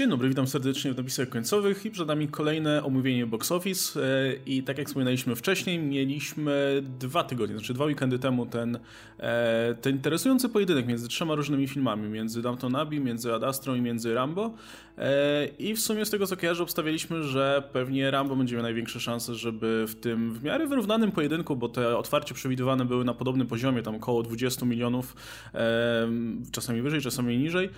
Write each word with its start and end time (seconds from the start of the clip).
Dzień 0.00 0.10
dobry, 0.10 0.28
witam 0.28 0.46
serdecznie 0.46 0.92
w 0.92 0.96
napisach 0.96 1.28
końcowych 1.28 1.86
i 1.86 1.90
przed 1.90 2.08
nami 2.08 2.28
kolejne 2.28 2.84
omówienie 2.84 3.26
box 3.26 3.52
office. 3.52 4.00
E, 4.00 4.34
i 4.46 4.62
tak 4.62 4.78
jak 4.78 4.86
wspominaliśmy 4.86 5.36
wcześniej, 5.36 5.78
mieliśmy 5.78 6.82
dwa 6.98 7.24
tygodnie, 7.24 7.58
znaczy 7.58 7.74
dwa 7.74 7.84
weekendy 7.84 8.18
temu 8.18 8.46
ten, 8.46 8.78
e, 9.18 9.74
ten 9.80 9.94
interesujący 9.94 10.48
pojedynek 10.48 10.86
między 10.86 11.08
trzema 11.08 11.34
różnymi 11.34 11.68
filmami, 11.68 12.08
między 12.08 12.42
Downton 12.42 12.76
Abbey, 12.76 13.00
między 13.00 13.34
Ad 13.34 13.44
Astra 13.44 13.76
i 13.76 13.80
między 13.80 14.14
Rambo. 14.14 14.54
E, 14.98 15.46
i 15.58 15.74
w 15.74 15.80
sumie 15.80 16.04
z 16.04 16.10
tego 16.10 16.26
co 16.26 16.36
kojarzę 16.36 16.62
obstawialiśmy, 16.62 17.22
że 17.22 17.62
pewnie 17.72 18.10
Rambo 18.10 18.36
będzie 18.36 18.54
miał 18.54 18.62
największe 18.62 19.00
szanse, 19.00 19.34
żeby 19.34 19.84
w 19.88 19.94
tym 19.94 20.34
w 20.34 20.42
miarę 20.42 20.66
wyrównanym 20.66 21.12
pojedynku, 21.12 21.56
bo 21.56 21.68
te 21.68 21.96
otwarcie 21.96 22.34
przewidywane 22.34 22.84
były 22.84 23.04
na 23.04 23.14
podobnym 23.14 23.46
poziomie, 23.46 23.82
tam 23.82 23.94
około 23.94 24.22
20 24.22 24.66
milionów, 24.66 25.16
czasami 26.52 26.82
wyżej, 26.82 27.00
czasami 27.00 27.38
niżej, 27.38 27.70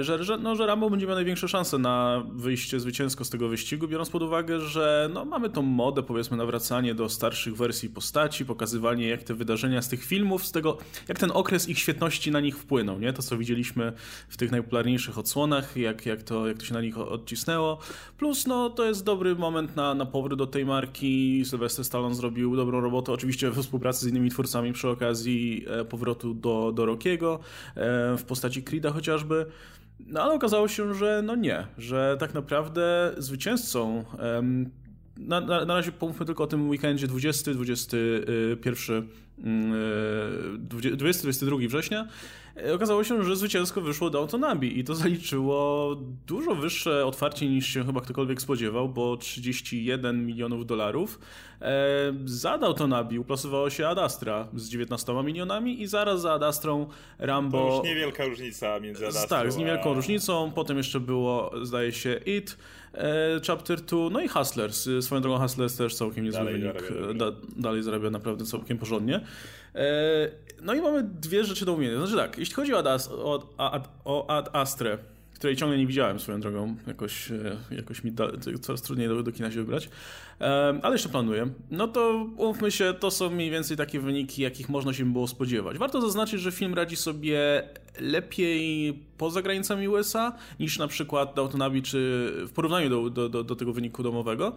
że, 0.00 0.24
że, 0.24 0.38
no, 0.38 0.56
że 0.56 0.66
Rambo 0.66 0.90
będzie 0.90 1.06
miał 1.06 1.14
największe 1.14 1.48
szanse 1.48 1.53
na 1.78 2.22
wyjście 2.32 2.80
zwycięsko 2.80 3.24
z 3.24 3.30
tego 3.30 3.48
wyścigu, 3.48 3.88
biorąc 3.88 4.10
pod 4.10 4.22
uwagę, 4.22 4.60
że 4.60 5.10
no, 5.14 5.24
mamy 5.24 5.50
tą 5.50 5.62
modę, 5.62 6.02
powiedzmy, 6.02 6.36
nawracanie 6.36 6.94
do 6.94 7.08
starszych 7.08 7.56
wersji 7.56 7.88
postaci, 7.88 8.44
pokazywanie 8.44 9.08
jak 9.08 9.22
te 9.22 9.34
wydarzenia 9.34 9.82
z 9.82 9.88
tych 9.88 10.04
filmów, 10.04 10.46
z 10.46 10.52
tego, 10.52 10.78
jak 11.08 11.18
ten 11.18 11.30
okres 11.34 11.68
ich 11.68 11.78
świetności 11.78 12.30
na 12.30 12.40
nich 12.40 12.58
wpłynął, 12.58 12.98
nie? 13.00 13.12
To, 13.12 13.22
co 13.22 13.38
widzieliśmy 13.38 13.92
w 14.28 14.36
tych 14.36 14.50
najpopularniejszych 14.50 15.18
odsłonach, 15.18 15.76
jak, 15.76 16.06
jak, 16.06 16.22
to, 16.22 16.46
jak 16.48 16.58
to 16.58 16.64
się 16.64 16.74
na 16.74 16.80
nich 16.80 16.98
odcisnęło. 16.98 17.78
Plus, 18.18 18.46
no, 18.46 18.70
to 18.70 18.84
jest 18.84 19.04
dobry 19.04 19.34
moment 19.34 19.76
na, 19.76 19.94
na 19.94 20.06
powrót 20.06 20.38
do 20.38 20.46
tej 20.46 20.66
marki. 20.66 21.44
Sylwester 21.44 21.84
Stallone 21.84 22.14
zrobił 22.14 22.56
dobrą 22.56 22.80
robotę, 22.80 23.12
oczywiście 23.12 23.50
we 23.50 23.62
współpracy 23.62 24.04
z 24.04 24.08
innymi 24.08 24.30
twórcami 24.30 24.72
przy 24.72 24.88
okazji 24.88 25.64
e, 25.68 25.84
powrotu 25.84 26.34
do, 26.34 26.72
do 26.72 26.86
Rockiego, 26.86 27.40
e, 27.76 28.16
w 28.16 28.24
postaci 28.24 28.62
Creed'a 28.62 28.92
chociażby. 28.92 29.46
No 30.00 30.22
ale 30.22 30.34
okazało 30.34 30.68
się, 30.68 30.94
że 30.94 31.22
no 31.24 31.34
nie, 31.34 31.66
że 31.78 32.16
tak 32.20 32.34
naprawdę 32.34 33.14
zwycięzcą 33.18 34.04
um, 34.34 34.70
na, 35.16 35.40
na, 35.40 35.64
na 35.64 35.74
razie 35.74 35.92
pomówmy 35.92 36.26
tylko 36.26 36.44
o 36.44 36.46
tym 36.46 36.68
weekendzie 36.68 37.06
20, 37.06 37.52
21, 37.54 39.08
20-22 40.68 41.68
września. 41.68 42.08
E, 42.56 42.74
okazało 42.74 43.04
się, 43.04 43.24
że 43.24 43.36
zwycięsko 43.36 43.80
wyszło 43.80 44.10
Downton 44.10 44.44
Abbey 44.44 44.78
i 44.78 44.84
to 44.84 44.94
zaliczyło 44.94 45.96
dużo 46.26 46.54
wyższe 46.54 47.06
otwarcie 47.06 47.48
niż 47.48 47.66
się 47.66 47.84
chyba 47.84 48.00
ktokolwiek 48.00 48.42
spodziewał, 48.42 48.88
bo 48.88 49.16
31 49.16 50.26
milionów 50.26 50.66
dolarów. 50.66 51.18
E, 51.60 52.14
za 52.24 52.58
Downton 52.58 52.92
Abbey 52.92 53.18
uplasowało 53.18 53.70
się 53.70 53.88
Ad 53.88 53.98
Astra 53.98 54.48
z 54.54 54.68
19 54.68 55.24
milionami 55.24 55.82
i 55.82 55.86
zaraz 55.86 56.20
za 56.20 56.32
Ad 56.32 56.42
Astrą 56.42 56.86
Rambo... 57.18 57.68
To 57.68 57.76
już 57.76 57.84
niewielka 57.84 58.24
różnica 58.24 58.80
między 58.80 59.06
Ad 59.06 59.16
Astrą 59.16 59.28
Tak, 59.28 59.52
z 59.52 59.56
niewielką 59.56 59.90
a... 59.90 59.94
różnicą. 59.94 60.52
Potem 60.54 60.76
jeszcze 60.76 61.00
było, 61.00 61.50
zdaje 61.62 61.92
się, 61.92 62.20
It, 62.26 62.56
e, 62.94 63.40
Chapter 63.46 63.80
2, 63.80 64.10
no 64.10 64.20
i 64.20 64.28
Hustlers. 64.28 64.88
Swoją 65.00 65.20
drogą 65.22 65.38
Hustlers 65.38 65.76
też 65.76 65.94
całkiem 65.94 66.24
niezły 66.24 66.44
dalej 66.44 66.60
wynik. 66.60 66.82
Zarabia 66.88 67.14
da, 67.14 67.32
dalej 67.56 67.82
zarabia 67.82 68.10
naprawdę 68.10 68.44
całkiem 68.44 68.78
porządnie. 68.78 69.20
E, 69.74 70.30
no 70.62 70.74
i 70.74 70.80
mamy 70.80 71.02
dwie 71.02 71.44
rzeczy 71.44 71.64
do 71.64 71.72
omówienia. 71.72 71.96
Znaczy 71.96 72.16
tak, 72.16 72.38
jeśli 72.38 72.54
chodzi 72.54 72.74
o 72.74 72.78
Ad, 72.78 73.08
o, 73.10 73.48
Ad, 73.58 73.88
o 74.04 74.30
Ad 74.30 74.56
Astrę, 74.56 74.98
której 75.34 75.56
ciągle 75.56 75.78
nie 75.78 75.86
widziałem 75.86 76.20
swoją 76.20 76.40
drogą, 76.40 76.76
jakoś, 76.86 77.30
e, 77.30 77.56
jakoś 77.70 78.04
mi 78.04 78.14
coraz 78.60 78.82
trudniej 78.82 79.08
do, 79.08 79.22
do 79.22 79.32
kina 79.32 79.50
się 79.50 79.56
wybrać, 79.56 79.88
ale 80.82 80.94
jeszcze 80.94 81.08
planuję. 81.08 81.48
No 81.70 81.88
to 81.88 82.26
umówmy 82.36 82.70
się, 82.70 82.94
to 83.00 83.10
są 83.10 83.30
mniej 83.30 83.50
więcej 83.50 83.76
takie 83.76 84.00
wyniki, 84.00 84.42
jakich 84.42 84.68
można 84.68 84.92
się 84.92 85.04
było 85.04 85.28
spodziewać. 85.28 85.78
Warto 85.78 86.00
zaznaczyć, 86.00 86.40
że 86.40 86.52
film 86.52 86.74
radzi 86.74 86.96
sobie 86.96 87.62
lepiej 88.00 88.92
poza 89.18 89.42
granicami 89.42 89.88
USA 89.88 90.32
niż 90.60 90.78
na 90.78 90.88
przykład 90.88 91.34
Downton 91.34 91.62
Abbey, 91.62 91.82
czy 91.82 92.30
w 92.48 92.52
porównaniu 92.52 92.90
do, 92.90 93.10
do, 93.10 93.28
do, 93.28 93.44
do 93.44 93.56
tego 93.56 93.72
wyniku 93.72 94.02
domowego. 94.02 94.56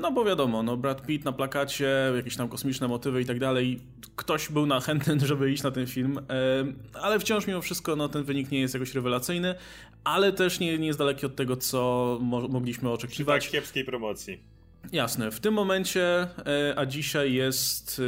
No 0.00 0.12
bo 0.12 0.24
wiadomo, 0.24 0.62
no 0.62 0.76
Brad 0.76 1.06
Pitt 1.06 1.24
na 1.24 1.32
plakacie, 1.32 2.12
jakieś 2.16 2.36
tam 2.36 2.48
kosmiczne 2.48 2.88
motywy 2.88 3.22
i 3.22 3.24
tak 3.24 3.38
dalej. 3.38 3.80
Ktoś 4.16 4.48
był 4.48 4.66
na 4.66 4.80
chętny, 4.80 5.20
żeby 5.26 5.52
iść 5.52 5.62
na 5.62 5.70
ten 5.70 5.86
film, 5.86 6.18
ale 7.02 7.18
wciąż 7.20 7.46
mimo 7.46 7.60
wszystko 7.60 7.96
no, 7.96 8.08
ten 8.08 8.24
wynik 8.24 8.50
nie 8.50 8.60
jest 8.60 8.74
jakoś 8.74 8.94
rewelacyjny, 8.94 9.54
ale 10.04 10.32
też 10.32 10.60
nie, 10.60 10.78
nie 10.78 10.86
jest 10.86 10.98
daleki 10.98 11.26
od 11.26 11.36
tego, 11.36 11.56
co 11.56 12.18
mo 12.22 12.48
mogliśmy 12.48 12.90
oczekiwać. 12.90 13.44
Tak 13.44 13.52
kiepskiej 13.52 13.84
promocji. 13.84 14.53
Jasne. 14.92 15.30
W 15.30 15.40
tym 15.40 15.54
momencie, 15.54 16.02
e, 16.02 16.74
a 16.76 16.86
dzisiaj 16.86 17.32
jest 17.32 18.00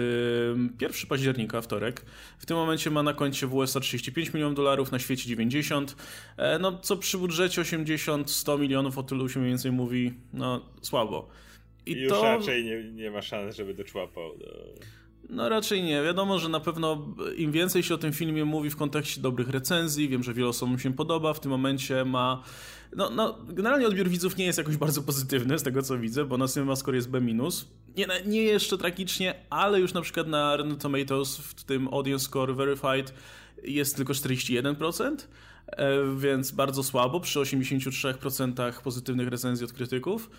1 0.80 0.90
e, 1.04 1.06
października, 1.08 1.60
wtorek, 1.60 2.04
w 2.38 2.46
tym 2.46 2.56
momencie 2.56 2.90
ma 2.90 3.02
na 3.02 3.14
koncie 3.14 3.46
w 3.46 3.54
USA 3.54 3.80
35 3.80 4.34
milionów 4.34 4.56
dolarów, 4.56 4.92
na 4.92 4.98
świecie 4.98 5.28
90. 5.28 5.96
E, 6.36 6.58
no, 6.58 6.78
co 6.78 6.96
przy 6.96 7.18
budżecie 7.18 7.62
80-100 7.62 8.60
milionów, 8.60 8.98
o 8.98 9.02
tylu 9.02 9.28
się 9.28 9.40
mniej 9.40 9.50
więcej 9.50 9.72
mówi, 9.72 10.14
no, 10.32 10.60
słabo. 10.82 11.28
I, 11.86 11.92
już 11.92 12.12
to... 12.12 12.22
raczej 12.22 12.64
nie, 12.64 12.84
nie 12.84 13.10
ma 13.10 13.22
szans, 13.22 13.56
żeby 13.56 13.74
doczłapał 13.74 14.38
do... 14.38 14.46
No 15.28 15.48
raczej 15.48 15.82
nie. 15.82 16.02
Wiadomo, 16.02 16.38
że 16.38 16.48
na 16.48 16.60
pewno 16.60 17.14
im 17.36 17.52
więcej 17.52 17.82
się 17.82 17.94
o 17.94 17.98
tym 17.98 18.12
filmie 18.12 18.44
mówi 18.44 18.70
w 18.70 18.76
kontekście 18.76 19.20
dobrych 19.20 19.48
recenzji, 19.48 20.08
wiem, 20.08 20.22
że 20.22 20.34
wielu 20.34 20.48
osobom 20.48 20.78
się 20.78 20.92
podoba, 20.92 21.32
w 21.32 21.40
tym 21.40 21.50
momencie 21.50 22.04
ma... 22.04 22.42
No, 22.96 23.10
no 23.10 23.38
generalnie 23.48 23.86
odbiór 23.86 24.08
widzów 24.08 24.36
nie 24.36 24.44
jest 24.44 24.58
jakoś 24.58 24.76
bardzo 24.76 25.02
pozytywny 25.02 25.58
z 25.58 25.62
tego 25.62 25.82
co 25.82 25.98
widzę, 25.98 26.24
bo 26.24 26.38
na 26.38 26.48
CinemaScore 26.48 26.96
jest 26.96 27.10
B-. 27.10 27.20
Nie, 27.96 28.06
nie 28.26 28.42
jeszcze 28.42 28.78
tragicznie, 28.78 29.34
ale 29.50 29.80
już 29.80 29.94
na 29.94 30.00
przykład 30.00 30.26
na 30.26 30.56
Rotten 30.56 30.76
Tomatoes 30.76 31.36
w 31.36 31.64
tym 31.64 31.88
Audience 31.88 32.24
Score 32.24 32.54
Verified 32.54 33.14
jest 33.62 33.96
tylko 33.96 34.12
41%, 34.12 35.16
e, 35.66 35.98
więc 36.18 36.50
bardzo 36.50 36.82
słabo 36.82 37.20
przy 37.20 37.38
83% 37.38 38.82
pozytywnych 38.82 39.28
recenzji 39.28 39.64
od 39.64 39.72
krytyków. 39.72 40.30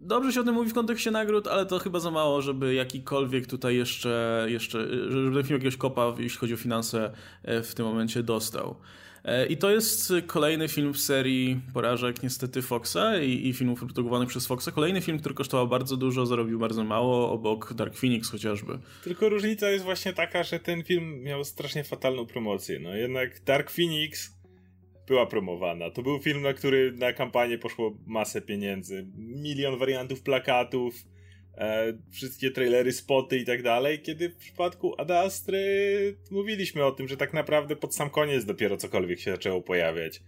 Dobrze 0.00 0.32
się 0.32 0.40
o 0.40 0.44
tym 0.44 0.54
mówi 0.54 0.70
w 0.70 0.74
kontekście 0.74 1.10
nagród, 1.10 1.46
ale 1.46 1.66
to 1.66 1.78
chyba 1.78 2.00
za 2.00 2.10
mało, 2.10 2.42
żeby 2.42 2.74
jakikolwiek 2.74 3.46
tutaj 3.46 3.76
jeszcze, 3.76 4.46
jeszcze 4.48 4.88
żeby 5.10 5.34
ten 5.34 5.42
film 5.42 5.58
jakiegoś 5.58 5.76
kopa, 5.76 6.14
jeśli 6.18 6.38
chodzi 6.38 6.54
o 6.54 6.56
finanse, 6.56 7.12
e, 7.42 7.62
w 7.62 7.74
tym 7.74 7.86
momencie 7.86 8.22
dostał. 8.22 8.76
E, 9.24 9.46
I 9.46 9.56
to 9.56 9.70
jest 9.70 10.12
kolejny 10.26 10.68
film 10.68 10.94
w 10.94 10.98
serii 10.98 11.60
porażek 11.74 12.22
niestety 12.22 12.62
Foxa 12.62 13.20
i, 13.22 13.48
i, 13.48 13.52
filmów 13.52 13.78
produkowanych 13.78 14.28
przez 14.28 14.46
Foxa. 14.46 14.68
Kolejny 14.74 15.00
film, 15.00 15.18
który 15.18 15.34
kosztował 15.34 15.68
bardzo 15.68 15.96
dużo, 15.96 16.26
zarobił 16.26 16.58
bardzo 16.58 16.84
mało, 16.84 17.30
obok 17.32 17.74
Dark 17.74 17.94
Phoenix 17.94 18.30
chociażby. 18.30 18.78
Tylko 19.04 19.28
różnica 19.28 19.70
jest 19.70 19.84
właśnie 19.84 20.12
taka, 20.12 20.42
że 20.42 20.60
ten 20.60 20.84
film 20.84 21.22
miał 21.22 21.44
strasznie 21.44 21.84
fatalną 21.84 22.26
promocję. 22.26 22.78
No 22.78 22.94
jednak 22.94 23.44
Dark 23.44 23.70
Phoenix 23.70 24.42
była 25.06 25.26
promowana. 25.26 25.90
To 25.90 26.02
był 26.02 26.18
film, 26.18 26.42
na 26.42 26.52
który 26.52 26.92
na 26.92 27.12
kampanię 27.12 27.58
poszło 27.58 27.96
masę 28.06 28.42
pieniędzy. 28.42 29.06
Milion 29.16 29.78
wariantów 29.78 30.22
plakatów, 30.22 30.94
e, 31.54 31.92
wszystkie 32.10 32.50
trailery, 32.50 32.92
spoty 32.92 33.38
i 33.38 33.44
tak 33.44 33.62
dalej, 33.62 34.00
kiedy 34.00 34.28
w 34.28 34.36
przypadku 34.36 35.00
Adastry 35.00 36.16
mówiliśmy 36.30 36.84
o 36.84 36.92
tym, 36.92 37.08
że 37.08 37.16
tak 37.16 37.32
naprawdę 37.32 37.76
pod 37.76 37.94
sam 37.94 38.10
koniec 38.10 38.44
dopiero 38.44 38.76
cokolwiek 38.76 39.20
się 39.20 39.30
zaczęło 39.30 39.62
pojawiać. 39.62 40.22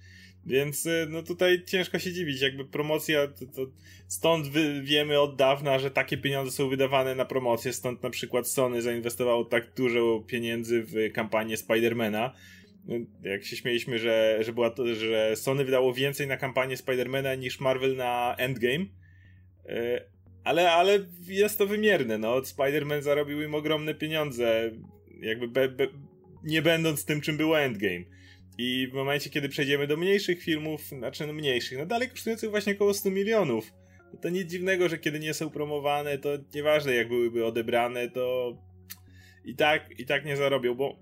Więc 0.47 0.87
e, 0.87 1.07
no 1.11 1.23
tutaj 1.23 1.65
ciężko 1.65 1.99
się 1.99 2.13
dziwić, 2.13 2.41
jakby 2.41 2.65
promocja, 2.65 3.29
to, 3.29 3.47
to 3.47 3.67
stąd 4.09 4.49
wiemy 4.83 5.21
od 5.21 5.37
dawna, 5.37 5.79
że 5.79 5.91
takie 5.91 6.17
pieniądze 6.17 6.53
są 6.53 6.69
wydawane 6.69 7.15
na 7.15 7.25
promocję, 7.25 7.73
stąd 7.73 8.03
na 8.03 8.11
przykład 8.11 8.49
Sony 8.49 8.83
zainwestowało 8.83 9.45
tak 9.45 9.75
dużo 9.77 10.25
pieniędzy 10.27 10.83
w 10.83 11.13
kampanię 11.13 11.57
Spidermana, 11.57 12.35
jak 13.23 13.45
się 13.45 13.57
śmieliśmy, 13.57 13.99
że, 13.99 14.39
że, 14.41 14.53
była 14.53 14.71
to, 14.71 14.95
że 14.95 15.37
Sony 15.37 15.65
wydało 15.65 15.95
więcej 15.95 16.27
na 16.27 16.37
kampanię 16.37 16.77
Spidermana 16.77 17.35
niż 17.35 17.61
Marvel 17.61 17.97
na 17.97 18.35
Endgame. 18.39 18.85
Ale, 20.45 20.73
ale 20.73 20.99
jest 21.29 21.59
to 21.59 21.67
wymierne, 21.67 22.19
no. 22.19 22.41
Spider-Man 22.41 23.03
zarobił 23.03 23.43
im 23.43 23.55
ogromne 23.55 23.95
pieniądze, 23.95 24.71
jakby 25.21 25.49
be, 25.49 25.69
be, 25.69 25.87
nie 26.45 26.63
będąc 26.63 27.05
tym, 27.05 27.21
czym 27.21 27.37
był 27.37 27.57
Endgame. 27.57 28.05
I 28.59 28.89
w 28.91 28.95
momencie, 28.95 29.31
kiedy 29.31 29.49
przejdziemy 29.49 29.87
do 29.87 29.97
mniejszych 29.97 30.43
filmów, 30.43 30.83
znaczy 30.83 31.27
no 31.27 31.33
mniejszych, 31.33 31.79
no 31.79 31.87
dalej 31.87 32.09
kosztujących 32.09 32.51
właśnie 32.51 32.73
około 32.73 32.95
100 32.95 33.11
milionów, 33.11 33.73
no 34.13 34.19
to 34.21 34.29
nic 34.29 34.51
dziwnego, 34.51 34.89
że 34.89 34.99
kiedy 34.99 35.21
nie 35.21 35.35
są 35.35 35.51
promowane, 35.51 36.19
to 36.19 36.31
nieważne 36.55 36.95
jak 36.95 37.09
byłyby 37.09 37.47
odebrane, 37.47 38.11
to 38.11 38.57
i 39.45 39.57
tak, 39.57 39.91
i 39.99 40.07
tak 40.07 40.25
nie 40.25 40.37
zarobią, 40.37 40.75
bo 40.75 40.99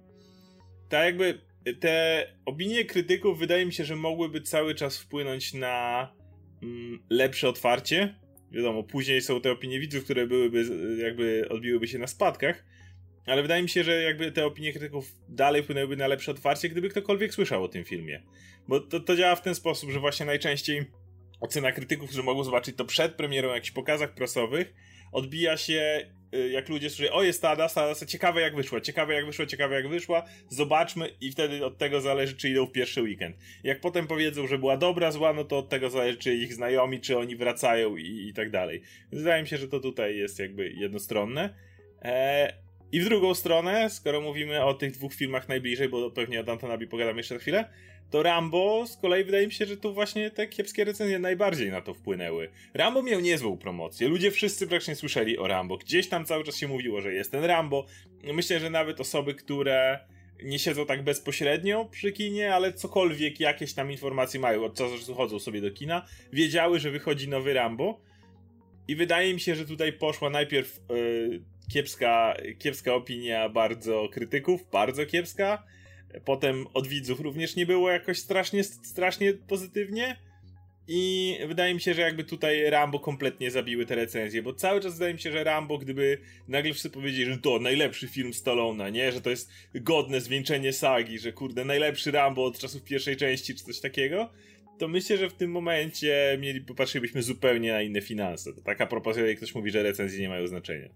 tak 0.89 1.05
jakby 1.05 1.41
te 1.81 2.27
opinie 2.45 2.85
krytyków 2.85 3.39
wydaje 3.39 3.67
mi 3.67 3.73
się, 3.73 3.85
że 3.85 3.97
mogłyby 3.97 4.41
cały 4.41 4.75
czas 4.75 4.99
wpłynąć 4.99 5.55
na 5.55 6.09
mm, 6.63 7.03
lepsze 7.11 7.49
otwarcie. 7.49 8.15
Wiadomo, 8.53 8.83
później 8.83 9.23
są 9.23 9.41
te 9.41 9.53
opinie 9.53 9.81
widzów, 9.81 10.05
które 10.05 10.27
byłyby, 10.27 10.65
jakby 11.03 11.49
odbiłyby 11.49 11.89
się 11.89 11.99
na 11.99 12.07
spadkach, 12.07 12.65
ale 13.27 13.43
wydaje 13.43 13.63
mi 13.63 13.69
się, 13.69 13.85
że 13.85 14.03
jakby 14.03 14.33
te 14.33 14.47
opinie 14.47 14.73
krytyków 14.73 15.15
dalej 15.29 15.63
wpłynęłyby 15.63 15.97
na 15.97 16.07
lepsze 16.07 16.31
otwarcie, 16.31 16.69
gdyby 16.69 16.89
ktokolwiek 16.89 17.35
słyszał 17.35 17.65
o 17.65 17.69
tym 17.69 17.85
filmie. 17.85 18.23
Bo 18.69 18.81
to, 18.81 19.01
to 19.01 19.17
działa 19.17 19.37
w 19.37 19.43
ten 19.43 19.55
sposób, 19.55 19.91
że 19.91 20.01
właśnie 20.01 20.27
najczęściej 20.27 20.85
ocena 21.41 21.73
krytyków, 21.73 22.07
którzy 22.07 22.23
mogą 22.23 22.45
zobaczyć 22.45 22.77
to 22.77 22.85
przed 22.85 23.15
premierą, 23.15 23.55
jakichś 23.55 23.71
pokazach 23.71 24.15
prasowych, 24.15 24.75
odbija 25.13 25.57
się 25.57 26.13
jak 26.51 26.69
ludzie 26.69 26.91
słyszeli, 26.91 27.11
o 27.11 27.23
jest 27.23 27.43
ta 27.43 27.51
Adasta, 27.51 27.83
Adasta, 27.83 28.07
ciekawe 28.07 28.41
jak 28.41 28.57
wyszła, 28.57 28.81
ciekawe 28.81 29.15
jak 29.15 29.27
wyszła, 29.27 29.47
ciekawe 29.47 29.75
jak 29.75 29.89
wyszła, 29.89 30.25
zobaczmy 30.49 31.09
i 31.21 31.33
wtedy 31.33 31.65
od 31.65 31.79
tego 31.79 32.01
zależy, 32.01 32.37
czy 32.37 32.49
idą 32.49 32.67
w 32.67 32.73
pierwszy 32.73 33.03
weekend. 33.03 33.37
Jak 33.65 33.81
potem 33.81 34.07
powiedzą, 34.07 34.47
że 34.47 34.59
była 34.59 34.77
dobra, 34.77 35.11
zła, 35.11 35.33
no 35.33 35.45
to 35.45 35.59
od 35.59 35.69
tego 35.69 35.91
zależy, 35.91 36.19
czy 36.19 36.35
ich 36.35 36.55
znajomi, 36.55 37.01
czy 37.01 37.19
oni 37.19 37.37
wracają 37.37 37.97
i, 37.97 38.29
i 38.29 38.35
tak 38.35 38.51
dalej. 38.51 38.83
Wydaje 39.13 39.43
mi 39.43 39.49
się, 39.49 39.57
że 39.57 39.69
to 39.69 39.81
tutaj 39.81 40.17
jest 40.17 40.39
jakby 40.39 40.71
jednostronne. 40.71 41.55
Eee, 42.03 42.53
I 42.93 43.01
w 43.01 43.05
drugą 43.05 43.35
stronę, 43.35 43.91
skoro 43.91 44.21
mówimy 44.21 44.65
o 44.65 44.75
tych 44.75 44.93
dwóch 44.93 45.15
filmach 45.15 45.49
najbliżej, 45.49 45.89
bo 45.89 46.11
pewnie 46.11 46.41
o 46.41 46.45
Dantanabi 46.45 46.87
pogadam 46.87 47.17
jeszcze 47.17 47.39
chwilę, 47.39 47.69
to 48.11 48.23
Rambo 48.23 48.87
z 48.87 48.97
kolei 48.97 49.25
wydaje 49.25 49.47
mi 49.47 49.53
się, 49.53 49.67
że 49.67 49.77
tu 49.77 49.95
właśnie 49.95 50.31
te 50.31 50.47
kiepskie 50.47 50.85
recenzje 50.85 51.19
najbardziej 51.19 51.71
na 51.71 51.81
to 51.81 51.95
wpłynęły. 51.95 52.49
Rambo 52.75 53.03
miał 53.03 53.21
niezłą 53.21 53.57
promocję, 53.57 54.09
ludzie 54.09 54.31
wszyscy 54.31 54.67
praktycznie 54.67 54.97
słyszeli 54.97 55.39
o 55.39 55.47
Rambo, 55.47 55.79
gdzieś 55.79 56.09
tam 56.09 56.25
cały 56.25 56.45
czas 56.45 56.57
się 56.57 56.69
mówiło, 56.69 57.01
że 57.01 57.15
jest 57.15 57.31
ten 57.31 57.45
Rambo. 57.45 57.87
Myślę, 58.33 58.61
że 58.61 58.71
nawet 58.71 59.01
osoby, 59.01 59.35
które 59.35 59.99
nie 60.43 60.59
siedzą 60.59 60.87
tak 60.87 61.05
bezpośrednio 61.05 61.85
przy 61.85 62.13
kinie, 62.13 62.55
ale 62.55 62.73
cokolwiek 62.73 63.41
jakieś 63.41 63.75
tam 63.75 63.91
informacje 63.91 64.41
mają, 64.41 64.65
od 64.65 64.75
czasu 64.75 65.15
chodzą 65.15 65.39
sobie 65.39 65.61
do 65.61 65.71
kina, 65.71 66.07
wiedziały, 66.33 66.81
że 66.81 66.91
wychodzi 66.91 67.29
nowy 67.29 67.53
Rambo. 67.53 68.01
I 68.89 68.97
wydaje 68.97 69.35
mi 69.35 69.41
się, 69.41 69.55
że 69.55 69.67
tutaj 69.67 69.93
poszła 69.93 70.31
najpierw 70.31 70.81
yy, 70.91 71.43
kiepska, 71.73 72.37
kiepska 72.59 72.95
opinia 72.95 73.49
bardzo 73.49 74.09
krytyków, 74.13 74.71
bardzo 74.71 75.07
kiepska, 75.07 75.63
Potem 76.25 76.67
od 76.75 76.87
widzów 76.87 77.21
również 77.21 77.57
nie 77.57 77.67
było 77.67 77.91
jakoś 77.91 78.19
strasznie, 78.19 78.65
strasznie 78.65 79.35
pozytywnie. 79.35 80.17
I 80.89 81.39
wydaje 81.47 81.75
mi 81.75 81.81
się, 81.81 81.95
że 81.95 82.03
jakby 82.03 82.25
tutaj 82.25 82.71
Rambo 82.71 83.01
kompletnie 83.01 83.51
zabiły 83.51 83.87
te 83.87 83.95
recenzje, 83.95 84.43
bo 84.43 84.53
cały 84.53 84.81
czas 84.81 84.95
wydaje 84.95 85.15
mi 85.15 85.21
się, 85.21 85.33
że 85.33 85.45
Rambo, 85.45 85.79
gdyby 85.79 86.19
nagle 86.49 86.73
wszyscy 86.73 86.91
powiedzieli, 86.91 87.33
że 87.33 87.39
to 87.39 87.59
najlepszy 87.59 88.09
film 88.09 88.35
Stallona, 88.35 88.89
nie? 88.89 89.13
Że 89.13 89.21
to 89.21 89.31
jest 89.31 89.51
godne 89.75 90.21
zwieńczenie 90.21 90.73
sagi, 90.73 91.19
że 91.19 91.33
kurde, 91.33 91.65
najlepszy 91.65 92.11
Rambo 92.11 92.45
od 92.45 92.59
czasów 92.59 92.85
pierwszej 92.85 93.17
części, 93.17 93.55
czy 93.55 93.65
coś 93.65 93.81
takiego, 93.81 94.31
to 94.79 94.89
myślę, 94.89 95.17
że 95.17 95.31
w 95.31 95.33
tym 95.33 95.51
momencie 95.51 96.39
mieli, 96.41 96.61
popatrzylibyśmy 96.61 97.23
zupełnie 97.23 97.73
na 97.73 97.83
inne 97.83 98.01
finanse. 98.01 98.53
To 98.53 98.61
taka 98.61 98.87
propozycja, 98.87 99.27
jak 99.27 99.37
ktoś 99.37 99.55
mówi, 99.55 99.71
że 99.71 99.83
recenzje 99.83 100.21
nie 100.21 100.29
mają 100.29 100.47
znaczenia. 100.47 100.89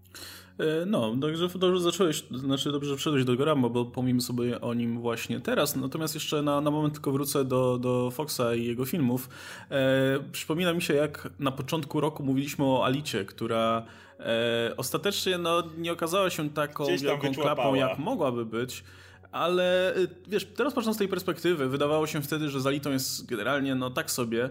E, 0.59 0.85
no, 0.85 1.15
także 1.21 1.47
dobrze 1.59 1.81
zacząłeś, 1.81 2.23
znaczy 2.31 2.71
dobrze, 2.71 2.89
że 2.89 2.97
wszedłeś 2.97 3.25
do 3.25 3.35
Goramo, 3.35 3.69
bo 3.69 3.85
pomimo 3.85 4.21
sobie 4.21 4.61
o 4.61 4.73
nim 4.73 4.99
właśnie 4.99 5.39
teraz. 5.39 5.75
Natomiast 5.75 6.13
jeszcze 6.13 6.41
na, 6.41 6.61
na 6.61 6.71
moment 6.71 6.93
tylko 6.93 7.11
wrócę 7.11 7.45
do, 7.45 7.77
do 7.77 8.11
Foxa 8.11 8.55
i 8.55 8.65
jego 8.65 8.85
filmów. 8.85 9.29
E, 9.71 10.19
przypomina 10.31 10.73
mi 10.73 10.81
się, 10.81 10.93
jak 10.93 11.29
na 11.39 11.51
początku 11.51 12.01
roku 12.01 12.23
mówiliśmy 12.23 12.65
o 12.65 12.85
Alicie, 12.85 13.25
która 13.25 13.85
e, 14.19 14.73
ostatecznie 14.77 15.37
no, 15.37 15.63
nie 15.77 15.91
okazała 15.91 16.29
się 16.29 16.49
taką 16.49 16.85
wielką 16.85 17.33
klapą, 17.33 17.75
jak 17.75 17.99
mogłaby 17.99 18.45
być. 18.45 18.83
Ale 19.31 19.97
y, 19.97 20.07
wiesz, 20.27 20.45
teraz 20.45 20.73
patrząc 20.73 20.95
z 20.97 20.99
tej 20.99 21.07
perspektywy, 21.07 21.69
wydawało 21.69 22.07
się 22.07 22.21
wtedy, 22.21 22.49
że 22.49 22.61
Zalitą 22.61 22.91
jest 22.91 23.25
generalnie 23.25 23.75
no 23.75 23.89
tak 23.89 24.11
sobie. 24.11 24.49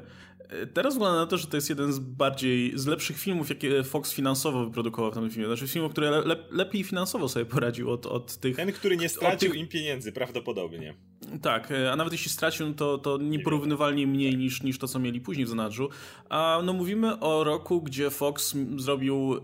Teraz 0.74 0.94
wygląda 0.94 1.20
na 1.20 1.26
to, 1.26 1.36
że 1.36 1.46
to 1.46 1.56
jest 1.56 1.68
jeden 1.68 1.92
z 1.92 1.98
bardziej, 1.98 2.72
z 2.78 2.86
lepszych 2.86 3.18
filmów, 3.18 3.48
jakie 3.48 3.84
Fox 3.84 4.12
finansowo 4.12 4.64
wyprodukował 4.64 5.10
w 5.10 5.14
tym 5.14 5.30
filmie. 5.30 5.46
Znaczy 5.46 5.68
filmów, 5.68 5.92
które 5.92 6.10
le, 6.10 6.36
lepiej 6.50 6.84
finansowo 6.84 7.28
sobie 7.28 7.44
poradził 7.44 7.90
od, 7.90 8.06
od 8.06 8.36
tych... 8.36 8.56
Ten, 8.56 8.72
który 8.72 8.96
nie 8.96 9.08
stracił 9.08 9.50
tych... 9.50 9.60
im 9.60 9.68
pieniędzy, 9.68 10.12
prawdopodobnie. 10.12 10.94
Tak, 11.42 11.72
e, 11.72 11.92
a 11.92 11.96
nawet 11.96 12.12
jeśli 12.12 12.30
stracił, 12.30 12.74
to, 12.74 12.98
to 12.98 13.18
nieporównywalnie 13.18 14.06
mniej 14.06 14.36
niż, 14.36 14.62
niż 14.62 14.78
to, 14.78 14.88
co 14.88 14.98
mieli 14.98 15.20
później 15.20 15.46
w 15.46 15.48
zanadrzu. 15.48 15.88
A 16.28 16.60
no 16.64 16.72
mówimy 16.72 17.20
o 17.20 17.44
roku, 17.44 17.82
gdzie 17.82 18.10
Fox 18.10 18.54
zrobił 18.76 19.34
e, 19.34 19.40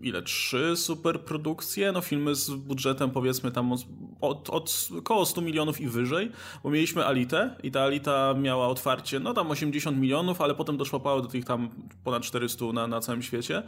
ile? 0.00 0.22
Trzy 0.22 0.76
superprodukcje, 0.76 1.92
no 1.92 2.00
filmy 2.00 2.34
z 2.34 2.50
budżetem 2.50 3.10
powiedzmy 3.10 3.50
tam 3.50 3.72
od, 4.20 4.50
od 4.50 4.88
około 4.98 5.26
100 5.26 5.40
milionów 5.40 5.80
i 5.80 5.88
wyżej, 5.88 6.30
bo 6.62 6.70
mieliśmy 6.70 7.06
Alitę 7.06 7.56
i 7.62 7.70
ta 7.70 7.82
Alita 7.82 8.34
miała 8.34 8.68
otwarcie, 8.68 9.20
no 9.20 9.34
tam 9.34 9.50
80 9.50 9.98
milionów, 9.98 10.40
ale 10.40 10.54
potem 10.54 10.76
doszłapało 10.76 11.20
do 11.20 11.28
tych 11.28 11.44
tam 11.44 11.70
ponad 12.04 12.22
400 12.22 12.64
na, 12.72 12.86
na 12.86 13.00
całym 13.00 13.22
świecie. 13.22 13.62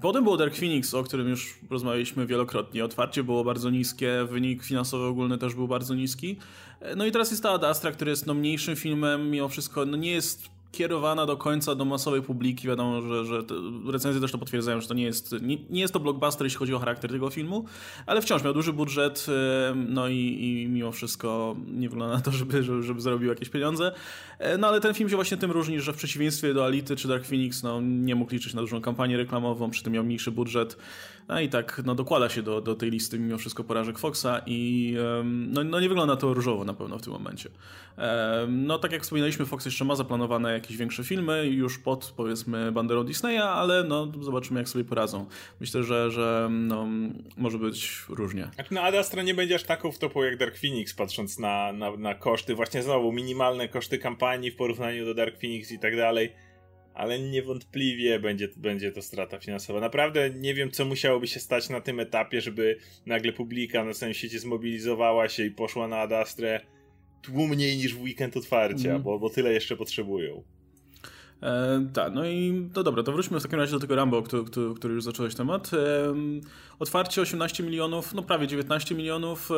Potem 0.00 0.24
było 0.24 0.36
Dark 0.36 0.54
Phoenix, 0.54 0.94
o 0.94 1.02
którym 1.02 1.28
już 1.28 1.58
rozmawialiśmy 1.70 2.26
wielokrotnie. 2.26 2.84
Otwarcie 2.84 3.24
było 3.24 3.44
bardzo 3.44 3.70
niskie, 3.70 4.10
wynik 4.30 4.62
finansowy 4.62 5.04
ogólny 5.04 5.38
też 5.38 5.54
był 5.54 5.68
bardzo 5.68 5.94
niski. 5.94 6.36
No 6.96 7.06
i 7.06 7.12
teraz 7.12 7.30
jest 7.30 7.42
ta 7.42 7.50
Ad 7.50 7.64
Astra, 7.64 7.92
który 7.92 8.10
jest 8.10 8.26
no, 8.26 8.34
mniejszym 8.34 8.76
filmem, 8.76 9.30
mimo 9.30 9.48
wszystko 9.48 9.86
no, 9.86 9.96
nie 9.96 10.10
jest 10.10 10.54
kierowana 10.74 11.26
do 11.26 11.36
końca 11.36 11.74
do 11.74 11.84
masowej 11.84 12.22
publiki. 12.22 12.68
Wiadomo, 12.68 13.02
że, 13.02 13.24
że 13.24 13.42
recenzje 13.92 14.20
też 14.20 14.32
to 14.32 14.38
potwierdzają, 14.38 14.80
że 14.80 14.88
to 14.88 14.94
nie 14.94 15.02
jest, 15.02 15.32
nie, 15.42 15.56
nie, 15.70 15.80
jest 15.80 15.94
to 15.94 16.00
blockbuster, 16.00 16.46
jeśli 16.46 16.58
chodzi 16.58 16.74
o 16.74 16.78
charakter 16.78 17.10
tego 17.10 17.30
filmu, 17.30 17.64
ale 18.06 18.22
wciąż 18.22 18.44
miał 18.44 18.54
duży 18.54 18.72
budżet, 18.72 19.26
no 19.74 20.08
i, 20.08 20.38
i 20.40 20.68
mimo 20.68 20.92
wszystko 20.92 21.56
nie 21.66 21.88
wygląda 21.88 22.14
na 22.14 22.20
to, 22.20 22.30
żeby, 22.30 22.62
żeby, 22.62 22.82
żeby 22.82 23.00
zarobił 23.00 23.28
jakieś 23.28 23.48
pieniądze. 23.48 23.92
E, 24.38 24.58
no 24.58 24.68
ale 24.68 24.80
ten 24.80 24.94
film 24.94 25.10
się 25.10 25.16
właśnie 25.16 25.36
tym 25.36 25.50
różni, 25.50 25.80
że 25.80 25.92
w 25.92 25.96
przeciwieństwie 25.96 26.54
do 26.54 26.64
Ality 26.64 26.96
czy 26.96 27.08
Dark 27.08 27.24
Phoenix, 27.24 27.62
no 27.62 27.80
nie 27.80 28.14
mógł 28.14 28.32
liczyć 28.32 28.54
na 28.54 28.60
dużą 28.60 28.80
kampanię 28.80 29.16
reklamową, 29.16 29.70
przy 29.70 29.82
tym 29.82 29.92
miał 29.92 30.04
mniejszy 30.04 30.30
budżet. 30.30 30.76
No 31.28 31.40
i 31.40 31.48
tak, 31.48 31.82
no 31.84 31.94
dokłada 31.94 32.28
się 32.28 32.42
do, 32.42 32.60
do 32.60 32.74
tej 32.74 32.90
listy 32.90 33.18
mimo 33.18 33.38
wszystko 33.38 33.64
porażek 33.64 33.98
Foxa 33.98 34.42
i 34.46 34.94
no, 35.24 35.64
no 35.64 35.80
nie 35.80 35.88
wygląda 35.88 36.16
to 36.16 36.34
różowo 36.34 36.64
na 36.64 36.74
pewno 36.74 36.98
w 36.98 37.02
tym 37.02 37.12
momencie. 37.12 37.50
No 38.48 38.78
tak 38.78 38.92
jak 38.92 39.02
wspominaliśmy, 39.02 39.46
Fox 39.46 39.64
jeszcze 39.64 39.84
ma 39.84 39.96
zaplanowane 39.96 40.52
jakieś 40.52 40.76
większe 40.76 41.04
filmy 41.04 41.46
już 41.46 41.78
pod 41.78 42.12
powiedzmy 42.16 42.72
banderą 42.72 43.04
Disneya, 43.04 43.42
ale 43.42 43.84
no 43.84 44.12
zobaczymy 44.20 44.60
jak 44.60 44.68
sobie 44.68 44.84
poradzą. 44.84 45.26
Myślę, 45.60 45.82
że, 45.82 46.10
że 46.10 46.48
no, 46.50 46.86
może 47.36 47.58
być 47.58 48.04
różnie. 48.08 48.50
No 48.70 48.80
Ad 48.80 48.94
Astra 48.94 49.22
nie 49.22 49.34
będzie 49.34 49.54
aż 49.54 49.62
taką 49.62 49.92
wtopą 49.92 50.22
jak 50.22 50.36
Dark 50.36 50.58
Phoenix, 50.58 50.94
patrząc 50.94 51.38
na, 51.38 51.72
na, 51.72 51.96
na 51.96 52.14
koszty, 52.14 52.54
właśnie 52.54 52.82
znowu 52.82 53.12
minimalne 53.12 53.68
koszty 53.68 53.98
kampanii 53.98 54.50
w 54.50 54.56
porównaniu 54.56 55.04
do 55.04 55.14
Dark 55.14 55.40
Phoenix 55.40 55.72
i 55.72 55.78
tak 55.78 55.96
dalej 55.96 56.32
ale 56.94 57.18
niewątpliwie 57.18 58.18
będzie, 58.20 58.48
będzie 58.56 58.92
to 58.92 59.02
strata 59.02 59.38
finansowa. 59.38 59.80
Naprawdę 59.80 60.30
nie 60.30 60.54
wiem, 60.54 60.70
co 60.70 60.84
musiałoby 60.84 61.26
się 61.26 61.40
stać 61.40 61.70
na 61.70 61.80
tym 61.80 62.00
etapie, 62.00 62.40
żeby 62.40 62.76
nagle 63.06 63.32
publika 63.32 63.84
na 63.84 63.92
całym 63.92 64.14
świecie 64.14 64.38
zmobilizowała 64.38 65.28
się 65.28 65.44
i 65.44 65.50
poszła 65.50 65.88
na 65.88 65.98
Adastrę 65.98 66.60
tłumniej 67.22 67.76
niż 67.76 67.94
w 67.94 68.02
weekend 68.02 68.36
otwarcia, 68.36 68.90
mm. 68.90 69.02
bo, 69.02 69.18
bo 69.18 69.30
tyle 69.30 69.52
jeszcze 69.52 69.76
potrzebują. 69.76 70.42
E, 71.42 71.86
tak, 71.92 72.12
no 72.14 72.26
i 72.26 72.68
no 72.76 72.82
dobra, 72.82 73.02
to 73.02 73.12
wróćmy 73.12 73.40
w 73.40 73.42
takim 73.42 73.58
razie 73.58 73.72
do 73.72 73.80
tego 73.80 73.96
Rambo, 73.96 74.22
który, 74.22 74.44
który, 74.44 74.74
który 74.74 74.94
już 74.94 75.04
zacząłeś 75.04 75.34
temat. 75.34 75.70
E, 75.74 76.14
otwarcie 76.78 77.22
18 77.22 77.62
milionów, 77.62 78.14
no 78.14 78.22
prawie 78.22 78.46
19 78.46 78.94
milionów. 78.94 79.50
E, 79.50 79.54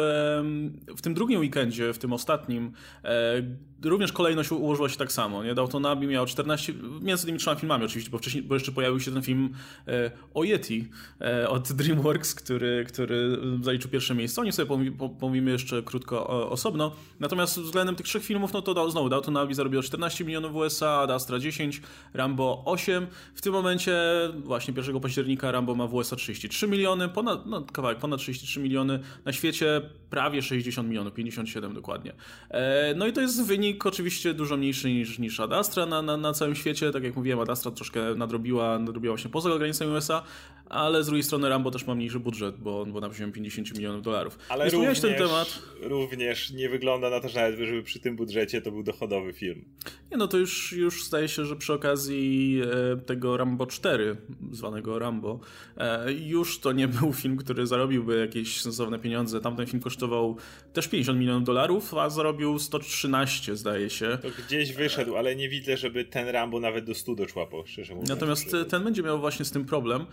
w 0.96 1.02
tym 1.02 1.14
drugim 1.14 1.40
weekendzie, 1.40 1.92
w 1.92 1.98
tym 1.98 2.12
ostatnim, 2.12 2.72
e, 3.04 3.42
również 3.84 4.12
kolejność 4.12 4.52
ułożyła 4.52 4.88
się 4.88 4.96
tak 4.96 5.12
samo. 5.12 5.44
Nie? 5.44 5.54
Dalton 5.54 5.86
Abbey 5.86 6.08
miał 6.08 6.26
14, 6.26 6.72
między 7.00 7.26
tymi 7.26 7.38
trzema 7.38 7.56
filmami 7.56 7.84
oczywiście, 7.84 8.10
bo 8.10 8.18
wcześniej, 8.18 8.42
bo 8.42 8.54
jeszcze 8.54 8.72
pojawił 8.72 9.00
się 9.00 9.12
ten 9.12 9.22
film 9.22 9.50
e, 9.88 10.10
o 10.34 10.44
Yeti 10.44 10.88
e, 11.20 11.48
od 11.48 11.72
DreamWorks, 11.72 12.34
który, 12.34 12.84
który 12.88 13.38
zaliczył 13.62 13.90
pierwsze 13.90 14.14
miejsce. 14.14 14.40
O 14.40 14.44
nim 14.44 14.52
sobie 14.52 14.92
pomówimy 15.20 15.50
jeszcze 15.50 15.82
krótko 15.82 16.26
o, 16.26 16.50
osobno. 16.50 16.92
Natomiast 17.20 17.60
względem 17.60 17.96
tych 17.96 18.06
trzech 18.06 18.24
filmów, 18.24 18.52
no 18.52 18.62
to 18.62 18.74
dał, 18.74 18.90
znowu 18.90 19.08
Dalton 19.08 19.36
Abbey 19.36 19.54
zarobił 19.54 19.82
14 19.82 20.24
milionów 20.24 20.52
w 20.52 20.56
USA, 20.56 20.90
Ad 20.90 21.10
Astra 21.10 21.38
10, 21.38 21.82
Rambo 22.14 22.62
8. 22.66 23.06
W 23.34 23.42
tym 23.42 23.52
momencie 23.52 23.96
właśnie 24.34 24.74
1 24.76 25.00
października 25.00 25.52
Rambo 25.52 25.74
ma 25.74 25.86
w 25.86 25.94
USA 25.94 26.16
33 26.16 26.68
miliony, 26.68 27.08
ponad, 27.08 27.46
no 27.46 27.62
kawałek, 27.62 27.98
ponad 27.98 28.20
33 28.20 28.60
miliony, 28.60 29.00
na 29.24 29.32
świecie 29.32 29.82
prawie 30.10 30.42
60 30.42 30.88
milionów, 30.88 31.14
57 31.14 31.74
dokładnie. 31.74 32.12
E, 32.50 32.94
no 32.96 33.06
i 33.06 33.12
to 33.12 33.20
jest 33.20 33.46
wynik 33.46 33.75
wynik 33.76 33.86
oczywiście 33.86 34.34
dużo 34.34 34.56
mniejszy 34.56 34.88
niż, 34.88 35.18
niż 35.18 35.40
Ad 35.40 35.52
Astra 35.52 35.86
na, 35.86 36.02
na, 36.02 36.16
na 36.16 36.32
całym 36.32 36.54
świecie. 36.54 36.90
Tak 36.92 37.04
jak 37.04 37.16
mówiłem, 37.16 37.40
Ad 37.40 37.50
Astra 37.50 37.70
troszkę 37.70 38.14
nadrobiła, 38.14 38.78
nadrobiła 38.78 39.18
się 39.18 39.28
poza 39.28 39.58
granicami 39.58 39.92
USA, 39.92 40.22
ale 40.68 41.02
z 41.02 41.06
drugiej 41.06 41.22
strony 41.22 41.48
Rambo 41.48 41.70
też 41.70 41.86
ma 41.86 41.94
mniejszy 41.94 42.20
budżet, 42.20 42.56
bo, 42.58 42.86
bo 42.86 43.00
na 43.00 43.08
poziomie 43.08 43.32
50 43.32 43.74
milionów 43.74 44.02
dolarów. 44.02 44.38
Ale 44.48 44.68
również, 44.70 45.00
ten 45.00 45.14
temat. 45.14 45.62
również 45.80 46.50
nie 46.50 46.68
wygląda 46.68 47.10
na 47.10 47.20
to, 47.20 47.28
że 47.28 47.40
nawet 47.40 47.68
żeby 47.68 47.82
przy 47.82 48.00
tym 48.00 48.16
budżecie 48.16 48.62
to 48.62 48.70
był 48.70 48.82
dochodowy 48.82 49.32
film. 49.32 49.64
Nie, 50.10 50.16
no 50.16 50.28
to 50.28 50.38
już, 50.38 50.72
już 50.72 51.04
zdaje 51.04 51.28
się, 51.28 51.44
że 51.44 51.56
przy 51.56 51.72
okazji 51.72 52.60
e, 52.92 52.96
tego 52.96 53.36
Rambo 53.36 53.66
4, 53.66 54.16
zwanego 54.52 54.98
Rambo, 54.98 55.40
e, 55.76 56.12
już 56.12 56.60
to 56.60 56.72
nie 56.72 56.88
był 56.88 57.12
film, 57.12 57.36
który 57.36 57.66
zarobiłby 57.66 58.18
jakieś 58.18 58.60
sensowne 58.60 58.98
pieniądze. 58.98 59.40
Tamten 59.40 59.66
film 59.66 59.82
kosztował 59.82 60.36
też 60.72 60.88
50 60.88 61.18
milionów 61.18 61.44
dolarów, 61.44 61.94
a 61.94 62.10
zarobił 62.10 62.58
113 62.58 63.55
zdaje 63.56 63.90
się. 63.90 64.18
To 64.22 64.28
gdzieś 64.46 64.72
wyszedł, 64.72 65.16
ale 65.16 65.36
nie 65.36 65.48
widzę, 65.48 65.76
żeby 65.76 66.04
ten 66.04 66.28
Rambo 66.28 66.60
nawet 66.60 66.84
do 66.84 66.94
100 66.94 67.14
doczłapał, 67.14 67.66
szczerze 67.66 67.94
mówiąc. 67.94 68.10
Natomiast 68.10 68.56
ten 68.68 68.84
będzie 68.84 69.02
miał 69.02 69.20
właśnie 69.20 69.44
z 69.44 69.50
tym 69.50 69.64
problem. 69.64 70.06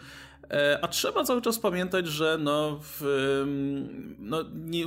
E, 0.51 0.79
a 0.81 0.87
trzeba 0.87 1.23
cały 1.23 1.41
czas 1.41 1.59
pamiętać, 1.59 2.07
że 2.07 2.37
no, 2.41 2.79
w, 2.83 3.01
no 4.19 4.43
nie, 4.53 4.85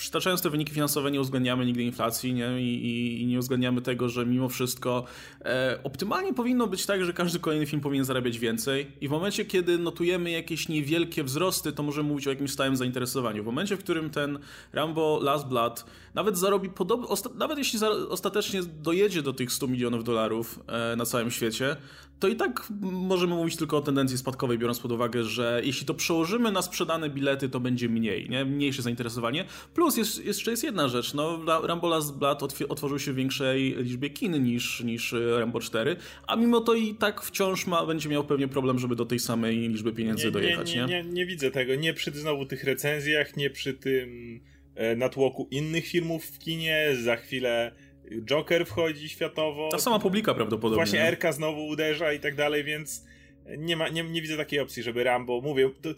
przytaczając 0.00 0.42
te 0.42 0.50
wyniki 0.50 0.72
finansowe 0.72 1.10
nie 1.10 1.20
uwzględniamy 1.20 1.66
nigdy 1.66 1.82
inflacji 1.82 2.34
nie? 2.34 2.60
I, 2.60 2.86
i, 2.86 3.22
i 3.22 3.26
nie 3.26 3.38
uwzględniamy 3.38 3.82
tego, 3.82 4.08
że 4.08 4.26
mimo 4.26 4.48
wszystko 4.48 5.04
e, 5.44 5.78
optymalnie 5.84 6.34
powinno 6.34 6.66
być 6.66 6.86
tak, 6.86 7.04
że 7.04 7.12
każdy 7.12 7.38
kolejny 7.38 7.66
film 7.66 7.82
powinien 7.82 8.04
zarabiać 8.04 8.38
więcej 8.38 8.92
i 9.00 9.08
w 9.08 9.10
momencie, 9.10 9.44
kiedy 9.44 9.78
notujemy 9.78 10.30
jakieś 10.30 10.68
niewielkie 10.68 11.24
wzrosty, 11.24 11.72
to 11.72 11.82
możemy 11.82 12.08
mówić 12.08 12.26
o 12.26 12.30
jakimś 12.30 12.52
stałym 12.52 12.76
zainteresowaniu. 12.76 13.42
W 13.42 13.46
momencie, 13.46 13.76
w 13.76 13.78
którym 13.78 14.10
ten 14.10 14.38
Rambo 14.72 15.18
Last 15.22 15.46
Blood 15.46 15.84
nawet 16.14 16.38
zarobi 16.38 16.68
podobnie, 16.68 17.06
nawet 17.34 17.58
jeśli 17.58 17.78
za, 17.78 17.90
ostatecznie 17.90 18.60
dojedzie 18.62 19.22
do 19.22 19.32
tych 19.32 19.52
100 19.52 19.66
milionów 19.66 20.04
dolarów 20.04 20.60
e, 20.66 20.96
na 20.96 21.04
całym 21.04 21.30
świecie, 21.30 21.76
to 22.20 22.28
i 22.28 22.36
tak 22.36 22.66
możemy 22.80 23.34
mówić 23.34 23.56
tylko 23.56 23.76
o 23.76 23.80
tendencji 23.80 24.18
spadkowej, 24.18 24.58
biorąc 24.58 24.80
pod 24.80 24.92
uwagę, 24.92 25.24
że 25.24 25.60
jeśli 25.64 25.86
to 25.86 25.94
przełożymy 25.94 26.52
na 26.52 26.62
sprzedane 26.62 27.10
bilety, 27.10 27.48
to 27.48 27.60
będzie 27.60 27.88
mniej, 27.88 28.30
nie? 28.30 28.44
mniejsze 28.44 28.82
zainteresowanie. 28.82 29.44
Plus 29.74 29.96
jest, 29.96 30.24
jeszcze 30.24 30.50
jest 30.50 30.64
jedna 30.64 30.88
rzecz, 30.88 31.14
no, 31.14 31.40
Rambo 31.66 31.88
Last 31.88 32.18
Blood 32.18 32.42
otworzył 32.68 32.98
się 32.98 33.12
w 33.12 33.16
większej 33.16 33.76
liczbie 33.78 34.10
kin 34.10 34.42
niż, 34.42 34.80
niż 34.80 35.14
Rambo 35.38 35.60
4, 35.60 35.96
a 36.26 36.36
mimo 36.36 36.60
to 36.60 36.74
i 36.74 36.94
tak 36.94 37.22
wciąż 37.22 37.66
ma, 37.66 37.86
będzie 37.86 38.08
miał 38.08 38.24
pewnie 38.24 38.48
problem, 38.48 38.78
żeby 38.78 38.96
do 38.96 39.06
tej 39.06 39.18
samej 39.18 39.56
liczby 39.56 39.92
pieniędzy 39.92 40.24
nie, 40.24 40.30
dojechać. 40.30 40.74
Nie, 40.74 40.80
nie, 40.80 41.02
nie, 41.04 41.10
nie 41.10 41.26
widzę 41.26 41.50
tego, 41.50 41.74
nie 41.74 41.94
przy 41.94 42.10
znowu 42.10 42.46
tych 42.46 42.64
recenzjach, 42.64 43.36
nie 43.36 43.50
przy 43.50 43.74
tym 43.74 44.40
e, 44.74 44.96
natłoku 44.96 45.48
innych 45.50 45.86
filmów 45.86 46.24
w 46.24 46.38
kinie, 46.38 46.96
za 47.02 47.16
chwilę 47.16 47.72
Joker 48.24 48.66
wchodzi 48.66 49.08
światowo. 49.08 49.68
Ta 49.68 49.78
sama 49.78 49.98
publika 49.98 50.34
prawdopodobnie. 50.34 50.76
Właśnie 50.76 51.02
Erka 51.02 51.32
znowu 51.32 51.66
uderza 51.66 52.12
i 52.12 52.20
tak 52.20 52.34
dalej, 52.34 52.64
więc 52.64 53.04
nie, 53.58 53.76
ma, 53.76 53.88
nie, 53.88 54.04
nie 54.04 54.22
widzę 54.22 54.36
takiej 54.36 54.60
opcji, 54.60 54.82
żeby 54.82 55.04
Rambo, 55.04 55.40
mówię, 55.40 55.70
to, 55.82 55.88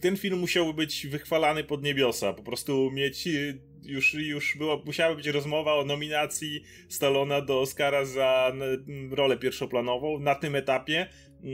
ten 0.00 0.16
film 0.16 0.38
musiałby 0.38 0.74
być 0.74 1.06
wychwalany 1.06 1.64
pod 1.64 1.82
niebiosa, 1.82 2.32
po 2.32 2.42
prostu 2.42 2.90
mieć, 2.90 3.28
już, 3.82 4.14
już 4.14 4.56
była, 4.56 4.76
musiała 4.84 5.14
być 5.14 5.26
rozmowa 5.26 5.74
o 5.74 5.84
nominacji 5.84 6.62
Stallona 6.88 7.40
do 7.40 7.60
Oscara 7.60 8.04
za 8.04 8.52
rolę 9.10 9.36
pierwszoplanową 9.36 10.18
na 10.20 10.34
tym 10.34 10.56
etapie, 10.56 11.06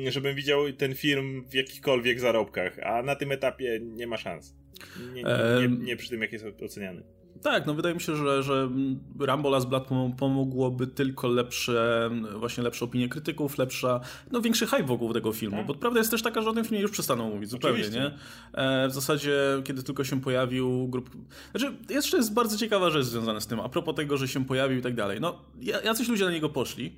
żebym 0.08 0.34
widział 0.34 0.72
ten 0.72 0.94
film 0.94 1.44
w 1.48 1.54
jakichkolwiek 1.54 2.20
zarobkach, 2.20 2.78
a 2.78 3.02
na 3.02 3.16
tym 3.16 3.32
etapie 3.32 3.80
nie 3.82 4.06
ma 4.06 4.16
szans. 4.16 4.54
Nie, 5.14 5.22
nie, 5.22 5.68
nie, 5.68 5.84
nie 5.84 5.96
przy 5.96 6.10
tym, 6.10 6.22
jak 6.22 6.32
jest 6.32 6.44
oceniany. 6.62 7.02
Tak, 7.44 7.66
no 7.66 7.74
wydaje 7.74 7.94
mi 7.94 8.00
się, 8.00 8.16
że, 8.16 8.42
że 8.42 8.68
Rambo 9.20 9.50
Last 9.50 9.68
Blood 9.68 9.88
pomogłoby 10.18 10.86
tylko 10.86 11.28
lepsze, 11.28 12.10
właśnie 12.36 12.62
lepsze 12.62 12.84
opinie 12.84 13.08
krytyków, 13.08 13.58
lepsza, 13.58 14.00
no 14.32 14.40
większy 14.40 14.66
hype 14.66 14.82
wokół 14.82 15.12
tego 15.12 15.32
filmu, 15.32 15.56
tak. 15.56 15.66
bo 15.66 15.74
prawda 15.74 16.00
jest 16.00 16.10
też 16.10 16.22
taka, 16.22 16.42
że 16.42 16.50
o 16.50 16.52
tym 16.52 16.64
filmie 16.64 16.80
już 16.80 16.90
przestaną 16.90 17.30
mówić, 17.30 17.50
zupełnie, 17.50 17.80
Oczywiście. 17.80 18.12
nie? 18.54 18.60
E, 18.60 18.88
w 18.88 18.92
zasadzie, 18.92 19.38
kiedy 19.64 19.82
tylko 19.82 20.04
się 20.04 20.20
pojawił 20.20 20.88
grup... 20.88 21.10
Znaczy, 21.50 21.76
jeszcze 21.88 22.16
jest 22.16 22.34
bardzo 22.34 22.58
ciekawa 22.58 22.90
rzecz 22.90 23.04
związana 23.04 23.40
z 23.40 23.46
tym, 23.46 23.60
a 23.60 23.68
propos 23.68 23.94
tego, 23.94 24.16
że 24.16 24.28
się 24.28 24.44
pojawił 24.44 24.78
i 24.78 24.82
tak 24.82 24.94
dalej. 24.94 25.20
No, 25.20 25.38
jacyś 25.84 26.08
ludzie 26.08 26.24
na 26.24 26.30
niego 26.30 26.48
poszli, 26.48 26.96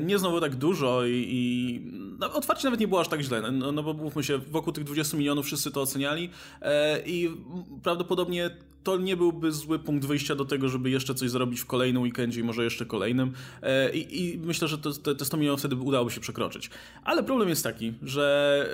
nie 0.00 0.18
znowu 0.18 0.40
tak 0.40 0.54
dużo 0.54 1.06
i, 1.06 1.26
i 1.28 1.80
no, 2.18 2.32
otwarcie 2.32 2.64
nawet 2.64 2.80
nie 2.80 2.88
było 2.88 3.00
aż 3.00 3.08
tak 3.08 3.20
źle, 3.20 3.52
no, 3.52 3.72
no 3.72 3.82
bo 3.82 3.92
mówmy 3.92 4.24
się, 4.24 4.38
wokół 4.38 4.72
tych 4.72 4.84
20 4.84 5.16
milionów 5.16 5.46
wszyscy 5.46 5.70
to 5.70 5.82
oceniali 5.82 6.30
e, 6.62 7.02
i 7.06 7.30
prawdopodobnie 7.82 8.50
to 8.82 8.96
nie 8.96 9.16
byłby 9.16 9.52
zły 9.52 9.78
punkt 9.78 10.06
wyjścia 10.06 10.34
do 10.34 10.44
tego, 10.44 10.68
żeby 10.68 10.90
jeszcze 10.90 11.14
coś 11.14 11.30
zrobić 11.30 11.60
w 11.60 11.66
kolejnym 11.66 12.02
weekendzie 12.02 12.40
i 12.40 12.44
może 12.44 12.64
jeszcze 12.64 12.86
kolejnym 12.86 13.32
e, 13.62 13.94
i, 13.96 14.34
i 14.34 14.38
myślę, 14.38 14.68
że 14.68 14.78
te, 14.78 15.14
te 15.14 15.24
100 15.24 15.36
milionów 15.36 15.60
wtedy 15.60 15.76
udałoby 15.76 16.10
się 16.10 16.20
przekroczyć. 16.20 16.70
Ale 17.04 17.22
problem 17.22 17.48
jest 17.48 17.64
taki, 17.64 17.92
że 18.02 18.68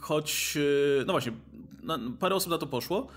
choć, 0.00 0.58
no 1.06 1.12
właśnie, 1.12 1.32
parę 2.18 2.34
osób 2.34 2.50
na 2.50 2.58
to 2.58 2.66
poszło, 2.66 3.08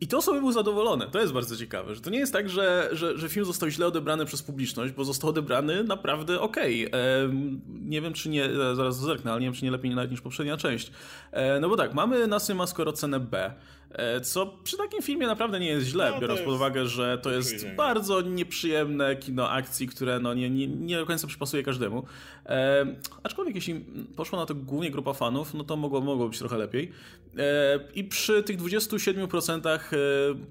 i 0.00 0.06
te 0.06 0.16
osoby 0.16 0.40
były 0.40 0.52
zadowolone. 0.52 1.06
To 1.06 1.20
jest 1.20 1.32
bardzo 1.32 1.56
ciekawe, 1.56 1.94
że 1.94 2.00
to 2.00 2.10
nie 2.10 2.18
jest 2.18 2.32
tak, 2.32 2.48
że, 2.48 2.88
że, 2.92 3.18
że 3.18 3.28
film 3.28 3.46
został 3.46 3.70
źle 3.70 3.86
odebrany 3.86 4.24
przez 4.24 4.42
publiczność, 4.42 4.92
bo 4.92 5.04
został 5.04 5.30
odebrany 5.30 5.84
naprawdę 5.84 6.40
okej. 6.40 6.86
Okay. 6.86 7.00
nie 7.66 8.00
wiem, 8.00 8.12
czy 8.12 8.28
nie, 8.28 8.48
zaraz 8.74 9.00
zerknę, 9.00 9.32
ale 9.32 9.40
nie 9.40 9.46
wiem, 9.46 9.54
czy 9.54 9.64
nie 9.64 9.70
lepiej 9.70 9.94
nawet 9.94 10.10
niż 10.10 10.20
poprzednia 10.20 10.56
część. 10.56 10.92
E, 11.32 11.60
no 11.60 11.68
bo 11.68 11.76
tak, 11.76 11.94
mamy 11.94 12.26
na 12.26 12.38
Score 12.66 12.88
ocenę 12.88 13.20
B. 13.20 13.54
E, 13.90 14.20
co 14.20 14.46
przy 14.46 14.76
takim 14.76 15.02
filmie 15.02 15.26
naprawdę 15.26 15.60
nie 15.60 15.66
jest 15.66 15.86
źle, 15.86 16.10
no, 16.10 16.20
biorąc 16.20 16.38
jest... 16.38 16.46
pod 16.46 16.54
uwagę, 16.54 16.86
że 16.86 17.18
to 17.18 17.30
jest 17.30 17.66
bardzo 17.76 18.20
nieprzyjemne 18.20 19.16
kino 19.16 19.50
akcji, 19.50 19.88
które 19.88 20.20
no 20.20 20.34
nie, 20.34 20.50
nie, 20.50 20.66
nie 20.66 20.96
do 20.96 21.06
końca 21.06 21.26
przypasuje 21.26 21.62
każdemu. 21.62 22.04
E, 22.50 22.86
aczkolwiek 23.22 23.54
jeśli 23.54 23.84
poszła 24.16 24.38
na 24.38 24.46
to 24.46 24.54
głównie 24.54 24.90
grupa 24.90 25.12
fanów, 25.12 25.54
no 25.54 25.64
to 25.64 25.76
mogło, 25.76 26.00
mogło 26.00 26.28
być 26.28 26.38
trochę 26.38 26.58
lepiej. 26.58 26.92
E, 27.38 27.80
I 27.94 28.04
przy 28.04 28.42
tych 28.42 28.58
27% 28.58 29.68
e, 29.68 29.80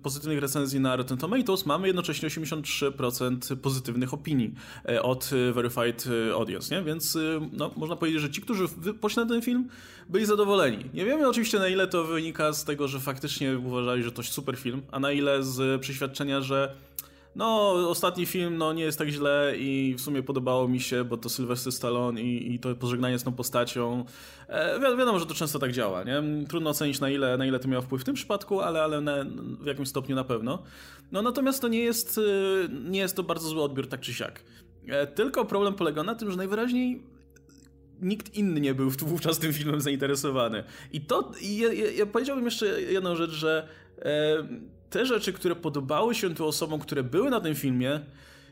pozytywnych 0.04 0.40
recenzji 0.40 0.80
na 0.80 0.96
Rotten 0.96 1.18
Tomatoes 1.18 1.66
mamy 1.66 1.88
jednocześnie 1.88 2.30
83% 2.30 3.56
pozytywnych 3.56 4.14
opinii 4.14 4.54
e, 4.90 5.04
od 5.04 5.30
Verified 5.54 6.06
Audience, 6.34 6.76
nie? 6.76 6.84
Więc 6.84 7.18
no, 7.52 7.72
można 7.76 7.96
powiedzieć, 7.96 8.22
że 8.22 8.30
ci, 8.30 8.42
którzy 8.42 8.66
poszli 9.02 9.24
na 9.24 9.30
ten 9.30 9.42
film, 9.42 9.70
byli 10.10 10.26
zadowoleni. 10.26 10.86
Nie 10.94 11.06
wiemy 11.06 11.28
oczywiście 11.28 11.60
na 11.60 11.68
ile 11.68 11.88
to 11.88 12.04
wynika 12.04 12.54
z 12.54 12.66
tego, 12.66 12.88
że 12.88 13.00
faktycznie 13.00 13.60
uważali, 13.60 14.04
że 14.04 14.12
to 14.12 14.24
super 14.24 14.58
film, 14.58 14.82
a 14.92 15.00
na 15.00 15.12
ile 15.12 15.44
z 15.44 15.82
przeświadczenia, 15.82 16.42
że 16.42 16.76
no, 17.36 17.72
ostatni 17.90 18.26
film 18.26 18.58
no, 18.58 18.74
nie 18.74 18.84
jest 18.84 18.98
tak 18.98 19.10
źle 19.10 19.54
i 19.58 19.96
w 19.98 20.02
sumie 20.02 20.24
podobało 20.24 20.68
mi 20.68 20.80
się, 20.80 21.04
bo 21.04 21.18
to 21.18 21.30
Sylvester 21.30 21.74
Stallone 21.74 22.22
i, 22.22 22.54
i 22.54 22.60
to 22.60 22.76
pożegnanie 22.76 23.20
z 23.20 23.24
tą 23.24 23.34
postacią. 23.34 24.06
E, 24.48 24.80
wi 24.80 24.98
wiadomo, 24.98 25.20
że 25.20 25.26
to 25.26 25.34
często 25.34 25.60
tak 25.60 25.72
działa, 25.72 26.04
nie? 26.04 26.24
Trudno 26.48 26.70
ocenić 26.70 27.00
na 27.00 27.10
ile, 27.10 27.38
na 27.38 27.46
ile 27.46 27.60
to 27.60 27.68
miało 27.68 27.82
wpływ 27.82 28.02
w 28.02 28.06
tym 28.06 28.16
przypadku, 28.16 28.62
ale, 28.62 28.82
ale 28.82 29.02
na, 29.02 29.26
w 29.62 29.66
jakimś 29.66 29.88
stopniu 29.88 30.16
na 30.16 30.24
pewno. 30.24 30.64
No 31.12 31.22
natomiast 31.22 31.62
to 31.62 31.68
nie 31.68 31.80
jest, 31.80 32.18
e, 32.18 32.22
nie 32.90 33.00
jest 33.00 33.16
to 33.16 33.24
bardzo 33.24 33.50
zły 33.50 33.64
odbiór 33.64 33.88
tak 33.88 34.00
czy 34.00 34.14
siak. 34.14 34.44
E, 34.88 35.08
tylko 35.08 35.46
problem 35.46 35.74
polega 35.74 36.04
na 36.04 36.16
tym, 36.16 36.32
że 36.32 36.38
najwyraźniej 36.38 37.04
nikt 38.02 38.36
inny 38.36 38.60
nie 38.62 38.74
był 38.74 38.90
wówczas 38.90 39.40
tym 39.40 39.54
filmem 39.54 39.82
zainteresowany. 39.82 40.64
I 40.92 41.02
to, 41.02 41.32
i 41.42 41.58
ja, 41.58 41.74
ja, 41.74 42.06
powiedziałbym 42.06 42.46
jeszcze 42.46 42.82
jedną 42.82 43.16
rzecz, 43.16 43.32
że 43.32 43.68
e, 44.02 44.48
te 44.90 45.06
rzeczy, 45.06 45.34
które 45.34 45.56
podobały 45.56 46.16
się 46.16 46.36
tym 46.36 46.46
osobom, 46.46 46.80
które 46.80 47.04
były 47.04 47.30
na 47.30 47.42
tym 47.42 47.56
filmie, 47.56 48.00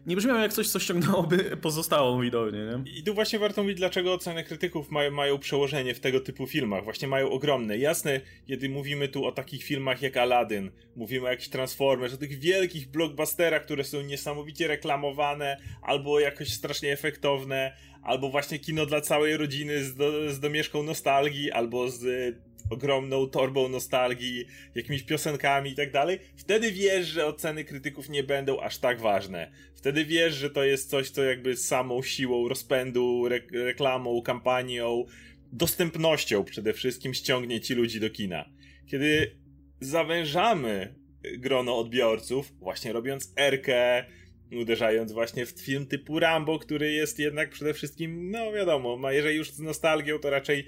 nie 0.08 0.16
brzmiało 0.16 0.40
jak 0.40 0.54
coś, 0.54 0.70
co 0.70 0.80
ściągnęłoby 0.80 1.38
pozostałą 1.62 2.22
widownię, 2.22 2.60
nie? 2.60 2.92
I 3.00 3.04
tu 3.04 3.14
właśnie 3.14 3.40
warto 3.40 3.64
mówić, 3.64 3.78
dlaczego 3.78 4.14
oceny 4.14 4.44
krytyków 4.44 4.92
mają, 4.92 5.12
mają 5.12 5.40
przełożenie 5.40 5.96
w 5.96 6.00
tego 6.00 6.20
typu 6.20 6.48
filmach. 6.48 6.84
Właśnie 6.84 7.08
mają 7.08 7.30
ogromne. 7.30 7.78
Jasne, 7.78 8.22
kiedy 8.48 8.70
mówimy 8.70 9.08
tu 9.08 9.26
o 9.26 9.32
takich 9.32 9.64
filmach 9.64 10.02
jak 10.02 10.18
Aladdin, 10.18 10.72
mówimy 10.96 11.28
o 11.28 11.30
jakichś 11.30 11.50
Transformers, 11.50 12.14
o 12.14 12.18
tych 12.18 12.40
wielkich 12.40 12.92
blockbusterach, 12.92 13.64
które 13.64 13.84
są 13.84 14.02
niesamowicie 14.02 14.68
reklamowane, 14.68 15.58
albo 15.82 16.20
jakoś 16.20 16.54
strasznie 16.54 16.92
efektowne, 16.92 17.78
albo 18.04 18.30
właśnie 18.30 18.60
kino 18.60 18.86
dla 18.86 19.02
całej 19.02 19.38
rodziny 19.38 19.84
z, 19.84 19.96
do, 19.96 20.34
z 20.34 20.40
domieszką 20.40 20.84
nostalgii, 20.84 21.52
albo 21.52 21.90
z 21.90 22.36
ogromną 22.70 23.30
torbą 23.30 23.70
nostalgii, 23.70 24.46
jakimiś 24.76 25.04
piosenkami 25.04 25.72
i 25.72 25.76
tak 25.76 25.92
dalej, 25.92 26.20
wtedy 26.36 26.72
wiesz, 26.72 27.08
że 27.08 27.26
oceny 27.26 27.64
krytyków 27.64 28.10
nie 28.10 28.24
będą 28.24 28.60
aż 28.60 28.78
tak 28.78 29.02
ważne. 29.02 29.52
Wtedy 29.76 30.06
wiesz, 30.06 30.34
że 30.34 30.50
to 30.50 30.64
jest 30.64 30.90
coś, 30.90 31.10
co 31.10 31.24
jakby 31.24 31.58
samą 31.58 32.04
siłą 32.04 32.48
rozpędu, 32.48 33.26
re 33.26 33.40
reklamą, 33.52 34.22
kampanią, 34.22 35.06
dostępnością 35.52 36.44
przede 36.44 36.74
wszystkim 36.74 37.14
ściągnie 37.14 37.62
ci 37.62 37.74
ludzi 37.74 38.00
do 38.00 38.10
kina. 38.10 38.50
Kiedy 38.88 39.38
zawężamy 39.80 40.96
grono 41.38 41.78
odbiorców, 41.78 42.54
właśnie 42.60 42.94
robiąc 42.94 43.34
erkę, 43.38 44.06
uderzając 44.52 45.12
właśnie 45.12 45.46
w 45.46 45.50
film 45.50 45.86
typu 45.86 46.20
Rambo, 46.20 46.60
który 46.60 46.92
jest 46.92 47.20
jednak 47.20 47.50
przede 47.50 47.74
wszystkim, 47.74 48.32
no 48.32 48.52
wiadomo, 48.52 48.98
ma, 48.98 49.12
jeżeli 49.12 49.38
już 49.38 49.52
z 49.52 49.60
nostalgią, 49.60 50.20
to 50.20 50.30
raczej 50.30 50.66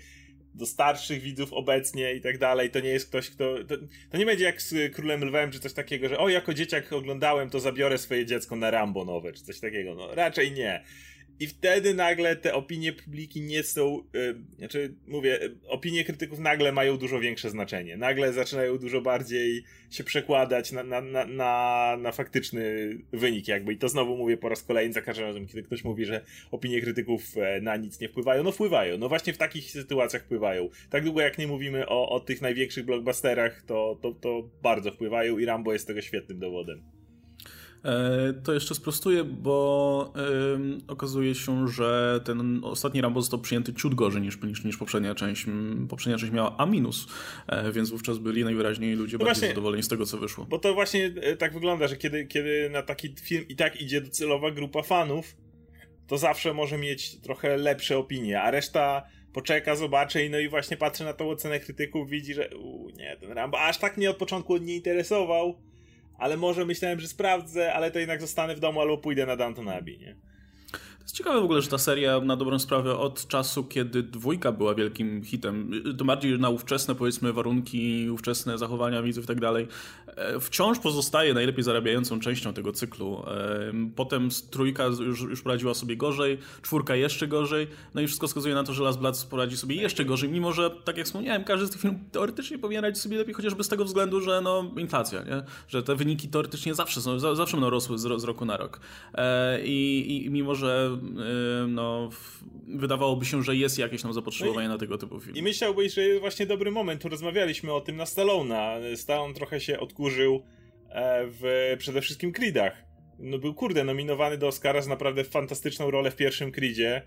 do 0.59 0.65
starszych 0.65 1.21
widzów 1.21 1.53
obecnie 1.53 2.13
i 2.13 2.21
tak 2.21 2.37
dalej. 2.37 2.69
To 2.69 2.79
nie 2.79 2.89
jest 2.89 3.07
ktoś, 3.09 3.29
kto. 3.29 3.55
To, 3.63 3.75
to, 4.11 4.17
nie 4.17 4.25
będzie 4.25 4.45
jak 4.45 4.61
z 4.61 4.93
Królem 4.93 5.25
Lwem, 5.25 5.51
czy 5.51 5.59
coś 5.59 5.73
takiego, 5.73 6.09
że 6.09 6.17
o, 6.17 6.29
jako 6.29 6.53
dzieciak 6.53 6.93
oglądałem, 6.93 7.49
to 7.49 7.59
zabiorę 7.59 7.97
swoje 7.97 8.25
dziecko 8.25 8.55
na 8.55 8.71
Rambo 8.71 9.05
nowe, 9.05 9.33
czy 9.33 9.43
coś 9.43 9.59
takiego. 9.59 9.95
No, 9.95 10.15
raczej 10.15 10.51
nie. 10.51 10.83
I 11.39 11.47
wtedy 11.47 11.93
nagle 11.93 12.35
te 12.35 12.53
opinie 12.53 12.93
publiki 12.93 13.41
nie 13.41 13.63
są. 13.63 14.03
Yy, 14.13 14.35
znaczy, 14.57 14.93
mówię, 15.07 15.39
opinie 15.67 16.03
krytyków 16.03 16.39
nagle 16.39 16.71
mają 16.71 16.97
dużo 16.97 17.19
większe 17.19 17.49
znaczenie. 17.49 17.97
Nagle 17.97 18.33
zaczynają 18.33 18.77
dużo 18.77 19.01
bardziej 19.01 19.63
się 19.89 20.03
przekładać 20.03 20.71
na, 20.71 20.83
na, 20.83 21.01
na, 21.01 21.25
na, 21.25 21.97
na 21.99 22.11
faktyczny 22.11 22.89
wynik, 23.11 23.47
jakby. 23.47 23.73
I 23.73 23.77
to 23.77 23.89
znowu 23.89 24.17
mówię 24.17 24.37
po 24.37 24.49
raz 24.49 24.63
kolejny, 24.63 24.93
za 24.93 25.01
każdym 25.01 25.25
razem, 25.25 25.47
kiedy 25.47 25.63
ktoś 25.63 25.83
mówi, 25.83 26.05
że 26.05 26.21
opinie 26.51 26.81
krytyków 26.81 27.37
e, 27.37 27.61
na 27.61 27.77
nic 27.77 27.99
nie 27.99 28.09
wpływają. 28.09 28.43
No 28.43 28.51
wpływają. 28.51 28.97
No 28.97 29.09
właśnie 29.09 29.33
w 29.33 29.37
takich 29.37 29.71
sytuacjach 29.71 30.23
wpływają. 30.23 30.69
Tak 30.89 31.03
długo 31.03 31.21
jak 31.21 31.37
nie 31.37 31.47
mówimy 31.47 31.87
o, 31.87 32.09
o 32.09 32.19
tych 32.19 32.41
największych 32.41 32.85
blockbusterach, 32.85 33.61
to, 33.61 33.99
to, 34.01 34.11
to 34.11 34.49
bardzo 34.63 34.91
wpływają 34.91 35.37
i 35.37 35.45
Rambo 35.45 35.73
jest 35.73 35.87
tego 35.87 36.01
świetnym 36.01 36.39
dowodem. 36.39 36.98
E, 37.85 38.33
to 38.43 38.53
jeszcze 38.53 38.75
sprostuję, 38.75 39.23
bo 39.23 40.13
okazuje 40.87 41.35
się, 41.35 41.67
że 41.67 42.19
ten 42.25 42.61
ostatni 42.63 43.01
Rambo 43.01 43.21
został 43.21 43.39
przyjęty 43.39 43.73
ciut 43.73 43.95
gorzej 43.95 44.21
niż, 44.21 44.41
niż, 44.41 44.63
niż 44.63 44.77
poprzednia 44.77 45.15
część. 45.15 45.45
Poprzednia 45.89 46.17
część 46.17 46.33
miała 46.33 46.55
A-, 46.57 46.67
e, 47.47 47.71
więc 47.71 47.89
wówczas 47.89 48.17
byli 48.17 48.43
najwyraźniej 48.43 48.95
ludzie 48.95 49.17
no 49.17 49.25
bardziej 49.25 49.39
właśnie, 49.41 49.47
zadowoleni 49.47 49.83
z 49.83 49.87
tego, 49.87 50.05
co 50.05 50.17
wyszło. 50.17 50.45
Bo 50.45 50.59
to 50.59 50.73
właśnie 50.73 51.05
e, 51.21 51.37
tak 51.37 51.53
wygląda, 51.53 51.87
że 51.87 51.97
kiedy, 51.97 52.25
kiedy 52.25 52.69
na 52.69 52.81
taki 52.81 53.15
film 53.21 53.45
i 53.49 53.55
tak 53.55 53.81
idzie 53.81 54.01
docelowa 54.01 54.51
grupa 54.51 54.83
fanów, 54.83 55.35
to 56.07 56.17
zawsze 56.17 56.53
może 56.53 56.77
mieć 56.77 57.21
trochę 57.21 57.57
lepsze 57.57 57.97
opinie, 57.97 58.41
a 58.41 58.51
reszta 58.51 59.03
poczeka, 59.33 59.75
zobaczy 59.75 60.25
i 60.25 60.29
no 60.29 60.39
i 60.39 60.49
właśnie 60.49 60.77
patrzy 60.77 61.03
na 61.03 61.13
tą 61.13 61.29
ocenę 61.29 61.59
krytyków, 61.59 62.09
widzi, 62.09 62.33
że 62.33 62.49
u, 62.57 62.89
nie, 62.89 63.17
ten 63.17 63.31
Rambo 63.31 63.59
aż 63.59 63.77
tak 63.77 63.97
mnie 63.97 64.09
od 64.09 64.17
początku 64.17 64.57
nie 64.57 64.75
interesował, 64.75 65.61
ale 66.19 66.37
może 66.37 66.65
myślałem, 66.65 66.99
że 66.99 67.07
sprawdzę, 67.07 67.73
ale 67.73 67.91
to 67.91 67.99
jednak 67.99 68.21
zostanę 68.21 68.55
w 68.55 68.59
domu 68.59 68.81
albo 68.81 68.97
pójdę 68.97 69.25
na 69.25 69.35
Downton 69.35 69.69
Abbey, 69.69 69.99
nie? 69.99 70.15
Jest 71.09 71.17
ciekawe 71.17 71.41
w 71.41 71.43
ogóle, 71.43 71.61
że 71.61 71.67
ta 71.67 71.77
seria 71.77 72.19
na 72.19 72.35
dobrą 72.35 72.59
sprawę 72.59 72.97
od 72.97 73.27
czasu, 73.27 73.63
kiedy 73.63 74.03
dwójka 74.03 74.51
była 74.51 74.75
wielkim 74.75 75.23
hitem, 75.23 75.71
to 75.97 76.05
bardziej 76.05 76.39
na 76.39 76.49
ówczesne 76.49 76.95
powiedzmy 76.95 77.33
warunki, 77.33 78.09
ówczesne 78.09 78.57
zachowania 78.57 79.01
widzów 79.01 79.23
i 79.23 79.27
tak 79.27 79.39
dalej, 79.39 79.67
e, 80.07 80.39
wciąż 80.39 80.79
pozostaje 80.79 81.33
najlepiej 81.33 81.63
zarabiającą 81.63 82.19
częścią 82.19 82.53
tego 82.53 82.71
cyklu. 82.71 83.23
E, 83.27 83.73
potem 83.95 84.29
trójka 84.51 84.85
już, 84.85 85.21
już 85.21 85.41
poradziła 85.41 85.73
sobie 85.73 85.97
gorzej, 85.97 86.37
czwórka 86.61 86.95
jeszcze 86.95 87.27
gorzej, 87.27 87.67
no 87.95 88.01
i 88.01 88.07
wszystko 88.07 88.27
wskazuje 88.27 88.55
na 88.55 88.63
to, 88.63 88.73
że 88.73 88.83
Last 88.83 88.99
Blood 88.99 89.27
poradzi 89.29 89.57
sobie 89.57 89.75
jeszcze 89.75 90.05
gorzej, 90.05 90.29
mimo 90.29 90.53
że, 90.53 90.69
tak 90.69 90.97
jak 90.97 91.05
wspomniałem, 91.05 91.43
każdy 91.43 91.67
z 91.67 91.69
tych 91.69 91.81
filmów 91.81 92.01
teoretycznie 92.11 92.57
powinien 92.57 92.83
radzić 92.83 93.03
sobie 93.03 93.17
lepiej, 93.17 93.33
chociażby 93.33 93.63
z 93.63 93.67
tego 93.67 93.85
względu, 93.85 94.21
że 94.21 94.41
no, 94.41 94.71
inflacja, 94.77 95.23
nie? 95.23 95.43
że 95.67 95.83
te 95.83 95.95
wyniki 95.95 96.27
teoretycznie 96.27 96.75
zawsze, 96.75 97.01
są, 97.01 97.19
zawsze 97.19 97.57
będą 97.57 97.69
rosły 97.69 97.97
z, 97.97 98.21
z 98.21 98.23
roku 98.23 98.45
na 98.45 98.57
rok. 98.57 98.79
E, 99.13 99.61
I, 99.65 100.25
I 100.25 100.29
mimo, 100.29 100.55
że 100.55 100.98
no, 101.67 102.09
wydawałoby 102.67 103.25
się, 103.25 103.43
że 103.43 103.55
jest 103.55 103.79
jakieś 103.79 104.01
tam 104.01 104.13
zapotrzebowanie 104.13 104.67
no 104.67 104.73
i, 104.73 104.75
na 104.75 104.79
tego 104.79 104.97
typu 104.97 105.19
film. 105.19 105.35
I 105.35 105.41
myślałbyś, 105.41 105.93
że 105.93 106.01
jest 106.01 106.19
właśnie 106.19 106.45
dobry 106.45 106.71
moment, 106.71 107.01
tu 107.01 107.09
rozmawialiśmy 107.09 107.73
o 107.73 107.81
tym 107.81 107.95
na 107.95 108.05
Stallona. 108.05 108.75
Stallone 108.95 109.33
trochę 109.33 109.59
się 109.59 109.79
odkurzył 109.79 110.43
e, 110.89 111.25
w 111.27 111.75
przede 111.77 112.01
wszystkim 112.01 112.31
Creedach. 112.31 112.89
No 113.19 113.37
był, 113.37 113.53
kurde, 113.53 113.83
nominowany 113.83 114.37
do 114.37 114.47
Oscara 114.47 114.81
za 114.81 114.89
naprawdę 114.89 115.23
fantastyczną 115.23 115.91
rolę 115.91 116.11
w 116.11 116.15
pierwszym 116.15 116.51
Creedzie. 116.51 117.01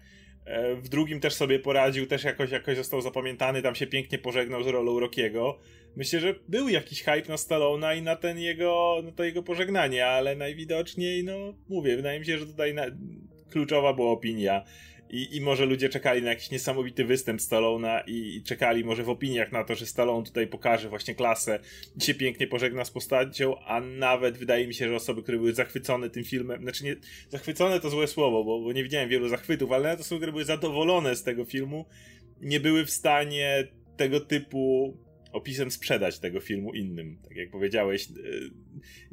E, 0.45 0.75
w 0.75 0.89
drugim 0.89 1.21
też 1.21 1.35
sobie 1.35 1.59
poradził, 1.59 2.07
też 2.07 2.25
jakoś, 2.25 2.51
jakoś 2.51 2.77
został 2.77 3.01
zapamiętany, 3.01 3.63
tam 3.63 3.75
się 3.75 3.87
pięknie 3.87 4.19
pożegnał 4.19 4.63
z 4.63 4.67
rolą 4.67 5.01
Rockiego. 5.01 5.59
Myślę, 5.97 6.21
że 6.21 6.35
był 6.49 6.69
jakiś 6.69 7.03
hype 7.03 7.29
na 7.29 7.37
Stallona 7.37 7.95
i 7.95 8.03
na 8.03 8.17
ten 8.17 8.39
jego, 8.39 9.01
na 9.05 9.13
to 9.13 9.25
jego 9.25 9.43
pożegnanie, 9.43 10.07
ale 10.07 10.37
najwidoczniej, 10.37 11.25
no 11.25 11.55
mówię, 11.69 11.97
wydaje 11.97 12.21
mi 12.21 12.27
się, 12.27 12.39
że 12.39 12.47
tutaj 12.47 12.75
na, 12.75 12.87
kluczowa 13.53 13.93
była 13.93 14.11
opinia. 14.11 14.65
I, 15.11 15.37
I 15.37 15.41
może 15.41 15.67
ludzie 15.67 15.89
czekali 15.89 16.23
na 16.23 16.31
jakiś 16.31 16.51
niesamowity 16.51 17.05
występ 17.05 17.41
Stallona 17.41 18.01
i, 18.01 18.37
i 18.37 18.43
czekali 18.43 18.85
może 18.85 19.05
w 19.05 19.09
opiniach 19.09 19.53
na 19.53 19.65
to, 19.65 19.75
że 19.75 19.87
Stallone 19.87 20.25
tutaj 20.25 20.47
pokaże 20.47 20.89
właśnie 20.89 21.15
klasę 21.15 21.59
i 21.97 22.01
się 22.01 22.15
pięknie 22.15 22.47
pożegna 22.47 22.85
z 22.85 22.91
postacią, 22.91 23.59
a 23.59 23.81
nawet 23.81 24.39
wydaje 24.39 24.67
mi 24.67 24.75
się, 24.75 24.89
że 24.89 24.97
osoby, 24.97 25.23
które 25.23 25.39
były 25.39 25.55
zachwycone 25.55 26.11
tym 26.11 26.25
filmem, 26.25 26.63
znaczy 26.63 26.85
nie, 26.85 26.97
zachwycone 27.29 27.81
to 27.81 27.91
złe 27.91 28.07
słowo, 28.07 28.45
bo, 28.45 28.61
bo 28.61 28.73
nie 28.73 28.83
widziałem 28.83 29.09
wielu 29.09 29.29
zachwytów, 29.29 29.73
ale 29.73 29.83
nawet 29.83 30.01
osoby, 30.01 30.19
które 30.19 30.33
były 30.33 30.45
zadowolone 30.45 31.17
z 31.17 31.23
tego 31.23 31.45
filmu, 31.45 31.87
nie 32.41 32.61
były 32.61 32.85
w 32.85 32.91
stanie 32.91 33.69
tego 33.97 34.21
typu 34.21 34.97
opisem 35.33 35.71
sprzedać 35.71 36.19
tego 36.19 36.41
filmu 36.41 36.73
innym. 36.73 37.19
Tak 37.29 37.37
jak 37.37 37.51
powiedziałeś, 37.51 38.05
e, 38.05 38.13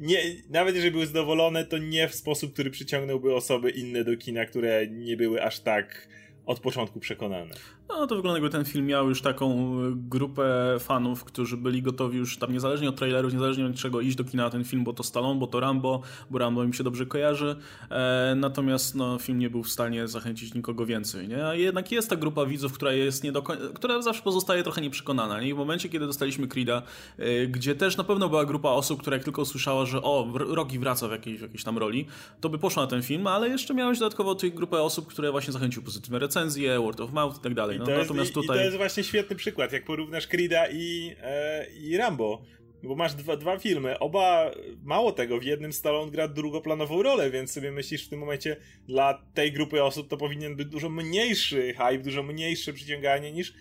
nie, 0.00 0.22
nawet 0.50 0.74
jeżeli 0.74 0.92
były 0.92 1.06
zadowolone, 1.06 1.64
to 1.64 1.78
nie 1.78 2.08
w 2.08 2.14
sposób, 2.14 2.52
który 2.52 2.70
przyciągnąłby 2.70 3.34
osoby 3.34 3.70
inne 3.70 4.04
do 4.04 4.16
kina, 4.16 4.46
które 4.46 4.86
nie 4.86 5.16
były 5.16 5.42
aż 5.42 5.60
tak 5.60 6.08
od 6.46 6.60
początku 6.60 7.00
przekonane. 7.00 7.54
No 7.98 8.06
to 8.06 8.16
wygląda 8.16 8.38
jakby 8.38 8.50
ten 8.50 8.64
film 8.64 8.86
miał 8.86 9.08
już 9.08 9.22
taką 9.22 9.76
grupę 9.94 10.76
fanów, 10.78 11.24
którzy 11.24 11.56
byli 11.56 11.82
gotowi 11.82 12.18
już 12.18 12.38
tam 12.38 12.52
niezależnie 12.52 12.88
od 12.88 12.96
trailerów, 12.96 13.32
niezależnie 13.32 13.66
od 13.66 13.74
czego 13.74 14.00
iść 14.00 14.16
do 14.16 14.24
kina 14.24 14.42
na 14.42 14.50
ten 14.50 14.64
film, 14.64 14.84
bo 14.84 14.92
to 14.92 15.02
Stallone, 15.02 15.40
bo 15.40 15.46
to 15.46 15.60
Rambo, 15.60 16.00
bo 16.30 16.38
Rambo 16.38 16.64
im 16.64 16.72
się 16.72 16.84
dobrze 16.84 17.06
kojarzy. 17.06 17.56
E, 17.90 18.34
natomiast 18.36 18.94
no, 18.94 19.18
film 19.18 19.38
nie 19.38 19.50
był 19.50 19.62
w 19.62 19.70
stanie 19.70 20.08
zachęcić 20.08 20.54
nikogo 20.54 20.86
więcej. 20.86 21.28
Nie? 21.28 21.46
A 21.46 21.54
jednak 21.54 21.92
jest 21.92 22.10
ta 22.10 22.16
grupa 22.16 22.46
widzów, 22.46 22.72
która 22.72 22.92
jest 22.92 23.24
nie 23.24 23.32
do 23.32 23.42
końca, 23.42 23.64
która 23.74 24.02
zawsze 24.02 24.22
pozostaje 24.22 24.62
trochę 24.62 24.80
nieprzekonana. 24.80 25.40
Nie? 25.40 25.48
I 25.48 25.54
w 25.54 25.56
momencie, 25.56 25.88
kiedy 25.88 26.06
dostaliśmy 26.06 26.46
Creed'a, 26.46 26.82
e, 27.18 27.46
gdzie 27.46 27.74
też 27.74 27.96
na 27.96 28.04
pewno 28.04 28.28
była 28.28 28.44
grupa 28.44 28.68
osób, 28.68 29.00
która 29.00 29.16
jak 29.16 29.24
tylko 29.24 29.42
usłyszała, 29.42 29.86
że 29.86 30.02
o, 30.02 30.26
Rocky 30.34 30.78
wraca 30.78 31.08
w 31.08 31.10
jakiejś, 31.10 31.38
w 31.38 31.42
jakiejś 31.42 31.64
tam 31.64 31.78
roli, 31.78 32.06
to 32.40 32.48
by 32.48 32.58
poszła 32.58 32.82
na 32.82 32.86
ten 32.88 33.02
film, 33.02 33.26
ale 33.26 33.48
jeszcze 33.48 33.74
miałeś 33.74 33.98
dodatkowo 33.98 34.34
tych 34.34 34.54
grupę 34.54 34.82
osób, 34.82 35.06
które 35.06 35.30
właśnie 35.30 35.52
zachęciły 35.52 35.84
pozytywne 35.84 36.18
recenzje, 36.18 36.80
word 36.80 37.00
of 37.00 37.12
mouth 37.12 37.36
i 37.36 37.40
tak 37.40 37.54
dalej. 37.54 37.79
No, 37.80 37.86
to 37.86 37.98
natomiast 37.98 38.18
jest, 38.18 38.34
tutaj... 38.34 38.56
I 38.56 38.60
to 38.60 38.64
jest 38.64 38.76
właśnie 38.76 39.04
świetny 39.04 39.36
przykład, 39.36 39.72
jak 39.72 39.84
porównasz 39.84 40.28
Creed'a 40.28 40.66
i, 40.72 41.14
e, 41.22 41.66
i 41.70 41.96
Rambo. 41.96 42.42
Bo 42.82 42.94
masz 42.96 43.14
dwa, 43.14 43.36
dwa 43.36 43.58
filmy, 43.58 43.98
oba, 43.98 44.50
mało 44.84 45.12
tego, 45.12 45.38
w 45.38 45.42
jednym 45.44 45.72
Stallone 45.72 46.12
gra 46.12 46.28
drugoplanową 46.28 47.02
rolę, 47.02 47.30
więc 47.30 47.52
sobie 47.52 47.72
myślisz 47.72 48.06
w 48.06 48.08
tym 48.08 48.18
momencie, 48.20 48.56
dla 48.88 49.26
tej 49.34 49.52
grupy 49.52 49.82
osób 49.82 50.08
to 50.08 50.16
powinien 50.16 50.56
być 50.56 50.68
dużo 50.68 50.88
mniejszy 50.88 51.74
hype, 51.74 51.98
dużo 51.98 52.22
mniejsze 52.22 52.72
przyciąganie 52.72 53.32
niż 53.32 53.54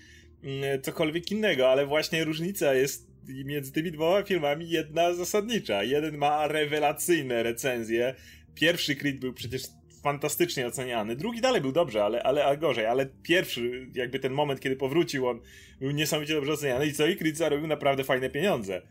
mm, 0.44 0.82
cokolwiek 0.82 1.32
innego, 1.32 1.70
ale 1.70 1.86
właśnie 1.86 2.24
różnica 2.24 2.74
jest 2.74 3.10
między 3.28 3.72
tymi 3.72 3.92
dwoma 3.92 4.24
filmami 4.24 4.70
jedna 4.70 5.14
zasadnicza. 5.14 5.84
Jeden 5.84 6.18
ma 6.18 6.48
rewelacyjne 6.48 7.44
recenzje. 7.44 8.16
Pierwszy 8.56 8.96
Creed 8.96 9.20
był 9.20 9.34
przecież 9.34 9.64
fantastycznie 10.04 10.68
oceniany. 10.68 11.16
Drugi 11.16 11.42
dalej 11.42 11.62
był 11.62 11.72
dobrze, 11.72 12.04
ale, 12.04 12.24
ale, 12.24 12.46
ale 12.46 12.58
gorzej, 12.58 12.86
ale 12.86 13.06
pierwszy, 13.24 13.88
jakby 13.94 14.20
ten 14.20 14.34
moment, 14.34 14.60
kiedy 14.60 14.76
powrócił, 14.76 15.28
on 15.28 15.42
był 15.80 15.92
niesamowicie 15.92 16.34
dobrze 16.34 16.54
oceniany 16.54 16.88
i 16.88 16.94
co? 16.94 17.08
I 17.08 17.16
Creed 17.16 17.38
zarobił 17.38 17.68
naprawdę 17.68 18.04
fajne 18.04 18.30
pieniądze. 18.30 18.82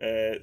E, 0.00 0.38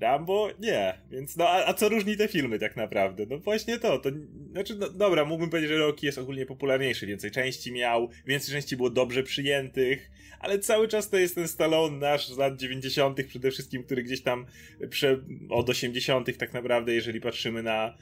Rambo? 0.00 0.50
Nie. 0.60 0.98
Więc 1.10 1.36
no, 1.36 1.48
a, 1.48 1.66
a, 1.66 1.74
co 1.74 1.88
różni 1.88 2.16
te 2.16 2.28
filmy 2.28 2.58
tak 2.58 2.76
naprawdę? 2.76 3.26
No 3.30 3.38
właśnie 3.38 3.78
to. 3.78 3.98
to 3.98 4.10
znaczy, 4.52 4.76
no, 4.76 4.90
dobra, 4.90 5.24
mógłbym 5.24 5.50
powiedzieć, 5.50 5.70
że 5.70 5.78
Rocky 5.78 6.06
jest 6.06 6.18
ogólnie 6.18 6.46
popularniejszy, 6.46 7.06
więcej 7.06 7.30
części 7.30 7.72
miał, 7.72 8.08
więcej 8.26 8.54
części 8.54 8.76
było 8.76 8.90
dobrze 8.90 9.22
przyjętych, 9.22 10.10
ale 10.40 10.58
cały 10.58 10.88
czas 10.88 11.10
to 11.10 11.18
jest 11.18 11.34
ten 11.34 11.48
Stallone 11.48 11.96
nasz 11.96 12.28
z 12.28 12.38
lat 12.38 12.56
90. 12.56 13.24
przede 13.28 13.50
wszystkim, 13.50 13.84
który 13.84 14.02
gdzieś 14.02 14.22
tam 14.22 14.46
prze, 14.90 15.20
od 15.50 15.70
80. 15.70 16.38
tak 16.38 16.52
naprawdę, 16.52 16.92
jeżeli 16.94 17.20
patrzymy 17.20 17.62
na, 17.62 17.94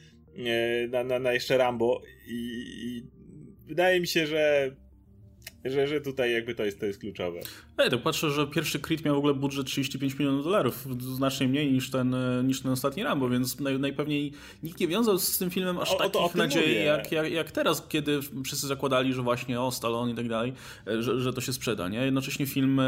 na, 0.89 1.05
na, 1.05 1.19
na 1.19 1.33
jeszcze 1.33 1.59
Rambo 1.59 2.03
i, 2.27 2.65
i 2.85 3.03
wydaje 3.67 4.01
mi 4.01 4.07
się, 4.07 4.27
że 4.27 4.71
że, 5.65 5.87
że 5.87 6.01
tutaj 6.01 6.33
jakby 6.33 6.55
to 6.55 6.65
jest, 6.65 6.81
to 6.81 6.87
jest 6.87 6.99
kluczowe. 6.99 7.41
Ej, 7.79 7.91
tak 7.91 8.03
patrzę, 8.03 8.31
że 8.31 8.47
pierwszy 8.47 8.79
Creed 8.79 9.05
miał 9.05 9.15
w 9.15 9.19
ogóle 9.19 9.35
budżet 9.35 9.67
35 9.67 10.19
milionów 10.19 10.45
dolarów, 10.45 10.87
znacznie 11.01 11.49
mniej 11.49 11.73
niż 11.73 11.91
ten, 11.91 12.17
niż 12.45 12.63
ten 12.63 12.73
ostatni 12.73 13.03
Rambo, 13.03 13.29
więc 13.29 13.61
naj, 13.61 13.79
najpewniej 13.79 14.33
nikt 14.63 14.81
nie 14.81 14.89
wiązał 14.89 15.19
z 15.19 15.39
tym 15.39 15.51
filmem 15.51 15.79
aż 15.79 15.91
o, 15.91 15.97
takich 15.97 16.35
nadziei 16.35 16.85
jak, 16.85 17.13
jak, 17.13 17.31
jak, 17.31 17.51
teraz, 17.51 17.87
kiedy 17.89 18.21
wszyscy 18.45 18.67
zakładali, 18.67 19.13
że 19.13 19.23
właśnie 19.23 19.61
o, 19.61 19.71
Stallone 19.71 20.13
i 20.13 20.15
tak 20.15 20.29
dalej, 20.29 20.53
że, 20.99 21.21
że 21.21 21.33
to 21.33 21.41
się 21.41 21.53
sprzeda, 21.53 21.89
nie? 21.89 22.05
Jednocześnie 22.05 22.47
film 22.47 22.81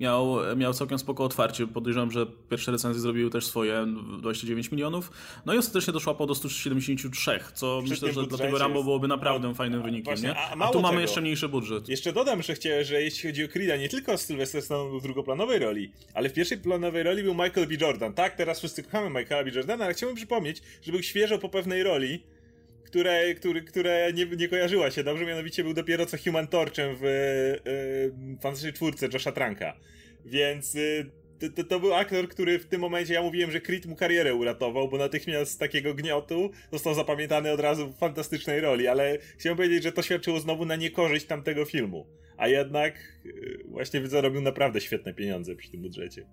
miał, 0.00 0.38
miał 0.56 0.74
całkiem 0.74 0.98
spoko 0.98 1.24
otwarcie. 1.24 1.66
Podejrzewam, 1.66 2.10
że 2.10 2.26
pierwsze 2.48 2.72
recenzje 2.72 3.00
zrobiły 3.00 3.30
też 3.30 3.46
swoje 3.46 3.86
29 4.18 4.72
milionów. 4.72 5.10
No 5.46 5.54
i 5.54 5.58
ostatecznie 5.58 5.92
doszła 5.92 6.14
po 6.14 6.26
do 6.26 6.34
173, 6.34 7.40
co 7.54 7.80
Przy 7.82 7.90
myślę, 7.90 8.12
że 8.12 8.26
dla 8.26 8.38
tego 8.38 8.58
Rambo 8.58 8.82
byłoby 8.82 9.08
naprawdę 9.08 9.48
no, 9.48 9.54
fajnym 9.54 9.82
wynikiem. 9.82 10.04
Właśnie, 10.04 10.28
nie? 10.28 10.36
A, 10.36 10.68
a, 10.68 10.72
tu 10.72 10.80
mamy 10.80 10.92
tego, 10.92 11.00
jeszcze 11.00 11.20
mniejszy 11.20 11.48
budżet. 11.48 11.88
Jeszcze 11.88 12.12
dodam, 12.12 12.42
że, 12.42 12.54
chciałem, 12.54 12.84
że 12.84 13.02
jeśli 13.02 13.30
chodzi 13.30 13.44
o 13.44 13.48
Creed'a, 13.48 13.78
nie 13.78 13.88
tylko 13.88 14.18
Sylvester 14.18 14.62
Stallone 14.62 14.90
był 14.90 15.00
w 15.00 15.02
drugoplanowej 15.02 15.58
roli, 15.58 15.92
ale 16.14 16.28
w 16.28 16.32
pierwszej 16.32 16.58
planowej 16.58 17.02
roli 17.02 17.22
był 17.22 17.34
Michael 17.34 17.68
B. 17.68 17.74
Jordan. 17.80 18.12
Tak, 18.12 18.36
teraz 18.36 18.58
wszyscy 18.58 18.82
kochamy 18.82 19.20
Michaela 19.20 19.44
B. 19.44 19.50
Jordana, 19.50 19.84
ale 19.84 19.94
chciałbym 19.94 20.16
przypomnieć, 20.16 20.62
że 20.82 20.92
był 20.92 21.02
świeżo 21.02 21.38
po 21.38 21.48
pewnej 21.48 21.82
roli 21.82 22.22
które, 22.84 23.34
które, 23.34 23.60
które 23.60 24.12
nie, 24.14 24.26
nie 24.26 24.48
kojarzyła 24.48 24.90
się 24.90 25.04
dobrze, 25.04 25.26
mianowicie 25.26 25.64
był 25.64 25.74
dopiero 25.74 26.06
co 26.06 26.16
Human 26.18 26.48
Torchem 26.48 26.96
w 27.00 27.04
y, 27.04 28.40
Fantastycznej 28.40 28.72
Czwórce 28.72 29.08
Josha 29.12 29.32
Tranka. 29.32 29.76
Więc 30.24 30.74
y, 30.74 31.10
to, 31.56 31.64
to, 31.64 31.80
był 31.80 31.94
aktor, 31.94 32.28
który 32.28 32.58
w 32.58 32.66
tym 32.66 32.80
momencie, 32.80 33.14
ja 33.14 33.22
mówiłem, 33.22 33.50
że 33.50 33.60
Creed 33.60 33.86
mu 33.86 33.96
karierę 33.96 34.34
uratował, 34.34 34.88
bo 34.88 34.98
natychmiast 34.98 35.52
z 35.52 35.58
takiego 35.58 35.94
gniotu 35.94 36.50
został 36.72 36.94
zapamiętany 36.94 37.52
od 37.52 37.60
razu 37.60 37.88
w 37.88 37.98
fantastycznej 37.98 38.60
roli, 38.60 38.88
ale 38.88 39.18
chciałem 39.38 39.56
powiedzieć, 39.56 39.82
że 39.82 39.92
to 39.92 40.02
świadczyło 40.02 40.40
znowu 40.40 40.66
na 40.66 40.76
niekorzyść 40.76 41.26
tamtego 41.26 41.64
filmu. 41.64 42.06
A 42.36 42.48
jednak 42.48 42.94
y, 43.26 43.58
właśnie 43.68 44.06
zarobił 44.06 44.40
naprawdę 44.40 44.80
świetne 44.80 45.14
pieniądze 45.14 45.56
przy 45.56 45.70
tym 45.70 45.82
budżecie. 45.82 46.26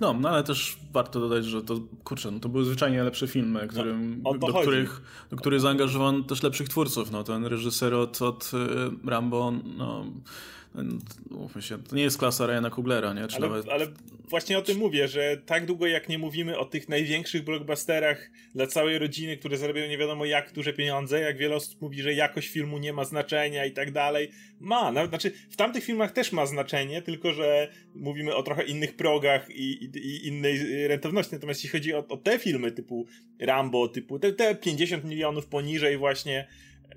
No, 0.00 0.12
no 0.12 0.28
ale 0.28 0.42
też 0.42 0.76
warto 0.92 1.20
dodać, 1.20 1.44
że 1.44 1.62
to, 1.62 1.80
kurczę, 2.04 2.30
no 2.30 2.40
to 2.40 2.48
były 2.48 2.64
zwyczajnie 2.64 3.02
lepsze 3.02 3.28
filmy, 3.28 3.68
którym, 3.68 4.22
no, 4.22 4.34
do, 4.38 4.46
których, 4.46 5.02
do 5.30 5.36
których 5.36 5.60
zaangażowano 5.60 6.22
też 6.22 6.42
lepszych 6.42 6.68
twórców. 6.68 7.10
No, 7.10 7.24
ten 7.24 7.46
reżyser 7.46 7.94
od, 7.94 8.22
od 8.22 8.50
y, 8.54 9.10
Rambo, 9.10 9.52
no, 9.76 10.04
się, 11.60 11.82
to 11.82 11.96
nie 11.96 12.02
jest 12.02 12.18
klasa 12.18 12.46
Ryana 12.46 12.70
Kuglera, 12.70 13.14
nie? 13.14 13.28
Czy 13.28 13.36
ale, 13.36 13.48
nawet... 13.48 13.68
ale 13.68 13.86
właśnie 14.28 14.58
o 14.58 14.62
tym 14.62 14.78
mówię, 14.78 15.08
że 15.08 15.36
tak 15.46 15.66
długo 15.66 15.86
jak 15.86 16.08
nie 16.08 16.18
mówimy 16.18 16.58
o 16.58 16.64
tych 16.64 16.88
największych 16.88 17.44
blockbusterach 17.44 18.30
dla 18.54 18.66
całej 18.66 18.98
rodziny, 18.98 19.36
które 19.36 19.56
zarabiają 19.56 19.88
nie 19.88 19.98
wiadomo 19.98 20.24
jak 20.24 20.52
duże 20.52 20.72
pieniądze, 20.72 21.20
jak 21.20 21.38
wiele 21.38 21.56
osób 21.56 21.80
mówi, 21.80 22.02
że 22.02 22.14
jakość 22.14 22.48
filmu 22.48 22.78
nie 22.78 22.92
ma 22.92 23.04
znaczenia 23.04 23.64
i 23.64 23.72
tak 23.72 23.92
dalej, 23.92 24.30
ma. 24.60 24.92
Nawet, 24.92 25.10
znaczy 25.10 25.32
w 25.50 25.56
tamtych 25.56 25.84
filmach 25.84 26.12
też 26.12 26.32
ma 26.32 26.46
znaczenie, 26.46 27.02
tylko 27.02 27.32
że 27.32 27.68
mówimy 27.94 28.34
o 28.34 28.42
trochę 28.42 28.64
innych 28.64 28.96
progach 28.96 29.50
i, 29.50 29.84
i, 29.84 29.98
i 29.98 30.26
innej 30.26 30.88
rentowności. 30.88 31.34
Natomiast 31.34 31.64
jeśli 31.64 31.78
chodzi 31.78 31.94
o, 31.94 32.08
o, 32.08 32.16
te 32.16 32.38
filmy 32.38 32.72
typu 32.72 33.06
Rambo, 33.40 33.88
typu 33.88 34.18
te, 34.18 34.32
te 34.32 34.54
50 34.54 35.04
milionów 35.04 35.46
poniżej 35.46 35.98
właśnie, 35.98 36.48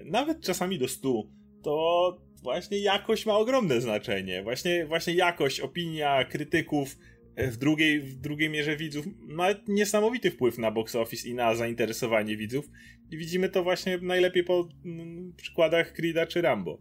nawet 0.05 0.41
czasami 0.41 0.79
do 0.79 0.87
100, 0.87 1.23
to 1.63 2.24
właśnie 2.45 2.79
jakość 2.79 3.25
ma 3.25 3.37
ogromne 3.37 3.81
znaczenie. 3.81 4.43
Właśnie, 4.43 4.85
właśnie 4.85 5.13
jakość, 5.13 5.59
opinia 5.59 6.25
krytyków 6.25 6.97
e, 7.35 7.51
w 7.51 7.57
drugiej, 7.57 8.01
w 8.01 8.15
drugiej 8.15 8.49
mierze 8.49 8.77
widzów 8.77 9.05
ma 9.21 9.47
niesamowity 9.67 10.31
wpływ 10.31 10.57
na 10.57 10.71
box 10.71 10.95
office 10.95 11.29
i 11.29 11.33
na 11.33 11.55
zainteresowanie 11.55 12.37
widzów. 12.37 12.69
I 13.11 13.17
widzimy 13.17 13.49
to 13.49 13.63
właśnie 13.63 13.97
najlepiej 13.97 14.43
po 14.43 14.69
mm, 14.85 15.33
przykładach 15.37 15.93
Creed'a 15.93 16.27
czy 16.27 16.41
Rambo. 16.41 16.77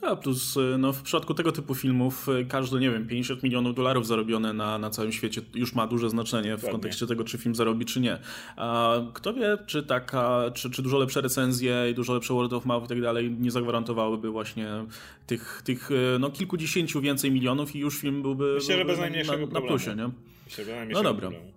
Tak, 0.00 0.20
plus 0.20 0.56
y, 0.56 0.78
no, 0.78 0.92
w 0.92 1.02
przypadku 1.02 1.34
tego 1.34 1.52
typu 1.52 1.74
filmów 1.74 2.28
y, 2.28 2.44
każde, 2.44 2.80
nie 2.80 2.90
wiem, 2.90 3.06
50 3.06 3.42
milionów 3.42 3.74
dolarów 3.74 4.06
zarobione 4.06 4.52
na, 4.52 4.78
na 4.78 4.90
całym 4.90 5.12
świecie 5.12 5.42
już 5.54 5.74
ma 5.74 5.86
duże 5.86 6.10
znaczenie 6.10 6.56
w 6.56 6.70
kontekście 6.70 7.06
tego, 7.06 7.24
czy 7.24 7.38
film 7.38 7.54
zarobi, 7.54 7.84
czy 7.84 8.00
nie. 8.00 8.18
A 8.56 8.96
kto 9.14 9.34
wie, 9.34 9.58
czy 9.66 9.82
taka, 9.82 10.50
czy, 10.54 10.70
czy 10.70 10.82
dużo 10.82 10.98
lepsze 10.98 11.20
recenzje 11.20 11.86
i 11.90 11.94
dużo 11.94 12.14
lepsze 12.14 12.34
word 12.34 12.52
of 12.52 12.66
mouth 12.66 12.84
i 12.84 12.88
tak 12.88 13.00
dalej 13.00 13.30
nie 13.30 13.50
zagwarantowałyby 13.50 14.30
właśnie 14.30 14.68
tych, 15.26 15.62
tych 15.64 15.90
y, 15.90 16.16
no, 16.20 16.30
kilkudziesięciu 16.30 17.00
więcej 17.00 17.30
milionów 17.30 17.76
i 17.76 17.78
już 17.78 17.98
film 17.98 18.22
byłby, 18.22 18.54
Myślę, 18.54 18.84
byłby 18.84 18.96
na, 18.96 19.36
na, 19.36 19.46
na 19.46 19.60
plusie, 19.60 19.96
nie? 19.96 20.10
Myślę, 20.46 20.86
no 20.92 21.02
dobra. 21.02 21.28
Problemu. 21.30 21.52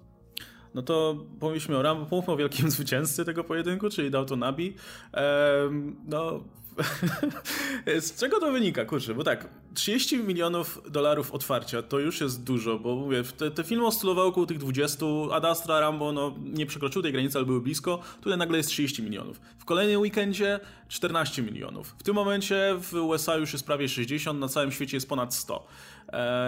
No 0.75 0.81
to 0.81 1.25
pomówmy 1.39 1.77
o 1.77 1.81
Rambo, 1.81 2.05
pomówmy 2.05 2.33
o 2.33 2.37
wielkim 2.37 2.71
zwycięzcy 2.75 3.25
tego 3.25 3.43
pojedynku, 3.43 3.89
czyli 3.89 4.11
Dalton 4.11 4.43
Abbey. 4.43 4.73
Ehm, 5.13 5.95
no, 6.07 6.43
z 7.99 8.19
czego 8.19 8.39
to 8.39 8.51
wynika, 8.51 8.85
kurczę, 8.85 9.13
bo 9.13 9.23
tak, 9.23 9.47
30 9.73 10.17
milionów 10.17 10.81
dolarów 10.89 11.31
otwarcia 11.31 11.81
to 11.81 11.99
już 11.99 12.21
jest 12.21 12.43
dużo, 12.43 12.79
bo 12.79 12.95
mówię, 12.95 13.23
te, 13.37 13.51
te 13.51 13.63
filmy 13.63 13.85
oscylowały 13.85 14.27
około 14.27 14.45
tych 14.45 14.57
20, 14.57 15.05
Ad 15.31 15.45
Astra, 15.45 15.79
Rambo, 15.79 16.11
no 16.11 16.35
nie 16.41 16.65
przekroczyły 16.65 17.03
tej 17.03 17.11
granicy, 17.11 17.37
ale 17.37 17.45
były 17.45 17.61
blisko, 17.61 17.99
tutaj 18.21 18.37
nagle 18.37 18.57
jest 18.57 18.69
30 18.69 19.03
milionów. 19.03 19.41
W 19.59 19.65
kolejnym 19.65 20.01
weekendzie 20.01 20.59
14 20.87 21.41
milionów. 21.41 21.95
W 21.99 22.03
tym 22.03 22.15
momencie 22.15 22.75
w 22.79 22.93
USA 22.93 23.35
już 23.35 23.53
jest 23.53 23.65
prawie 23.65 23.89
60, 23.89 24.39
na 24.39 24.47
całym 24.47 24.71
świecie 24.71 24.97
jest 24.97 25.09
ponad 25.09 25.33
100. 25.33 25.67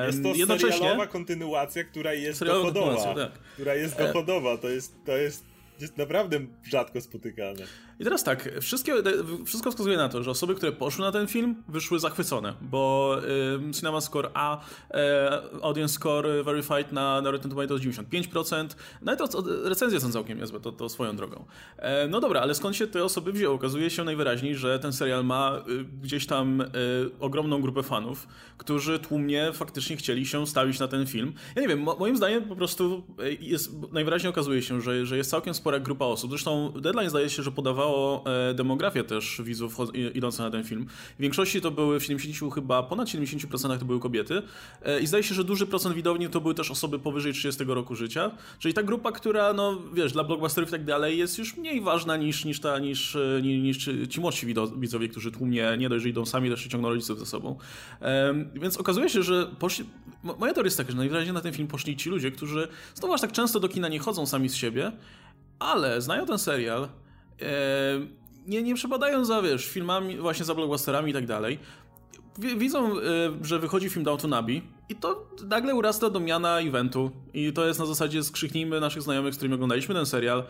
Jest 0.08 0.24
to 0.24 0.34
Jednocześnie, 0.34 0.72
serialowa 0.72 1.08
kontynuacja, 1.08 1.84
która 1.84 2.14
jest 2.14 2.44
dochodowa. 2.44 3.16
Tak. 3.16 3.32
Która 3.54 3.76
jest 3.76 3.98
dochodowa, 3.98 4.58
to 4.58 4.70
jest, 4.70 5.06
to 5.06 5.18
jest, 5.18 5.44
jest 5.82 5.98
naprawdę 5.98 6.40
rzadko 6.64 7.02
spotykane. 7.02 7.66
I 8.00 8.04
teraz 8.04 8.24
tak, 8.24 8.50
wszystko 9.46 9.72
wskazuje 9.72 9.98
na 9.98 10.10
to, 10.10 10.24
że 10.24 10.32
osoby, 10.32 10.56
które 10.56 10.72
poszły 10.72 11.06
na 11.06 11.12
ten 11.12 11.28
film, 11.28 11.64
wyszły 11.68 12.00
zachwycone, 12.00 12.54
bo 12.62 13.16
y, 13.70 13.72
Cinema 13.74 14.02
Score 14.02 14.32
A, 14.34 14.58
y, 14.58 15.62
Audience 15.62 15.94
Score 15.94 16.28
Verified 16.44 16.92
na, 16.92 17.22
na 17.22 17.32
Rotten 17.32 17.52
Tomatoes 17.52 17.82
95%, 17.82 18.68
no 19.02 19.14
i 19.14 19.18
to 19.18 19.44
recenzje 19.64 20.00
są 20.00 20.12
całkiem 20.12 20.40
niezłe, 20.40 20.60
to, 20.60 20.72
to 20.72 20.90
swoją 20.90 21.16
drogą. 21.16 21.46
E, 21.78 22.08
no 22.08 22.20
dobra, 22.20 22.42
ale 22.42 22.56
skąd 22.56 22.76
się 22.76 22.88
te 22.88 23.04
osoby 23.04 23.32
wzięły? 23.32 23.56
Okazuje 23.56 23.90
się 23.90 24.04
najwyraźniej, 24.04 24.56
że 24.56 24.80
ten 24.80 24.94
serial 24.94 25.26
ma 25.26 25.62
y, 25.70 25.84
gdzieś 25.84 26.26
tam 26.26 26.62
y, 26.62 26.66
ogromną 27.20 27.62
grupę 27.62 27.84
fanów, 27.84 28.28
którzy 28.58 29.00
tłumnie 29.00 29.52
faktycznie 29.54 29.98
chcieli 29.98 30.26
się 30.26 30.48
stawić 30.48 30.80
na 30.80 30.88
ten 30.88 31.08
film. 31.08 31.34
Ja 31.56 31.62
nie 31.62 31.68
wiem, 31.68 31.80
mo 31.80 31.96
moim 31.96 32.18
zdaniem 32.18 32.44
po 32.44 32.56
prostu 32.56 33.04
y, 33.24 33.38
jest, 33.42 33.72
najwyraźniej 33.92 34.30
okazuje 34.30 34.62
się, 34.62 34.82
że, 34.82 35.06
że 35.06 35.18
jest 35.18 35.30
całkiem 35.30 35.54
spora 35.54 35.80
grupa 35.80 36.06
osób. 36.06 36.30
Zresztą 36.30 36.74
Deadline 36.82 37.10
zdaje 37.10 37.30
się, 37.30 37.44
że 37.44 37.52
podawał 37.52 37.87
badzało 37.88 38.24
e, 38.50 38.54
demografię 38.54 39.04
też 39.04 39.42
widzów 39.44 39.78
idących 40.14 40.40
na 40.40 40.52
ten 40.52 40.64
film. 40.64 40.86
W 41.18 41.22
większości 41.22 41.62
to 41.62 41.72
były, 41.72 42.00
w 42.00 42.04
70 42.04 42.54
chyba, 42.54 42.84
ponad 42.84 43.08
70% 43.08 43.80
to 43.80 43.86
były 43.86 44.00
kobiety 44.00 44.42
e, 44.82 45.00
i 45.00 45.08
zdaje 45.08 45.24
się, 45.24 45.36
że 45.36 45.44
duży 45.44 45.68
procent 45.68 45.96
widowni 45.96 46.30
to 46.30 46.42
były 46.42 46.54
też 46.54 46.72
osoby 46.72 47.00
powyżej 47.00 47.34
30 47.34 47.64
roku 47.64 47.96
życia, 47.96 48.32
czyli 48.60 48.74
ta 48.74 48.84
grupa, 48.84 49.12
która, 49.12 49.54
no 49.54 49.82
wiesz, 49.94 50.14
dla 50.14 50.24
blockbusterów 50.24 50.70
i 50.70 50.72
tak 50.72 50.86
dalej 50.86 51.18
jest 51.18 51.38
już 51.38 51.58
mniej 51.58 51.82
ważna 51.82 52.18
niż, 52.18 52.46
niż 52.46 52.60
ta, 52.60 52.80
niż, 52.80 53.16
e, 53.16 53.42
niż, 53.42 53.88
niż 53.88 54.10
ci 54.10 54.22
młodsi 54.22 54.48
widzowie, 54.78 55.08
którzy 55.08 55.32
tłumnie 55.32 55.76
nie 55.78 55.90
dość, 55.90 56.04
że 56.04 56.10
idą 56.10 56.26
sami, 56.26 56.50
też 56.50 56.68
ciągną 56.68 56.90
rodziców 56.90 57.20
ze 57.20 57.26
sobą. 57.26 57.58
Więc 58.54 58.78
okazuje 58.78 59.10
się, 59.10 59.24
że 59.24 59.48
poszli... 59.60 59.86
Moja 60.24 60.54
teoria 60.54 60.68
jest 60.68 60.78
taka, 60.78 60.92
że 60.92 60.98
najwyraźniej 60.98 61.34
na 61.34 61.42
ten 61.42 61.54
film 61.54 61.68
poszli 61.68 61.98
ci 61.98 62.10
ludzie, 62.10 62.32
którzy 62.32 62.68
znowu 62.96 63.14
aż 63.14 63.22
tak 63.22 63.32
często 63.32 63.60
do 63.60 63.70
kina 63.70 63.88
nie 63.88 64.00
chodzą 64.00 64.26
sami 64.26 64.50
z 64.50 64.56
siebie, 64.56 64.92
ale 65.60 66.02
znają 66.02 66.26
ten 66.26 66.38
serial, 66.38 66.90
nie, 68.48 68.64
nie 68.64 68.76
przepadają 68.76 69.26
za, 69.26 69.42
wiesz, 69.42 69.66
filmami, 69.66 70.18
właśnie 70.18 70.46
za 70.46 70.56
blockbusterami 70.56 71.12
i 71.12 71.14
tak 71.14 71.26
dalej. 71.26 71.60
Widzą, 72.58 73.00
e, 73.00 73.02
że 73.42 73.60
wychodzi 73.60 73.90
film 73.90 74.06
Downton 74.06 74.34
Abbey 74.34 74.62
i 74.90 74.96
to 74.96 75.28
nagle 75.48 75.76
urasta 75.76 76.10
do 76.10 76.20
miana 76.20 76.60
eventu 76.60 77.12
i 77.34 77.54
to 77.54 77.68
jest 77.68 77.80
na 77.80 77.86
zasadzie 77.86 78.24
skrzyknijmy 78.24 78.80
naszych 78.80 79.02
znajomych, 79.02 79.34
z 79.34 79.38
którymi 79.38 79.56
oglądaliśmy 79.56 79.96
ten 79.96 80.06
serial 80.06 80.44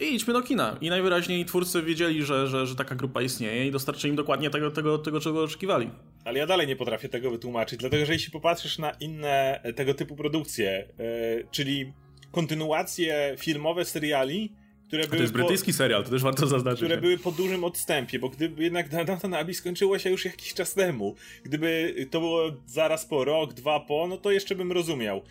i 0.00 0.14
idźmy 0.14 0.32
do 0.32 0.42
kina. 0.42 0.76
I 0.80 0.90
najwyraźniej 0.90 1.44
twórcy 1.44 1.82
wiedzieli, 1.82 2.22
że, 2.22 2.46
że, 2.46 2.66
że 2.66 2.76
taka 2.76 2.94
grupa 2.94 3.22
istnieje 3.22 3.66
i 3.66 3.70
dostarczyli 3.70 4.10
im 4.10 4.16
dokładnie 4.16 4.50
tego, 4.50 4.70
tego, 4.70 4.98
tego, 4.98 5.20
czego 5.20 5.42
oczekiwali. 5.42 5.90
Ale 6.24 6.38
ja 6.38 6.46
dalej 6.46 6.66
nie 6.66 6.76
potrafię 6.76 7.08
tego 7.08 7.30
wytłumaczyć, 7.30 7.80
dlatego 7.80 8.06
że 8.06 8.12
jeśli 8.12 8.32
popatrzysz 8.32 8.78
na 8.78 8.90
inne 8.90 9.60
tego 9.76 9.94
typu 9.94 10.16
produkcje, 10.16 10.88
yy, 10.98 11.46
czyli 11.50 11.92
kontynuacje 12.32 13.34
filmowe 13.38 13.84
seriali, 13.84 14.52
które 14.90 15.04
były. 15.04 15.16
To 15.16 15.22
jest 15.22 15.32
brytyjski 15.32 15.72
po, 15.72 15.78
serial, 15.78 16.04
to 16.04 16.10
też 16.10 16.22
warto 16.22 16.46
zaznaczyć. 16.46 16.80
Które 16.80 17.00
były 17.00 17.18
po 17.18 17.32
dużym 17.32 17.64
odstępie, 17.64 18.18
bo 18.18 18.28
gdyby 18.28 18.64
jednak 18.64 18.88
Downton 18.88 19.34
Abbey 19.34 19.54
skończyło 19.54 19.98
się 19.98 20.10
już 20.10 20.24
jakiś 20.24 20.54
czas 20.54 20.74
temu, 20.74 21.14
gdyby 21.42 21.94
to 22.10 22.20
było 22.20 22.50
zaraz 22.66 23.06
po 23.06 23.24
rok, 23.24 23.52
dwa 23.52 23.80
po, 23.80 24.06
no 24.08 24.16
to 24.16 24.30
jeszcze 24.30 24.54
bym 24.54 24.72
rozumiał. 24.72 25.22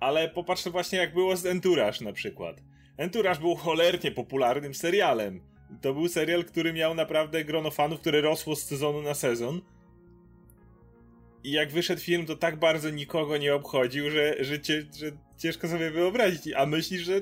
Ale 0.00 0.28
popatrzmy 0.28 0.72
właśnie 0.72 0.98
jak 0.98 1.14
było 1.14 1.36
z 1.36 1.46
Entourage 1.46 2.04
na 2.04 2.12
przykład. 2.12 2.62
Entourage 2.96 3.40
był 3.40 3.54
cholernie 3.54 4.10
popularnym 4.10 4.74
serialem. 4.74 5.40
To 5.82 5.94
był 5.94 6.08
serial, 6.08 6.44
który 6.44 6.72
miał 6.72 6.94
naprawdę 6.94 7.44
grono 7.44 7.70
fanów, 7.70 8.00
które 8.00 8.20
rosło 8.20 8.56
z 8.56 8.62
sezonu 8.62 9.02
na 9.02 9.14
sezon. 9.14 9.60
I 11.44 11.52
jak 11.52 11.72
wyszedł 11.72 12.00
film, 12.00 12.26
to 12.26 12.36
tak 12.36 12.58
bardzo 12.58 12.90
nikogo 12.90 13.36
nie 13.36 13.54
obchodził, 13.54 14.10
że, 14.10 14.44
że, 14.44 14.60
cie, 14.60 14.86
że 14.98 15.12
ciężko 15.38 15.68
sobie 15.68 15.90
wyobrazić. 15.90 16.54
A 16.56 16.66
myślisz, 16.66 17.02
że 17.02 17.20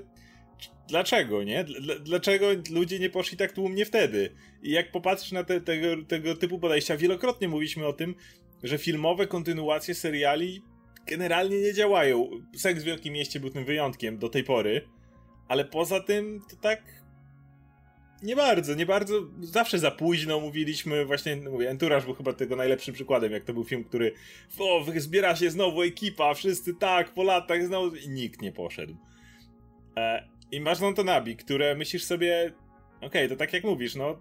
dlaczego, 0.89 1.43
nie? 1.43 1.65
Dlaczego 2.01 2.47
ludzie 2.71 2.99
nie 2.99 3.11
poszli 3.11 3.37
tak 3.37 3.53
tłumnie 3.53 3.85
wtedy? 3.85 4.31
I 4.63 4.71
jak 4.71 4.91
popatrzysz 4.93 5.33
na 5.33 5.45
te, 5.45 5.61
tego, 5.61 5.87
tego 6.09 6.37
typu 6.37 6.59
podejścia, 6.59 6.97
wielokrotnie 6.97 7.49
mówiliśmy 7.49 7.87
o 7.87 7.93
tym, 7.93 8.15
że 8.63 8.79
filmowe 8.79 9.27
kontynuacje 9.27 9.95
seriali 9.95 10.63
generalnie 11.07 11.61
nie 11.61 11.75
działają. 11.75 12.31
Seks 12.57 12.83
w 12.83 12.85
Wielkim 12.85 13.15
Mieście 13.15 13.41
był 13.41 13.51
tym 13.51 13.65
wyjątkiem 13.65 14.19
do 14.19 14.29
tej 14.29 14.45
pory, 14.45 14.89
ale 15.49 15.65
poza 15.65 16.01
tym 16.01 16.41
to 16.51 16.57
tak 16.57 17.05
nie 18.23 18.37
bardzo, 18.37 18.75
nie 18.75 18.87
bardzo. 18.87 19.15
Zawsze 19.41 19.79
za 19.79 19.91
późno 19.91 20.41
mówiliśmy, 20.41 21.05
właśnie, 21.05 21.37
no 21.37 21.51
mówię, 21.51 21.71
Entourage 21.71 22.05
był 22.05 22.15
chyba 22.15 22.33
tego 22.33 22.57
najlepszym 22.57 22.95
przykładem, 22.95 23.33
jak 23.33 23.45
to 23.45 23.55
był 23.55 23.65
film, 23.65 23.85
który 23.85 24.13
o, 24.59 24.85
zbiera 24.97 25.37
się 25.37 25.51
znowu 25.51 25.83
ekipa, 25.83 26.35
wszyscy 26.35 26.75
tak, 26.75 27.15
po 27.15 27.23
latach 27.23 27.67
znowu 27.67 27.97
i 27.97 28.09
nikt 28.09 28.43
nie 28.43 28.53
poszedł. 28.53 28.97
E, 29.97 30.29
i 30.55 30.61
masz 30.61 30.81
Downtonabi, 30.81 31.37
które 31.37 31.75
myślisz 31.75 32.05
sobie, 32.05 32.53
okej, 32.97 33.07
okay, 33.07 33.29
to 33.29 33.37
tak 33.37 33.53
jak 33.53 33.65
mówisz, 33.65 33.95
no 33.95 34.19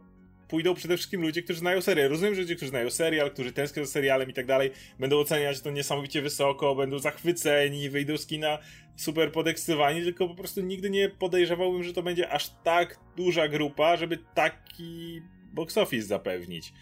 pójdą 0.47 0.73
przede 0.73 0.97
wszystkim 0.97 1.21
ludzie, 1.21 1.43
którzy 1.43 1.59
znają 1.59 1.81
serial. 1.81 2.09
Rozumiem, 2.09 2.35
że 2.35 2.41
ludzie, 2.41 2.55
którzy 2.55 2.69
znają 2.69 2.89
serial, 2.89 3.31
którzy 3.31 3.51
tęsknią 3.51 3.85
za 3.85 3.91
serialem 3.91 4.29
i 4.29 4.33
tak 4.33 4.45
dalej, 4.45 4.71
będą 4.99 5.19
oceniać 5.19 5.61
to 5.61 5.71
niesamowicie 5.71 6.21
wysoko, 6.21 6.75
będą 6.75 6.99
zachwyceni, 6.99 7.89
wyjdą 7.89 8.17
z 8.17 8.25
kina 8.25 8.57
super 8.95 9.31
podekscytowani, 9.31 10.03
tylko 10.03 10.27
po 10.27 10.35
prostu 10.35 10.61
nigdy 10.61 10.89
nie 10.89 11.09
podejrzewałbym, 11.09 11.83
że 11.83 11.93
to 11.93 12.03
będzie 12.03 12.29
aż 12.29 12.49
tak 12.63 12.99
duża 13.17 13.47
grupa, 13.47 13.97
żeby 13.97 14.17
taki 14.33 15.21
box 15.53 15.77
office 15.77 16.07
zapewnić. 16.07 16.73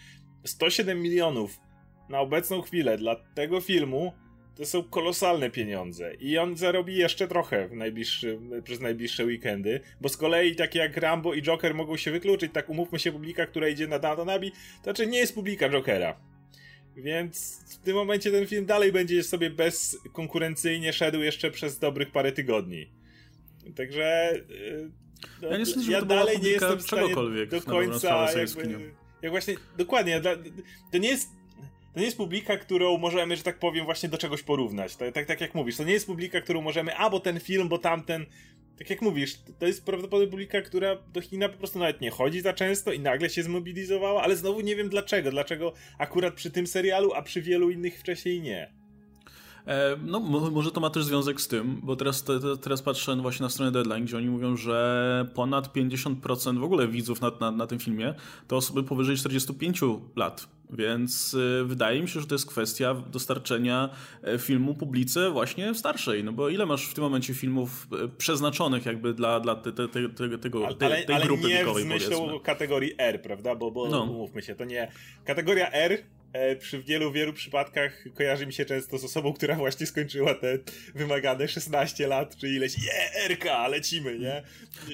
107 0.44 1.02
milionów 1.02 1.60
na 2.08 2.20
obecną 2.20 2.62
chwilę 2.62 2.96
dla 2.96 3.16
tego 3.16 3.60
filmu 3.60 4.12
to 4.56 4.66
są 4.66 4.82
kolosalne 4.82 5.50
pieniądze 5.50 6.14
i 6.14 6.38
on 6.38 6.56
zarobi 6.56 6.96
jeszcze 6.96 7.28
trochę 7.28 7.68
w 7.68 7.72
najbliższy, 7.72 8.38
przez 8.64 8.80
najbliższe 8.80 9.24
weekendy, 9.24 9.80
bo 10.00 10.08
z 10.08 10.16
kolei 10.16 10.56
takie 10.56 10.78
jak 10.78 10.96
Rambo 10.96 11.34
i 11.34 11.42
Joker 11.42 11.74
mogą 11.74 11.96
się 11.96 12.10
wykluczyć, 12.10 12.52
tak 12.52 12.70
umówmy 12.70 12.98
się, 12.98 13.12
publika, 13.12 13.46
która 13.46 13.68
idzie 13.68 13.88
na 13.88 13.98
Datonabi, 13.98 14.50
to 14.50 14.82
znaczy 14.84 15.06
nie 15.06 15.18
jest 15.18 15.34
publika 15.34 15.68
Jokera. 15.68 16.20
Więc 16.96 17.64
w 17.70 17.78
tym 17.78 17.94
momencie 17.94 18.30
ten 18.30 18.46
film 18.46 18.66
dalej 18.66 18.92
będzie 18.92 19.22
sobie 19.22 19.50
bezkonkurencyjnie 19.50 20.92
szedł 20.92 21.18
jeszcze 21.18 21.50
przez 21.50 21.78
dobrych 21.78 22.10
parę 22.10 22.32
tygodni. 22.32 22.90
Także 23.76 24.32
no, 25.42 25.48
ja, 25.48 25.58
nie 25.58 25.66
sądzę, 25.66 25.92
ja 25.92 26.02
dalej 26.02 26.40
nie 26.42 26.50
jestem 26.50 26.78
w 26.78 26.82
stanie 26.82 27.14
do 27.50 27.62
końca 27.62 28.28
jakby, 28.36 28.92
jak 29.22 29.30
właśnie, 29.30 29.54
dokładnie, 29.76 30.20
to 30.92 30.98
nie 30.98 31.08
jest 31.08 31.28
to 31.92 32.00
nie 32.00 32.04
jest 32.04 32.16
publika, 32.16 32.56
którą 32.56 32.98
możemy, 32.98 33.36
że 33.36 33.42
tak 33.42 33.58
powiem, 33.58 33.84
właśnie 33.84 34.08
do 34.08 34.18
czegoś 34.18 34.42
porównać. 34.42 34.96
Tak, 34.96 35.14
tak, 35.14 35.26
tak 35.26 35.40
jak 35.40 35.54
mówisz, 35.54 35.76
to 35.76 35.84
nie 35.84 35.92
jest 35.92 36.06
publika, 36.06 36.40
którą 36.40 36.60
możemy, 36.60 36.96
a 36.96 37.10
bo 37.10 37.20
ten 37.20 37.40
film, 37.40 37.68
bo 37.68 37.78
tamten. 37.78 38.26
Tak 38.78 38.90
jak 38.90 39.02
mówisz, 39.02 39.38
to 39.58 39.66
jest 39.66 39.84
prawdopodobnie 39.84 40.30
publika, 40.30 40.62
która 40.62 40.96
do 40.96 41.20
China 41.20 41.48
po 41.48 41.58
prostu 41.58 41.78
nawet 41.78 42.00
nie 42.00 42.10
chodzi 42.10 42.40
za 42.40 42.52
często 42.52 42.92
i 42.92 43.00
nagle 43.00 43.30
się 43.30 43.42
zmobilizowała, 43.42 44.22
ale 44.22 44.36
znowu 44.36 44.60
nie 44.60 44.76
wiem 44.76 44.88
dlaczego. 44.88 45.30
Dlaczego 45.30 45.72
akurat 45.98 46.34
przy 46.34 46.50
tym 46.50 46.66
serialu, 46.66 47.12
a 47.14 47.22
przy 47.22 47.42
wielu 47.42 47.70
innych 47.70 48.00
wcześniej 48.00 48.40
nie. 48.40 48.81
E, 49.66 49.96
no, 50.04 50.20
może 50.50 50.70
to 50.70 50.80
ma 50.80 50.90
też 50.90 51.04
związek 51.04 51.40
z 51.40 51.48
tym, 51.48 51.80
bo 51.82 51.96
teraz, 51.96 52.24
te, 52.24 52.40
teraz 52.62 52.82
patrzę 52.82 53.16
właśnie 53.16 53.44
na 53.44 53.50
stronę 53.50 53.72
Deadline, 53.72 54.04
gdzie 54.04 54.16
oni 54.16 54.28
mówią, 54.28 54.56
że 54.56 55.28
ponad 55.34 55.74
50% 55.74 56.58
w 56.58 56.64
ogóle 56.64 56.88
widzów 56.88 57.20
na, 57.20 57.32
na, 57.40 57.50
na 57.50 57.66
tym 57.66 57.78
filmie 57.78 58.14
to 58.48 58.56
osoby 58.56 58.82
powyżej 58.82 59.16
45 59.16 59.80
lat. 60.16 60.46
Więc 60.70 61.34
y, 61.34 61.64
wydaje 61.64 62.02
mi 62.02 62.08
się, 62.08 62.20
że 62.20 62.26
to 62.26 62.34
jest 62.34 62.46
kwestia 62.46 62.94
dostarczenia 62.94 63.88
e, 64.22 64.38
filmu 64.38 64.74
publice 64.74 65.30
właśnie 65.30 65.74
starszej. 65.74 66.24
No 66.24 66.32
bo 66.32 66.48
ile 66.48 66.66
masz 66.66 66.86
w 66.86 66.94
tym 66.94 67.04
momencie 67.04 67.34
filmów 67.34 67.88
e, 68.04 68.08
przeznaczonych 68.08 68.86
jakby 68.86 69.14
dla, 69.14 69.40
dla 69.40 69.54
te, 69.54 69.72
te, 69.72 69.88
te, 69.88 70.38
tego, 70.38 70.66
ale, 70.66 70.74
tej, 70.74 71.06
tej 71.06 71.14
ale 71.14 71.24
grupy 71.24 71.48
nie 71.48 71.58
wiekowej, 71.58 71.84
myślą 71.84 72.40
kategorii 72.40 72.94
R, 72.98 73.22
prawda? 73.22 73.54
Bo, 73.54 73.70
bo 73.70 73.88
no. 73.88 74.02
umówmy 74.02 74.42
się, 74.42 74.54
to 74.54 74.64
nie... 74.64 74.92
Kategoria 75.24 75.70
R 75.70 75.92
E, 75.92 76.21
przy 76.58 76.82
wielu, 76.82 77.12
wielu 77.12 77.32
przypadkach 77.32 78.04
kojarzy 78.14 78.46
mi 78.46 78.52
się 78.52 78.64
często 78.64 78.98
z 78.98 79.04
osobą, 79.04 79.32
która 79.32 79.56
właśnie 79.56 79.86
skończyła 79.86 80.34
te 80.34 80.58
wymagane 80.94 81.48
16 81.48 82.06
lat, 82.06 82.36
czy 82.36 82.48
ileś, 82.48 82.74
je, 82.78 83.28
RK, 83.28 83.68
lecimy, 83.68 84.18
nie? 84.18 84.42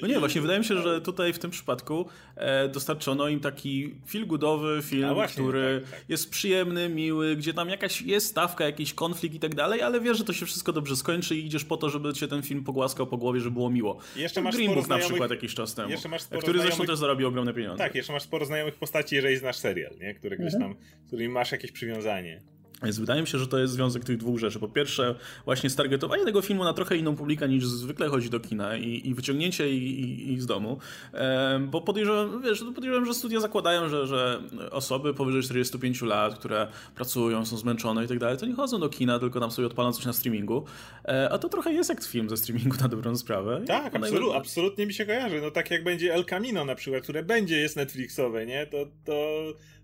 No 0.01 0.07
nie, 0.07 0.19
właśnie 0.19 0.41
wydaje 0.41 0.59
mi 0.59 0.65
się, 0.65 0.81
że 0.81 1.01
tutaj 1.01 1.33
w 1.33 1.39
tym 1.39 1.51
przypadku 1.51 2.05
e, 2.35 2.67
dostarczono 2.67 3.27
im 3.27 3.39
taki 3.39 3.95
feel-goodowy 4.11 4.81
film, 4.83 5.13
właśnie, 5.13 5.43
który 5.43 5.81
tak, 5.83 5.91
tak. 5.91 6.09
jest 6.09 6.29
przyjemny, 6.29 6.89
miły, 6.89 7.35
gdzie 7.35 7.53
tam 7.53 7.69
jakaś 7.69 8.01
jest 8.01 8.27
stawka, 8.27 8.65
jakiś 8.65 8.93
konflikt 8.93 9.35
i 9.35 9.39
tak 9.39 9.55
dalej, 9.55 9.81
ale 9.81 10.01
wiesz, 10.01 10.17
że 10.17 10.23
to 10.23 10.33
się 10.33 10.45
wszystko 10.45 10.73
dobrze 10.73 10.95
skończy 10.95 11.35
i 11.35 11.45
idziesz 11.45 11.65
po 11.65 11.77
to, 11.77 11.89
żeby 11.89 12.13
cię 12.13 12.27
ten 12.27 12.41
film 12.41 12.63
pogłaskał 12.63 13.07
po 13.07 13.17
głowie, 13.17 13.39
żeby 13.39 13.53
było 13.53 13.69
miło. 13.69 13.99
jeszcze 14.15 14.41
masz 14.41 14.55
Green 14.55 14.75
Book 14.75 14.87
na 14.87 14.97
przykład 14.97 15.31
jakiś 15.31 15.55
czas 15.55 15.75
temu, 15.75 15.89
jeszcze 15.89 16.09
masz 16.09 16.23
który 16.23 16.39
znajomych... 16.39 16.61
zresztą 16.61 16.85
też 16.85 16.99
zarobił 16.99 17.27
ogromne 17.27 17.53
pieniądze. 17.53 17.83
Tak, 17.83 17.95
jeszcze 17.95 18.13
masz 18.13 18.23
sporo 18.23 18.45
znajomych 18.45 18.75
postaci, 18.75 19.15
jeżeli 19.15 19.37
znasz 19.37 19.57
serial, 19.57 19.91
nie? 19.99 20.13
Który 20.13 20.37
gdzieś 20.37 20.53
mhm. 20.53 20.73
tam, 20.73 20.83
który 21.07 21.28
masz 21.29 21.51
jakieś 21.51 21.71
przywiązanie. 21.71 22.41
Więc 22.83 22.99
wydaje 22.99 23.21
mi 23.21 23.27
się, 23.27 23.37
że 23.37 23.47
to 23.47 23.59
jest 23.59 23.73
związek 23.73 24.03
tych 24.03 24.17
dwóch 24.17 24.39
rzeczy. 24.39 24.59
Po 24.59 24.67
pierwsze, 24.67 25.15
właśnie 25.45 25.69
stargetowanie 25.69 26.25
tego 26.25 26.41
filmu 26.41 26.63
na 26.63 26.73
trochę 26.73 26.97
inną 26.97 27.15
publikę 27.15 27.49
niż 27.49 27.65
zwykle 27.65 28.07
chodzi 28.07 28.29
do 28.29 28.39
kina 28.39 28.77
i, 28.77 29.07
i 29.07 29.13
wyciągnięcie 29.13 29.69
i, 29.69 30.33
i, 30.33 30.39
z 30.39 30.45
domu. 30.45 30.79
E, 31.13 31.59
bo 31.59 31.81
podejrzewam, 31.81 32.41
wiesz, 32.41 32.63
podejrzewam, 32.75 33.05
że 33.05 33.13
studia 33.13 33.39
zakładają, 33.39 33.89
że, 33.89 34.07
że 34.07 34.41
osoby 34.71 35.13
powyżej 35.13 35.41
45 35.41 36.01
lat, 36.01 36.39
które 36.39 36.67
pracują, 36.95 37.45
są 37.45 37.57
zmęczone 37.57 38.05
i 38.05 38.07
tak 38.07 38.19
dalej, 38.19 38.37
to 38.37 38.45
nie 38.45 38.55
chodzą 38.55 38.79
do 38.79 38.89
kina, 38.89 39.19
tylko 39.19 39.39
tam 39.39 39.51
sobie 39.51 39.67
odpalą 39.67 39.93
coś 39.93 40.05
na 40.05 40.13
streamingu. 40.13 40.65
E, 41.05 41.29
a 41.31 41.37
to 41.37 41.49
trochę 41.49 41.73
jest 41.73 41.89
jak 41.89 42.03
film 42.03 42.29
ze 42.29 42.37
streamingu 42.37 42.75
na 42.81 42.87
dobrą 42.87 43.15
sprawę. 43.15 43.61
Tak, 43.67 43.95
absolut, 43.95 44.35
absolutnie 44.35 44.85
mi 44.85 44.93
się 44.93 45.05
kojarzy. 45.05 45.41
No 45.41 45.51
tak 45.51 45.71
jak 45.71 45.83
będzie 45.83 46.13
El 46.13 46.25
Camino 46.25 46.65
na 46.65 46.75
przykład, 46.75 47.03
które 47.03 47.23
będzie, 47.23 47.57
jest 47.57 47.75
Netflixowe, 47.75 48.45
nie? 48.45 48.67
To, 48.67 48.77
to 49.05 49.13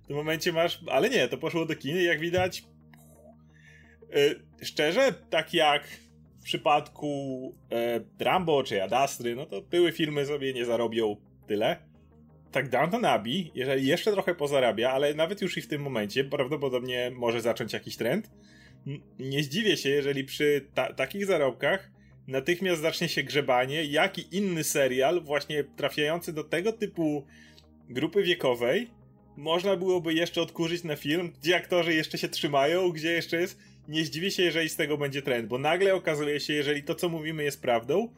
w 0.06 0.08
tym 0.08 0.18
momencie 0.18 0.54
masz, 0.54 0.80
ale 0.88 1.10
nie, 1.10 1.28
to 1.28 1.38
poszło 1.38 1.65
do 1.65 1.76
kiny, 1.76 2.04
jak 2.04 2.20
widać. 2.20 2.63
Yy, 4.15 4.65
szczerze, 4.65 5.13
tak 5.30 5.54
jak 5.54 5.88
w 6.39 6.44
przypadku 6.44 7.56
yy, 7.72 8.26
Rambo 8.26 8.63
czy 8.63 8.84
Adastry, 8.84 9.36
no 9.36 9.46
to 9.46 9.62
były 9.62 9.91
filmy 9.91 10.26
sobie 10.26 10.54
nie 10.54 10.65
zarobią 10.65 11.18
tyle. 11.48 11.78
Tak 12.52 12.70
Downton 12.70 13.06
Abbey, 13.06 13.52
jeżeli 13.56 13.88
jeszcze 13.88 14.12
trochę 14.12 14.36
pozarabia, 14.36 14.91
ale 14.91 15.13
nawet 15.13 15.41
już 15.41 15.58
i 15.58 15.62
w 15.62 15.68
tym 15.68 15.82
momencie 15.82 16.24
prawdopodobnie 16.24 17.12
może 17.15 17.41
zacząć 17.41 17.74
jakiś 17.74 17.98
trend. 17.98 18.32
Nie 19.20 19.44
zdziwię 19.44 19.78
się, 19.78 19.89
jeżeli 19.89 20.24
przy 20.24 20.68
ta 20.74 20.94
takich 20.94 21.26
zarobkach 21.26 21.91
natychmiast 22.28 22.82
zacznie 22.82 23.10
się 23.10 23.24
grzebanie, 23.24 23.84
jaki 23.84 24.38
inny 24.38 24.63
serial, 24.63 25.22
właśnie 25.22 25.63
trafiający 25.63 26.34
do 26.34 26.44
tego 26.44 26.74
typu 26.74 27.26
grupy 27.89 28.24
wiekowej, 28.24 28.89
można 29.38 29.78
byłoby 29.78 30.13
jeszcze 30.13 30.41
odkurzyć 30.41 30.84
na 30.84 30.95
film, 30.95 31.32
gdzie 31.41 31.56
aktorzy 31.56 31.93
jeszcze 31.93 32.17
się 32.17 32.30
trzymają, 32.30 32.89
gdzie 32.89 33.12
jeszcze 33.12 33.41
jest. 33.41 33.60
Nie 33.88 34.06
zdziwię 34.06 34.32
się, 34.32 34.43
jeżeli 34.43 34.69
z 34.69 34.76
tego 34.76 34.98
będzie 34.98 35.21
trend, 35.21 35.48
bo 35.48 35.58
nagle 35.58 35.95
okazuje 35.95 36.39
się, 36.39 36.54
jeżeli 36.54 36.84
to, 36.84 36.95
co 36.95 37.10
mówimy, 37.10 37.43
jest 37.43 37.62
prawdą, 37.62 38.10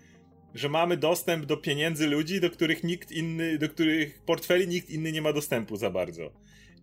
że 0.55 0.69
mamy 0.69 0.97
dostęp 0.97 1.45
do 1.45 1.57
pieniędzy 1.57 2.07
ludzi, 2.07 2.41
do 2.41 2.49
których 2.49 2.83
nikt 2.83 3.11
inny, 3.11 3.57
do 3.57 3.69
których 3.69 4.21
portfeli 4.21 4.67
nikt 4.67 4.89
inny 4.89 5.11
nie 5.11 5.21
ma 5.21 5.33
dostępu 5.33 5.77
za 5.77 5.89
bardzo. 5.89 6.31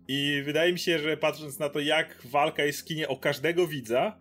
I 0.07 0.41
wydaje 0.45 0.73
mi 0.73 0.79
się, 0.79 0.99
że 0.99 1.17
patrząc 1.17 1.59
na 1.59 1.69
to, 1.69 1.79
jak 1.79 2.21
walka 2.25 2.63
jest 2.63 2.81
w 2.81 2.85
kinie 2.85 3.07
o 3.07 3.17
każdego 3.17 3.67
widza, 3.67 4.19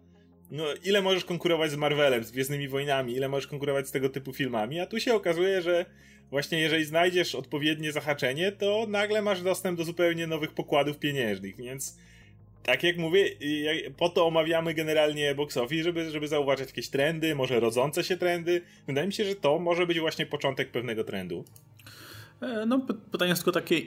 no 0.50 0.64
ile 0.84 1.02
możesz 1.02 1.24
konkurować 1.24 1.70
z 1.70 1.76
Marvelem, 1.76 2.24
z 2.24 2.30
Gwiezdnymi 2.30 2.68
Wojnami, 2.68 3.16
ile 3.16 3.28
możesz 3.28 3.46
konkurować 3.46 3.88
z 3.88 3.90
tego 3.90 4.08
typu 4.08 4.32
filmami, 4.32 4.80
a 4.80 4.86
tu 4.86 5.00
się 5.00 5.14
okazuje, 5.14 5.62
że 5.62 5.86
właśnie 6.34 6.58
jeżeli 6.58 6.84
znajdziesz 6.84 7.34
odpowiednie 7.34 7.92
zahaczenie, 7.92 8.52
to 8.52 8.86
nagle 8.88 9.22
masz 9.22 9.42
dostęp 9.42 9.78
do 9.78 9.84
zupełnie 9.84 10.26
nowych 10.26 10.52
pokładów 10.52 10.98
pieniężnych, 10.98 11.56
więc 11.56 11.98
tak 12.62 12.82
jak 12.82 12.96
mówię, 12.96 13.30
po 13.96 14.08
to 14.08 14.26
omawiamy 14.26 14.74
generalnie 14.74 15.34
box 15.34 15.56
office, 15.56 15.82
żeby, 15.82 16.10
żeby 16.10 16.28
zauważyć 16.28 16.66
jakieś 16.66 16.88
trendy, 16.88 17.34
może 17.34 17.60
rodzące 17.60 18.04
się 18.04 18.16
trendy. 18.16 18.62
Wydaje 18.86 19.06
mi 19.06 19.12
się, 19.12 19.24
że 19.24 19.34
to 19.34 19.58
może 19.58 19.86
być 19.86 20.00
właśnie 20.00 20.26
początek 20.26 20.70
pewnego 20.70 21.04
trendu. 21.04 21.44
E, 22.40 22.66
no, 22.66 22.86
pytanie 23.12 23.28
jest 23.28 23.44
tylko 23.44 23.60
takie, 23.60 23.80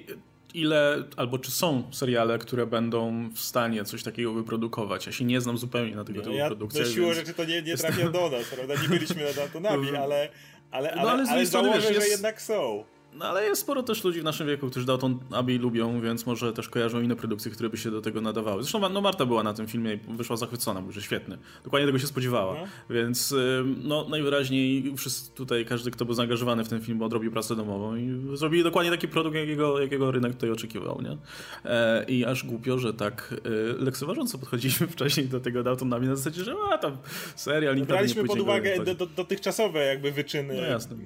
ile, 0.54 1.04
albo 1.18 1.40
czy 1.40 1.52
są 1.52 1.84
seriale, 1.92 2.40
które 2.40 2.66
będą 2.66 3.30
w 3.30 3.40
stanie 3.40 3.84
coś 3.84 4.04
takiego 4.04 4.34
wyprodukować. 4.34 5.06
Ja 5.06 5.12
się 5.12 5.26
nie 5.26 5.42
znam 5.42 5.58
zupełnie 5.58 5.96
na 5.96 6.04
tego 6.04 6.20
no, 6.20 6.26
typu 6.26 6.36
ja 6.36 6.48
produkcjach. 6.48 6.88
No 6.88 6.94
siłą 6.94 7.06
więc... 7.06 7.18
rzeczy 7.18 7.34
to 7.34 7.46
nie, 7.46 7.62
nie 7.62 7.78
trafia 7.78 8.10
do 8.10 8.30
nas, 8.30 8.44
prawda? 8.56 8.74
Nie 8.82 8.90
byliśmy 8.90 9.24
na 9.36 9.44
Antonabi, 9.44 9.96
ale, 10.06 10.30
ale, 10.72 10.92
ale, 10.92 11.02
no, 11.02 11.10
ale, 11.10 11.24
ale 11.30 11.46
założę, 11.46 11.74
wiesz, 11.74 11.90
jest... 11.90 12.02
że 12.02 12.08
jednak 12.08 12.42
są. 12.42 12.84
No 13.14 13.26
ale 13.26 13.44
jest 13.44 13.62
sporo 13.62 13.84
też 13.84 14.04
ludzi 14.04 14.22
w 14.22 14.24
naszym 14.24 14.48
wieku, 14.48 14.70
którzy 14.70 14.86
Downton 14.86 15.20
Abbey 15.32 15.58
lubią, 15.58 16.02
więc 16.02 16.26
może 16.26 16.54
też 16.54 16.70
kojarzą 16.70 17.02
inne 17.02 17.16
produkcje, 17.16 17.52
które 17.52 17.70
by 17.70 17.78
się 17.78 17.92
do 17.92 18.02
tego 18.02 18.22
nadawały. 18.22 18.64
Zresztą 18.64 18.90
no, 18.90 19.02
Marta 19.02 19.26
była 19.26 19.44
na 19.44 19.54
tym 19.54 19.68
filmie 19.68 19.94
i 19.94 20.00
wyszła 20.08 20.38
zachwycona, 20.38 20.82
mówi, 20.82 20.94
że 20.94 21.02
świetny. 21.02 21.38
Dokładnie 21.64 21.86
tego 21.88 22.00
się 22.00 22.08
spodziewała. 22.08 22.54
No. 22.54 22.96
Więc 22.96 23.36
no 23.84 24.10
najwyraźniej 24.10 24.94
wszyscy 24.98 25.32
tutaj, 25.32 25.66
każdy 25.66 25.92
kto 25.92 26.06
był 26.06 26.14
zaangażowany 26.14 26.64
w 26.64 26.70
ten 26.70 26.82
film 26.82 27.02
odrobił 27.02 27.32
pracę 27.32 27.56
domową 27.56 27.96
i 27.96 28.22
zrobili 28.34 28.64
dokładnie 28.64 28.92
taki 28.92 29.08
produkt, 29.08 29.36
jakiego, 29.36 29.80
jakiego 29.80 30.12
rynek 30.12 30.34
tutaj 30.34 30.52
oczekiwał, 30.52 31.02
nie? 31.02 31.18
E, 31.66 32.06
I 32.08 32.26
aż 32.26 32.46
głupio, 32.46 32.80
że 32.80 32.94
tak 32.94 33.34
e, 33.46 33.50
lekceważąco 33.84 34.38
podchodziliśmy 34.38 34.88
wcześniej 34.98 35.28
do 35.28 35.40
tego 35.40 35.64
Downton 35.64 35.94
Abbey 35.94 36.10
na 36.10 36.16
zasadzie, 36.16 36.44
że 36.44 36.54
a 36.72 36.78
tam 36.78 36.98
serial 37.36 37.76
nikt 37.76 37.88
Braliśmy 37.88 38.24
pod 38.24 38.40
uwagę 38.40 38.84
do, 38.84 38.96
do, 38.96 39.06
dotychczasowe 39.06 39.86
jakby 39.86 40.12
wyczyny 40.12 40.62
no, 40.72 40.98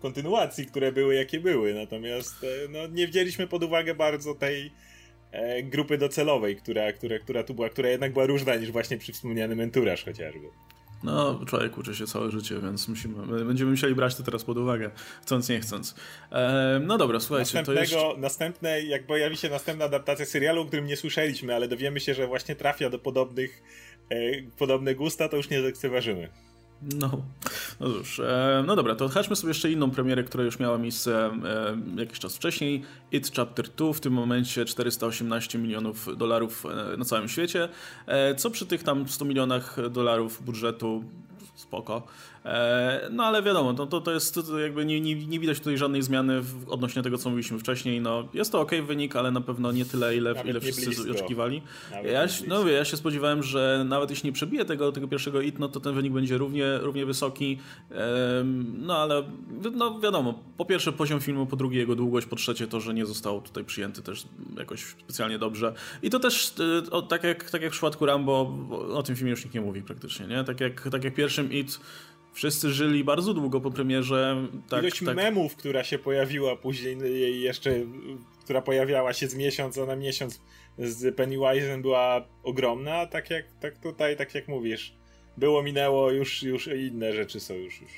kontynuacji, 0.00 0.66
które 0.66 0.92
były 0.92 1.14
jakie 1.14 1.39
były, 1.40 1.74
natomiast 1.74 2.44
e, 2.44 2.68
no, 2.68 2.86
nie 2.86 3.08
wzięliśmy 3.08 3.46
pod 3.46 3.62
uwagę 3.62 3.94
bardzo 3.94 4.34
tej 4.34 4.72
e, 5.32 5.62
grupy 5.62 5.98
docelowej, 5.98 6.56
która, 6.56 6.92
która, 6.92 7.18
która 7.18 7.42
tu 7.42 7.54
była, 7.54 7.68
która 7.68 7.88
jednak 7.88 8.12
była 8.12 8.26
różna 8.26 8.54
niż 8.54 8.70
właśnie 8.70 8.98
przy 8.98 9.12
wspomnianym 9.12 9.60
Enturaż 9.60 10.04
chociażby. 10.04 10.46
No, 11.04 11.40
człowiek 11.46 11.78
uczy 11.78 11.94
się 11.94 12.06
całe 12.06 12.30
życie, 12.30 12.60
więc 12.62 12.88
musimy, 12.88 13.44
będziemy 13.44 13.70
musieli 13.70 13.94
brać 13.94 14.14
to 14.14 14.22
teraz 14.22 14.44
pod 14.44 14.58
uwagę, 14.58 14.90
chcąc 15.22 15.48
nie 15.48 15.60
chcąc. 15.60 15.94
E, 16.32 16.80
no 16.86 16.98
dobra, 16.98 17.20
słuchajcie, 17.20 17.58
Następnego, 17.58 17.90
to 17.90 18.06
jeszcze... 18.06 18.20
Następne, 18.20 18.82
jak 18.82 19.06
pojawi 19.06 19.36
się 19.36 19.48
następna 19.48 19.84
adaptacja 19.84 20.26
serialu, 20.26 20.62
o 20.62 20.64
którym 20.64 20.86
nie 20.86 20.96
słyszeliśmy, 20.96 21.54
ale 21.54 21.68
dowiemy 21.68 22.00
się, 22.00 22.14
że 22.14 22.26
właśnie 22.26 22.56
trafia 22.56 22.90
do 22.90 22.98
podobnych, 22.98 23.62
e, 24.10 24.42
podobne 24.58 24.94
gusta, 24.94 25.28
to 25.28 25.36
już 25.36 25.50
nie 25.50 25.60
lekceważymy. 25.60 26.28
No, 26.82 27.22
no 27.80 27.86
cóż, 27.86 28.20
e, 28.20 28.64
no 28.66 28.76
dobra, 28.76 28.94
to 28.94 29.08
chodźmy 29.08 29.36
sobie 29.36 29.50
jeszcze 29.50 29.70
inną 29.70 29.90
premierę, 29.90 30.24
która 30.24 30.44
już 30.44 30.58
miała 30.58 30.78
miejsce 30.78 31.26
e, 31.26 32.00
jakiś 32.00 32.18
czas 32.18 32.36
wcześniej. 32.36 32.82
It 33.12 33.30
Chapter 33.36 33.68
2, 33.68 33.92
w 33.92 34.00
tym 34.00 34.12
momencie 34.12 34.64
418 34.64 35.58
milionów 35.58 36.16
dolarów 36.16 36.66
e, 36.66 36.96
na 36.96 37.04
całym 37.04 37.28
świecie, 37.28 37.68
e, 38.06 38.34
co 38.34 38.50
przy 38.50 38.66
tych 38.66 38.82
tam 38.82 39.08
100 39.08 39.24
milionach 39.24 39.90
dolarów 39.90 40.44
budżetu 40.44 41.04
spoko. 41.70 42.02
E, 42.44 43.08
no 43.12 43.24
ale 43.24 43.42
wiadomo, 43.42 43.74
to, 43.74 43.86
to, 43.86 44.00
to 44.00 44.12
jest 44.12 44.34
to 44.34 44.58
jakby 44.58 44.86
nie, 44.86 45.00
nie, 45.00 45.14
nie, 45.14 45.40
widać 45.40 45.58
tutaj 45.58 45.78
żadnej 45.78 46.02
zmiany 46.02 46.40
w, 46.40 46.68
odnośnie 46.68 47.02
tego, 47.02 47.18
co 47.18 47.30
mówiliśmy 47.30 47.58
wcześniej. 47.58 48.00
No, 48.00 48.28
jest 48.34 48.52
to 48.52 48.60
ok 48.60 48.70
wynik, 48.86 49.16
ale 49.16 49.30
na 49.30 49.40
pewno 49.40 49.72
nie 49.72 49.84
tyle, 49.84 50.16
ile, 50.16 50.34
ile 50.44 50.60
wszyscy 50.60 50.86
blisko. 50.86 51.10
oczekiwali. 51.10 51.62
ja, 52.04 52.26
no, 52.48 52.68
ja 52.68 52.84
się 52.84 52.96
spodziewałem, 52.96 53.42
że 53.42 53.84
nawet 53.88 54.10
jeśli 54.10 54.26
nie 54.26 54.32
przebije 54.32 54.64
tego, 54.64 54.92
tego 54.92 55.08
pierwszego 55.08 55.40
IT, 55.40 55.58
no 55.58 55.68
to 55.68 55.80
ten 55.80 55.94
wynik 55.94 56.12
będzie 56.12 56.38
równie, 56.38 56.78
równie 56.78 57.06
wysoki. 57.06 57.58
No 58.78 58.96
ale 58.96 59.22
no, 59.74 60.00
wiadomo, 60.00 60.34
po 60.56 60.64
pierwsze 60.64 60.92
poziom 60.92 61.20
filmu, 61.20 61.46
po 61.46 61.56
drugie 61.56 61.78
jego 61.78 61.96
długość, 61.96 62.26
po 62.26 62.36
trzecie 62.36 62.66
to, 62.66 62.80
że 62.80 62.94
nie 62.94 63.06
został 63.06 63.40
tutaj 63.40 63.64
przyjęty 63.64 64.02
też 64.02 64.24
jakoś 64.58 64.80
specjalnie 64.82 65.38
dobrze. 65.38 65.74
I 66.02 66.10
to 66.10 66.18
też, 66.18 66.54
e, 66.86 66.90
o, 66.90 67.02
tak, 67.02 67.24
jak, 67.24 67.50
tak 67.50 67.62
jak 67.62 67.70
w 67.70 67.72
przypadku 67.72 68.06
Rambo, 68.06 68.58
o 68.92 69.02
tym 69.02 69.16
filmie 69.16 69.30
już 69.30 69.44
nikt 69.44 69.54
nie 69.54 69.60
mówi 69.60 69.82
praktycznie, 69.82 70.26
nie? 70.26 70.44
Tak 70.44 70.60
jak, 70.60 70.88
tak 70.90 71.04
jak 71.04 71.14
pierwszym 71.14 71.52
Wszyscy 72.32 72.72
żyli 72.72 73.04
bardzo 73.04 73.34
długo 73.34 73.60
po 73.60 73.70
premierze. 73.70 74.46
Tak, 74.68 74.82
Ilość 74.82 75.04
tak... 75.04 75.16
memów, 75.16 75.56
która 75.56 75.84
się 75.84 75.98
pojawiła 75.98 76.56
później, 76.56 77.40
jeszcze, 77.40 77.70
która 78.44 78.62
pojawiała 78.62 79.12
się 79.12 79.28
z 79.28 79.34
miesiąca 79.34 79.86
na 79.86 79.96
miesiąc 79.96 80.40
z 80.78 81.16
Pennywise'em 81.16 81.82
była 81.82 82.24
ogromna, 82.42 83.06
tak 83.06 83.30
jak 83.30 83.44
tak 83.60 83.78
tutaj, 83.78 84.16
tak 84.16 84.34
jak 84.34 84.48
mówisz. 84.48 84.92
Było, 85.36 85.62
minęło, 85.62 86.10
już, 86.10 86.42
już 86.42 86.66
inne 86.66 87.12
rzeczy 87.12 87.40
są 87.40 87.54
już, 87.54 87.80
już 87.80 87.90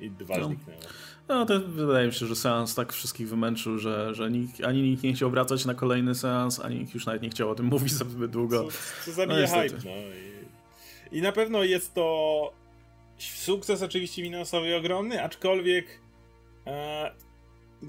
i 0.00 0.10
dwa 0.10 0.38
no. 0.38 0.46
zniknęło. 0.46 0.80
No 1.28 1.46
to 1.46 1.60
wydaje 1.60 2.06
mi 2.06 2.12
się, 2.12 2.26
że 2.26 2.36
seans 2.36 2.74
tak 2.74 2.92
wszystkich 2.92 3.28
wymęczył, 3.28 3.78
że, 3.78 4.14
że 4.14 4.30
nikt, 4.30 4.64
ani 4.64 4.82
nikt 4.82 5.02
nie 5.02 5.12
chciał 5.12 5.30
wracać 5.30 5.64
na 5.64 5.74
kolejny 5.74 6.14
seans, 6.14 6.60
ani 6.60 6.78
nikt 6.78 6.94
już 6.94 7.06
nawet 7.06 7.22
nie 7.22 7.30
chciał 7.30 7.50
o 7.50 7.54
tym 7.54 7.66
mówić 7.74 7.92
zbyt 7.92 8.30
długo. 8.30 8.64
Co, 8.64 8.70
co 9.04 9.12
zabija 9.12 9.40
no, 9.40 9.62
hype, 9.62 9.76
no. 9.84 9.90
I, 11.12 11.18
I 11.18 11.22
na 11.22 11.32
pewno 11.32 11.62
jest 11.62 11.94
to 11.94 12.59
sukces 13.24 13.82
oczywiście 13.82 14.22
finansowy 14.22 14.76
ogromny, 14.76 15.22
aczkolwiek 15.22 16.00
e, 16.66 17.10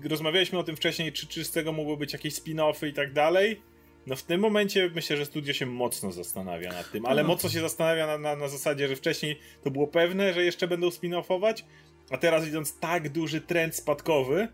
rozmawialiśmy 0.03 0.59
o 0.59 0.63
tym 0.63 0.75
wcześniej, 0.75 1.13
czy, 1.13 1.27
czy 1.27 1.45
z 1.45 1.51
tego 1.51 1.71
mogły 1.71 1.97
być 1.97 2.13
jakieś 2.13 2.33
spin-offy 2.33 2.87
i 2.87 2.93
tak 2.93 3.13
dalej. 3.13 3.61
No 4.07 4.15
w 4.15 4.23
tym 4.23 4.41
momencie 4.41 4.91
myślę, 4.95 5.17
że 5.17 5.25
studio 5.25 5.53
się 5.53 5.65
mocno 5.65 6.11
zastanawia 6.11 6.69
nad 6.69 6.91
tym, 6.91 7.05
ale 7.05 7.21
no. 7.21 7.27
mocno 7.27 7.49
się 7.49 7.61
zastanawia 7.61 8.07
na, 8.07 8.17
na, 8.17 8.35
na 8.35 8.47
zasadzie, 8.47 8.87
że 8.87 8.95
wcześniej 8.95 9.39
to 9.63 9.71
było 9.71 9.87
pewne, 9.87 10.33
że 10.33 10.43
jeszcze 10.43 10.67
będą 10.67 10.87
spin-offować, 10.87 11.63
a 12.11 12.17
teraz 12.17 12.45
widząc 12.45 12.79
tak 12.79 13.09
duży 13.09 13.41
trend 13.41 13.75
spadkowy, 13.75 14.47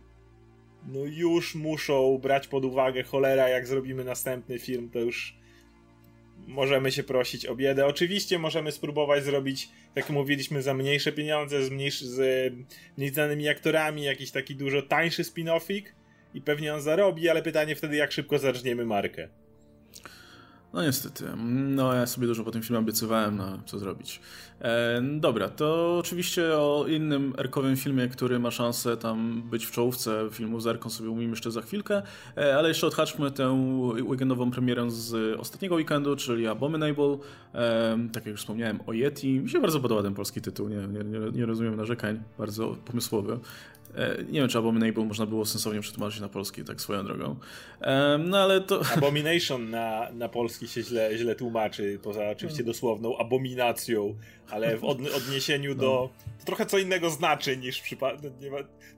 no 0.87 0.99
już 1.05 1.55
muszą 1.55 2.17
brać 2.17 2.47
pod 2.47 2.65
uwagę 2.65 3.03
cholera, 3.03 3.49
jak 3.49 3.67
zrobimy 3.67 4.03
następny 4.03 4.59
film, 4.59 4.89
to 4.89 4.99
już 4.99 5.37
możemy 6.47 6.91
się 6.91 7.03
prosić 7.03 7.45
o 7.45 7.55
biedę. 7.55 7.85
Oczywiście 7.85 8.39
możemy 8.39 8.71
spróbować 8.71 9.23
zrobić, 9.23 9.69
jak 9.95 10.09
mówiliśmy, 10.09 10.61
za 10.61 10.73
mniejsze 10.73 11.11
pieniądze, 11.11 11.63
z, 11.63 11.69
mniejszy, 11.69 12.07
z 12.07 12.53
mniej 12.97 13.09
znanymi 13.09 13.49
aktorami, 13.49 14.03
jakiś 14.03 14.31
taki 14.31 14.55
dużo 14.55 14.81
tańszy 14.81 15.23
spin-offik 15.23 15.83
i 16.33 16.41
pewnie 16.41 16.73
on 16.73 16.81
zarobi, 16.81 17.29
ale 17.29 17.41
pytanie 17.41 17.75
wtedy, 17.75 17.95
jak 17.95 18.11
szybko 18.11 18.39
zaczniemy 18.39 18.85
markę. 18.85 19.29
No 20.73 20.83
niestety. 20.83 21.25
No 21.47 21.93
ja 21.93 22.05
sobie 22.05 22.27
dużo 22.27 22.43
po 22.43 22.51
tym 22.51 22.61
filmie 22.61 22.79
obiecywałem, 22.79 23.37
no 23.37 23.59
co 23.65 23.79
zrobić. 23.79 24.21
E, 24.61 25.01
dobra, 25.01 25.49
to 25.49 25.97
oczywiście 25.97 26.57
o 26.57 26.85
innym 26.89 27.33
erkowym 27.37 27.77
filmie, 27.77 28.07
który 28.07 28.39
ma 28.39 28.51
szansę 28.51 28.97
tam 28.97 29.43
być 29.49 29.65
w 29.65 29.71
czołówce 29.71 30.29
filmu 30.31 30.59
z 30.59 30.67
Erką 30.67 30.89
sobie 30.89 31.09
umówimy 31.09 31.31
jeszcze 31.31 31.51
za 31.51 31.61
chwilkę, 31.61 32.01
e, 32.37 32.57
ale 32.57 32.67
jeszcze 32.67 32.87
odhaczmy 32.87 33.31
tę 33.31 33.51
weekendową 34.03 34.51
premierę 34.51 34.91
z 34.91 35.39
ostatniego 35.39 35.75
weekendu, 35.75 36.15
czyli 36.15 36.47
Abominable. 36.47 37.17
E, 37.53 37.97
tak 38.13 38.25
jak 38.25 38.31
już 38.31 38.39
wspomniałem 38.39 38.79
o 38.87 38.93
Yeti. 38.93 39.39
Mi 39.39 39.49
się 39.49 39.59
bardzo 39.59 39.79
podoba 39.79 40.03
ten 40.03 40.13
polski 40.13 40.41
tytuł, 40.41 40.69
nie, 40.69 40.87
nie, 40.87 41.31
nie, 41.31 41.45
rozumiem 41.45 41.75
narzekań, 41.75 42.23
bardzo 42.37 42.75
pomysłowy. 42.85 43.39
E, 43.95 44.23
nie 44.23 44.39
wiem, 44.39 44.49
czy 44.49 44.57
Abominable 44.57 45.05
można 45.05 45.25
było 45.25 45.45
sensownie 45.45 45.81
przetłumaczyć 45.81 46.19
na 46.21 46.29
polski, 46.29 46.63
tak 46.63 46.81
swoją 46.81 47.03
drogą. 47.05 47.35
No 48.19 48.37
ale 48.37 48.61
to... 48.61 48.81
Abomination 48.95 49.69
na, 49.69 50.11
na 50.13 50.29
polski 50.29 50.67
się 50.67 50.83
źle, 50.83 51.17
źle 51.17 51.35
tłumaczy, 51.35 51.99
poza 52.03 52.29
oczywiście 52.29 52.63
no. 52.63 52.67
dosłowną 52.67 53.17
abominacją, 53.17 54.15
ale 54.49 54.77
w 54.77 54.83
od, 54.83 54.97
odniesieniu 55.15 55.69
no. 55.69 55.81
do... 55.81 56.09
To 56.39 56.45
trochę 56.45 56.65
co 56.65 56.77
innego 56.77 57.09
znaczy 57.09 57.57
niż 57.57 57.81
przypadek. 57.81 58.33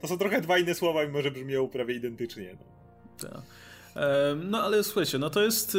To 0.01 0.07
są 0.07 0.17
trochę 0.17 0.41
dwa 0.41 0.57
inne 0.57 0.75
słowa, 0.75 1.05
mimo 1.05 1.21
że 1.21 1.31
brzmią 1.31 1.67
prawie 1.67 1.95
identycznie. 1.95 2.57
No. 2.59 3.29
Tak. 3.29 3.41
No 4.49 4.63
ale 4.63 4.83
słuchajcie, 4.83 5.19
no 5.19 5.29
to 5.29 5.41
jest 5.43 5.77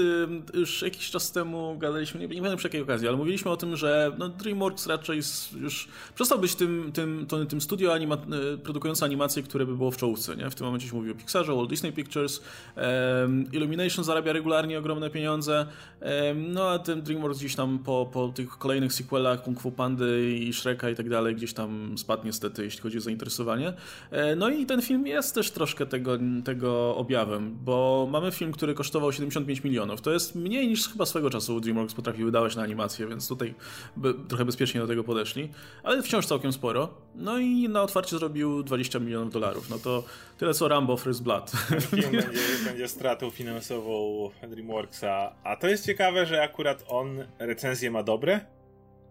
już 0.55 0.83
jakiś 0.83 1.11
czas 1.11 1.33
temu 1.33 1.77
gadaliśmy, 1.79 2.21
nie, 2.21 2.27
nie 2.27 2.35
pamiętam 2.35 2.57
przy 2.57 2.69
jakiej 2.69 2.83
okazji, 2.83 3.09
ale 3.09 3.17
mówiliśmy 3.17 3.51
o 3.51 3.57
tym, 3.57 3.77
że 3.77 4.13
no 4.19 4.29
DreamWorks 4.29 4.87
raczej 4.87 5.21
już 5.61 5.89
przestał 6.15 6.39
być 6.39 6.55
tym, 6.55 6.91
tym, 6.93 7.27
tym, 7.49 7.61
studio 7.61 7.93
anima 7.93 8.15
e, 8.15 8.59
produkujące 8.59 9.05
animacje, 9.05 9.43
które 9.43 9.67
by 9.67 9.77
było 9.77 9.91
w 9.91 9.97
czołówce, 9.97 10.37
nie? 10.37 10.51
W 10.51 10.55
tym 10.55 10.67
momencie 10.67 10.89
się 10.89 10.97
mówi 10.97 11.11
o 11.11 11.15
Pixarze, 11.15 11.55
Walt 11.55 11.71
Disney 11.71 11.93
Pictures, 11.93 12.43
um, 12.77 13.53
Illumination 13.53 14.05
zarabia 14.05 14.33
regularnie 14.33 14.79
ogromne 14.79 15.11
pieniądze, 15.11 15.67
um, 16.01 16.53
no 16.53 16.71
a 16.71 16.79
ten 16.79 17.03
DreamWorks 17.03 17.39
gdzieś 17.39 17.55
tam 17.55 17.79
po, 17.79 18.11
po 18.13 18.29
tych 18.29 18.59
kolejnych 18.59 18.93
sequelach 18.93 19.43
Kung 19.43 19.61
Fu 19.61 19.73
Pandy 19.73 20.31
i 20.31 20.53
Shreka 20.53 20.91
i 20.91 20.95
tak 20.95 21.09
dalej 21.09 21.35
gdzieś 21.35 21.53
tam 21.53 21.99
spadł 21.99 22.25
niestety, 22.25 22.65
jeśli 22.65 22.81
chodzi 22.81 22.99
o 22.99 23.01
zainteresowanie. 23.01 23.73
E, 24.11 24.37
no 24.37 24.49
i 24.49 24.67
ten 24.67 24.83
film 24.83 25.07
jest 25.07 25.35
też 25.35 25.51
troszkę 25.51 25.87
tego, 25.87 26.19
tego 26.45 26.97
objawem, 26.97 27.59
bo 27.65 28.09
mamy 28.11 28.33
film, 28.33 28.53
który 28.53 28.75
kosztował 28.75 29.13
75 29.13 29.65
milionów. 29.65 30.01
To 30.01 30.13
jest 30.13 30.35
mniej 30.35 30.69
niż 30.69 30.89
chyba 30.89 31.07
swego 31.07 31.31
czasu 31.31 31.61
DreamWorks 31.61 31.95
potrafił 31.95 32.27
wydawać 32.27 32.57
na 32.57 32.63
animację, 32.63 33.07
więc 33.07 33.29
tutaj 33.29 33.55
by, 33.97 34.15
trochę 34.29 34.45
bezpiecznie 34.45 34.81
do 34.81 34.87
tego 34.87 35.05
podeszli, 35.05 35.49
ale 35.83 36.03
wciąż 36.03 36.27
całkiem 36.27 36.53
sporo. 36.53 36.95
No 37.15 37.39
i 37.39 37.69
na 37.69 37.83
otwarcie 37.83 38.19
zrobił 38.19 38.63
20 38.63 38.99
milionów 38.99 39.33
dolarów. 39.33 39.71
No 39.71 39.79
to 39.79 40.05
tyle 40.39 40.55
co 40.55 40.69
Rambo 40.69 40.97
First 40.97 41.23
Blood. 41.23 41.51
Film 41.81 42.13
będzie, 42.13 42.39
będzie 42.67 42.89
stratą 42.89 43.31
finansową 43.31 44.31
DreamWorksa. 44.51 45.33
A 45.45 45.57
to 45.57 45.69
jest 45.69 45.87
ciekawe, 45.87 46.27
że 46.27 46.43
akurat 46.43 46.85
on 46.89 47.27
recenzje 47.39 47.91
ma 47.91 48.03
dobre 48.03 48.41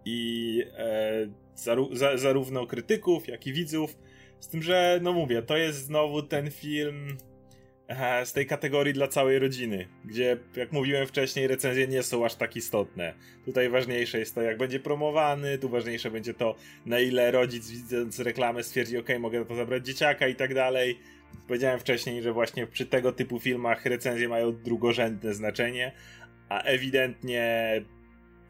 i 0.04 0.62
e, 0.76 1.28
za, 1.54 2.16
zarówno 2.16 2.66
krytyków, 2.66 3.28
jak 3.28 3.46
i 3.46 3.52
widzów. 3.52 3.96
Z 4.40 4.48
tym, 4.48 4.62
że 4.62 4.98
no 5.02 5.12
mówię, 5.12 5.42
to 5.42 5.56
jest 5.56 5.84
znowu 5.84 6.22
ten 6.22 6.50
film 6.50 7.16
z 8.24 8.32
tej 8.32 8.46
kategorii 8.46 8.92
dla 8.94 9.08
całej 9.08 9.38
rodziny, 9.38 9.86
gdzie, 10.04 10.36
jak 10.56 10.72
mówiłem 10.72 11.06
wcześniej, 11.06 11.46
recenzje 11.46 11.88
nie 11.88 12.02
są 12.02 12.24
aż 12.24 12.34
tak 12.34 12.56
istotne. 12.56 13.14
Tutaj 13.44 13.68
ważniejsze 13.68 14.18
jest 14.18 14.34
to, 14.34 14.42
jak 14.42 14.58
będzie 14.58 14.80
promowany, 14.80 15.58
tu 15.58 15.68
ważniejsze 15.68 16.10
będzie 16.10 16.34
to, 16.34 16.54
na 16.86 17.00
ile 17.00 17.30
rodzic 17.30 17.70
widząc 17.70 18.18
reklamę 18.18 18.62
stwierdzi, 18.62 18.98
ok, 18.98 19.08
mogę 19.20 19.44
to 19.44 19.54
zabrać 19.54 19.86
dzieciaka 19.86 20.28
i 20.28 20.34
tak 20.34 20.54
dalej. 20.54 20.98
Powiedziałem 21.48 21.80
wcześniej, 21.80 22.22
że 22.22 22.32
właśnie 22.32 22.66
przy 22.66 22.86
tego 22.86 23.12
typu 23.12 23.40
filmach 23.40 23.86
recenzje 23.86 24.28
mają 24.28 24.52
drugorzędne 24.52 25.34
znaczenie, 25.34 25.92
a 26.48 26.62
ewidentnie 26.62 27.72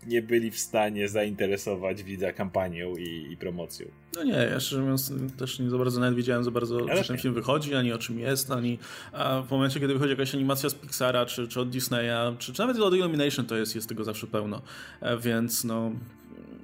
nie 0.06 0.22
byli 0.22 0.50
w 0.50 0.58
stanie 0.58 1.08
zainteresować 1.08 2.02
widza 2.02 2.32
kampanią 2.32 2.96
i, 2.96 3.32
i 3.32 3.36
promocją. 3.36 3.86
No 4.16 4.22
nie, 4.22 4.32
ja 4.32 4.60
szczerze 4.60 4.82
mówiąc 4.82 5.12
też 5.38 5.58
nie 5.58 5.70
za 5.70 5.78
bardzo 5.78 6.00
nawet 6.00 6.14
wiedziałem 6.14 6.44
za 6.44 6.50
bardzo, 6.50 6.86
czy 6.88 7.08
ten 7.08 7.18
film 7.18 7.34
wychodzi, 7.34 7.74
ani 7.74 7.92
o 7.92 7.98
czym 7.98 8.18
jest, 8.18 8.50
ani 8.50 8.78
a 9.12 9.42
w 9.42 9.50
momencie, 9.50 9.80
kiedy 9.80 9.92
wychodzi 9.92 10.10
jakaś 10.10 10.34
animacja 10.34 10.70
z 10.70 10.74
Pixara, 10.74 11.26
czy, 11.26 11.48
czy 11.48 11.60
od 11.60 11.70
Disneya, 11.70 12.36
czy, 12.38 12.52
czy 12.52 12.60
nawet 12.60 12.78
od 12.78 12.94
Illumination, 12.94 13.46
to 13.46 13.56
jest, 13.56 13.74
jest 13.74 13.88
tego 13.88 14.04
zawsze 14.04 14.26
pełno. 14.26 14.62
E, 15.00 15.18
więc 15.18 15.64
no, 15.64 15.92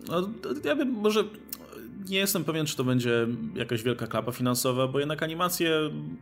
no 0.08 0.28
ja 0.64 0.76
bym 0.76 0.90
może 0.90 1.24
nie 2.08 2.18
jestem 2.18 2.44
pewien, 2.44 2.66
czy 2.66 2.76
to 2.76 2.84
będzie 2.84 3.26
jakaś 3.54 3.82
wielka 3.82 4.06
klapa 4.06 4.32
finansowa, 4.32 4.88
bo 4.88 4.98
jednak 4.98 5.22
animacje 5.22 5.70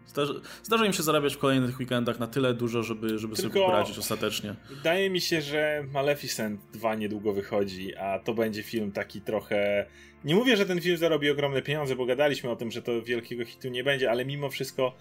zdarza, 0.07 0.35
zdarza 0.63 0.87
im 0.87 0.93
się 0.93 1.03
zarabiać 1.03 1.35
w 1.35 1.39
kolejnych 1.39 1.79
weekendach 1.79 2.19
na 2.19 2.27
tyle 2.27 2.55
dużo, 2.55 2.83
żeby, 2.83 3.19
żeby 3.19 3.37
Tylko 3.37 3.53
sobie 3.53 3.67
poradzić 3.67 3.99
ostatecznie. 3.99 4.55
Wydaje 4.71 5.11
mi 5.11 5.21
się, 5.21 5.43
że 5.43 5.85
Maleficent 5.93 6.61
2 6.73 6.95
niedługo 6.95 7.33
wychodzi, 7.33 7.97
a 7.97 8.19
to 8.19 8.35
będzie 8.35 8.63
film 8.63 8.93
taki 8.93 9.21
trochę... 9.21 9.87
Nie 10.25 10.35
mówię, 10.35 10.57
że 10.57 10.67
ten 10.67 10.81
film 10.81 10.97
zarobi 10.97 11.31
ogromne 11.31 11.63
pieniądze, 11.63 11.97
bo 11.97 12.07
gadaliśmy 12.07 12.51
o 12.51 12.57
tym, 12.57 12.71
że 12.71 12.83
to 12.83 13.03
wielkiego 13.03 13.45
hitu 13.45 13.69
nie 13.69 13.85
będzie, 13.85 14.11
ale 14.11 14.25
mimo 14.25 14.51
wszystko 14.51 14.95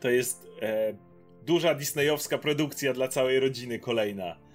to 0.00 0.10
jest 0.10 0.48
e, 0.62 0.94
duża 1.46 1.74
disneyowska 1.74 2.38
produkcja 2.38 2.92
dla 2.92 3.08
całej 3.08 3.40
rodziny 3.40 3.78
kolejna. 3.78 4.45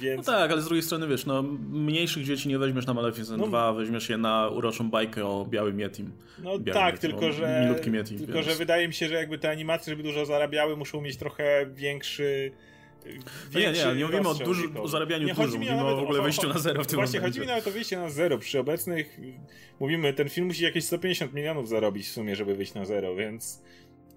Więc... 0.00 0.26
No 0.26 0.32
tak, 0.32 0.52
ale 0.52 0.60
z 0.60 0.64
drugiej 0.64 0.82
strony 0.82 1.08
wiesz, 1.08 1.26
no 1.26 1.42
mniejszych 1.70 2.24
dzieci 2.24 2.48
nie 2.48 2.58
weźmiesz 2.58 2.86
na 2.86 2.94
Maleficent 2.94 3.40
no, 3.40 3.46
2, 3.46 3.72
weźmiesz 3.72 4.08
je 4.08 4.18
na 4.18 4.48
uroczą 4.48 4.90
bajkę 4.90 5.26
o 5.26 5.46
białym 5.50 5.80
Yetim. 5.80 6.12
No 6.42 6.58
tak, 6.58 6.94
Yetim, 6.94 7.10
tylko 7.10 7.32
że 7.32 7.76
Yetim, 7.86 8.18
tylko 8.18 8.32
więc... 8.32 8.46
że 8.46 8.54
wydaje 8.54 8.88
mi 8.88 8.94
się, 8.94 9.08
że 9.08 9.14
jakby 9.14 9.38
te 9.38 9.50
animacje, 9.50 9.90
żeby 9.90 10.02
dużo 10.02 10.26
zarabiały, 10.26 10.76
muszą 10.76 11.00
mieć 11.00 11.16
trochę 11.16 11.66
większy 11.74 12.52
nie, 13.54 13.72
nie, 13.72 13.94
nie 13.96 14.04
mówimy 14.04 14.28
o, 14.28 14.34
duży, 14.34 14.68
o 14.82 14.88
zarabianiu 14.88 15.26
nie, 15.26 15.34
dużo, 15.34 15.58
mówimy 15.58 15.84
o 15.84 15.96
w 15.96 16.02
ogóle 16.02 16.22
wejściu 16.22 16.48
na 16.48 16.58
zero 16.58 16.84
w 16.84 16.86
tym 16.86 16.96
Właśnie, 16.96 17.20
momencie. 17.20 17.20
chodzi 17.20 17.40
mi 17.40 17.46
nawet 17.46 17.66
o 17.66 17.70
wyjście 17.70 17.98
na 17.98 18.10
zero. 18.10 18.38
Przy 18.38 18.60
obecnych, 18.60 19.20
mówimy, 19.80 20.12
ten 20.12 20.28
film 20.28 20.46
musi 20.46 20.64
jakieś 20.64 20.84
150 20.84 21.32
milionów 21.32 21.68
zarobić 21.68 22.06
w 22.06 22.10
sumie, 22.10 22.36
żeby 22.36 22.54
wyjść 22.54 22.74
na 22.74 22.84
zero, 22.84 23.16
więc 23.16 23.62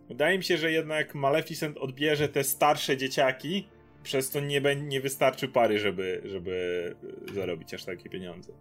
wydaje 0.07 0.37
mi 0.37 0.43
się, 0.43 0.57
że 0.57 0.71
jednak 0.71 1.15
Maleficent 1.15 1.77
odbierze 1.77 2.29
te 2.29 2.43
starsze 2.43 2.97
dzieciaki, 2.97 3.67
przez 4.03 4.29
to 4.29 4.39
nie, 4.39 4.61
nie 4.75 5.01
wystarczy 5.01 5.47
pary, 5.47 5.79
żeby, 5.79 6.21
żeby 6.25 6.95
zarobić 7.33 7.73
aż 7.73 7.85
takie 7.85 8.09
pieniądze. 8.09 8.53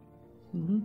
Mhm. 0.55 0.83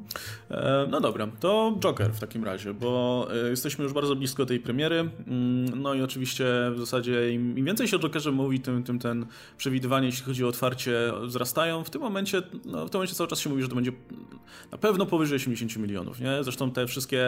E, 0.51 0.87
no 0.89 1.01
dobra, 1.01 1.27
to 1.39 1.77
Joker 1.79 2.13
w 2.13 2.19
takim 2.19 2.43
razie, 2.43 2.73
bo 2.73 3.27
e, 3.45 3.49
jesteśmy 3.49 3.83
już 3.83 3.93
bardzo 3.93 4.15
blisko 4.15 4.45
tej 4.45 4.59
premiery. 4.59 5.09
Mm, 5.27 5.81
no 5.81 5.93
i 5.93 6.01
oczywiście 6.01 6.45
w 6.75 6.79
zasadzie 6.79 7.33
im, 7.33 7.65
więcej 7.65 7.87
się 7.87 7.97
o 7.97 7.99
Jokerze 7.99 8.31
mówi, 8.31 8.59
tym, 8.59 8.83
tym 8.83 8.99
ten 8.99 9.25
przewidywanie, 9.57 10.05
jeśli 10.05 10.25
chodzi 10.25 10.45
o 10.45 10.47
otwarcie, 10.47 11.11
wzrastają. 11.23 11.83
W 11.83 11.89
tym 11.89 12.01
momencie, 12.01 12.41
no, 12.65 12.85
w 12.85 12.89
tym 12.89 12.99
momencie 12.99 13.15
cały 13.15 13.29
czas 13.29 13.39
się 13.39 13.49
mówi, 13.49 13.61
że 13.61 13.69
to 13.69 13.75
będzie 13.75 13.91
na 14.71 14.77
pewno 14.77 15.05
powyżej 15.05 15.35
80 15.35 15.77
milionów. 15.77 16.19
Nie? 16.19 16.43
Zresztą 16.43 16.71
te 16.71 16.87
wszystkie 16.87 17.27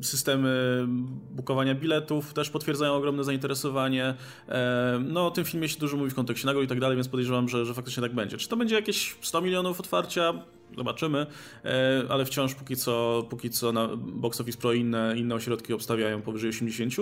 systemy 0.00 0.84
bukowania 1.30 1.74
biletów 1.74 2.34
też 2.34 2.50
potwierdzają 2.50 2.94
ogromne 2.94 3.24
zainteresowanie. 3.24 4.14
Y, 4.48 4.52
no 5.00 5.26
o 5.26 5.30
tym 5.30 5.44
filmie 5.44 5.68
się 5.68 5.78
dużo 5.78 5.96
mówi 5.96 6.10
w 6.10 6.14
kontekście 6.14 6.46
nagród 6.46 6.64
i 6.64 6.68
tak 6.68 6.80
dalej, 6.80 6.96
więc 6.96 7.08
podejrzewam, 7.08 7.48
że, 7.48 7.66
że 7.66 7.74
faktycznie 7.74 8.02
tak 8.02 8.14
będzie. 8.14 8.36
Czy 8.36 8.48
to 8.48 8.56
będzie 8.56 8.74
jakieś 8.74 9.16
100 9.20 9.40
milionów 9.40 9.80
otwarcia? 9.80 10.34
Zobaczymy, 10.76 11.26
e, 11.64 12.02
ale 12.08 12.24
wciąż 12.24 12.54
póki 12.54 12.76
co, 12.76 13.26
póki 13.30 13.50
co 13.50 13.72
na 13.72 13.88
Box 13.96 14.40
Office 14.40 14.58
Pro 14.58 14.72
inne, 14.72 15.14
inne 15.16 15.34
ośrodki 15.34 15.72
obstawiają 15.72 16.22
powyżej 16.22 16.50
80 16.50 16.94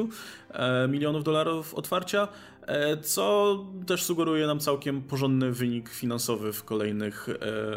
e, 0.51 0.89
milionów 0.89 1.25
dolarów 1.25 1.75
otwarcia, 1.75 2.29
co 3.03 3.67
też 3.87 4.03
sugeruje 4.03 4.47
nam 4.47 4.61
całkiem 4.61 5.03
porządny 5.03 5.53
wynik 5.53 5.89
finansowy 5.89 6.53
w 6.53 6.65
kolejnych, 6.65 7.29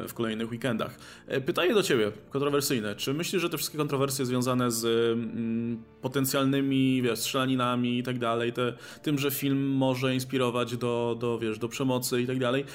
w 0.08 0.14
kolejnych 0.14 0.52
weekendach. 0.52 1.00
Pytanie 1.46 1.74
do 1.74 1.84
Ciebie, 1.84 2.12
kontrowersyjne. 2.30 2.96
Czy 2.96 3.14
myślisz, 3.14 3.42
że 3.42 3.50
te 3.50 3.58
wszystkie 3.58 3.78
kontrowersje 3.78 4.26
związane 4.26 4.72
z 4.72 4.86
mm, 4.86 5.84
potencjalnymi 6.02 7.02
wiesz, 7.02 7.20
strzelaninami 7.20 7.98
i 7.98 8.04
tak 8.04 8.20
dalej, 8.20 8.54
tym, 9.02 9.20
że 9.20 9.32
film 9.32 9.70
może 9.70 10.14
inspirować 10.14 10.78
do, 10.78 11.18
do, 11.20 11.40
wiesz, 11.40 11.60
do 11.60 11.70
przemocy 11.70 12.22
i 12.22 12.28
tak 12.28 12.40
dalej, 12.40 12.66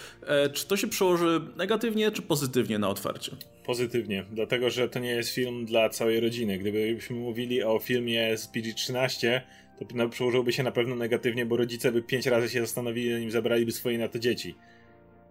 czy 0.53 0.67
to 0.67 0.77
się 0.77 0.87
przełoży 0.87 1.41
negatywnie 1.57 2.11
czy 2.11 2.23
pozytywnie 2.23 2.79
na 2.79 2.89
otwarcie. 2.89 3.33
Pozytywnie, 3.67 4.25
dlatego 4.33 4.71
że 4.71 4.89
to 4.89 4.99
nie 4.99 5.11
jest 5.11 5.31
film 5.31 5.65
dla 5.67 5.89
całej 5.89 6.21
rodziny. 6.21 6.59
Gdybyśmy 6.59 7.17
mówili 7.17 7.63
o 7.63 7.79
filmie 7.79 8.37
z 8.39 8.49
PG-13, 8.49 9.41
to 9.79 10.09
przełożyłoby 10.09 10.53
się 10.53 10.63
na 10.63 10.73
pewno 10.73 10.97
negatywnie, 10.97 11.47
bo 11.47 11.57
rodzice 11.57 11.93
by 11.93 12.03
pięć 12.03 12.27
razy 12.27 12.49
się 12.49 12.61
zastanowili, 12.61 13.13
zanim 13.13 13.31
zabraliby 13.31 13.73
swoje 13.73 13.99
na 13.99 14.09
to 14.09 14.19
dzieci. 14.19 14.55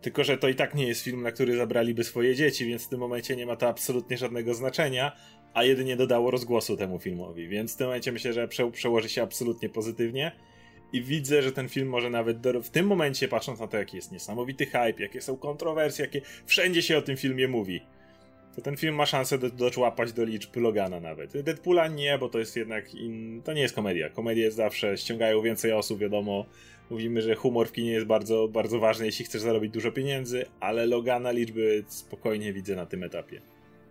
Tylko, 0.01 0.23
że 0.23 0.37
to 0.37 0.47
i 0.47 0.55
tak 0.55 0.75
nie 0.75 0.87
jest 0.87 1.01
film, 1.01 1.21
na 1.21 1.31
który 1.31 1.57
zabraliby 1.57 2.03
swoje 2.03 2.35
dzieci, 2.35 2.65
więc 2.65 2.85
w 2.85 2.89
tym 2.89 2.99
momencie 2.99 3.35
nie 3.35 3.45
ma 3.45 3.55
to 3.55 3.67
absolutnie 3.67 4.17
żadnego 4.17 4.53
znaczenia, 4.53 5.11
a 5.53 5.63
jedynie 5.63 5.95
dodało 5.95 6.31
rozgłosu 6.31 6.77
temu 6.77 6.99
filmowi. 6.99 7.47
Więc 7.47 7.73
w 7.73 7.77
tym 7.77 7.87
momencie 7.87 8.11
myślę, 8.11 8.33
że 8.33 8.47
prze 8.47 8.71
przełoży 8.71 9.09
się 9.09 9.23
absolutnie 9.23 9.69
pozytywnie. 9.69 10.31
I 10.93 11.01
widzę, 11.01 11.41
że 11.41 11.51
ten 11.51 11.69
film 11.69 11.89
może 11.89 12.09
nawet 12.09 12.39
do, 12.39 12.61
w 12.61 12.69
tym 12.69 12.87
momencie, 12.87 13.27
patrząc 13.27 13.59
na 13.59 13.67
to, 13.67 13.77
jaki 13.77 13.95
jest 13.95 14.11
niesamowity 14.11 14.65
hype, 14.65 14.93
jakie 14.99 15.21
są 15.21 15.37
kontrowersje, 15.37 16.05
jakie 16.05 16.21
wszędzie 16.45 16.81
się 16.81 16.97
o 16.97 17.01
tym 17.01 17.17
filmie 17.17 17.47
mówi, 17.47 17.81
to 18.55 18.61
ten 18.61 18.77
film 18.77 18.95
ma 18.95 19.05
szansę 19.05 19.37
do, 19.37 19.49
doczłapać 19.49 20.13
do 20.13 20.23
liczby 20.23 20.59
Logana 20.59 20.99
nawet. 20.99 21.41
Deadpoola 21.41 21.87
nie, 21.87 22.17
bo 22.17 22.29
to 22.29 22.39
jest 22.39 22.55
jednak 22.55 22.95
in... 22.95 23.41
to 23.43 23.53
nie 23.53 23.61
jest 23.61 23.75
komedia. 23.75 24.09
Komedia 24.09 24.45
jest 24.45 24.57
zawsze, 24.57 24.97
ściągają 24.97 25.41
więcej 25.41 25.71
osób, 25.71 25.99
wiadomo. 25.99 26.45
Mówimy, 26.89 27.21
że 27.21 27.35
humor 27.35 27.67
w 27.67 27.71
kinie 27.71 27.91
jest 27.91 28.05
bardzo, 28.05 28.47
bardzo 28.47 28.79
ważny, 28.79 29.05
jeśli 29.05 29.25
chcesz 29.25 29.41
zarobić 29.41 29.71
dużo 29.71 29.91
pieniędzy, 29.91 30.45
ale 30.59 30.85
Logana 30.85 31.31
liczby 31.31 31.83
spokojnie 31.87 32.53
widzę 32.53 32.75
na 32.75 32.85
tym 32.85 33.03
etapie. 33.03 33.41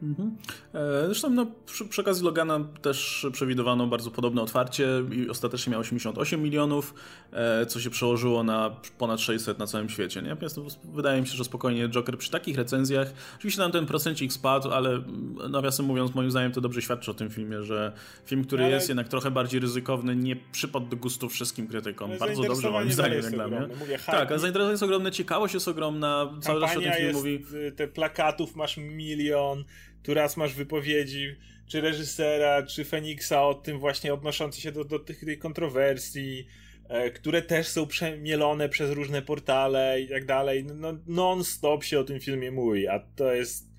Mhm. 0.02 0.36
E, 0.74 1.06
zresztą 1.06 1.30
no, 1.30 1.46
przy, 1.66 1.84
przy, 1.84 2.00
okazji 2.00 2.24
Logana 2.24 2.60
też 2.82 3.26
przewidywano 3.32 3.86
bardzo 3.86 4.10
podobne 4.10 4.42
otwarcie 4.42 4.88
i 5.12 5.30
ostatecznie 5.30 5.70
miał 5.70 5.80
88 5.80 6.42
milionów, 6.42 6.94
e, 7.32 7.66
co 7.66 7.80
się 7.80 7.90
przełożyło 7.90 8.42
na 8.42 8.76
ponad 8.98 9.20
600 9.20 9.58
na 9.58 9.66
całym 9.66 9.88
świecie. 9.88 10.22
Nie? 10.22 10.36
Więc 10.40 10.60
wydaje 10.84 11.20
mi 11.20 11.26
się, 11.26 11.36
że 11.36 11.44
spokojnie 11.44 11.88
Joker 11.88 12.18
przy 12.18 12.30
takich 12.30 12.56
recenzjach, 12.56 13.12
oczywiście 13.36 13.62
tam 13.62 13.72
ten 13.72 13.86
procencik 13.86 14.32
spadł, 14.32 14.70
ale 14.70 15.02
nawiasem 15.50 15.86
mówiąc, 15.86 16.14
moim 16.14 16.30
zdaniem 16.30 16.52
to 16.52 16.60
dobrze 16.60 16.82
świadczy 16.82 17.10
o 17.10 17.14
tym 17.14 17.30
filmie, 17.30 17.62
że 17.62 17.92
film, 18.26 18.44
który 18.44 18.64
ale... 18.64 18.72
jest 18.72 18.88
jednak 18.88 19.08
trochę 19.08 19.30
bardziej 19.30 19.60
ryzykowny, 19.60 20.16
nie 20.16 20.36
przypadł 20.52 20.86
do 20.86 20.96
gustu 20.96 21.28
wszystkim 21.28 21.66
krytykom. 21.66 22.10
Ale 22.10 22.18
bardzo 22.18 22.42
dobrze 22.42 22.70
moim 22.70 22.92
zdaniem, 22.92 23.22
jak 23.22 23.32
dla 23.32 23.48
mnie. 23.48 23.60
Mówię, 23.80 23.98
tak, 24.06 24.32
a 24.32 24.38
zainteresowanie 24.38 24.70
jest 24.70 24.82
ogromne, 24.82 25.12
ciekawość 25.12 25.54
jest 25.54 25.68
ogromna, 25.68 26.34
cały 26.40 26.60
czas 26.60 26.76
o 26.76 26.80
tym 26.80 26.92
film 26.92 27.12
mówi. 27.12 27.44
Te 27.76 27.88
plakatów 27.88 28.56
masz 28.56 28.76
milion, 28.76 29.64
tu 30.04 30.14
raz 30.14 30.36
masz 30.36 30.54
wypowiedzi 30.54 31.36
czy 31.66 31.80
reżysera, 31.80 32.62
czy 32.62 32.84
Feniksa 32.84 33.42
o 33.42 33.54
tym 33.54 33.78
właśnie 33.78 34.14
odnoszące 34.14 34.60
się 34.60 34.72
do, 34.72 34.84
do 34.84 34.98
tych, 34.98 35.24
tej 35.24 35.38
kontrowersji, 35.38 36.46
e, 36.88 37.10
które 37.10 37.42
też 37.42 37.68
są 37.68 37.86
przemielone 37.86 38.68
przez 38.68 38.90
różne 38.90 39.22
portale 39.22 40.00
i 40.00 40.08
tak 40.08 40.24
dalej. 40.24 40.64
No, 40.64 40.98
non-stop 41.06 41.84
się 41.84 42.00
o 42.00 42.04
tym 42.04 42.20
filmie 42.20 42.50
mówi, 42.50 42.88
a 42.88 42.98
to 43.16 43.32
jest 43.34 43.73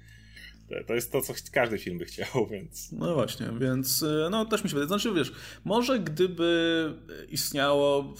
to 0.87 0.93
jest 0.93 1.11
to, 1.11 1.21
co 1.21 1.33
każdy 1.51 1.77
film 1.77 1.97
by 1.97 2.05
chciał, 2.05 2.27
więc... 2.51 2.91
No 2.91 3.13
właśnie, 3.13 3.49
więc 3.59 4.01
y, 4.01 4.27
no 4.31 4.45
też 4.45 4.63
mi 4.63 4.69
się 4.69 4.73
wydaje, 4.73 4.87
znaczy 4.87 5.13
wiesz, 5.13 5.31
może 5.65 5.99
gdyby 5.99 6.93
istniało 7.29 8.13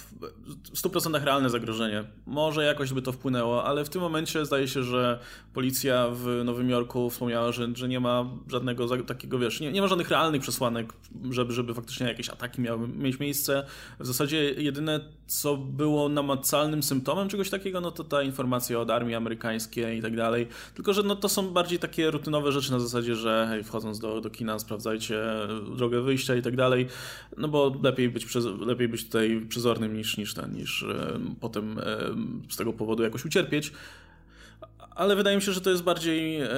w 0.74 0.82
100% 0.82 1.24
realne 1.24 1.50
zagrożenie, 1.50 2.04
może 2.26 2.66
jakoś 2.66 2.94
by 2.94 3.02
to 3.02 3.12
wpłynęło, 3.12 3.64
ale 3.64 3.86
w 3.86 3.90
tym 3.90 4.02
momencie 4.02 4.46
zdaje 4.46 4.68
się, 4.68 4.84
że 4.84 5.20
policja 5.54 6.08
w 6.14 6.42
Nowym 6.46 6.70
Jorku 6.70 7.10
wspomniała, 7.10 7.52
że, 7.52 7.68
że 7.76 7.88
nie 7.88 8.00
ma 8.00 8.30
żadnego 8.48 9.04
takiego, 9.04 9.40
wiesz, 9.40 9.60
nie, 9.60 9.72
nie 9.72 9.82
ma 9.82 9.88
żadnych 9.88 10.10
realnych 10.10 10.42
przesłanek, 10.42 10.94
żeby, 11.30 11.54
żeby 11.54 11.74
faktycznie 11.74 12.08
jakieś 12.08 12.30
ataki 12.30 12.62
miały 12.62 12.88
mieć 12.88 13.20
miejsce. 13.20 13.66
W 14.00 14.06
zasadzie 14.06 14.52
jedyne, 14.52 15.00
co 15.28 15.58
było 15.58 16.10
namacalnym 16.10 16.84
symptomem 16.84 17.30
czegoś 17.30 17.50
takiego, 17.50 17.82
no 17.82 17.92
to 17.92 18.04
ta 18.04 18.24
informacja 18.24 18.80
od 18.80 18.92
armii 18.92 19.16
amerykańskiej 19.16 19.98
i 19.98 20.02
tak 20.02 20.16
dalej, 20.16 20.48
tylko 20.74 20.94
że 20.94 21.04
no 21.04 21.16
to 21.16 21.30
są 21.30 21.50
bardziej 21.50 21.80
takie 21.80 22.12
rutynowe 22.12 22.35
nowe 22.36 22.52
rzeczy 22.52 22.72
na 22.72 22.80
zasadzie, 22.80 23.16
że 23.16 23.48
hej, 23.50 23.64
wchodząc 23.64 24.00
do, 24.00 24.22
do 24.22 24.30
kina 24.30 24.60
sprawdzajcie 24.60 25.24
drogę 25.76 26.02
wyjścia 26.02 26.36
i 26.36 26.42
tak 26.42 26.56
dalej, 26.56 26.88
no 27.38 27.48
bo 27.48 27.76
lepiej 27.84 28.10
być, 28.10 28.26
przez, 28.26 28.46
lepiej 28.46 28.88
być 28.88 29.06
tutaj 29.06 29.46
przezornym 29.50 29.98
niż, 29.98 30.18
niż 30.18 30.34
ten, 30.34 30.54
niż 30.54 30.84
e, 30.84 31.20
potem 31.40 31.80
e, 31.80 31.84
z 32.50 32.56
tego 32.56 32.74
powodu 32.74 33.04
jakoś 33.04 33.26
ucierpieć. 33.26 33.72
Ale 34.96 35.16
wydaje 35.16 35.36
mi 35.38 35.42
się, 35.44 35.52
że 35.52 35.62
to 35.62 35.70
jest 35.70 35.84
bardziej 35.84 36.42
e, 36.42 36.50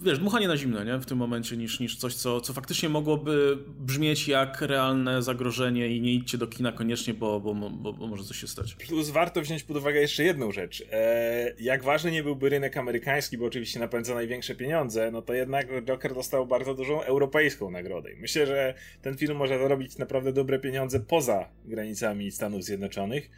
wiesz, 0.00 0.18
dmuchanie 0.18 0.48
na 0.48 0.56
zimno, 0.56 0.84
nie? 0.84 0.98
W 0.98 1.06
tym 1.06 1.18
momencie, 1.18 1.56
niż, 1.56 1.80
niż 1.80 1.96
coś, 1.96 2.14
co, 2.14 2.40
co 2.40 2.52
faktycznie 2.52 2.88
mogłoby 2.88 3.58
brzmieć 3.78 4.28
jak 4.28 4.60
realne 4.60 5.22
zagrożenie 5.22 5.88
i 5.88 6.00
nie 6.00 6.12
idźcie 6.12 6.38
do 6.38 6.46
kina 6.46 6.72
koniecznie, 6.72 7.14
bo, 7.14 7.40
bo, 7.40 7.54
bo, 7.54 7.92
bo 7.92 8.06
może 8.06 8.24
coś 8.24 8.36
się 8.36 8.46
stać. 8.46 8.74
Plus 8.74 9.10
warto 9.10 9.42
wziąć 9.42 9.62
pod 9.62 9.76
uwagę 9.76 10.00
jeszcze 10.00 10.24
jedną 10.24 10.52
rzecz. 10.52 10.84
E, 10.92 11.54
jak 11.60 11.84
ważny 11.84 12.10
nie 12.10 12.22
byłby 12.22 12.48
rynek 12.48 12.76
amerykański, 12.76 13.38
bo 13.38 13.46
oczywiście 13.46 13.80
napędza 13.80 14.14
największe 14.14 14.54
pieniądze, 14.54 15.10
no 15.10 15.22
to 15.22 15.34
jednak 15.34 15.66
Joker 15.84 16.14
dostał 16.14 16.46
bardzo 16.46 16.74
dużą 16.74 17.02
europejską 17.02 17.70
nagrodę. 17.70 18.10
Myślę, 18.20 18.46
że 18.46 18.74
ten 19.02 19.16
film 19.16 19.36
może 19.36 19.58
zarobić 19.58 19.98
naprawdę 19.98 20.32
dobre 20.32 20.58
pieniądze 20.58 21.00
poza 21.00 21.48
granicami 21.64 22.30
Stanów 22.30 22.64
Zjednoczonych, 22.64 23.30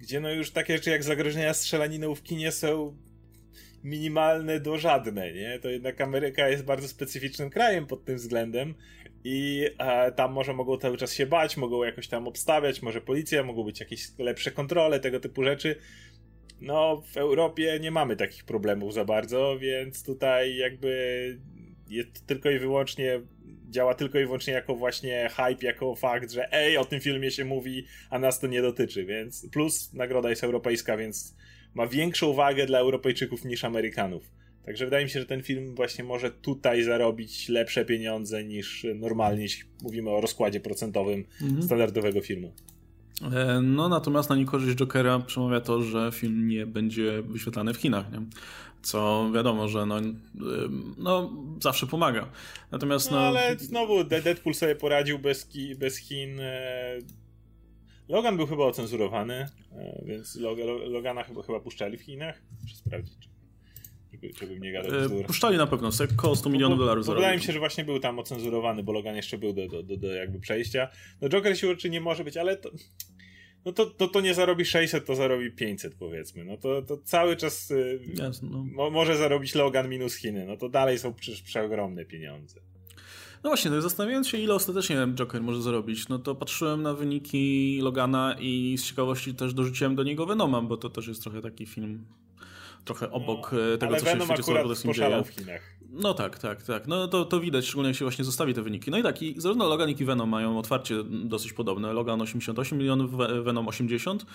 gdzie 0.00 0.20
no 0.20 0.30
już 0.30 0.50
takie 0.50 0.76
rzeczy 0.76 0.90
jak 0.90 1.02
zagrożenia 1.02 1.54
strzelaniną 1.54 2.14
w 2.14 2.22
kinie 2.22 2.52
są 2.52 2.96
minimalne 3.84 4.60
do 4.60 4.78
żadne, 4.78 5.32
nie? 5.32 5.58
To 5.58 5.68
jednak 5.68 6.00
Ameryka 6.00 6.48
jest 6.48 6.64
bardzo 6.64 6.88
specyficznym 6.88 7.50
krajem 7.50 7.86
pod 7.86 8.04
tym 8.04 8.16
względem 8.16 8.74
i 9.24 9.68
e, 9.78 10.12
tam 10.12 10.32
może 10.32 10.52
mogą 10.52 10.76
cały 10.76 10.96
czas 10.96 11.12
się 11.12 11.26
bać, 11.26 11.56
mogą 11.56 11.84
jakoś 11.84 12.08
tam 12.08 12.28
obstawiać, 12.28 12.82
może 12.82 13.00
policja, 13.00 13.42
mogą 13.42 13.64
być 13.64 13.80
jakieś 13.80 14.18
lepsze 14.18 14.50
kontrole, 14.50 15.00
tego 15.00 15.20
typu 15.20 15.44
rzeczy. 15.44 15.76
No, 16.60 17.02
w 17.12 17.16
Europie 17.16 17.78
nie 17.80 17.90
mamy 17.90 18.16
takich 18.16 18.44
problemów 18.44 18.94
za 18.94 19.04
bardzo, 19.04 19.58
więc 19.58 20.04
tutaj 20.04 20.56
jakby 20.56 21.38
jest 21.88 22.26
tylko 22.26 22.50
i 22.50 22.58
wyłącznie 22.58 23.20
działa 23.70 23.94
tylko 23.94 24.18
i 24.18 24.24
wyłącznie 24.24 24.52
jako 24.52 24.74
właśnie 24.74 25.30
hype, 25.36 25.66
jako 25.66 25.94
fakt, 25.94 26.32
że 26.32 26.52
ej, 26.52 26.76
o 26.76 26.84
tym 26.84 27.00
filmie 27.00 27.30
się 27.30 27.44
mówi, 27.44 27.86
a 28.10 28.18
nas 28.18 28.40
to 28.40 28.46
nie 28.46 28.62
dotyczy, 28.62 29.04
więc 29.04 29.46
plus 29.52 29.92
nagroda 29.92 30.30
jest 30.30 30.44
europejska, 30.44 30.96
więc 30.96 31.36
ma 31.74 31.86
większą 31.86 32.32
wagę 32.32 32.66
dla 32.66 32.78
Europejczyków 32.78 33.44
niż 33.44 33.64
Amerykanów. 33.64 34.30
Także 34.64 34.84
wydaje 34.84 35.04
mi 35.04 35.10
się, 35.10 35.20
że 35.20 35.26
ten 35.26 35.42
film 35.42 35.74
właśnie 35.74 36.04
może 36.04 36.30
tutaj 36.30 36.82
zarobić 36.82 37.48
lepsze 37.48 37.84
pieniądze 37.84 38.44
niż 38.44 38.86
normalnie, 38.94 39.42
jeśli 39.42 39.64
mówimy 39.82 40.10
o 40.10 40.20
rozkładzie 40.20 40.60
procentowym 40.60 41.24
mhm. 41.42 41.62
standardowego 41.62 42.20
filmu. 42.20 42.52
E, 43.32 43.60
no 43.62 43.88
natomiast 43.88 44.30
na 44.30 44.36
niekorzyść 44.36 44.76
Jokera 44.76 45.18
przemawia 45.18 45.60
to, 45.60 45.82
że 45.82 46.10
film 46.12 46.48
nie 46.48 46.66
będzie 46.66 47.22
wyświetlany 47.22 47.74
w 47.74 47.76
Chinach, 47.76 48.12
nie? 48.12 48.20
co 48.82 49.30
wiadomo, 49.34 49.68
że 49.68 49.86
no, 49.86 50.00
no 50.98 51.32
zawsze 51.62 51.86
pomaga. 51.86 52.28
Natomiast 52.70 53.10
no, 53.10 53.16
no 53.16 53.22
ale 53.22 53.56
znowu 53.58 54.04
Deadpool 54.04 54.54
sobie 54.54 54.74
poradził 54.74 55.18
bez, 55.18 55.48
bez 55.78 55.96
Chin. 55.96 56.40
E, 58.08 58.12
Logan 58.12 58.36
był 58.36 58.46
chyba 58.46 58.64
ocenzurowany, 58.64 59.34
e, 59.72 60.02
więc 60.06 60.38
Logana 60.86 61.22
chyba, 61.22 61.42
chyba 61.42 61.60
puszczali 61.60 61.98
w 61.98 62.02
Chinach. 62.02 62.42
Muszę 62.62 62.76
sprawdzić, 62.76 63.28
żeby, 64.12 64.30
żebym 64.40 64.62
nie 64.62 64.72
gadał 64.72 64.94
e, 64.94 65.04
bzdur. 65.04 65.26
Puszczali 65.26 65.56
na 65.56 65.66
pewno, 65.66 65.90
około 66.18 66.36
100 66.36 66.50
milionów 66.50 66.78
dolarów 66.78 67.04
zarobił. 67.04 67.20
Wydaje 67.20 67.38
mi 67.38 67.44
się, 67.44 67.52
że 67.52 67.58
właśnie 67.58 67.84
był 67.84 68.00
tam 68.00 68.18
ocenzurowany, 68.18 68.82
bo 68.82 68.92
Logan 68.92 69.16
jeszcze 69.16 69.38
był 69.38 69.52
do, 69.52 69.68
do, 69.68 69.82
do, 69.82 69.96
do 69.96 70.14
jakby 70.14 70.40
przejścia. 70.40 70.88
No 71.20 71.28
Joker 71.28 71.58
się 71.58 71.68
uczy 71.68 71.90
nie 71.90 72.00
może 72.00 72.24
być, 72.24 72.36
ale 72.36 72.56
to... 72.56 72.70
No 73.64 73.72
to, 73.72 73.86
to, 73.86 74.08
to 74.08 74.20
nie 74.20 74.34
zarobi 74.34 74.64
600, 74.64 75.06
to 75.06 75.14
zarobi 75.14 75.50
500 75.50 75.94
powiedzmy. 75.94 76.44
No 76.44 76.56
to, 76.56 76.82
to 76.82 76.96
cały 76.96 77.36
czas 77.36 77.70
y, 77.70 78.00
Jasne, 78.14 78.48
no. 78.52 78.64
mo, 78.64 78.90
może 78.90 79.16
zarobić 79.16 79.54
Logan 79.54 79.88
minus 79.88 80.16
Chiny. 80.16 80.46
No 80.46 80.56
to 80.56 80.68
dalej 80.68 80.98
są 80.98 81.14
przecież 81.14 81.42
przeogromne 81.42 82.04
pieniądze. 82.04 82.60
No 83.44 83.50
właśnie, 83.50 83.70
no 83.70 83.80
zastanawiając 83.80 84.28
się, 84.28 84.38
ile 84.38 84.54
ostatecznie 84.54 85.06
Joker 85.14 85.42
może 85.42 85.62
zarobić, 85.62 86.08
no 86.08 86.18
to 86.18 86.34
patrzyłem 86.34 86.82
na 86.82 86.94
wyniki 86.94 87.78
Logana 87.82 88.36
i 88.40 88.78
z 88.78 88.84
ciekawości 88.84 89.34
też 89.34 89.54
dorzuciłem 89.54 89.96
do 89.96 90.02
niego 90.02 90.26
Venoma, 90.26 90.62
bo 90.62 90.76
to 90.76 90.90
też 90.90 91.06
jest 91.06 91.22
trochę 91.22 91.40
taki 91.40 91.66
film 91.66 92.04
trochę 92.84 93.10
obok 93.10 93.50
no, 93.52 93.78
tego, 93.78 93.96
co 93.96 94.06
się 94.06 94.16
w 94.18 94.78
świecie 94.78 95.06
akurat 95.06 95.28
w 95.28 95.30
Chinach. 95.30 95.62
No 95.94 96.14
tak, 96.14 96.38
tak, 96.38 96.62
tak. 96.62 96.86
No 96.86 97.08
to, 97.08 97.24
to 97.24 97.40
widać, 97.40 97.64
szczególnie 97.64 97.88
jak 97.88 97.96
się 97.96 98.04
właśnie 98.04 98.24
zostawi 98.24 98.54
te 98.54 98.62
wyniki. 98.62 98.90
No 98.90 98.98
i 98.98 99.02
tak, 99.02 99.22
i 99.22 99.34
zarówno 99.40 99.68
Logan, 99.68 99.88
jak 99.88 100.00
i 100.00 100.04
Venom 100.04 100.28
mają 100.28 100.58
otwarcie 100.58 101.04
dosyć 101.04 101.52
podobne. 101.52 101.92
Logan 101.92 102.22
88 102.22 102.78
milionów, 102.78 103.10
Venom 103.44 103.68
80. 103.68 104.26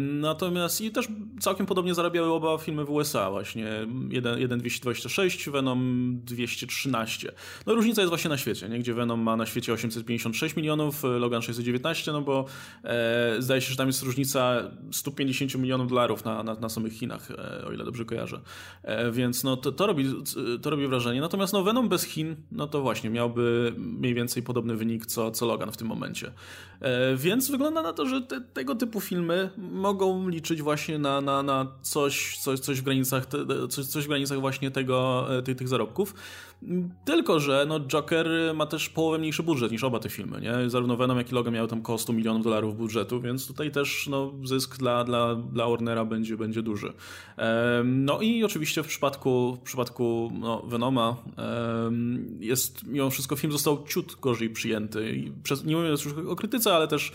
natomiast 0.00 0.80
i 0.80 0.90
też 0.90 1.08
całkiem 1.40 1.66
podobnie 1.66 1.94
zarabiały 1.94 2.32
oba 2.32 2.58
filmy 2.58 2.84
w 2.84 2.90
USA 2.90 3.30
właśnie. 3.30 3.86
Jeden, 4.08 4.38
jeden 4.38 4.58
226, 4.58 5.50
Venom 5.50 6.12
213. 6.24 7.32
No 7.66 7.74
różnica 7.74 8.02
jest 8.02 8.08
właśnie 8.08 8.28
na 8.28 8.38
świecie, 8.38 8.68
nie? 8.68 8.78
gdzie 8.78 8.94
Venom 8.94 9.20
ma 9.20 9.36
na 9.36 9.46
świecie 9.46 9.72
856 9.72 10.56
milionów, 10.56 11.02
Logan 11.02 11.42
619, 11.42 12.12
no 12.12 12.22
bo 12.22 12.44
e, 12.84 13.36
zdaje 13.38 13.60
się, 13.60 13.70
że 13.70 13.76
tam 13.76 13.86
jest 13.86 14.02
różnica 14.02 14.70
150 14.92 15.54
milionów 15.54 15.88
dolarów 15.88 16.24
na, 16.24 16.42
na, 16.42 16.54
na 16.54 16.68
samych 16.68 16.92
Chinach, 16.92 17.30
e, 17.30 17.64
o 17.66 17.72
ile 17.72 17.84
dobrze 17.84 18.04
kojarzę. 18.04 18.40
E, 18.82 19.12
więc 19.12 19.44
no 19.44 19.56
to, 19.56 19.72
to 19.72 19.86
robi 19.86 20.04
to 20.58 20.70
robi 20.70 20.86
wrażenie. 20.86 21.20
Natomiast 21.20 21.52
no, 21.52 21.62
Venom 21.62 21.88
bez 21.88 22.04
Chin, 22.04 22.36
no 22.52 22.66
to 22.66 22.80
właśnie 22.80 23.10
miałby 23.10 23.74
mniej 23.76 24.14
więcej 24.14 24.42
podobny 24.42 24.76
wynik 24.76 25.06
co, 25.06 25.30
co 25.30 25.46
Logan 25.46 25.72
w 25.72 25.76
tym 25.76 25.86
momencie. 25.86 26.32
E, 26.80 27.16
więc 27.16 27.50
wygląda 27.50 27.82
na 27.82 27.92
to, 27.92 28.06
że 28.06 28.20
te, 28.20 28.40
tego 28.40 28.74
typu 28.74 29.00
filmy 29.00 29.50
mogą 29.58 30.28
liczyć 30.28 30.62
właśnie 30.62 30.98
na, 30.98 31.20
na, 31.20 31.42
na 31.42 31.66
coś, 31.82 32.38
coś, 32.38 32.60
coś, 32.60 32.80
w 32.80 32.84
granicach, 32.84 33.26
te, 33.26 33.38
coś, 33.68 33.86
coś 33.86 34.04
w 34.04 34.08
granicach 34.08 34.40
właśnie 34.40 34.70
tego, 34.70 35.26
e, 35.38 35.42
tych, 35.42 35.56
tych 35.56 35.68
zarobków. 35.68 36.14
Tylko, 37.04 37.40
że 37.40 37.64
no, 37.68 37.80
Joker 37.80 38.28
ma 38.54 38.66
też 38.66 38.88
połowę 38.88 39.18
mniejszy 39.18 39.42
budżet 39.42 39.72
niż 39.72 39.84
oba 39.84 39.98
te 39.98 40.08
filmy. 40.08 40.40
Nie? 40.40 40.70
Zarówno 40.70 40.96
Venom, 40.96 41.18
jak 41.18 41.32
i 41.32 41.34
Logan 41.34 41.54
miały 41.54 41.68
tam 41.68 41.78
około 41.78 41.98
100 41.98 42.12
milionów 42.12 42.44
dolarów 42.44 42.76
budżetu, 42.76 43.20
więc 43.20 43.46
tutaj 43.46 43.70
też 43.70 44.06
no, 44.10 44.32
zysk 44.44 44.76
dla, 44.76 45.04
dla, 45.04 45.34
dla 45.34 45.68
Warnera 45.68 46.04
będzie, 46.04 46.36
będzie 46.36 46.62
duży. 46.62 46.92
No 47.84 48.20
i 48.20 48.44
oczywiście 48.44 48.82
w 48.82 48.86
przypadku, 48.86 49.56
w 49.60 49.60
przypadku 49.60 50.32
no, 50.40 50.62
Venoma 50.66 51.16
jest 52.40 52.86
mimo 52.86 53.10
wszystko 53.10 53.36
film 53.36 53.52
został 53.52 53.84
ciut 53.86 54.16
gorzej 54.20 54.50
przyjęty. 54.50 55.12
I 55.16 55.32
przez, 55.42 55.64
nie 55.64 55.76
mówię 55.76 55.88
już 55.88 56.06
o 56.28 56.36
krytyce, 56.36 56.74
ale 56.74 56.88
też 56.88 57.12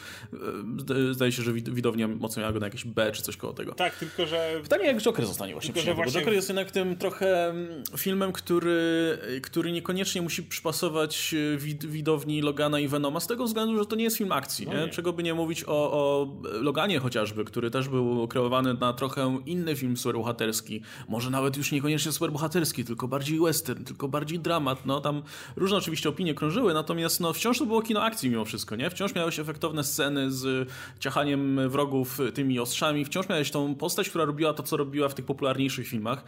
zdaje 1.12 1.32
się, 1.32 1.44
że 1.44 1.54
widownia 1.54 2.08
mocno 2.08 2.42
miała 2.42 2.54
go 2.54 2.60
na 2.60 2.66
jakieś 2.66 2.86
B 2.86 3.12
czy 3.12 3.22
coś 3.22 3.38
koło 3.38 3.54
tego. 3.54 3.74
Tak, 3.74 3.96
tylko 3.96 4.26
że... 4.26 4.60
Pytanie 4.64 4.86
jak 4.86 5.02
Joker 5.02 5.26
zostanie 5.26 5.54
właśnie 5.54 5.74
tylko, 5.74 5.80
przyjęty, 5.80 6.04
właśnie... 6.04 6.20
bo 6.20 6.20
Joker 6.20 6.34
jest 6.34 6.50
jednak 6.50 6.72
tym 6.72 6.96
trochę 6.96 7.54
filmem, 7.98 8.32
który 8.32 9.18
który 9.42 9.72
niekoniecznie 9.72 10.22
musi 10.22 10.44
przypasować 10.44 11.36
e, 11.54 11.58
wid 11.58 11.86
widowni 11.86 12.42
Logana 12.42 12.80
i 12.80 12.88
Venoma 12.88 13.20
z 13.20 13.28
tego 13.28 13.46
względu, 13.46 13.78
że 13.78 13.86
to 13.86 13.96
nie 13.96 14.04
jest 14.04 14.18
film 14.18 14.32
akcji. 14.32 14.68
No? 14.68 14.88
Czego 14.92 15.14
by 15.14 15.24
nie 15.24 15.34
mówić 15.34 15.64
o, 15.64 15.68
o, 15.68 16.28
Loganie 16.62 17.00
chociażby, 17.00 17.46
który 17.46 17.72
też 17.72 17.90
był 17.90 18.28
kreowany 18.28 18.74
na 18.74 18.94
trochę 18.94 19.40
inny 19.46 19.76
film 19.76 19.98
superbohaterski. 19.98 20.82
Może 21.08 21.30
nawet 21.30 21.58
już 21.58 21.72
niekoniecznie 21.72 22.12
superbohaterski, 22.12 22.86
tylko 22.86 23.08
bardziej 23.08 23.40
western, 23.40 23.84
tylko 23.84 24.08
bardziej 24.08 24.40
dramat. 24.40 24.86
No 24.86 25.02
tam 25.02 25.24
różne 25.56 25.78
oczywiście 25.78 26.10
opinie 26.10 26.34
krążyły, 26.34 26.74
natomiast 26.74 27.20
no, 27.20 27.34
wciąż 27.34 27.60
to 27.60 27.66
było 27.66 27.82
kino 27.82 28.04
akcji 28.04 28.30
mimo 28.30 28.46
wszystko. 28.46 28.76
nie? 28.76 28.90
Wciąż 28.90 29.16
miałeś 29.16 29.40
efektowne 29.40 29.84
sceny 29.84 30.32
z 30.32 30.70
ciachaniem 31.00 31.70
wrogów 31.70 32.20
tymi 32.34 32.60
ostrzami. 32.60 33.06
Wciąż 33.06 33.30
miałeś 33.30 33.52
tą 33.52 33.76
postać, 33.76 34.10
która 34.10 34.26
robiła 34.26 34.54
to, 34.54 34.64
co 34.64 34.78
robiła 34.78 35.10
w 35.10 35.14
tych 35.14 35.26
popularniejszych 35.26 35.88
filmach. 35.88 36.24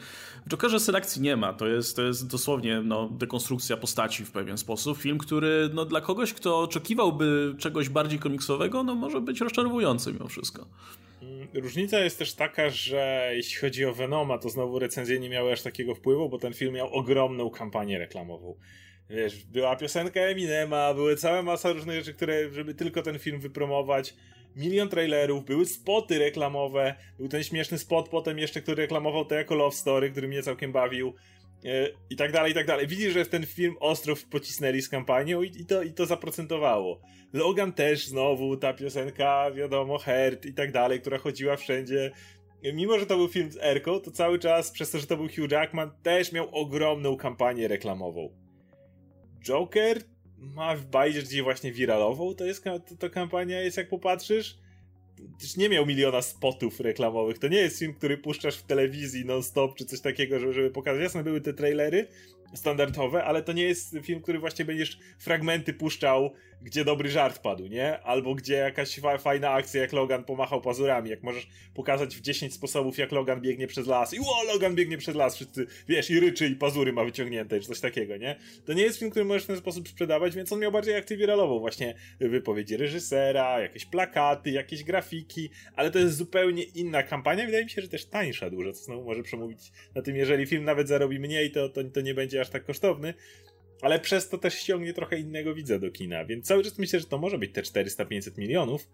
W 0.45 0.49
Jokerze 0.49 0.79
selekcji 0.79 1.21
nie 1.21 1.35
ma. 1.35 1.53
To 1.53 1.67
jest, 1.67 1.95
to 1.95 2.01
jest 2.01 2.27
dosłownie 2.27 2.81
no, 2.83 2.96
dekonstrukcja 3.11 3.77
postaci 3.77 4.25
w 4.25 4.31
pewien 4.31 4.57
sposób. 4.57 4.97
Film, 4.97 5.17
który 5.17 5.69
no, 5.73 5.85
dla 5.85 6.01
kogoś, 6.01 6.33
kto 6.33 6.59
oczekiwałby 6.59 7.55
czegoś 7.59 7.89
bardziej 7.89 8.19
komiksowego, 8.19 8.83
no, 8.83 8.95
może 8.95 9.21
być 9.21 9.41
rozczarowujący 9.41 10.13
mimo 10.13 10.27
wszystko. 10.27 10.67
Różnica 11.53 11.99
jest 11.99 12.19
też 12.19 12.33
taka, 12.33 12.69
że 12.69 13.31
jeśli 13.33 13.57
chodzi 13.61 13.85
o 13.85 13.93
Venoma, 13.93 14.37
to 14.37 14.49
znowu 14.49 14.79
recenzje 14.79 15.19
nie 15.19 15.29
miały 15.29 15.51
aż 15.51 15.61
takiego 15.61 15.95
wpływu, 15.95 16.29
bo 16.29 16.37
ten 16.37 16.53
film 16.53 16.73
miał 16.73 16.93
ogromną 16.93 17.49
kampanię 17.49 17.99
reklamową. 17.99 18.55
Wiesz, 19.09 19.45
była 19.45 19.75
piosenka 19.75 20.19
Eminema, 20.19 20.93
były 20.93 21.15
cała 21.15 21.41
masa 21.41 21.73
różnych 21.73 21.95
rzeczy, 21.95 22.13
które, 22.13 22.53
żeby 22.53 22.73
tylko 22.73 23.01
ten 23.01 23.19
film 23.19 23.39
wypromować. 23.39 24.13
Milion 24.55 24.89
trailerów, 24.89 25.45
były 25.45 25.65
spoty 25.65 26.19
reklamowe, 26.19 26.95
był 27.17 27.27
ten 27.27 27.43
śmieszny 27.43 27.77
spot 27.77 28.09
potem 28.09 28.39
jeszcze, 28.39 28.61
który 28.61 28.81
reklamował 28.81 29.25
to 29.25 29.35
jako 29.35 29.55
Love 29.55 29.75
Story, 29.75 30.11
który 30.11 30.27
mnie 30.27 30.43
całkiem 30.43 30.71
bawił. 30.71 31.13
E, 31.65 31.89
i 32.09 32.15
tak 32.15 32.31
dalej, 32.31 32.51
i 32.51 32.55
tak 32.55 32.67
dalej. 32.67 32.87
Widzisz, 32.87 33.13
że 33.13 33.25
ten 33.25 33.45
film 33.45 33.75
ostro 33.79 34.15
pocisnęli 34.31 34.81
z 34.81 34.89
kampanią 34.89 35.41
i, 35.41 35.47
i, 35.61 35.65
to, 35.65 35.83
i 35.83 35.93
to 35.93 36.05
zaprocentowało. 36.05 37.01
Logan 37.33 37.73
też 37.73 38.07
znowu, 38.07 38.57
ta 38.57 38.73
piosenka, 38.73 39.51
wiadomo, 39.51 39.97
Hurt 39.97 40.45
i 40.45 40.53
tak 40.53 40.71
dalej, 40.71 41.01
która 41.01 41.17
chodziła 41.17 41.55
wszędzie. 41.55 42.11
Mimo, 42.73 42.99
że 42.99 43.05
to 43.05 43.17
był 43.17 43.27
film 43.27 43.51
z 43.51 43.57
Erką, 43.57 43.99
to 43.99 44.11
cały 44.11 44.39
czas, 44.39 44.71
przez 44.71 44.91
to, 44.91 44.99
że 44.99 45.07
to 45.07 45.17
był 45.17 45.27
Hugh 45.27 45.51
Jackman, 45.51 45.91
też 46.03 46.31
miał 46.31 46.55
ogromną 46.55 47.17
kampanię 47.17 47.67
reklamową. 47.67 48.29
Joker 49.43 50.01
ma 50.37 50.75
w 50.75 50.85
bardziej 50.85 51.43
właśnie 51.43 51.71
wiralową, 51.71 52.35
to 52.35 52.45
jest 52.45 52.63
to, 52.63 52.79
to 52.99 53.09
kampania 53.09 53.61
jest, 53.61 53.77
jak 53.77 53.89
popatrzysz, 53.89 54.57
też 55.39 55.57
nie 55.57 55.69
miał 55.69 55.85
miliona 55.85 56.21
spotów 56.21 56.79
reklamowych. 56.79 57.39
To 57.39 57.47
nie 57.47 57.57
jest 57.57 57.79
film, 57.79 57.93
który 57.93 58.17
puszczasz 58.17 58.57
w 58.57 58.63
telewizji 58.63 59.25
non-stop 59.25 59.75
czy 59.75 59.85
coś 59.85 60.01
takiego, 60.01 60.39
żeby, 60.39 60.69
pokazać. 60.69 61.01
Jasne, 61.01 61.23
były 61.23 61.41
te 61.41 61.53
trailery 61.53 62.07
standardowe, 62.53 63.23
ale 63.23 63.43
to 63.43 63.53
nie 63.53 63.63
jest 63.63 63.95
film, 64.03 64.21
który 64.21 64.39
właśnie 64.39 64.65
będziesz 64.65 64.99
fragmenty 65.19 65.73
puszczał 65.73 66.33
gdzie 66.61 66.85
dobry 66.85 67.09
żart 67.09 67.39
padł, 67.39 67.67
nie? 67.67 67.99
Albo 67.99 68.35
gdzie 68.35 68.53
jakaś 68.53 68.99
fa 68.99 69.17
fajna 69.17 69.51
akcja, 69.51 69.81
jak 69.81 69.93
Logan 69.93 70.23
pomachał 70.23 70.61
pazurami, 70.61 71.09
jak 71.09 71.23
możesz 71.23 71.47
pokazać 71.73 72.15
w 72.15 72.21
10 72.21 72.53
sposobów, 72.53 72.97
jak 72.97 73.11
Logan 73.11 73.41
biegnie 73.41 73.67
przez 73.67 73.87
las 73.87 74.13
i 74.13 74.19
o, 74.19 74.43
Logan 74.53 74.75
biegnie 74.75 74.97
przez 74.97 75.15
las, 75.15 75.35
wszyscy, 75.35 75.67
wiesz, 75.87 76.09
i 76.09 76.19
ryczy, 76.19 76.47
i 76.47 76.55
pazury 76.55 76.93
ma 76.93 77.03
wyciągnięte, 77.03 77.59
czy 77.59 77.67
coś 77.67 77.79
takiego, 77.79 78.17
nie? 78.17 78.35
To 78.65 78.73
nie 78.73 78.83
jest 78.83 78.99
film, 78.99 79.11
który 79.11 79.25
możesz 79.25 79.43
w 79.43 79.47
ten 79.47 79.57
sposób 79.57 79.89
sprzedawać, 79.89 80.35
więc 80.35 80.51
on 80.51 80.59
miał 80.59 80.71
bardziej 80.71 80.95
akcję 80.95 81.17
wiralową, 81.17 81.59
właśnie 81.59 81.93
wypowiedzi 82.19 82.77
reżysera, 82.77 83.59
jakieś 83.59 83.85
plakaty, 83.85 84.51
jakieś 84.51 84.83
grafiki, 84.83 85.49
ale 85.75 85.91
to 85.91 85.99
jest 85.99 86.17
zupełnie 86.17 86.63
inna 86.63 87.03
kampania, 87.03 87.45
wydaje 87.45 87.63
mi 87.63 87.69
się, 87.69 87.81
że 87.81 87.87
też 87.87 88.05
tańsza 88.05 88.49
dużo, 88.49 88.73
co 88.73 88.83
znowu 88.83 89.03
może 89.03 89.23
przemówić 89.23 89.71
na 89.95 90.01
tym, 90.01 90.15
jeżeli 90.15 90.45
film 90.45 90.63
nawet 90.63 90.87
zarobi 90.87 91.19
mniej, 91.19 91.51
to, 91.51 91.69
to, 91.69 91.83
to 91.83 92.01
nie 92.01 92.13
będzie 92.13 92.41
aż 92.41 92.49
tak 92.49 92.65
kosztowny, 92.65 93.13
ale 93.81 93.99
przez 93.99 94.29
to 94.29 94.37
też 94.37 94.53
ściągnie 94.53 94.93
trochę 94.93 95.19
innego 95.19 95.53
widza 95.53 95.79
do 95.79 95.91
kina, 95.91 96.25
więc 96.25 96.45
cały 96.45 96.63
czas 96.63 96.79
myślę, 96.79 96.99
że 96.99 97.05
to 97.05 97.17
może 97.17 97.37
być 97.37 97.53
te 97.53 97.61
400-500 97.61 98.37
milionów, 98.37 98.89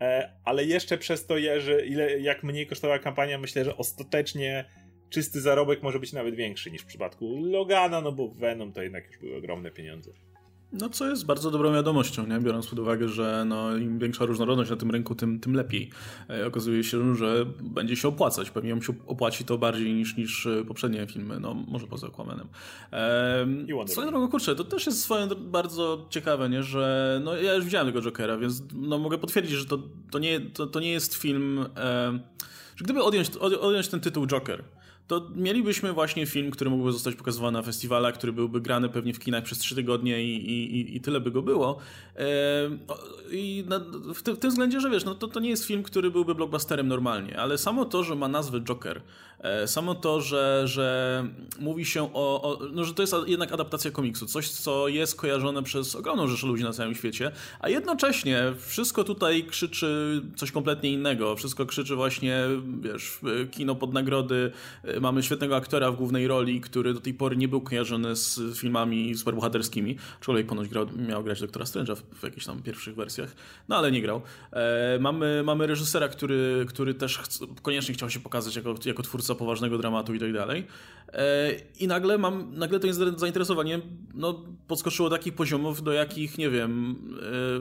e, 0.00 0.32
ale 0.44 0.64
jeszcze 0.64 0.98
przez 0.98 1.26
to, 1.26 1.34
że 1.58 1.86
ile, 1.86 2.20
jak 2.20 2.42
mniej 2.42 2.66
kosztowała 2.66 2.98
kampania, 2.98 3.38
myślę, 3.38 3.64
że 3.64 3.76
ostatecznie 3.76 4.64
czysty 5.10 5.40
zarobek 5.40 5.82
może 5.82 5.98
być 5.98 6.12
nawet 6.12 6.34
większy 6.34 6.70
niż 6.70 6.82
w 6.82 6.86
przypadku 6.86 7.36
Logana, 7.46 8.00
no 8.00 8.12
bo 8.12 8.28
Venom 8.28 8.72
to 8.72 8.82
jednak 8.82 9.06
już 9.06 9.18
były 9.18 9.36
ogromne 9.36 9.70
pieniądze. 9.70 10.10
No 10.72 10.88
co 10.88 11.10
jest 11.10 11.26
bardzo 11.26 11.50
dobrą 11.50 11.72
wiadomością, 11.72 12.26
nie? 12.26 12.40
biorąc 12.40 12.66
pod 12.66 12.78
uwagę, 12.78 13.08
że 13.08 13.44
no, 13.46 13.76
im 13.76 13.98
większa 13.98 14.24
różnorodność 14.24 14.70
na 14.70 14.76
tym 14.76 14.90
rynku, 14.90 15.14
tym, 15.14 15.40
tym 15.40 15.54
lepiej. 15.54 15.90
E, 16.30 16.46
okazuje 16.46 16.84
się, 16.84 17.16
że 17.16 17.46
będzie 17.60 17.96
się 17.96 18.08
opłacać. 18.08 18.50
Pewnie 18.50 18.70
ją 18.70 18.80
się 18.80 18.92
opłaci 19.06 19.44
to 19.44 19.58
bardziej 19.58 19.94
niż, 19.94 20.16
niż 20.16 20.46
e, 20.46 20.64
poprzednie 20.64 21.06
filmy, 21.06 21.40
no 21.40 21.54
może 21.54 21.86
poza 21.86 22.06
Aquamanem. 22.06 22.46
Ehm, 22.90 23.66
swoją 23.86 24.10
drogą, 24.10 24.28
kurczę, 24.28 24.54
to 24.54 24.64
też 24.64 24.86
jest 24.86 25.00
swoją 25.00 25.28
bardzo 25.28 26.06
ciekawe, 26.10 26.48
nie? 26.48 26.62
że 26.62 27.20
no, 27.24 27.36
ja 27.36 27.54
już 27.54 27.64
widziałem 27.64 27.86
tego 27.86 28.02
Jokera, 28.02 28.38
więc 28.38 28.62
no, 28.74 28.98
mogę 28.98 29.18
potwierdzić, 29.18 29.56
że 29.56 29.66
to, 29.66 29.78
to, 30.10 30.18
nie, 30.18 30.40
to, 30.40 30.66
to 30.66 30.80
nie 30.80 30.90
jest 30.90 31.14
film... 31.14 31.64
E, 31.76 32.18
że 32.76 32.84
gdyby 32.84 33.02
odjąć, 33.02 33.36
odjąć 33.36 33.88
ten 33.88 34.00
tytuł 34.00 34.26
Joker, 34.26 34.64
to 35.08 35.26
mielibyśmy 35.34 35.92
właśnie 35.92 36.26
film, 36.26 36.50
który 36.50 36.70
mógłby 36.70 36.92
zostać 36.92 37.14
pokazywany 37.14 37.58
na 37.58 37.62
festiwalach, 37.62 38.14
który 38.14 38.32
byłby 38.32 38.60
grany 38.60 38.88
pewnie 38.88 39.14
w 39.14 39.18
kinach 39.18 39.44
przez 39.44 39.58
trzy 39.58 39.74
tygodnie 39.74 40.24
i, 40.24 40.50
i, 40.50 40.96
i 40.96 41.00
tyle 41.00 41.20
by 41.20 41.30
go 41.30 41.42
było. 41.42 41.78
I 43.30 43.64
na, 43.68 43.80
w, 44.14 44.22
ty, 44.22 44.32
w, 44.32 44.38
tym 44.38 44.50
względzie, 44.50 44.80
że 44.80 44.90
wiesz, 44.90 45.04
no 45.04 45.14
to, 45.14 45.28
to 45.28 45.40
nie 45.40 45.50
jest 45.50 45.64
film, 45.64 45.82
który 45.82 46.10
byłby 46.10 46.34
blockbusterem 46.34 46.88
normalnie, 46.88 47.38
ale 47.38 47.58
samo 47.58 47.84
to, 47.84 48.04
że 48.04 48.14
ma 48.14 48.28
nazwę 48.28 48.60
Joker, 48.60 48.96
e, 48.96 49.02
samo 49.66 49.94
to, 49.94 50.20
że, 50.20 50.62
że 50.64 51.24
mówi 51.60 51.84
się 51.84 52.14
o, 52.14 52.42
o, 52.42 52.58
no, 52.72 52.84
że 52.84 52.94
to 52.94 53.02
jest 53.02 53.14
jednak 53.26 53.52
adaptacja 53.52 53.90
komiksu, 53.90 54.26
coś, 54.26 54.50
co 54.50 54.88
jest 54.88 55.16
kojarzone 55.16 55.62
przez 55.62 55.94
ogromną 55.94 56.26
rzeszę 56.26 56.46
ludzi 56.46 56.64
na 56.64 56.72
całym 56.72 56.94
świecie, 56.94 57.30
a 57.60 57.68
jednocześnie 57.68 58.42
wszystko 58.58 59.04
tutaj 59.04 59.44
krzyczy 59.44 60.22
coś 60.36 60.52
kompletnie 60.52 60.92
innego, 60.92 61.36
wszystko 61.36 61.66
krzyczy 61.66 61.96
właśnie, 61.96 62.42
wiesz, 62.80 63.20
kino 63.50 63.74
pod 63.74 63.92
nagrody, 63.92 64.52
e, 64.84 65.00
mamy 65.00 65.22
świetnego 65.22 65.56
aktora 65.56 65.90
w 65.90 65.96
głównej 65.96 66.28
roli, 66.28 66.60
który 66.60 66.94
do 66.94 67.00
tej 67.00 67.14
pory 67.14 67.36
nie 67.36 67.48
był 67.48 67.60
kojarzony 67.60 68.16
z 68.16 68.58
filmami 68.58 69.14
superbohaterskimi, 69.14 69.96
aczkolwiek 70.18 70.46
ponoć 70.46 70.68
grał, 70.68 70.86
miał 71.08 71.24
grać 71.24 71.40
doktora 71.40 71.64
Strange'a 71.64 71.96
w, 71.96 72.02
w 72.20 72.22
jakichś 72.22 72.46
tam 72.46 72.62
pierwszych 72.62 72.94
wersjach, 72.94 73.34
no 73.68 73.76
ale 73.76 73.92
nie 73.92 74.02
grał. 74.02 74.22
E, 74.52 74.98
mamy, 75.00 75.42
mamy 75.44 75.66
reżysera, 75.66 76.08
który, 76.08 76.66
który 76.68 76.94
też 76.94 77.20
koniecznie 77.62 77.94
chciał 77.94 78.10
się 78.10 78.20
pokazać 78.20 78.56
jako, 78.56 78.74
jako 78.84 79.02
twórca 79.02 79.27
poważnego 79.34 79.78
dramatu 79.78 80.14
i 80.14 80.18
tak 80.18 80.32
dalej. 80.32 80.66
E, 81.12 81.52
I 81.80 81.86
nagle 81.86 82.18
mam, 82.18 82.58
nagle 82.58 82.80
to 82.80 82.92
zainteresowanie 83.16 83.80
no, 84.14 84.44
podskoczyło 84.66 85.10
do 85.10 85.16
takich 85.16 85.34
poziomów, 85.34 85.82
do 85.82 85.92
jakich, 85.92 86.38
nie 86.38 86.50
wiem, 86.50 86.96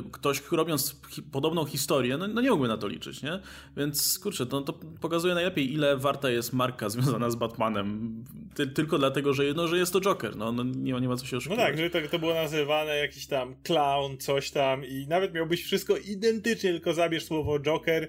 e, 0.06 0.12
ktoś 0.12 0.42
robiąc 0.52 1.02
podobną 1.32 1.66
historię, 1.66 2.18
no, 2.18 2.28
no, 2.28 2.42
nie 2.42 2.50
mógłby 2.50 2.68
na 2.68 2.78
to 2.78 2.88
liczyć, 2.88 3.24
nie? 3.24 3.40
Więc 3.78 4.20
kurczę, 4.20 4.46
to, 4.46 4.62
to 4.62 4.74
pokazuje 5.02 5.34
najlepiej, 5.34 5.74
ile 5.74 5.98
warta 5.98 6.30
jest 6.30 6.54
marka 6.54 6.90
związana 6.98 7.30
z 7.30 7.36
Batmanem. 7.36 8.24
Ty, 8.56 8.68
tylko 8.68 8.98
dlatego, 8.98 9.34
że, 9.34 9.44
no, 9.56 9.68
że 9.68 9.78
jest 9.78 9.94
to 9.94 10.02
Joker, 10.02 10.36
no, 10.36 10.52
no 10.52 10.64
nie, 10.64 10.94
ma, 10.94 11.00
nie 11.00 11.08
ma 11.08 11.16
co 11.16 11.26
się 11.26 11.38
oszukiwać. 11.38 11.60
No 11.60 11.66
tak, 11.66 11.78
że 11.78 11.90
to, 11.90 12.12
to 12.12 12.20
było 12.20 12.34
nazywane 12.34 12.98
jakiś 12.98 13.28
tam 13.28 13.56
clown, 13.64 14.18
coś 14.18 14.52
tam 14.52 14.86
i 14.86 15.08
nawet 15.08 15.34
miał 15.34 15.48
być 15.48 15.62
wszystko 15.62 15.98
identycznie, 15.98 16.72
tylko 16.72 16.94
zabierz 16.94 17.26
słowo 17.26 17.60
Joker, 17.60 18.08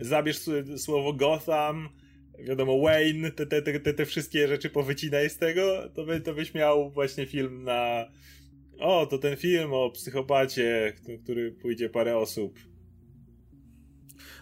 zabierz 0.00 0.40
słowo 0.76 1.12
Gotham, 1.12 1.88
wiadomo, 2.38 2.80
Wayne, 2.80 3.30
te, 3.30 3.46
te, 3.46 3.62
te, 3.62 3.94
te 3.94 4.06
wszystkie 4.06 4.48
rzeczy 4.48 4.70
powycinaj 4.70 5.30
z 5.30 5.38
tego, 5.38 5.90
to, 5.94 6.04
by, 6.04 6.20
to 6.20 6.34
byś 6.34 6.54
miał 6.54 6.90
właśnie 6.90 7.26
film 7.26 7.64
na. 7.64 8.08
O, 8.78 9.06
to 9.06 9.18
ten 9.18 9.36
film 9.36 9.72
o 9.72 9.90
psychopacie, 9.90 10.92
który 11.24 11.52
pójdzie 11.52 11.88
parę 11.88 12.16
osób. 12.16 12.58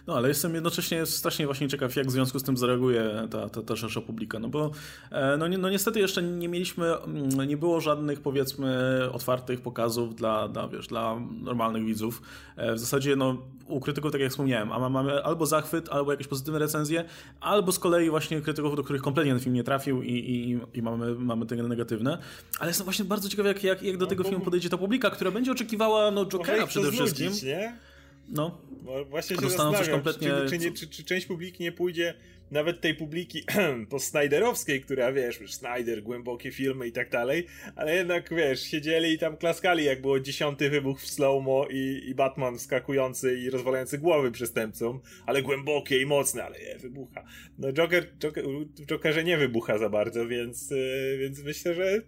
No, 0.07 0.15
ale 0.15 0.27
jestem 0.27 0.53
jednocześnie 0.53 1.05
strasznie 1.05 1.45
właśnie 1.45 1.67
ciekaw, 1.67 1.95
jak 1.95 2.07
w 2.07 2.11
związku 2.11 2.39
z 2.39 2.43
tym 2.43 2.57
zareaguje 2.57 3.27
ta, 3.31 3.49
ta, 3.49 3.61
ta 3.61 3.75
szersza 3.75 4.01
publika, 4.01 4.39
no 4.39 4.49
bo 4.49 4.71
e, 5.11 5.37
no, 5.37 5.45
no 5.59 5.69
niestety 5.69 5.99
jeszcze 5.99 6.23
nie 6.23 6.49
mieliśmy, 6.49 6.97
mm, 6.97 7.47
nie 7.47 7.57
było 7.57 7.81
żadnych 7.81 8.21
powiedzmy 8.21 8.99
otwartych 9.11 9.61
pokazów 9.61 10.15
dla, 10.15 10.47
dla, 10.47 10.67
wiesz, 10.67 10.87
dla 10.87 11.19
normalnych 11.41 11.85
widzów. 11.85 12.21
E, 12.55 12.73
w 12.73 12.79
zasadzie 12.79 13.15
no 13.15 13.37
u 13.67 13.79
krytyków, 13.79 14.11
tak 14.11 14.21
jak 14.21 14.31
wspomniałem, 14.31 14.71
a 14.71 14.89
mamy 14.89 15.23
albo 15.23 15.45
zachwyt, 15.45 15.89
albo 15.89 16.11
jakieś 16.11 16.27
pozytywne 16.27 16.59
recenzje, 16.59 17.05
albo 17.39 17.71
z 17.71 17.79
kolei 17.79 18.09
właśnie 18.09 18.41
krytyków, 18.41 18.75
do 18.75 18.83
których 18.83 19.01
kompletnie 19.01 19.31
ten 19.31 19.41
film 19.41 19.55
nie 19.55 19.63
trafił 19.63 20.01
i, 20.01 20.11
i, 20.11 20.59
i 20.77 20.81
mamy, 20.81 21.15
mamy 21.15 21.45
te 21.45 21.55
negatywne. 21.55 22.17
Ale 22.59 22.69
jestem 22.69 22.83
właśnie 22.83 23.05
bardzo 23.05 23.29
ciekaw, 23.29 23.45
jak, 23.45 23.63
jak, 23.63 23.83
jak 23.83 23.97
do 23.97 24.05
no, 24.05 24.09
tego 24.09 24.23
filmu 24.23 24.45
podejdzie 24.45 24.69
ta 24.69 24.77
publika, 24.77 25.09
która 25.09 25.31
będzie 25.31 25.51
oczekiwała 25.51 26.11
no, 26.11 26.25
Jokera 26.25 26.67
przede 26.67 26.91
wszystkim. 26.91 27.31
nie? 27.43 27.92
No. 28.33 28.61
Bo 28.81 29.05
właśnie 29.05 29.35
się 29.35 29.41
zastanawiam, 29.41 29.85
kompletnie... 29.85 30.29
czy, 30.29 30.49
czy, 30.49 30.57
nie, 30.57 30.71
czy, 30.71 30.87
czy, 30.87 31.03
część 31.03 31.25
publiki 31.25 31.63
nie 31.63 31.71
pójdzie, 31.71 32.13
nawet 32.51 32.81
tej 32.81 32.95
publiki 32.95 33.43
po 33.89 33.99
Snyderowskiej, 33.99 34.81
która 34.81 35.11
wiesz, 35.11 35.39
Snyder, 35.51 36.03
głębokie 36.03 36.51
filmy 36.51 36.87
i 36.87 36.91
tak 36.91 37.09
dalej, 37.09 37.47
ale 37.75 37.95
jednak 37.95 38.33
wiesz, 38.35 38.61
siedzieli 38.63 39.13
i 39.13 39.17
tam 39.17 39.37
klaskali, 39.37 39.83
jak 39.83 40.01
było 40.01 40.19
dziesiąty 40.19 40.69
wybuch 40.69 41.01
w 41.01 41.07
slow-mo 41.07 41.67
i, 41.69 42.01
i 42.07 42.15
Batman 42.15 42.59
skakujący 42.59 43.37
i 43.37 43.49
rozwalający 43.49 43.97
głowy 43.97 44.31
przestępcom, 44.31 44.99
ale 45.25 45.41
głębokie 45.41 46.01
i 46.01 46.05
mocne, 46.05 46.43
ale 46.43 46.59
je, 46.59 46.77
wybucha. 46.77 47.23
No 47.57 47.73
Joker, 47.73 48.17
Joker 48.23 48.45
Jokerze 48.85 49.23
nie 49.23 49.37
wybucha 49.37 49.77
za 49.77 49.89
bardzo, 49.89 50.27
więc, 50.27 50.71
yy, 50.71 51.17
więc 51.19 51.43
myślę, 51.43 51.73
że 51.73 52.01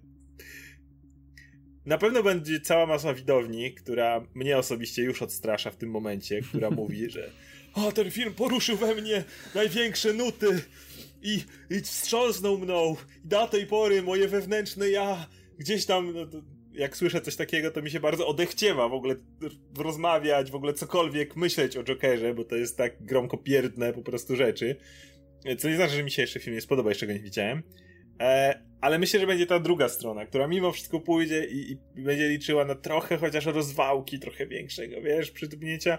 na 1.86 1.98
pewno 1.98 2.24
będzie 2.24 2.60
cała 2.60 2.86
masa 2.86 3.14
widowni, 3.14 3.74
która 3.74 4.28
mnie 4.34 4.58
osobiście 4.58 5.04
już 5.04 5.22
odstrasza 5.22 5.72
w 5.72 5.76
tym 5.76 5.90
momencie, 5.90 6.42
która 6.42 6.70
mówi, 6.82 7.10
że 7.10 7.30
o, 7.74 7.92
ten 7.92 8.12
film 8.12 8.34
poruszył 8.34 8.78
we 8.78 8.96
mnie 8.96 9.24
największe 9.56 10.14
nuty 10.14 10.62
i, 11.22 11.44
i 11.70 11.82
wstrząsnął 11.82 12.58
mną. 12.58 12.96
I 13.26 13.28
do 13.28 13.48
tej 13.48 13.68
pory 13.68 14.02
moje 14.02 14.28
wewnętrzne 14.28 14.90
ja 14.90 15.28
gdzieś 15.58 15.86
tam, 15.86 16.14
no, 16.14 16.26
jak 16.74 16.98
słyszę 16.98 17.22
coś 17.22 17.36
takiego, 17.36 17.72
to 17.72 17.82
mi 17.82 17.92
się 17.92 18.00
bardzo 18.00 18.28
odechciewa 18.28 18.90
w 18.90 18.94
ogóle 18.94 19.16
rozmawiać, 19.78 20.52
w 20.52 20.56
ogóle 20.56 20.74
cokolwiek 20.74 21.36
myśleć 21.36 21.78
o 21.78 21.84
Jokerze, 21.84 22.34
bo 22.34 22.44
to 22.44 22.56
jest 22.56 22.78
tak 22.78 23.06
gromkopierdne 23.06 23.94
po 23.94 24.02
prostu 24.02 24.36
rzeczy. 24.36 24.76
Co 25.58 25.70
nie 25.70 25.76
znaczy, 25.76 25.94
że 25.94 26.04
mi 26.04 26.12
się 26.12 26.22
jeszcze 26.22 26.40
film 26.40 26.56
nie 26.56 26.62
spodoba, 26.62 26.90
jeszcze 26.90 27.08
go 27.08 27.14
nie 27.14 27.20
widziałem. 27.20 27.64
E, 28.20 28.60
ale 28.82 29.00
myślę, 29.00 29.20
że 29.20 29.28
będzie 29.28 29.48
ta 29.48 29.60
druga 29.60 29.90
strona, 29.90 30.26
która 30.26 30.48
mimo 30.48 30.72
wszystko 30.72 31.00
pójdzie 31.00 31.46
i, 31.46 31.78
i 31.96 32.02
będzie 32.02 32.30
liczyła 32.30 32.66
na 32.66 32.76
trochę 32.76 33.18
chociaż 33.18 33.46
rozwałki, 33.46 34.20
trochę 34.20 34.48
większego, 34.48 35.02
wiesz, 35.02 35.32
przytupnięcia 35.32 35.98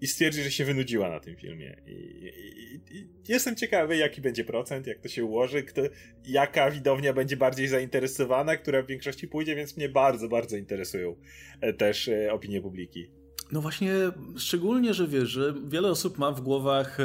i 0.00 0.06
stwierdzi, 0.06 0.42
że 0.42 0.50
się 0.50 0.64
wynudziła 0.64 1.10
na 1.10 1.20
tym 1.20 1.36
filmie. 1.36 1.76
I, 1.86 1.90
i, 1.90 2.96
I, 2.98 3.08
jestem 3.28 3.56
ciekawy, 3.56 3.96
jaki 3.96 4.20
będzie 4.20 4.44
procent, 4.44 4.86
jak 4.86 4.98
to 4.98 5.08
się 5.08 5.24
ułoży, 5.24 5.62
kto, 5.62 5.82
jaka 6.26 6.70
widownia 6.70 7.12
będzie 7.12 7.36
bardziej 7.36 7.68
zainteresowana, 7.68 8.56
która 8.56 8.82
w 8.82 8.86
większości 8.86 9.28
pójdzie, 9.28 9.56
więc 9.56 9.76
mnie 9.76 9.88
bardzo, 9.88 10.28
bardzo 10.28 10.56
interesują 10.56 11.16
e, 11.60 11.72
też 11.72 12.08
e, 12.08 12.32
opinie 12.32 12.60
publiki. 12.60 13.10
No 13.52 13.60
właśnie, 13.60 13.92
szczególnie, 14.36 14.94
że 14.94 15.08
wiesz, 15.08 15.28
że 15.28 15.54
wiele 15.66 15.88
osób 15.88 16.18
ma 16.18 16.32
w 16.32 16.40
głowach 16.40 17.00
e, 17.00 17.04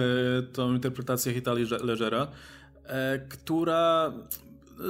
tą 0.54 0.74
interpretację 0.74 1.34
Hita 1.34 1.54
Ledgera, 1.84 2.32
która 3.30 4.14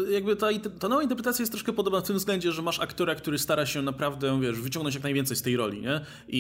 jakby 0.10 0.36
ta, 0.36 0.48
ta 0.80 0.88
nowa 0.88 1.04
interpretacja 1.04 1.44
jest 1.44 1.52
troszkę 1.52 1.74
podobna 1.74 2.02
w 2.02 2.08
tym 2.08 2.16
względzie, 2.16 2.52
że 2.52 2.62
masz 2.62 2.80
aktora, 2.80 3.16
który 3.16 3.40
stara 3.40 3.66
się 3.66 3.82
naprawdę, 3.82 4.42
wiesz, 4.42 4.62
wyciągnąć 4.62 4.96
jak 4.96 5.04
najwięcej 5.04 5.38
z 5.38 5.42
tej 5.42 5.58
roli, 5.58 5.82
nie? 5.82 6.02
I, 6.28 6.40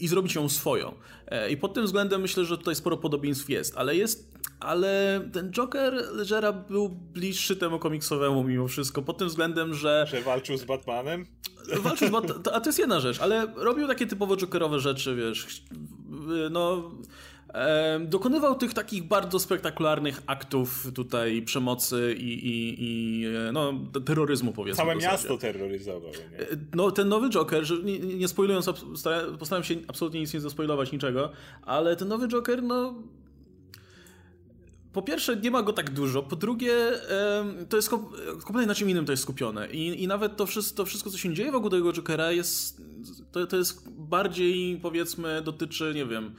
i, 0.00 0.04
i 0.04 0.08
zrobić 0.08 0.34
ją 0.34 0.48
swoją. 0.48 0.94
E, 1.26 1.50
I 1.50 1.56
pod 1.56 1.74
tym 1.74 1.84
względem 1.84 2.20
myślę, 2.20 2.44
że 2.44 2.58
tutaj 2.58 2.74
sporo 2.74 2.96
podobieństw 2.96 3.50
jest, 3.50 3.76
ale 3.76 3.96
jest, 3.96 4.38
ale 4.60 5.20
ten 5.32 5.52
Joker 5.52 5.94
Ledgera 6.12 6.52
był 6.52 6.88
bliższy 6.88 7.56
temu 7.56 7.78
komiksowemu 7.78 8.44
mimo 8.44 8.68
wszystko, 8.68 9.02
pod 9.02 9.18
tym 9.18 9.28
względem, 9.28 9.74
że... 9.74 10.06
Że 10.10 10.20
walczył 10.20 10.58
z 10.58 10.64
Batmanem? 10.64 11.26
Walczył 11.80 12.08
z 12.08 12.10
Batmanem, 12.10 12.42
a 12.52 12.60
to 12.60 12.68
jest 12.68 12.78
jedna 12.78 13.00
rzecz, 13.00 13.20
ale 13.20 13.46
robił 13.56 13.86
takie 13.86 14.06
typowo 14.06 14.36
Jokerowe 14.36 14.80
rzeczy, 14.80 15.16
wiesz, 15.16 15.62
no 16.50 16.90
dokonywał 18.00 18.54
tych 18.54 18.74
takich 18.74 19.04
bardzo 19.04 19.38
spektakularnych 19.38 20.22
aktów 20.26 20.88
tutaj 20.94 21.42
przemocy 21.42 22.14
i, 22.18 22.32
i, 22.48 22.76
i 22.78 23.26
e, 23.26 23.52
no, 23.52 23.72
terroryzmu 24.04 24.52
powiedzmy. 24.52 24.76
Całe 24.76 24.96
miasto 24.96 25.38
terroryzował. 25.38 26.10
Nie? 26.10 26.38
E, 26.38 26.46
no 26.74 26.90
ten 26.90 27.08
nowy 27.08 27.30
Joker, 27.30 27.64
że 27.64 27.82
nie, 27.82 27.98
nie 27.98 28.28
spoilując, 28.28 28.70
postaram 29.38 29.64
się 29.64 29.74
absolutnie 29.88 30.20
nic 30.20 30.34
nie 30.34 30.40
zaspoilować, 30.40 30.92
niczego, 30.92 31.32
ale 31.62 31.96
ten 31.96 32.08
nowy 32.08 32.28
Joker, 32.28 32.62
no 32.62 32.94
po 34.92 35.02
pierwsze, 35.02 35.36
nie 35.36 35.50
ma 35.50 35.62
go 35.62 35.72
tak 35.72 35.90
dużo. 35.90 36.22
Po 36.22 36.36
drugie, 36.36 36.74
to 37.68 37.76
jest 37.76 37.88
kompletnie 37.88 38.66
na 38.66 38.74
czym 38.74 38.90
innym 38.90 39.04
to 39.04 39.12
jest 39.12 39.22
skupione. 39.22 39.70
I, 39.70 40.02
i 40.02 40.06
nawet 40.06 40.36
to 40.36 40.46
wszystko, 40.46 40.76
to 40.76 40.84
wszystko, 40.84 41.10
co 41.10 41.18
się 41.18 41.34
dzieje 41.34 41.52
wokół 41.52 41.70
tego 41.70 41.92
Jokera, 41.92 42.32
jest, 42.32 42.82
to, 43.32 43.46
to 43.46 43.56
jest 43.56 43.90
bardziej, 43.90 44.78
powiedzmy, 44.82 45.42
dotyczy, 45.42 45.92
nie 45.94 46.06
wiem, 46.06 46.34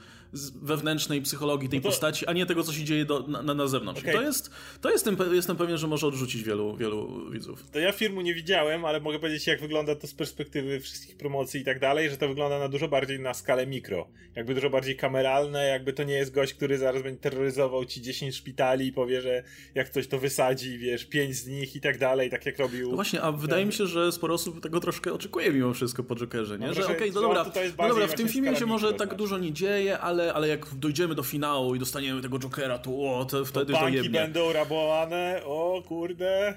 wewnętrznej 0.62 1.22
psychologii 1.22 1.68
tej 1.68 1.78
no 1.78 1.82
to... 1.82 1.88
postaci, 1.88 2.26
a 2.26 2.32
nie 2.32 2.46
tego, 2.46 2.62
co 2.62 2.72
się 2.72 2.84
dzieje 2.84 3.04
do, 3.04 3.20
na, 3.20 3.54
na 3.54 3.66
zewnątrz. 3.66 4.00
Okay. 4.00 4.14
to 4.14 4.22
jest, 4.22 4.50
to 4.80 4.90
jestem, 4.90 5.16
jestem 5.32 5.56
pewien, 5.56 5.78
że 5.78 5.86
może 5.86 6.06
odrzucić 6.06 6.42
wielu, 6.42 6.76
wielu 6.76 7.30
widzów. 7.30 7.70
To 7.70 7.78
ja 7.78 7.92
filmu 7.92 8.20
nie 8.20 8.34
widziałem, 8.34 8.84
ale 8.84 9.00
mogę 9.00 9.18
powiedzieć, 9.18 9.46
jak 9.46 9.60
wygląda 9.60 9.94
to 9.94 10.06
z 10.06 10.14
perspektywy 10.14 10.80
wszystkich 10.80 11.16
promocji 11.16 11.60
i 11.60 11.64
tak 11.64 11.80
dalej, 11.80 12.10
że 12.10 12.16
to 12.16 12.28
wygląda 12.28 12.58
na 12.58 12.68
dużo 12.68 12.88
bardziej 12.88 13.20
na 13.20 13.34
skalę 13.34 13.66
mikro. 13.66 14.08
Jakby 14.36 14.54
dużo 14.54 14.70
bardziej 14.70 14.96
kameralne, 14.96 15.64
jakby 15.66 15.92
to 15.92 16.04
nie 16.04 16.14
jest 16.14 16.34
gość, 16.34 16.54
który 16.54 16.78
zaraz 16.78 17.02
będzie 17.02 17.20
terroryzował 17.20 17.84
ci 17.84 18.02
10 18.02 18.36
szpitali 18.36 18.86
i 18.86 18.92
powie, 18.92 19.20
że 19.20 19.42
jak 19.74 19.88
coś 19.88 20.06
to 20.06 20.18
wysadzi, 20.18 20.78
wiesz, 20.78 21.04
5 21.04 21.36
z 21.36 21.46
nich 21.46 21.76
i 21.76 21.80
tak 21.80 21.98
dalej, 21.98 22.30
tak 22.30 22.46
jak 22.46 22.58
robił. 22.58 22.88
No 22.90 22.94
właśnie, 22.94 23.22
a 23.22 23.32
wydaje 23.32 23.66
mi 23.66 23.72
się, 23.72 23.86
że 23.86 24.12
sporo 24.12 24.34
osób 24.34 24.60
tego 24.60 24.80
troszkę 24.80 25.12
oczekuje 25.12 25.52
mimo 25.52 25.74
wszystko 25.74 26.04
po 26.04 26.16
Jokerze, 26.16 26.58
nie? 26.58 26.66
No, 26.66 26.74
że 26.74 26.84
okej, 26.84 26.96
okay, 26.96 27.10
no 27.14 27.20
dobra, 27.20 27.44
no 27.78 27.88
dobra, 27.88 28.06
w 28.06 28.14
tym 28.14 28.28
filmie 28.28 28.56
się 28.56 28.66
może 28.66 28.94
tak 28.94 29.14
dużo 29.14 29.38
nie 29.38 29.52
dzieje, 29.52 29.98
ale 29.98 30.19
ale, 30.20 30.34
ale 30.34 30.48
jak 30.48 30.74
dojdziemy 30.74 31.14
do 31.14 31.22
finału 31.22 31.74
i 31.74 31.78
dostaniemy 31.78 32.22
tego 32.22 32.38
Jokera, 32.38 32.78
to, 32.78 32.90
o, 32.90 33.24
to 33.24 33.44
wtedy 33.44 33.72
to, 33.72 33.78
to 33.78 33.88
jebnie. 33.88 34.10
będą 34.10 34.52
rabowane, 34.52 35.40
o 35.44 35.82
kurde. 35.86 36.56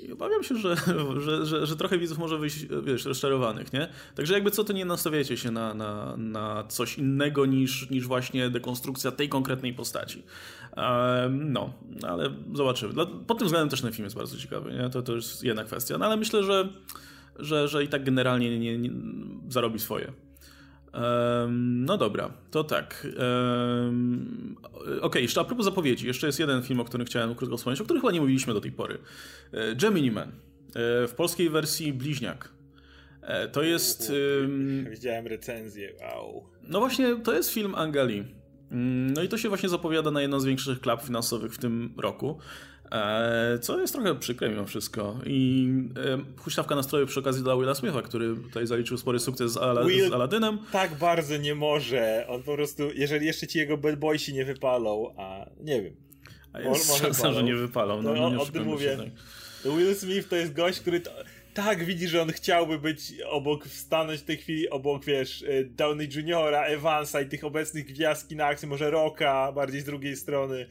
I 0.00 0.12
obawiam 0.12 0.42
się, 0.42 0.54
że, 0.56 0.76
że, 1.24 1.46
że, 1.46 1.66
że, 1.66 1.76
trochę 1.76 1.98
widzów 1.98 2.18
może 2.18 2.38
wyjść, 2.38 2.66
wiesz, 2.84 3.04
rozczarowanych, 3.04 3.72
nie? 3.72 3.88
Także 4.14 4.34
jakby 4.34 4.50
co, 4.50 4.64
to 4.64 4.72
nie 4.72 4.84
nastawiacie 4.84 5.36
się 5.36 5.50
na, 5.50 5.74
na, 5.74 6.16
na 6.16 6.64
coś 6.68 6.98
innego 6.98 7.46
niż, 7.46 7.90
niż 7.90 8.06
właśnie 8.06 8.50
dekonstrukcja 8.50 9.10
tej 9.10 9.28
konkretnej 9.28 9.74
postaci. 9.74 10.22
Um, 10.76 11.52
no, 11.52 11.72
ale 12.08 12.30
zobaczymy. 12.54 12.94
Pod 13.26 13.38
tym 13.38 13.46
względem 13.46 13.68
też 13.68 13.80
ten 13.80 13.92
film 13.92 14.04
jest 14.04 14.16
bardzo 14.16 14.38
ciekawy, 14.38 14.72
nie? 14.72 14.90
To, 14.90 15.02
to 15.02 15.14
jest 15.14 15.44
jedna 15.44 15.64
kwestia. 15.64 15.98
No 15.98 16.06
ale 16.06 16.16
myślę, 16.16 16.44
że, 16.44 16.68
że, 17.38 17.68
że 17.68 17.84
i 17.84 17.88
tak 17.88 18.04
generalnie 18.04 18.58
nie, 18.58 18.78
nie, 18.78 18.90
zarobi 19.48 19.78
swoje. 19.78 20.12
No 21.58 21.98
dobra, 21.98 22.32
to 22.50 22.64
tak. 22.64 23.06
Okej, 24.74 25.00
okay, 25.00 25.22
jeszcze 25.22 25.40
a 25.40 25.44
propos 25.44 25.64
zapowiedzi, 25.64 26.06
jeszcze 26.06 26.26
jest 26.26 26.40
jeden 26.40 26.62
film, 26.62 26.80
o 26.80 26.84
którym 26.84 27.06
chciałem 27.06 27.34
krótko 27.34 27.56
wspomnieć, 27.56 27.80
o 27.80 27.84
którym 27.84 28.00
chyba 28.00 28.12
nie 28.12 28.20
mówiliśmy 28.20 28.54
do 28.54 28.60
tej 28.60 28.72
pory. 28.72 28.98
E, 29.52 29.74
Gemini 29.74 30.10
Man. 30.10 30.28
E, 30.28 30.32
w 31.08 31.12
polskiej 31.16 31.50
wersji 31.50 31.92
Bliźniak. 31.92 32.52
E, 33.22 33.48
to 33.48 33.62
jest... 33.62 34.12
Um, 34.40 34.86
Widziałem 34.90 35.26
recenzję, 35.26 35.92
wow. 36.00 36.44
No 36.62 36.78
właśnie, 36.78 37.16
to 37.16 37.34
jest 37.34 37.50
film 37.50 37.74
Angali. 37.74 38.24
Mm, 38.70 39.12
no 39.12 39.22
i 39.22 39.28
to 39.28 39.38
się 39.38 39.48
właśnie 39.48 39.68
zapowiada 39.68 40.10
na 40.10 40.22
jedną 40.22 40.40
z 40.40 40.44
większych 40.44 40.80
klap 40.80 41.02
finansowych 41.02 41.54
w 41.54 41.58
tym 41.58 41.94
roku. 41.96 42.38
E, 42.92 43.58
co 43.58 43.80
jest 43.80 43.92
trochę 43.92 44.14
przykre 44.14 44.48
mimo 44.48 44.66
wszystko. 44.66 45.18
I 45.26 45.68
e, 45.96 46.40
huśtawka 46.40 46.74
nastroju 46.74 47.06
przy 47.06 47.20
okazji 47.20 47.42
dla 47.42 47.56
Willa 47.56 47.74
Smitha, 47.74 48.02
który 48.02 48.36
tutaj 48.36 48.66
zaliczył 48.66 48.98
spory 48.98 49.18
sukces 49.18 49.52
z, 49.52 49.56
Ala 49.56 49.84
Will 49.84 50.10
z 50.10 50.12
Aladynem. 50.12 50.58
Tak 50.72 50.94
bardzo 50.94 51.36
nie 51.36 51.54
może. 51.54 52.26
On 52.28 52.42
po 52.42 52.54
prostu, 52.54 52.82
jeżeli 52.94 53.26
jeszcze 53.26 53.46
ci 53.46 53.58
jego 53.58 53.76
bad 53.76 53.96
boysi 53.96 54.34
nie 54.34 54.44
wypalą, 54.44 55.14
a 55.16 55.46
nie 55.60 55.82
wiem. 55.82 55.96
A 56.52 56.60
jest 56.60 56.88
może 56.88 57.04
szansa, 57.04 57.32
że 57.32 57.42
nie 57.42 57.54
wypalą. 57.54 58.02
No, 58.02 58.14
no, 58.14 58.30
no 58.30 58.42
o, 58.42 58.46
tym 58.46 58.64
mówię. 58.64 58.98
Will 59.64 59.94
Smith 59.94 60.28
to 60.28 60.36
jest 60.36 60.52
gość, 60.52 60.80
który... 60.80 61.00
To 61.00 61.10
tak 61.54 61.84
widzi, 61.84 62.08
że 62.08 62.22
on 62.22 62.32
chciałby 62.32 62.78
być 62.78 63.00
obok, 63.30 63.66
stanąć 63.66 64.20
w 64.20 64.24
tej 64.24 64.36
chwili 64.36 64.70
obok, 64.70 65.04
wiesz, 65.04 65.42
y, 65.42 65.70
Downey 65.70 66.08
Juniora, 66.14 66.64
Evansa 66.64 67.20
i 67.20 67.28
tych 67.28 67.44
obecnych 67.44 67.86
gwiazd 67.86 68.30
na 68.30 68.46
akcji, 68.46 68.68
może 68.68 68.90
Rocka, 68.90 69.52
bardziej 69.52 69.80
z 69.80 69.84
drugiej 69.84 70.16
strony. 70.16 70.66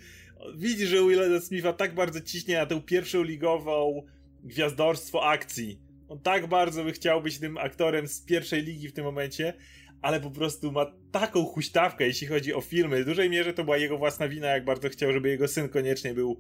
Widzi, 0.56 0.86
że 0.86 0.98
Will 0.98 1.42
Smitha 1.42 1.74
tak 1.74 1.96
bardzo 1.96 2.22
ciśnie 2.22 2.58
na 2.58 2.66
tę 2.66 2.82
pierwszą 2.82 3.24
ligową 3.24 4.04
gwiazdorstwo 4.44 5.24
akcji. 5.24 5.80
On 6.08 6.20
tak 6.20 6.48
bardzo 6.48 6.84
by 6.84 6.92
chciał 6.92 7.22
być 7.22 7.39
tym 7.39 7.58
aktorem 7.58 8.08
z 8.08 8.22
pierwszej 8.22 8.64
ligi 8.64 8.88
w 8.88 8.94
tym 8.94 9.06
momencie, 9.06 9.54
ale 10.02 10.20
po 10.20 10.32
prostu 10.32 10.72
ma 10.72 10.86
taką 11.12 11.46
huśtawkę, 11.46 12.08
jeśli 12.08 12.28
chodzi 12.28 12.54
o 12.54 12.62
filmy. 12.62 13.04
W 13.04 13.06
dużej 13.06 13.30
mierze 13.30 13.54
to 13.54 13.64
była 13.64 13.78
jego 13.78 13.98
własna 13.98 14.28
wina, 14.28 14.48
jak 14.48 14.66
bardzo 14.66 14.89
chciał, 14.89 15.14
żeby 15.14 15.30
jego 15.30 15.48
syn 15.48 15.70
koniecznie 15.70 16.14
był 16.14 16.39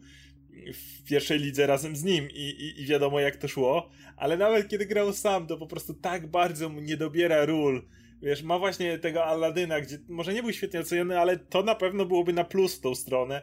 w 0.73 1.03
pierwszej 1.03 1.39
lidze 1.39 1.67
razem 1.67 1.95
z 1.95 2.03
nim 2.03 2.29
i, 2.29 2.49
i, 2.49 2.81
i, 2.81 2.85
wiadomo 2.85 3.19
jak 3.19 3.35
to 3.35 3.47
szło, 3.47 3.89
ale 4.17 4.37
nawet 4.37 4.67
kiedy 4.67 4.85
grał 4.85 5.13
sam, 5.13 5.47
to 5.47 5.57
po 5.57 5.67
prostu 5.67 5.93
tak 5.93 6.27
bardzo 6.27 6.69
mu 6.69 6.81
nie 6.81 6.97
dobiera 6.97 7.45
ról. 7.45 7.81
Wiesz, 8.21 8.43
ma 8.43 8.59
właśnie 8.59 8.99
tego 8.99 9.25
Aladyna, 9.25 9.81
gdzie 9.81 9.97
może 10.09 10.33
nie 10.33 10.43
był 10.43 10.53
świetnie 10.53 10.79
oceniony, 10.79 11.19
ale 11.19 11.37
to 11.37 11.63
na 11.63 11.75
pewno 11.75 12.05
byłoby 12.05 12.33
na 12.33 12.43
plus 12.43 12.77
w 12.77 12.81
tą 12.81 12.95
stronę. 12.95 13.41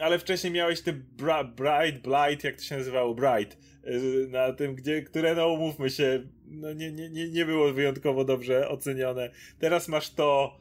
Ale 0.00 0.18
wcześniej 0.18 0.52
miałeś 0.52 0.80
te 0.80 0.92
Bra 0.92 1.44
Bright, 1.44 2.02
Blight, 2.02 2.44
jak 2.44 2.56
to 2.56 2.62
się 2.62 2.76
nazywało? 2.76 3.14
Bright. 3.14 3.58
Y, 3.86 4.28
na 4.30 4.52
tym, 4.52 4.74
gdzie, 4.74 5.02
które 5.02 5.34
no 5.34 5.48
umówmy 5.48 5.90
się, 5.90 6.26
no 6.46 6.72
nie, 6.72 6.92
nie, 6.92 7.10
nie, 7.10 7.28
nie 7.28 7.44
było 7.44 7.72
wyjątkowo 7.72 8.24
dobrze 8.24 8.68
ocenione. 8.68 9.30
Teraz 9.58 9.88
masz 9.88 10.10
to, 10.10 10.56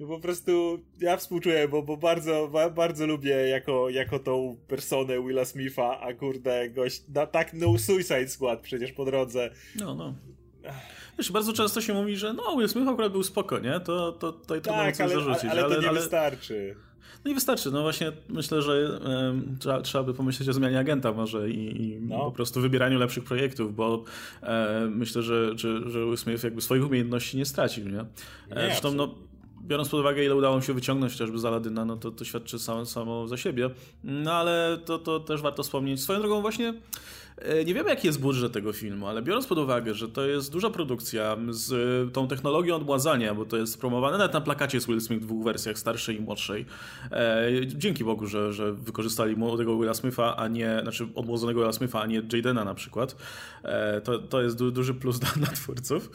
no 0.00 0.06
po 0.06 0.20
prostu 0.20 0.80
ja 1.00 1.16
współczuję, 1.16 1.68
bo, 1.68 1.82
bo 1.82 1.96
bardzo, 1.96 2.48
ba, 2.48 2.70
bardzo 2.70 3.06
lubię 3.06 3.34
jako, 3.48 3.90
jako 3.90 4.18
tą 4.18 4.56
personę 4.68 5.22
Willa 5.22 5.44
Smitha, 5.44 6.00
a 6.00 6.14
kurde, 6.14 6.70
gość, 6.70 7.02
na, 7.14 7.26
tak 7.26 7.52
no 7.52 7.78
Suicide 7.78 8.28
Squad 8.28 8.60
przecież 8.60 8.92
po 8.92 9.04
drodze. 9.04 9.50
No, 9.76 9.94
no. 9.94 10.14
Wiesz, 11.18 11.32
bardzo 11.32 11.52
często 11.52 11.80
się 11.80 11.94
mówi, 11.94 12.16
że 12.16 12.32
no 12.32 12.56
Will 12.56 12.68
Smith 12.68 12.88
akurat 12.88 13.12
był 13.12 13.22
spoko, 13.22 13.58
nie? 13.58 13.80
To, 13.80 14.12
to, 14.12 14.32
to, 14.32 14.32
to 14.32 14.60
tak, 14.60 15.00
ale, 15.00 15.10
zarzucić. 15.14 15.50
Ale, 15.50 15.64
ale 15.64 15.74
to 15.74 15.82
nie 15.82 15.88
ale, 15.88 16.00
wystarczy. 16.00 16.76
No 17.24 17.30
i 17.30 17.34
wystarczy. 17.34 17.70
No 17.70 17.82
właśnie 17.82 18.12
myślę, 18.28 18.62
że 18.62 19.00
trzeba, 19.58 19.82
trzeba 19.82 20.04
by 20.04 20.14
pomyśleć 20.14 20.48
o 20.48 20.52
zmianie 20.52 20.78
agenta 20.78 21.12
może 21.12 21.50
i, 21.50 21.82
i 21.82 22.00
no. 22.00 22.18
po 22.18 22.32
prostu 22.32 22.60
wybieraniu 22.60 22.98
lepszych 22.98 23.24
projektów, 23.24 23.76
bo 23.76 24.04
e, 24.42 24.88
myślę, 24.90 25.22
że, 25.22 25.58
że, 25.58 25.90
że 25.90 26.04
Will 26.04 26.16
Smith 26.16 26.44
jakby 26.44 26.60
swoich 26.60 26.86
umiejętności 26.86 27.36
nie 27.36 27.44
stracił, 27.44 27.88
nie? 27.88 28.00
E, 28.00 28.04
nie 28.50 28.66
Zresztą 28.66 28.94
no, 28.94 29.14
biorąc 29.62 29.88
pod 29.88 30.00
uwagę, 30.00 30.24
ile 30.24 30.36
udało 30.36 30.56
mi 30.56 30.62
się 30.62 30.72
wyciągnąć 30.72 31.12
chociażby 31.12 31.38
z 31.38 31.44
Aladyna, 31.44 31.84
no 31.84 31.96
to, 31.96 32.10
to 32.10 32.24
świadczy 32.24 32.58
samo, 32.58 32.86
samo 32.86 33.28
za 33.28 33.36
siebie. 33.36 33.70
No 34.04 34.32
ale 34.32 34.78
to, 34.84 34.98
to 34.98 35.20
też 35.20 35.42
warto 35.42 35.62
wspomnieć. 35.62 36.00
Swoją 36.00 36.20
drogą 36.20 36.40
właśnie 36.40 36.74
nie 37.66 37.74
wiemy, 37.74 37.90
jaki 37.90 38.06
jest 38.06 38.20
budżet 38.20 38.52
tego 38.52 38.72
filmu, 38.72 39.06
ale 39.06 39.22
biorąc 39.22 39.46
pod 39.46 39.58
uwagę, 39.58 39.94
że 39.94 40.08
to 40.08 40.26
jest 40.26 40.52
duża 40.52 40.70
produkcja 40.70 41.36
z 41.50 41.72
e, 41.72 42.12
tą 42.12 42.28
technologią 42.28 42.76
odmładzania, 42.76 43.34
bo 43.34 43.44
to 43.44 43.56
jest 43.56 43.80
promowane 43.80 44.18
nawet 44.18 44.32
na 44.32 44.40
plakacie 44.40 44.76
jest 44.76 44.88
Will 44.88 45.00
Smith 45.00 45.22
w 45.22 45.26
dwóch 45.26 45.44
wersjach, 45.44 45.78
starszej 45.78 46.16
i 46.16 46.20
młodszej. 46.20 46.66
E, 47.12 47.48
dzięki 47.66 48.04
Bogu, 48.04 48.26
że, 48.26 48.52
że 48.52 48.72
wykorzystali 48.72 49.36
młodego 49.36 49.78
Willa 49.78 49.94
Smitha, 49.94 50.36
a 50.36 50.48
nie, 50.48 50.78
znaczy 50.82 51.08
odmłodzonego 51.14 51.60
Willa 51.60 51.72
Smitha, 51.72 52.00
a 52.00 52.06
nie 52.06 52.22
Jadena 52.32 52.64
na 52.64 52.74
przykład. 52.74 53.16
to, 54.04 54.18
to 54.18 54.42
jest 54.42 54.58
du, 54.58 54.70
duży 54.70 54.94
plus 54.94 55.18
dla, 55.18 55.30
dla 55.36 55.46
twórców. 55.46 56.10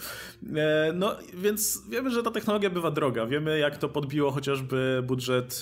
no, 0.94 1.16
więc 1.34 1.84
wiemy, 1.90 2.12
że 2.12 2.24
ta 2.24 2.32
technologia 2.32 2.70
bywa 2.70 2.92
droga. 2.92 3.26
Wiemy, 3.26 3.60
jak 3.60 3.78
to 3.78 3.90
podbiło 3.90 4.32
chociażby 4.32 5.04
budżet 5.08 5.62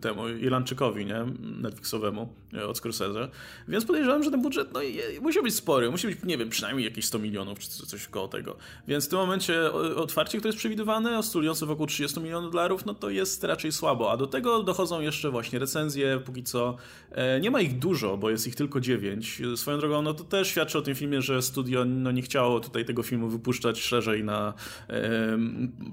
temu 0.00 0.28
Irlandczykowi, 0.28 1.06
nie? 1.06 1.26
Netflixowemu 1.60 2.28
od 2.68 2.78
Scorsese. 2.78 3.28
Więc 3.68 3.84
podejrzewam, 3.84 4.22
że 4.22 4.30
ten 4.30 4.42
budżet 4.42 4.69
no 4.74 4.80
musi 5.20 5.42
być 5.42 5.54
spory, 5.54 5.90
musi 5.90 6.06
być, 6.06 6.18
nie 6.24 6.38
wiem, 6.38 6.48
przynajmniej 6.48 6.84
jakieś 6.84 7.04
100 7.04 7.18
milionów 7.18 7.58
czy 7.58 7.68
coś 7.68 8.08
koło 8.08 8.28
tego. 8.28 8.56
Więc 8.88 9.06
w 9.06 9.08
tym 9.08 9.18
momencie 9.18 9.72
otwarcie, 9.96 10.38
które 10.38 10.48
jest 10.48 10.58
przewidywane, 10.58 11.18
oscylujące 11.18 11.66
wokół 11.66 11.86
30 11.86 12.20
milionów 12.20 12.52
dolarów, 12.52 12.86
no 12.86 12.94
to 12.94 13.10
jest 13.10 13.44
raczej 13.44 13.72
słabo. 13.72 14.12
A 14.12 14.16
do 14.16 14.26
tego 14.26 14.62
dochodzą 14.62 15.00
jeszcze 15.00 15.30
właśnie 15.30 15.58
recenzje, 15.58 16.20
póki 16.24 16.42
co 16.42 16.76
e, 17.10 17.40
nie 17.40 17.50
ma 17.50 17.60
ich 17.60 17.78
dużo, 17.78 18.16
bo 18.16 18.30
jest 18.30 18.46
ich 18.46 18.54
tylko 18.54 18.80
9. 18.80 19.42
Swoją 19.56 19.78
drogą, 19.78 20.02
no 20.02 20.14
to 20.14 20.24
też 20.24 20.48
świadczy 20.48 20.78
o 20.78 20.82
tym 20.82 20.94
filmie, 20.94 21.22
że 21.22 21.42
studio 21.42 21.84
no, 21.84 22.10
nie 22.10 22.22
chciało 22.22 22.60
tutaj 22.60 22.84
tego 22.84 23.02
filmu 23.02 23.28
wypuszczać 23.28 23.80
szerzej 23.80 24.24
na 24.24 24.54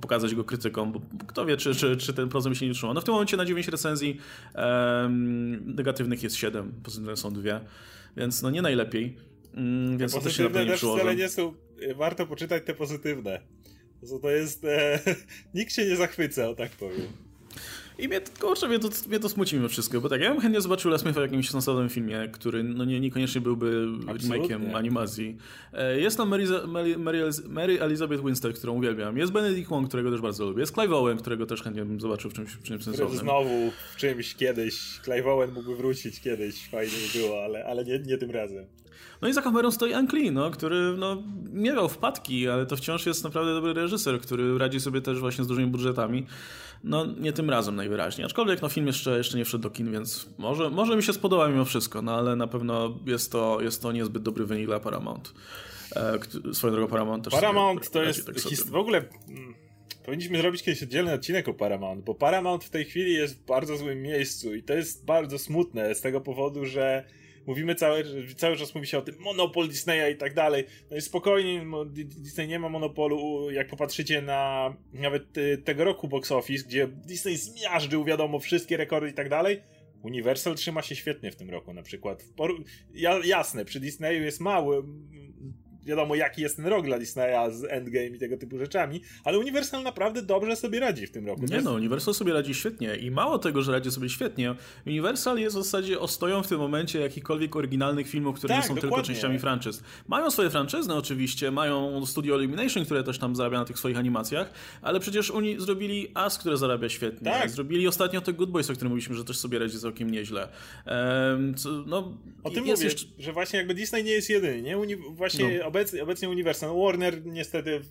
pokazać 0.02 0.36
go 0.36 0.44
krytykom, 0.44 0.92
bo 0.92 1.02
kto 1.28 1.46
wie, 1.46 1.58
czy, 1.58 1.76
czy, 1.76 1.98
czy 1.98 2.14
ten 2.14 2.30
problem 2.30 2.56
się 2.56 2.66
nie 2.66 2.72
utrzymał. 2.72 2.94
No 2.94 3.02
w 3.02 3.04
tym 3.04 3.14
momencie 3.14 3.38
na 3.38 3.46
9 3.46 3.68
recenzji 3.68 4.18
negatywnych 5.66 6.24
jest 6.24 6.36
7, 6.36 6.72
pozytywne 6.84 7.18
są 7.18 7.34
dwie 7.34 7.60
więc 8.18 8.42
no 8.42 8.50
nie 8.50 8.62
najlepiej. 8.62 9.18
Mm, 9.54 9.98
więc 9.98 10.16
pozytywne 10.16 10.66
też 10.66 10.80
wcale 10.80 11.16
nie 11.16 11.30
są. 11.30 11.54
Warto 11.96 12.28
poczytać 12.28 12.64
te 12.66 12.74
pozytywne. 12.74 13.42
To, 14.10 14.20
to 14.20 14.30
jest. 14.30 14.66
E, 14.66 15.00
nikt 15.54 15.74
się 15.74 15.86
nie 15.86 15.96
zachwyca, 15.96 16.50
o 16.50 16.56
tak 16.56 16.72
powiem. 16.72 17.08
I 18.00 18.08
mnie, 18.08 18.22
kurczę, 18.40 18.68
mnie 18.68 18.80
to, 18.80 18.90
mnie 19.08 19.20
to 19.20 19.30
smuci 19.30 19.56
mimo 19.56 19.68
wszystko, 19.70 20.02
bo 20.02 20.10
tak, 20.10 20.22
ja 20.22 20.32
bym 20.32 20.42
chętnie 20.42 20.62
zobaczył 20.62 20.92
Les 20.92 21.02
Smitha 21.02 21.20
w 21.20 21.24
jakimś 21.24 21.50
sensownym 21.50 21.90
filmie, 21.90 22.30
który 22.32 22.64
no 22.64 22.86
nie, 22.86 23.00
niekoniecznie 23.00 23.42
byłby 23.42 23.88
remake'iem 24.06 24.76
animacji. 24.76 25.38
E, 25.74 26.00
jest 26.00 26.18
tam 26.18 26.30
Mary, 26.30 26.46
Mary, 26.68 26.98
Mary, 26.98 27.30
Mary 27.50 27.82
Elizabeth 27.82 28.24
Winstead, 28.24 28.58
którą 28.58 28.74
uwielbiam. 28.74 29.18
Jest 29.18 29.32
Benedict 29.32 29.70
Wong, 29.70 29.88
którego 29.88 30.12
też 30.12 30.22
bardzo 30.22 30.46
lubię. 30.46 30.60
Jest 30.60 30.74
Clive 30.74 30.94
Owen, 30.94 31.18
którego 31.18 31.46
też 31.46 31.64
chętnie 31.64 31.86
bym 31.86 32.02
zobaczył 32.02 32.32
w 32.32 32.34
czymś, 32.34 32.52
w 32.52 32.64
czymś 32.64 32.84
sensownym. 32.84 33.20
Znowu 33.20 33.72
w 33.94 33.96
czymś 33.96 34.36
kiedyś. 34.36 35.00
Clive 35.04 35.28
Owen 35.28 35.52
mógłby 35.52 35.76
wrócić 35.76 36.20
kiedyś, 36.22 36.70
fajnie 36.70 36.94
by 37.14 37.20
było, 37.20 37.44
ale, 37.44 37.66
ale 37.66 37.86
nie, 37.86 38.00
nie 38.00 38.18
tym 38.18 38.32
razem. 38.32 38.66
No 39.22 39.28
i 39.28 39.34
za 39.34 39.42
kamerą 39.42 39.72
stoi 39.72 39.94
Ankli, 39.94 40.32
no, 40.32 40.52
który 40.52 40.96
no, 40.98 41.24
nie 41.54 41.74
miał 41.74 41.90
wpadki, 41.90 42.48
ale 42.50 42.66
to 42.66 42.78
wciąż 42.78 43.06
jest 43.06 43.24
naprawdę 43.24 43.54
dobry 43.54 43.74
reżyser, 43.74 44.20
który 44.20 44.58
radzi 44.58 44.80
sobie 44.80 45.02
też 45.02 45.20
właśnie 45.20 45.44
z 45.44 45.48
dużymi 45.48 45.68
budżetami. 45.68 46.26
No 46.84 47.06
nie 47.06 47.34
tym 47.34 47.50
razem 47.50 47.76
najwyraźniej. 47.76 48.26
Aczkolwiek 48.26 48.62
no, 48.62 48.70
film 48.70 48.88
jeszcze, 48.88 49.18
jeszcze 49.18 49.38
nie 49.38 49.46
wszedł 49.46 49.62
do 49.62 49.70
kin, 49.70 49.92
więc 49.92 50.30
może, 50.38 50.70
może 50.70 50.96
mi 50.96 51.04
się 51.04 51.14
spodoba 51.14 51.48
mimo 51.48 51.66
wszystko, 51.66 52.02
no 52.02 52.16
ale 52.16 52.36
na 52.36 52.48
pewno 52.48 53.00
jest 53.06 53.32
to, 53.32 53.62
jest 53.62 53.82
to 53.82 53.92
niezbyt 53.92 54.24
dobry 54.24 54.46
wynik 54.46 54.66
dla 54.66 54.80
Paramount. 54.80 55.34
E, 55.96 56.54
swoją 56.54 56.74
drogą 56.74 56.88
Paramount 56.88 57.24
też 57.24 57.34
Paramount 57.34 57.92
to 57.92 58.04
jest 58.04 58.26
tak 58.26 58.36
w 58.72 58.76
ogóle... 58.76 58.98
Mm, 59.30 59.56
powinniśmy 60.06 60.38
zrobić 60.38 60.64
kiedyś 60.64 60.84
oddzielny 60.84 61.14
odcinek 61.14 61.48
o 61.48 61.54
Paramount, 61.54 62.04
bo 62.04 62.16
Paramount 62.16 62.64
w 62.64 62.70
tej 62.70 62.86
chwili 62.86 63.14
jest 63.14 63.40
w 63.40 63.46
bardzo 63.46 63.78
złym 63.78 64.02
miejscu 64.02 64.56
i 64.56 64.64
to 64.64 64.74
jest 64.74 65.06
bardzo 65.06 65.40
smutne 65.40 65.96
z 65.96 66.02
tego 66.02 66.22
powodu, 66.22 66.66
że 66.66 67.04
mówimy 67.48 67.76
cały, 67.76 68.04
cały 68.36 68.58
czas 68.58 68.76
mówi 68.76 68.88
się 68.88 68.98
o 68.98 69.02
tym 69.02 69.16
monopol 69.20 69.68
Disneya 69.68 70.14
i 70.14 70.18
tak 70.18 70.34
dalej. 70.34 70.66
No 70.92 70.98
i 70.98 71.02
spokojnie, 71.02 71.66
Disney 71.96 72.48
nie 72.48 72.60
ma 72.60 72.70
monopolu, 72.70 73.52
jak 73.52 73.68
popatrzycie 73.68 74.22
na 74.22 74.74
nawet 74.94 75.38
y, 75.38 75.58
tego 75.58 75.84
roku 75.84 76.08
box 76.08 76.32
office, 76.32 76.64
gdzie 76.68 76.88
Disney 76.88 77.38
zmiażdżył, 77.38 78.04
wiadomo, 78.04 78.40
wszystkie 78.40 78.78
rekordy 78.78 79.10
i 79.10 79.14
tak 79.14 79.30
dalej. 79.30 79.62
Universal 80.02 80.56
trzyma 80.56 80.82
się 80.82 80.96
świetnie 80.96 81.32
w 81.32 81.36
tym 81.36 81.50
roku, 81.50 81.74
na 81.74 81.84
przykład. 81.84 82.24
jasne, 83.24 83.66
przy 83.66 83.80
Disneyu 83.80 84.24
jest 84.24 84.42
mały, 84.42 84.84
wiadomo 85.88 86.16
jaki 86.16 86.42
jest 86.42 86.56
ten 86.56 86.66
rok 86.66 86.86
dla 86.86 87.00
Disneya 87.00 87.52
z 87.52 87.64
Endgame 87.64 88.08
i 88.08 88.20
tego 88.20 88.38
typu 88.38 88.58
rzeczami, 88.58 89.02
ale 89.24 89.40
Universal 89.40 89.84
naprawdę 89.84 90.22
dobrze 90.22 90.56
sobie 90.56 90.80
radzi 90.80 91.08
w 91.08 91.12
tym 91.12 91.28
roku. 91.28 91.42
Nie 91.46 91.56
jest... 91.56 91.66
no, 91.66 91.74
Universal 91.74 92.14
sobie 92.14 92.34
radzi 92.34 92.54
świetnie 92.54 92.96
i 92.96 93.12
mało 93.12 93.40
tego, 93.40 93.62
że 93.62 93.72
radzi 93.72 93.92
sobie 93.92 94.10
świetnie, 94.10 94.56
Universal 94.88 95.38
jest 95.38 95.56
w 95.56 95.64
zasadzie 95.64 96.00
ostoją 96.00 96.44
w 96.44 96.48
tym 96.48 96.60
momencie 96.60 97.00
jakichkolwiek 97.00 97.56
oryginalnych 97.56 98.08
filmów, 98.08 98.36
które 98.36 98.54
tak, 98.54 98.64
nie 98.64 98.68
są 98.68 98.76
dokładnie. 98.76 98.92
tylko 98.92 99.08
częściami 99.08 99.40
franczyz. 99.40 99.84
Mają 100.08 100.32
swoje 100.32 100.50
franczyzny 100.50 100.94
oczywiście, 100.94 101.52
mają 101.52 102.06
Studio 102.06 102.40
Illumination, 102.40 102.86
które 102.86 103.04
też 103.04 103.20
tam 103.20 103.36
zarabia 103.36 103.60
na 103.60 103.66
tych 103.66 103.78
swoich 103.78 103.98
animacjach, 103.98 104.52
ale 104.82 105.00
przecież 105.00 105.32
oni 105.32 105.60
zrobili 105.60 106.08
As, 106.14 106.38
które 106.38 106.58
zarabia 106.58 106.90
świetnie. 106.90 107.32
Tak. 107.32 107.50
Zrobili 107.50 107.88
ostatnio 107.88 108.22
te 108.22 108.34
Good 108.34 108.50
Boys, 108.50 108.70
o 108.70 108.74
którym 108.74 108.90
mówiliśmy, 108.90 109.16
że 109.16 109.24
też 109.24 109.38
sobie 109.38 109.60
radzi 109.60 109.80
całkiem 109.80 110.12
nieźle. 110.12 110.48
Co, 111.56 111.70
no, 111.70 112.18
o 112.44 112.50
tym 112.50 112.66
mówię, 112.66 112.84
jeszcze... 112.84 113.06
że 113.20 113.34
właśnie 113.34 113.60
jakby 113.60 113.74
Disney 113.74 114.04
nie 114.04 114.12
jest 114.12 114.30
jedyny, 114.30 114.62
nie? 114.62 114.78
Uni 114.78 114.96
właśnie 114.96 115.60
no 115.60 115.66
obecnie, 115.78 116.04
obecnie 116.04 116.30
Universal. 116.30 116.82
Warner 116.82 117.26
niestety 117.26 117.82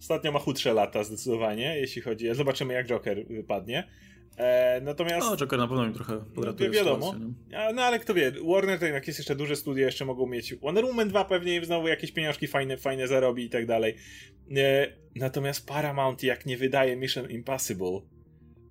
ostatnio 0.00 0.32
ma 0.32 0.38
chudsze 0.38 0.72
lata 0.72 1.04
zdecydowanie, 1.04 1.78
jeśli 1.80 2.02
chodzi. 2.02 2.34
Zobaczymy 2.34 2.74
jak 2.74 2.86
Joker 2.86 3.26
wypadnie. 3.26 3.88
E, 4.36 4.80
natomiast. 4.80 5.26
No, 5.30 5.36
Joker 5.36 5.58
na 5.58 5.68
pewno 5.68 5.86
im 5.86 5.92
trochę 5.92 6.24
podratuje. 6.34 6.68
No, 6.68 6.74
wiadomo. 6.74 7.14
A, 7.56 7.72
no 7.72 7.82
ale 7.82 7.98
kto 7.98 8.14
wie, 8.14 8.32
Warner 8.52 8.78
to 8.78 8.84
jednak 8.84 9.06
jest 9.06 9.18
jeszcze 9.18 9.34
duże 9.34 9.56
studia, 9.56 9.86
jeszcze 9.86 10.04
mogą 10.04 10.26
mieć. 10.26 10.54
Wonder 10.54 10.84
Woman 10.84 11.08
2 11.08 11.24
pewnie 11.24 11.64
znowu 11.64 11.88
jakieś 11.88 12.12
pieniążki 12.12 12.46
fajne, 12.46 12.76
fajne 12.76 13.08
zarobi 13.08 13.44
i 13.44 13.50
tak 13.50 13.66
dalej. 13.66 13.94
E, 14.56 14.88
natomiast 15.14 15.66
Paramount, 15.66 16.22
jak 16.22 16.46
nie 16.46 16.56
wydaje 16.56 16.96
Mission 16.96 17.30
Impossible, 17.30 18.00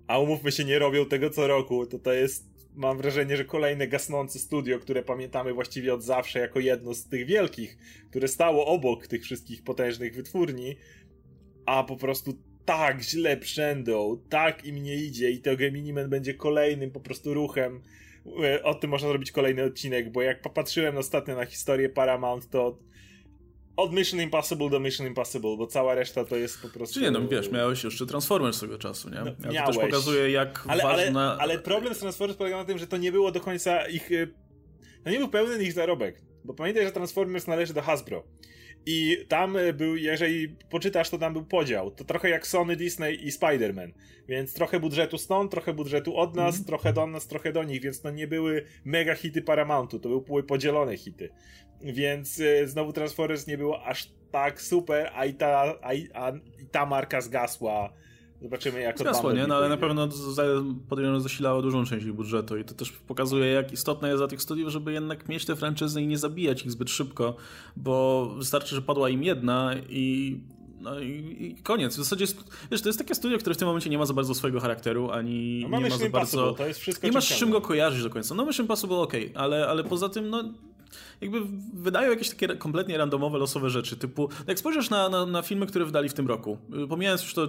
a 0.07 0.19
umówmy 0.19 0.51
się, 0.51 0.65
nie 0.65 0.79
robią 0.79 1.05
tego 1.05 1.29
co 1.29 1.47
roku, 1.47 1.85
to 1.85 1.99
to 1.99 2.13
jest 2.13 2.56
mam 2.77 2.97
wrażenie, 2.97 3.37
że 3.37 3.45
kolejne 3.45 3.87
gasnące 3.87 4.39
studio, 4.39 4.79
które 4.79 5.03
pamiętamy 5.03 5.53
właściwie 5.53 5.93
od 5.93 6.03
zawsze 6.03 6.39
jako 6.39 6.59
jedno 6.59 6.93
z 6.93 7.09
tych 7.09 7.25
wielkich, 7.25 7.77
które 8.09 8.27
stało 8.27 8.65
obok 8.65 9.07
tych 9.07 9.23
wszystkich 9.23 9.63
potężnych 9.63 10.15
wytwórni, 10.15 10.75
a 11.65 11.83
po 11.83 11.97
prostu 11.97 12.33
tak 12.65 13.01
źle 13.01 13.37
przędą, 13.37 14.21
tak 14.29 14.65
im 14.65 14.83
nie 14.83 14.95
idzie 14.95 15.31
i 15.31 15.41
to 15.41 15.55
Gemini 15.55 15.93
Man 15.93 16.09
będzie 16.09 16.33
kolejnym 16.33 16.91
po 16.91 16.99
prostu 16.99 17.33
ruchem. 17.33 17.81
E, 18.43 18.63
o 18.63 18.73
tym 18.73 18.89
można 18.89 19.09
zrobić 19.09 19.31
kolejny 19.31 19.63
odcinek, 19.63 20.11
bo 20.11 20.21
jak 20.21 20.41
popatrzyłem 20.41 20.97
ostatnio 20.97 21.35
na 21.35 21.45
historię 21.45 21.89
Paramount, 21.89 22.49
to 22.49 22.79
od 23.77 23.93
Mission 23.93 24.21
Impossible 24.21 24.69
do 24.69 24.79
Mission 24.79 25.07
Impossible, 25.07 25.57
bo 25.57 25.67
cała 25.67 25.95
reszta 25.95 26.25
to 26.25 26.35
jest 26.35 26.61
po 26.61 26.69
prostu... 26.69 26.93
Czy 26.93 27.01
nie, 27.01 27.11
no 27.11 27.27
wiesz, 27.27 27.51
miałeś 27.51 27.83
jeszcze 27.83 28.05
Transformers 28.05 28.57
swego 28.57 28.77
czasu, 28.77 29.09
nie? 29.09 29.19
No, 29.19 29.51
ja 29.51 29.65
to 29.65 29.71
też 29.71 29.81
pokazuje, 29.81 30.31
jak 30.31 30.63
ale, 30.67 30.83
ważna... 30.83 31.31
Ale, 31.31 31.41
ale 31.41 31.59
problem 31.59 31.95
z 31.95 31.99
Transformers 31.99 32.37
polega 32.37 32.57
na 32.57 32.65
tym, 32.65 32.77
że 32.77 32.87
to 32.87 32.97
nie 32.97 33.11
było 33.11 33.31
do 33.31 33.39
końca 33.39 33.87
ich... 33.87 34.09
To 35.03 35.09
nie 35.09 35.17
był 35.17 35.27
pełny 35.27 35.63
ich 35.63 35.73
zarobek, 35.73 36.21
bo 36.43 36.53
pamiętaj, 36.53 36.85
że 36.85 36.91
Transformers 36.91 37.47
należy 37.47 37.73
do 37.73 37.81
Hasbro. 37.81 38.23
I 38.89 39.25
tam 39.27 39.57
e, 39.57 39.73
był, 39.73 39.95
jeżeli 39.95 40.49
poczytasz, 40.49 41.09
to 41.09 41.17
tam 41.17 41.33
był 41.33 41.45
podział. 41.45 41.91
To 41.91 42.03
trochę 42.03 42.29
jak 42.29 42.47
Sony, 42.47 42.75
Disney 42.75 43.27
i 43.27 43.31
Spider-Man. 43.31 43.91
Więc 44.27 44.53
trochę 44.53 44.79
budżetu 44.79 45.17
stąd, 45.17 45.51
trochę 45.51 45.73
budżetu 45.73 46.17
od 46.17 46.35
nas, 46.35 46.55
mm. 46.55 46.65
trochę 46.65 46.93
do 46.93 47.07
nas, 47.07 47.27
trochę 47.27 47.51
do 47.51 47.63
nich, 47.63 47.81
więc 47.81 48.01
to 48.01 48.11
nie 48.11 48.27
były 48.27 48.65
mega 48.85 49.15
hity 49.15 49.41
Paramountu, 49.41 49.99
to 49.99 50.19
były 50.19 50.43
podzielone 50.43 50.97
hity. 50.97 51.29
Więc 51.81 52.39
y, 52.39 52.67
znowu 52.67 52.93
Transformers 52.93 53.47
nie 53.47 53.57
było 53.57 53.83
aż 53.83 54.09
tak 54.31 54.61
super, 54.61 55.11
a 55.15 55.25
i 55.25 55.33
ta, 55.33 55.75
a, 55.81 55.93
i, 55.93 56.09
a 56.13 56.31
i 56.59 56.65
ta 56.71 56.85
marka 56.85 57.21
zgasła 57.21 57.93
Zobaczymy 58.41 58.81
jak 58.81 58.99
Zgasło, 58.99 59.31
nie? 59.33 59.47
No 59.47 59.55
ale 59.55 59.69
na 59.69 59.77
pewno 59.77 60.07
podejrzewam 60.89 61.21
zasilało 61.21 61.61
dużą 61.61 61.85
część 61.85 62.05
ich 62.05 62.13
budżetu 62.13 62.57
i 62.57 62.63
to 62.63 62.73
też 62.73 62.91
pokazuje 62.91 63.51
jak 63.51 63.71
istotne 63.71 64.07
jest 64.07 64.19
dla 64.19 64.27
tych 64.27 64.41
studiów, 64.41 64.71
żeby 64.71 64.93
jednak 64.93 65.29
mieć 65.29 65.45
te 65.45 65.55
franczyzy 65.55 66.01
i 66.01 66.07
nie 66.07 66.17
zabijać 66.17 66.65
ich 66.65 66.71
zbyt 66.71 66.89
szybko, 66.89 67.35
bo 67.75 68.25
wystarczy, 68.37 68.75
że 68.75 68.81
padła 68.81 69.09
im 69.09 69.23
jedna 69.23 69.75
i 69.89 70.37
no 70.81 70.99
i, 70.99 71.37
i, 71.39 71.63
koniec. 71.63 71.93
W 71.93 71.97
zasadzie, 71.97 72.25
wiesz, 72.71 72.81
to 72.81 72.89
jest 72.89 72.99
takie 72.99 73.15
studio, 73.15 73.37
które 73.37 73.55
w 73.55 73.57
tym 73.57 73.67
momencie 73.67 73.89
nie 73.89 73.97
ma 73.97 74.05
za 74.05 74.13
bardzo 74.13 74.35
swojego 74.35 74.59
charakteru, 74.59 75.11
ani 75.11 75.65
no, 75.69 75.79
nie 75.79 75.89
ma 75.89 75.97
za 75.97 76.09
bardzo... 76.09 76.51
To 76.51 76.67
jest 76.67 76.79
wszystko 76.79 77.07
nie 77.07 77.13
masz 77.13 77.35
z 77.35 77.37
czym 77.37 77.51
go 77.51 77.61
kojarzyć 77.61 78.03
do 78.03 78.09
końca. 78.09 78.35
No 78.35 78.45
Mission 78.45 78.63
Impossible 78.63 78.97
ok, 78.97 79.13
ale, 79.35 79.67
ale 79.67 79.83
poza 79.83 80.09
tym, 80.09 80.29
no 80.29 80.43
jakby 81.21 81.41
wydają 81.73 82.09
jakieś 82.09 82.29
takie 82.29 82.47
kompletnie 82.47 82.97
randomowe, 82.97 83.37
losowe 83.37 83.69
rzeczy, 83.69 83.97
typu, 83.97 84.29
jak 84.47 84.59
spojrzysz 84.59 84.89
na, 84.89 85.09
na, 85.09 85.25
na 85.25 85.41
filmy, 85.41 85.65
które 85.65 85.85
wydali 85.85 86.09
w 86.09 86.13
tym 86.13 86.27
roku, 86.27 86.57
pomijając 86.89 87.23
już 87.23 87.33
to 87.33 87.47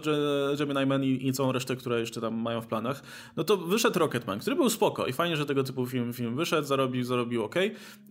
Gemini 0.59 0.87
Man 0.87 1.05
i, 1.05 1.27
i 1.27 1.33
całą 1.33 1.53
resztę, 1.53 1.77
które 1.77 2.01
jeszcze 2.01 2.21
tam 2.21 2.35
mają 2.35 2.61
w 2.61 2.67
planach, 2.67 3.03
no 3.37 3.45
to 3.45 3.57
wyszedł 3.57 3.99
Rocketman, 3.99 4.39
który 4.39 4.57
był 4.57 4.71
spoko 4.71 5.07
i 5.07 5.13
fajnie, 5.13 5.37
że 5.37 5.47
tego 5.47 5.65
typu 5.65 5.87
film, 5.87 6.13
film 6.13 6.37
wyszedł, 6.37 6.67
zarobił, 6.67 7.05
zarobił 7.05 7.45
ok, 7.45 7.55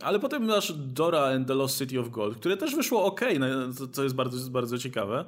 ale 0.02 0.20
potem 0.20 0.46
masz 0.46 0.74
Dora 0.74 1.26
and 1.36 1.48
the 1.48 1.56
Lost 1.56 1.78
City 1.78 2.00
of 2.00 2.10
Gold, 2.10 2.38
które 2.38 2.58
też 2.58 2.76
wyszło 2.76 3.06
ok, 3.06 3.22
no, 3.40 3.48
to 3.96 4.04
jest 4.04 4.16
bardzo, 4.16 4.52
bardzo 4.52 4.78
ciekawe. 4.78 5.26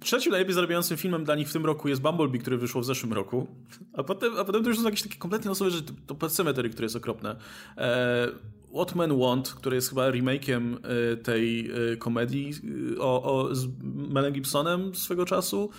Trzecim 0.00 0.30
najlepiej 0.30 0.54
zarabiającym 0.54 0.96
filmem 0.96 1.24
dla 1.24 1.34
nich 1.34 1.48
w 1.48 1.52
tym 1.52 1.66
roku 1.66 1.88
jest 1.88 2.02
Bumblebee, 2.02 2.38
który 2.38 2.58
wyszło 2.58 2.80
w 2.80 2.84
zeszłym 2.84 3.12
roku. 3.12 3.46
A 3.92 4.02
potem, 4.02 4.32
a 4.38 4.44
potem 4.44 4.62
to 4.62 4.68
już 4.68 4.78
są 4.78 4.84
jakieś 4.84 5.02
takie 5.02 5.18
kompletnie 5.18 5.48
losowe 5.48 5.70
rzeczy. 5.70 5.92
To 6.06 6.14
Pet 6.14 6.32
Cemetery, 6.32 6.70
które 6.70 6.84
jest 6.84 6.96
okropne. 6.96 7.36
E, 7.76 8.28
What 8.74 8.94
Men 8.94 9.18
Want, 9.18 9.48
który 9.48 9.76
jest 9.76 9.88
chyba 9.88 10.10
remake'iem 10.10 10.76
e, 10.76 11.16
tej 11.16 11.70
e, 11.70 11.96
komedii 11.96 12.52
e, 12.96 13.00
o, 13.00 13.22
o, 13.22 13.54
z 13.54 13.68
Melem 13.84 14.32
Gibsonem 14.32 14.94
swego 14.94 15.24
czasu, 15.24 15.70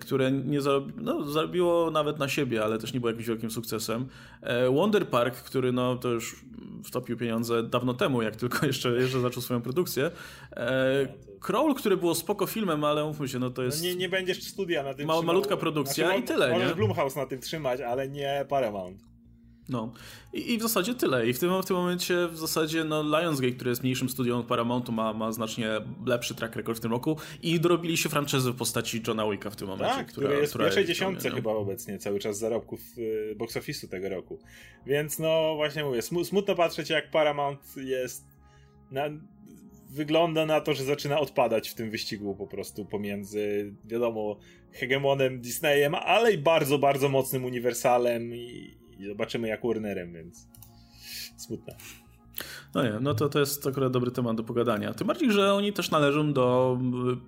które 0.00 0.32
nie 0.32 0.60
zarobi, 0.60 0.92
no, 0.96 1.24
zarobiło 1.24 1.90
nawet 1.90 2.18
na 2.18 2.28
siebie, 2.28 2.64
ale 2.64 2.78
też 2.78 2.92
nie 2.92 3.00
było 3.00 3.10
jakimś 3.10 3.28
wielkim 3.28 3.50
sukcesem. 3.50 4.06
Wonder 4.70 5.08
Park, 5.08 5.34
który 5.34 5.72
no, 5.72 5.96
to 5.96 6.08
już 6.08 6.44
wtopił 6.84 7.16
pieniądze 7.16 7.62
dawno 7.62 7.94
temu, 7.94 8.22
jak 8.22 8.36
tylko 8.36 8.66
jeszcze, 8.66 8.88
jeszcze 8.88 9.20
zaczął 9.20 9.42
swoją 9.42 9.62
produkcję. 9.62 10.10
Crawl, 11.40 11.74
który 11.74 11.96
było 11.96 12.14
spoko 12.14 12.46
filmem, 12.46 12.84
ale 12.84 13.04
mówmy 13.04 13.28
się, 13.28 13.38
no 13.38 13.50
to 13.50 13.62
jest... 13.62 13.82
No 13.82 13.88
nie, 13.88 13.96
nie 13.96 14.08
będziesz 14.08 14.42
studia 14.42 14.82
na 14.82 14.94
tym 14.94 15.06
Mała, 15.06 15.22
Malutka 15.22 15.56
produkcja 15.56 16.06
znaczy, 16.06 16.20
i 16.20 16.24
tyle, 16.24 16.50
możesz 16.50 16.68
nie? 16.68 16.74
Blumhouse 16.74 17.16
na 17.16 17.26
tym 17.26 17.40
trzymać, 17.40 17.80
ale 17.80 18.08
nie 18.08 18.46
Paramount. 18.48 19.13
No. 19.68 19.92
I, 20.32 20.52
I, 20.52 20.58
w 20.58 20.62
zasadzie 20.62 20.94
tyle. 20.94 21.26
I 21.26 21.32
w 21.32 21.38
tym, 21.38 21.62
w 21.62 21.66
tym 21.66 21.76
momencie 21.76 22.28
w 22.28 22.36
zasadzie 22.36 22.84
no, 22.84 23.02
Lionsgate, 23.02 23.52
który 23.52 23.70
jest 23.70 23.82
mniejszym 23.82 24.08
studium 24.08 24.40
od 24.40 24.46
Paramountu, 24.46 24.92
ma, 24.92 25.12
ma 25.12 25.32
znacznie 25.32 25.68
lepszy 26.06 26.34
track 26.34 26.56
record 26.56 26.78
w 26.78 26.80
tym 26.80 26.90
roku 26.90 27.16
i 27.42 27.60
dorobili 27.60 27.96
się 27.96 28.08
franczyzy 28.08 28.52
w 28.52 28.56
postaci 28.56 29.02
Johna 29.08 29.30
Wicka 29.30 29.50
w 29.50 29.56
tym 29.56 29.68
momencie. 29.68 29.94
Tak, 29.94 30.06
która, 30.06 30.26
który 30.26 30.40
jest 30.40 30.52
która 30.52 30.64
w 30.64 30.66
pierwszej 30.66 30.84
dziesiątce 30.84 31.30
chyba 31.30 31.52
obecnie 31.52 31.98
cały 31.98 32.18
czas 32.18 32.38
zarobków 32.38 32.80
y, 32.98 33.34
box 33.38 33.56
office'u 33.56 33.88
tego 33.88 34.08
roku. 34.08 34.38
Więc 34.86 35.18
no 35.18 35.54
właśnie 35.56 35.84
mówię, 35.84 36.02
smutno 36.02 36.54
patrzeć 36.54 36.90
jak 36.90 37.10
Paramount 37.10 37.60
jest 37.76 38.24
na, 38.90 39.02
wygląda 39.90 40.46
na 40.46 40.60
to, 40.60 40.74
że 40.74 40.84
zaczyna 40.84 41.20
odpadać 41.20 41.68
w 41.68 41.74
tym 41.74 41.90
wyścigu 41.90 42.34
po 42.34 42.46
prostu 42.46 42.84
pomiędzy, 42.84 43.74
wiadomo, 43.84 44.36
hegemonem 44.72 45.40
Disneyem, 45.40 45.94
ale 45.94 46.32
i 46.32 46.38
bardzo, 46.38 46.78
bardzo 46.78 47.08
mocnym 47.08 47.44
Uniwersalem 47.44 48.34
i, 48.34 48.76
i 48.98 49.06
zobaczymy 49.06 49.48
jak 49.48 49.62
Warnerem, 49.66 50.12
więc 50.12 50.48
smutne. 51.36 51.76
No 52.74 52.82
nie, 52.82 52.92
no 53.00 53.14
to, 53.14 53.28
to 53.28 53.40
jest 53.40 53.66
akurat 53.66 53.92
dobry 53.92 54.10
temat 54.10 54.36
do 54.36 54.44
pogadania. 54.44 54.94
Tym 54.94 55.06
bardziej, 55.06 55.32
że 55.32 55.54
oni 55.54 55.72
też 55.72 55.90
należą 55.90 56.32
do 56.32 56.78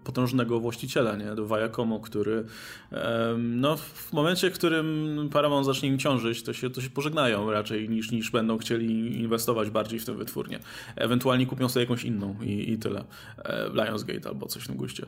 potężnego 0.04 0.60
właściciela, 0.60 1.16
nie? 1.16 1.34
do 1.34 1.46
Viacomu, 1.46 2.00
który 2.00 2.44
no, 3.38 3.76
w 3.76 4.12
momencie, 4.12 4.50
w 4.50 4.54
którym 4.54 5.28
Paramount 5.32 5.66
zacznie 5.66 5.88
im 5.88 5.98
ciążyć, 5.98 6.42
to 6.42 6.52
się, 6.52 6.70
to 6.70 6.80
się 6.80 6.90
pożegnają 6.90 7.50
raczej 7.50 7.88
niż, 7.88 8.10
niż 8.10 8.30
będą 8.30 8.58
chcieli 8.58 9.20
inwestować 9.20 9.70
bardziej 9.70 9.98
w 9.98 10.04
tę 10.04 10.14
wytwórnię. 10.14 10.58
Ewentualnie 10.96 11.46
kupią 11.46 11.68
sobie 11.68 11.82
jakąś 11.82 12.04
inną 12.04 12.36
i, 12.42 12.72
i 12.72 12.78
tyle. 12.78 13.04
E, 13.44 13.70
Lionsgate 13.74 14.28
albo 14.28 14.46
coś 14.46 14.62
w 14.62 14.66
tym 14.66 14.76
guście. 14.76 15.06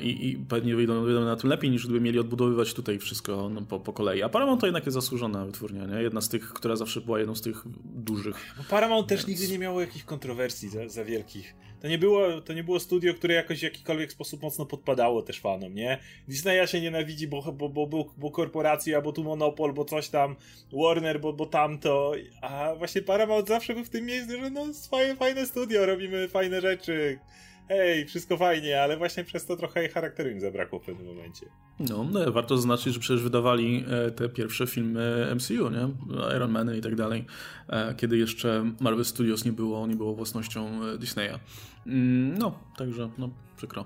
I, 0.00 0.30
i 0.30 0.36
pewnie 0.36 0.76
wyjdą, 0.76 1.04
wyjdą 1.04 1.24
na 1.24 1.36
tym 1.36 1.50
lepiej, 1.50 1.70
niż 1.70 1.84
gdyby 1.84 2.00
mieli 2.00 2.18
odbudowywać 2.18 2.74
tutaj 2.74 2.98
wszystko 2.98 3.50
no, 3.54 3.62
po, 3.62 3.80
po 3.80 3.92
kolei. 3.92 4.22
A 4.22 4.28
Paramount 4.28 4.60
to 4.60 4.66
jednak 4.66 4.86
jest 4.86 4.94
zasłużona 4.94 5.46
wytwórnia, 5.46 5.86
nie? 5.86 6.02
Jedna 6.02 6.20
z 6.20 6.28
tych, 6.28 6.52
która 6.52 6.76
zawsze 6.76 7.00
była 7.00 7.18
jedną 7.18 7.34
z 7.34 7.40
tych 7.40 7.62
dużych. 7.84 8.36
No 8.58 8.64
Paramount 8.70 9.08
też 9.08 9.26
nigdy 9.26 9.41
nie 9.48 9.58
miało 9.58 9.80
jakichś 9.80 10.04
kontrowersji 10.04 10.68
za, 10.68 10.88
za, 10.88 11.04
wielkich. 11.04 11.54
To 11.80 11.88
nie, 11.88 11.98
było, 11.98 12.40
to 12.40 12.52
nie 12.52 12.64
było 12.64 12.80
studio, 12.80 13.14
które 13.14 13.34
jakoś 13.34 13.60
w 13.60 13.62
jakikolwiek 13.62 14.12
sposób 14.12 14.42
mocno 14.42 14.66
podpadało 14.66 15.22
też 15.22 15.40
fanom, 15.40 15.74
nie? 15.74 15.98
Disneya 16.28 16.66
się 16.66 16.80
nienawidzi, 16.80 17.28
bo, 17.28 17.52
bo, 17.52 17.68
bo, 17.68 17.86
bo, 17.86 18.14
bo 18.16 18.30
korporacja, 18.30 19.00
bo 19.00 19.12
tu 19.12 19.24
monopol, 19.24 19.72
bo 19.72 19.84
coś 19.84 20.08
tam, 20.08 20.36
Warner, 20.72 21.20
bo, 21.20 21.32
bo 21.32 21.46
tamto, 21.46 22.12
a 22.40 22.74
właśnie 22.74 23.02
Paramount 23.02 23.48
zawsze 23.48 23.74
był 23.74 23.84
w 23.84 23.90
tym 23.90 24.06
miejscu, 24.06 24.32
że 24.38 24.50
no 24.50 24.66
fajne, 24.90 25.16
fajne 25.16 25.46
studio, 25.46 25.86
robimy 25.86 26.28
fajne 26.28 26.60
rzeczy, 26.60 27.18
hej, 27.68 28.06
wszystko 28.06 28.36
fajnie, 28.36 28.82
ale 28.82 28.96
właśnie 28.96 29.24
przez 29.24 29.46
to 29.46 29.56
trochę 29.56 29.88
charakteru 29.88 30.30
im 30.30 30.40
zabrakło 30.40 30.78
w 30.78 30.82
pewnym 30.82 31.06
momencie. 31.06 31.46
No, 31.80 32.06
no 32.12 32.32
warto 32.32 32.56
zaznaczyć, 32.56 32.94
że 32.94 33.00
przecież 33.00 33.22
wydawali 33.22 33.84
e, 33.88 34.10
te 34.10 34.28
pierwsze 34.28 34.66
filmy 34.66 35.34
MCU, 35.34 35.70
nie? 35.70 35.88
Iron 36.36 36.50
Man 36.50 36.76
i 36.76 36.80
tak 36.80 36.94
dalej, 36.94 37.24
e, 37.68 37.94
kiedy 37.94 38.18
jeszcze 38.18 38.72
Marvel 38.80 39.04
Studios 39.04 39.44
nie 39.44 39.52
było, 39.52 39.86
nie 39.86 39.96
było 39.96 40.14
własnością 40.14 40.84
e, 40.84 40.98
Disneya. 40.98 41.38
Mm, 41.86 42.38
no, 42.38 42.58
także, 42.76 43.10
no, 43.18 43.30
przykro. 43.56 43.84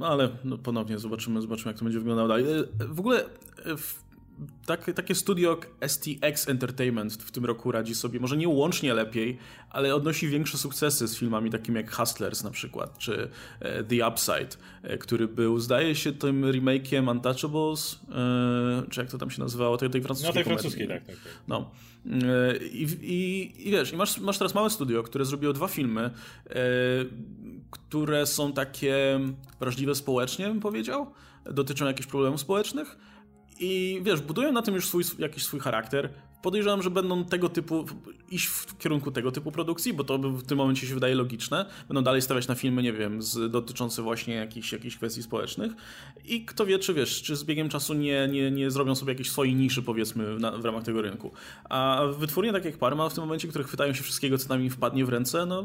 Ale 0.00 0.28
no, 0.44 0.58
ponownie 0.58 0.98
zobaczymy, 0.98 1.40
zobaczymy, 1.40 1.70
jak 1.70 1.78
to 1.78 1.84
będzie 1.84 1.98
wyglądało 1.98 2.28
dalej. 2.28 2.44
W 2.88 3.00
ogóle 3.00 3.24
w 3.76 4.05
tak, 4.66 4.90
takie 4.94 5.14
studio 5.14 5.60
STX 5.86 6.48
Entertainment 6.48 7.12
w 7.12 7.30
tym 7.30 7.44
roku 7.44 7.72
radzi 7.72 7.94
sobie, 7.94 8.20
może 8.20 8.36
nie 8.36 8.48
łącznie 8.48 8.94
lepiej, 8.94 9.38
ale 9.70 9.94
odnosi 9.94 10.28
większe 10.28 10.58
sukcesy 10.58 11.08
z 11.08 11.18
filmami 11.18 11.50
takimi 11.50 11.76
jak 11.76 11.94
Hustlers 11.94 12.44
na 12.44 12.50
przykład, 12.50 12.98
czy 12.98 13.28
e, 13.60 13.84
The 13.84 14.08
Upside, 14.08 14.48
e, 14.82 14.98
który 14.98 15.28
był, 15.28 15.58
zdaje 15.58 15.94
się, 15.94 16.12
tym 16.12 16.42
remake'iem 16.42 17.10
Untouchables, 17.10 18.00
e, 18.10 18.90
czy 18.90 19.00
jak 19.00 19.10
to 19.10 19.18
tam 19.18 19.30
się 19.30 19.40
nazywało, 19.40 19.76
tej, 19.76 19.90
tej 19.90 20.02
francuskiej 20.02 20.30
No 20.30 20.34
tej 20.34 20.44
francuskiej, 20.44 20.88
tak, 20.88 21.04
tak, 21.04 21.16
tak. 21.16 21.24
No. 21.48 21.70
I, 22.72 22.82
i, 23.02 23.68
I, 23.68 23.70
wiesz, 23.70 23.92
i 23.92 23.96
masz, 23.96 24.18
masz 24.18 24.38
teraz 24.38 24.54
małe 24.54 24.70
studio, 24.70 25.02
które 25.02 25.24
zrobiło 25.24 25.52
dwa 25.52 25.68
filmy, 25.68 26.10
które 27.70 28.26
są 28.26 28.52
takie 28.52 29.20
wrażliwe 29.60 29.94
społecznie, 29.94 30.48
bym 30.48 30.60
powiedział, 30.60 31.06
dotyczą 31.44 31.86
jakichś 31.86 32.08
problemów 32.08 32.40
społecznych, 32.40 32.96
i 33.60 34.00
wiesz, 34.02 34.20
budują 34.20 34.52
na 34.52 34.62
tym 34.62 34.74
już 34.74 34.86
swój, 34.88 35.04
jakiś 35.18 35.44
swój 35.44 35.60
charakter. 35.60 36.10
Podejrzewam, 36.42 36.82
że 36.82 36.90
będą 36.90 37.24
tego 37.24 37.48
typu, 37.48 37.84
iść 38.30 38.46
w 38.46 38.78
kierunku 38.78 39.10
tego 39.10 39.32
typu 39.32 39.52
produkcji, 39.52 39.92
bo 39.92 40.04
to 40.04 40.18
w 40.18 40.42
tym 40.42 40.58
momencie 40.58 40.86
się 40.86 40.94
wydaje 40.94 41.14
logiczne. 41.14 41.66
Będą 41.88 42.02
dalej 42.02 42.22
stawiać 42.22 42.48
na 42.48 42.54
filmy, 42.54 42.82
nie 42.82 42.92
wiem, 42.92 43.22
z, 43.22 43.50
dotyczące 43.50 44.02
właśnie 44.02 44.34
jakichś, 44.34 44.72
jakichś 44.72 44.96
kwestii 44.96 45.22
społecznych. 45.22 45.72
I 46.24 46.44
kto 46.44 46.66
wie, 46.66 46.78
czy 46.78 46.94
wiesz, 46.94 47.22
czy 47.22 47.36
z 47.36 47.44
biegiem 47.44 47.68
czasu 47.68 47.94
nie, 47.94 48.28
nie, 48.28 48.50
nie 48.50 48.70
zrobią 48.70 48.94
sobie 48.94 49.12
jakiejś 49.12 49.30
swojej 49.30 49.54
niszy, 49.54 49.82
powiedzmy, 49.82 50.38
na, 50.38 50.50
w 50.50 50.64
ramach 50.64 50.84
tego 50.84 51.02
rynku. 51.02 51.32
A 51.64 52.02
wytwórnie 52.18 52.52
tak 52.52 52.64
jak 52.64 52.78
Parma 52.78 53.08
w 53.08 53.14
tym 53.14 53.24
momencie, 53.24 53.48
które 53.48 53.64
chwytają 53.64 53.94
się 53.94 54.02
wszystkiego, 54.02 54.38
co 54.38 54.48
nam 54.48 54.70
wpadnie 54.70 55.04
w 55.04 55.08
ręce, 55.08 55.46
no 55.46 55.64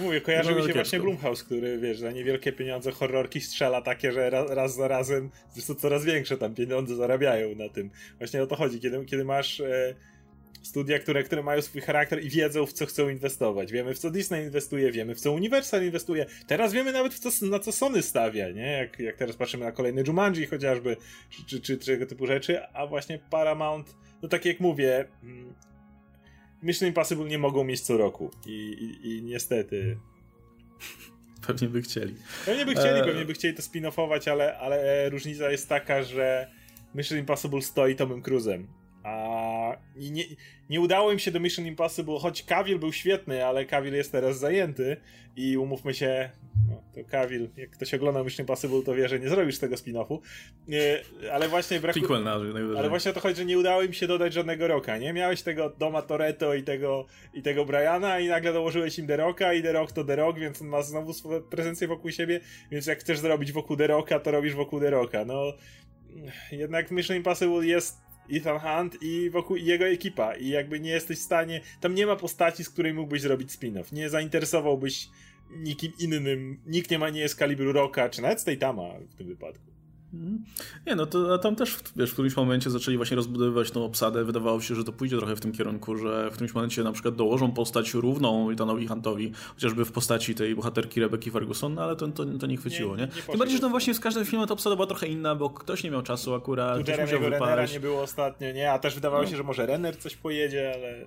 Mówię, 0.00 0.20
kojarzy 0.20 0.54
mi 0.54 0.62
się 0.62 0.72
właśnie 0.72 1.00
Blumhouse, 1.00 1.44
który 1.44 1.78
wiesz, 1.78 1.98
za 1.98 2.10
niewielkie 2.10 2.52
pieniądze 2.52 2.92
horrorki 2.92 3.40
strzela 3.40 3.82
takie, 3.82 4.12
że 4.12 4.30
raz, 4.30 4.50
raz 4.50 4.74
za 4.74 4.88
razem, 4.88 5.30
zresztą 5.50 5.74
coraz 5.74 6.04
większe 6.04 6.38
tam 6.38 6.54
pieniądze 6.54 6.96
zarabiają 6.96 7.54
na 7.54 7.68
tym. 7.68 7.90
Właśnie 8.18 8.42
o 8.42 8.46
to 8.46 8.56
chodzi, 8.56 8.80
kiedy, 8.80 9.04
kiedy 9.04 9.24
masz 9.24 9.60
e, 9.60 9.94
Studia, 10.62 10.98
które, 10.98 11.22
które 11.22 11.42
mają 11.42 11.62
swój 11.62 11.80
charakter 11.80 12.24
i 12.24 12.30
wiedzą, 12.30 12.66
w 12.66 12.72
co 12.72 12.86
chcą 12.86 13.08
inwestować. 13.08 13.72
Wiemy, 13.72 13.94
w 13.94 13.98
co 13.98 14.10
Disney 14.10 14.42
inwestuje, 14.42 14.92
wiemy, 14.92 15.14
w 15.14 15.20
co 15.20 15.32
Universal 15.32 15.84
inwestuje. 15.84 16.26
Teraz 16.46 16.72
wiemy 16.72 16.92
nawet, 16.92 17.14
w 17.14 17.18
co, 17.18 17.46
na 17.46 17.58
co 17.58 17.72
Sony 17.72 18.02
stawia, 18.02 18.50
nie? 18.50 18.72
Jak, 18.72 18.98
jak 18.98 19.16
teraz 19.16 19.36
patrzymy 19.36 19.64
na 19.64 19.72
kolejny 19.72 20.02
Jumanji 20.06 20.46
chociażby, 20.46 20.96
czy, 21.30 21.46
czy, 21.46 21.60
czy, 21.60 21.78
czy 21.78 21.86
tego 21.86 22.06
typu 22.06 22.26
rzeczy, 22.26 22.66
a 22.66 22.86
właśnie 22.86 23.18
Paramount, 23.30 23.94
no 24.22 24.28
tak 24.28 24.44
jak 24.44 24.60
mówię, 24.60 25.04
mm, 25.22 25.54
Mission 26.62 26.88
Impossible 26.88 27.24
nie 27.24 27.38
mogą 27.38 27.64
mieć 27.64 27.80
co 27.80 27.96
roku. 27.96 28.30
I, 28.46 28.50
i, 28.50 29.08
i 29.08 29.22
niestety... 29.22 29.98
Pewnie 31.46 31.68
by 31.68 31.82
chcieli. 31.82 32.14
Pewnie 32.46 32.66
by 32.66 32.74
chcieli, 32.74 33.00
e... 33.00 33.04
pewnie 33.04 33.24
by 33.24 33.34
chcieli 33.34 33.54
to 33.54 33.62
spin-offować, 33.62 34.30
ale, 34.30 34.58
ale 34.58 35.08
różnica 35.08 35.50
jest 35.50 35.68
taka, 35.68 36.02
że 36.02 36.50
Mission 36.94 37.18
Impossible 37.18 37.62
stoi 37.62 37.96
Tomem 37.96 38.22
Cruzem 38.22 38.68
a 39.08 39.76
nie, 39.96 40.24
nie 40.70 40.80
udało 40.80 41.12
im 41.12 41.18
się 41.18 41.30
do 41.30 41.40
Mission 41.40 41.66
Impossible, 41.66 42.18
choć 42.18 42.42
Cavill 42.42 42.78
był 42.78 42.92
świetny, 42.92 43.46
ale 43.46 43.66
Cavill 43.66 43.94
jest 43.94 44.12
teraz 44.12 44.38
zajęty 44.38 44.96
i 45.36 45.56
umówmy 45.56 45.94
się, 45.94 46.30
Cavill, 47.04 47.48
jak 47.56 47.70
ktoś 47.70 47.94
oglądał 47.94 48.24
Mission 48.24 48.42
Impossible, 48.44 48.82
to 48.82 48.94
wie, 48.94 49.08
że 49.08 49.20
nie 49.20 49.28
zrobisz 49.28 49.58
tego 49.58 49.76
spin-offu. 49.76 50.18
ale 51.32 51.48
właśnie 51.48 51.80
brakuje... 51.80 52.04
Ale 52.78 52.88
właśnie 52.88 53.10
o 53.10 53.14
to 53.14 53.20
chodzi, 53.20 53.36
że 53.36 53.44
nie 53.44 53.58
udało 53.58 53.82
im 53.82 53.92
się 53.92 54.06
dodać 54.06 54.32
żadnego 54.32 54.68
roka, 54.68 54.98
nie? 54.98 55.12
Miałeś 55.12 55.42
tego 55.42 55.70
Doma 55.70 56.02
Toretto 56.02 56.54
i 56.54 56.62
tego, 56.62 57.06
i 57.34 57.42
tego 57.42 57.64
Briana 57.64 58.20
i 58.20 58.28
nagle 58.28 58.52
dołożyłeś 58.52 58.98
im 58.98 59.06
The 59.06 59.16
Rocka 59.16 59.54
i 59.54 59.62
The 59.62 59.72
Rock 59.72 59.92
to 59.92 60.04
The 60.04 60.16
Rock, 60.16 60.38
więc 60.38 60.62
on 60.62 60.68
ma 60.68 60.82
znowu 60.82 61.12
swoją 61.12 61.42
prezencję 61.42 61.88
wokół 61.88 62.10
siebie, 62.10 62.40
więc 62.70 62.86
jak 62.86 62.98
chcesz 63.00 63.18
zrobić 63.18 63.52
wokół 63.52 63.76
The 63.76 63.86
Rocka, 63.86 64.20
to 64.20 64.30
robisz 64.30 64.54
wokół 64.54 64.80
The 64.80 64.90
Rocka. 64.90 65.24
No, 65.24 65.52
jednak 66.52 66.90
Mission 66.90 67.16
Impossible 67.16 67.66
jest 67.66 68.08
Ethan 68.32 68.58
Hunt 68.58 69.02
i 69.02 69.30
wokół 69.30 69.56
jego 69.56 69.86
ekipa 69.86 70.34
i 70.34 70.48
jakby 70.48 70.80
nie 70.80 70.90
jesteś 70.90 71.18
w 71.18 71.22
stanie, 71.22 71.60
tam 71.80 71.94
nie 71.94 72.06
ma 72.06 72.16
postaci, 72.16 72.64
z 72.64 72.70
której 72.70 72.94
mógłbyś 72.94 73.20
zrobić 73.20 73.50
spin-off, 73.50 73.92
nie 73.92 74.10
zainteresowałbyś 74.10 75.08
nikim 75.56 75.92
innym, 75.98 76.60
nikt 76.66 76.90
nie 76.90 76.98
ma, 76.98 77.10
nie 77.10 77.20
jest 77.20 77.36
kalibru 77.36 77.72
Rocka, 77.72 78.08
czy 78.08 78.22
nawet 78.22 78.40
Statama 78.40 78.82
w 79.10 79.14
tym 79.14 79.26
wypadku. 79.26 79.68
Mhm. 80.14 80.44
Nie, 80.86 80.94
no 80.94 81.06
to 81.06 81.38
tam 81.38 81.56
też 81.56 81.76
wiesz, 81.96 82.10
w 82.10 82.12
którymś 82.12 82.36
momencie 82.36 82.70
zaczęli 82.70 82.96
właśnie 82.96 83.16
rozbudowywać 83.16 83.70
tą 83.70 83.84
obsadę. 83.84 84.24
Wydawało 84.24 84.60
się, 84.60 84.74
że 84.74 84.84
to 84.84 84.92
pójdzie 84.92 85.16
trochę 85.16 85.36
w 85.36 85.40
tym 85.40 85.52
kierunku, 85.52 85.96
że 85.96 86.30
w 86.30 86.32
którymś 86.32 86.54
momencie 86.54 86.82
na 86.82 86.92
przykład 86.92 87.16
dołożą 87.16 87.52
postać 87.52 87.94
równą 87.94 88.50
Ethanowi 88.50 88.86
Huntowi, 88.86 89.32
chociażby 89.54 89.84
w 89.84 89.92
postaci 89.92 90.34
tej 90.34 90.54
bohaterki 90.54 91.00
Rebeki 91.00 91.30
Ferguson, 91.30 91.74
no 91.74 91.82
ale 91.82 91.96
to, 91.96 92.08
to, 92.08 92.24
to 92.24 92.46
nie 92.46 92.56
chwyciło, 92.56 92.96
nie? 92.96 93.02
nie? 93.02 93.08
nie 93.16 93.22
Tym 93.22 93.38
bardziej, 93.38 93.56
że 93.56 93.60
tam 93.60 93.70
właśnie 93.70 93.94
z 93.94 94.00
każdym 94.00 94.24
filmem 94.24 94.48
ta 94.48 94.54
obsada 94.54 94.76
była 94.76 94.86
trochę 94.86 95.06
inna, 95.06 95.34
bo 95.34 95.50
ktoś 95.50 95.84
nie 95.84 95.90
miał 95.90 96.02
czasu 96.02 96.34
akurat. 96.34 96.78
Tu 96.78 96.92
Jeremy'ego 96.92 97.28
Rennera 97.28 97.66
nie 97.66 97.80
było 97.80 98.02
ostatnio, 98.02 98.52
nie? 98.52 98.72
A 98.72 98.78
też 98.78 98.94
wydawało 98.94 99.22
no. 99.22 99.30
się, 99.30 99.36
że 99.36 99.42
może 99.42 99.66
Renner 99.66 99.98
coś 99.98 100.16
pojedzie, 100.16 100.72
ale... 100.74 101.04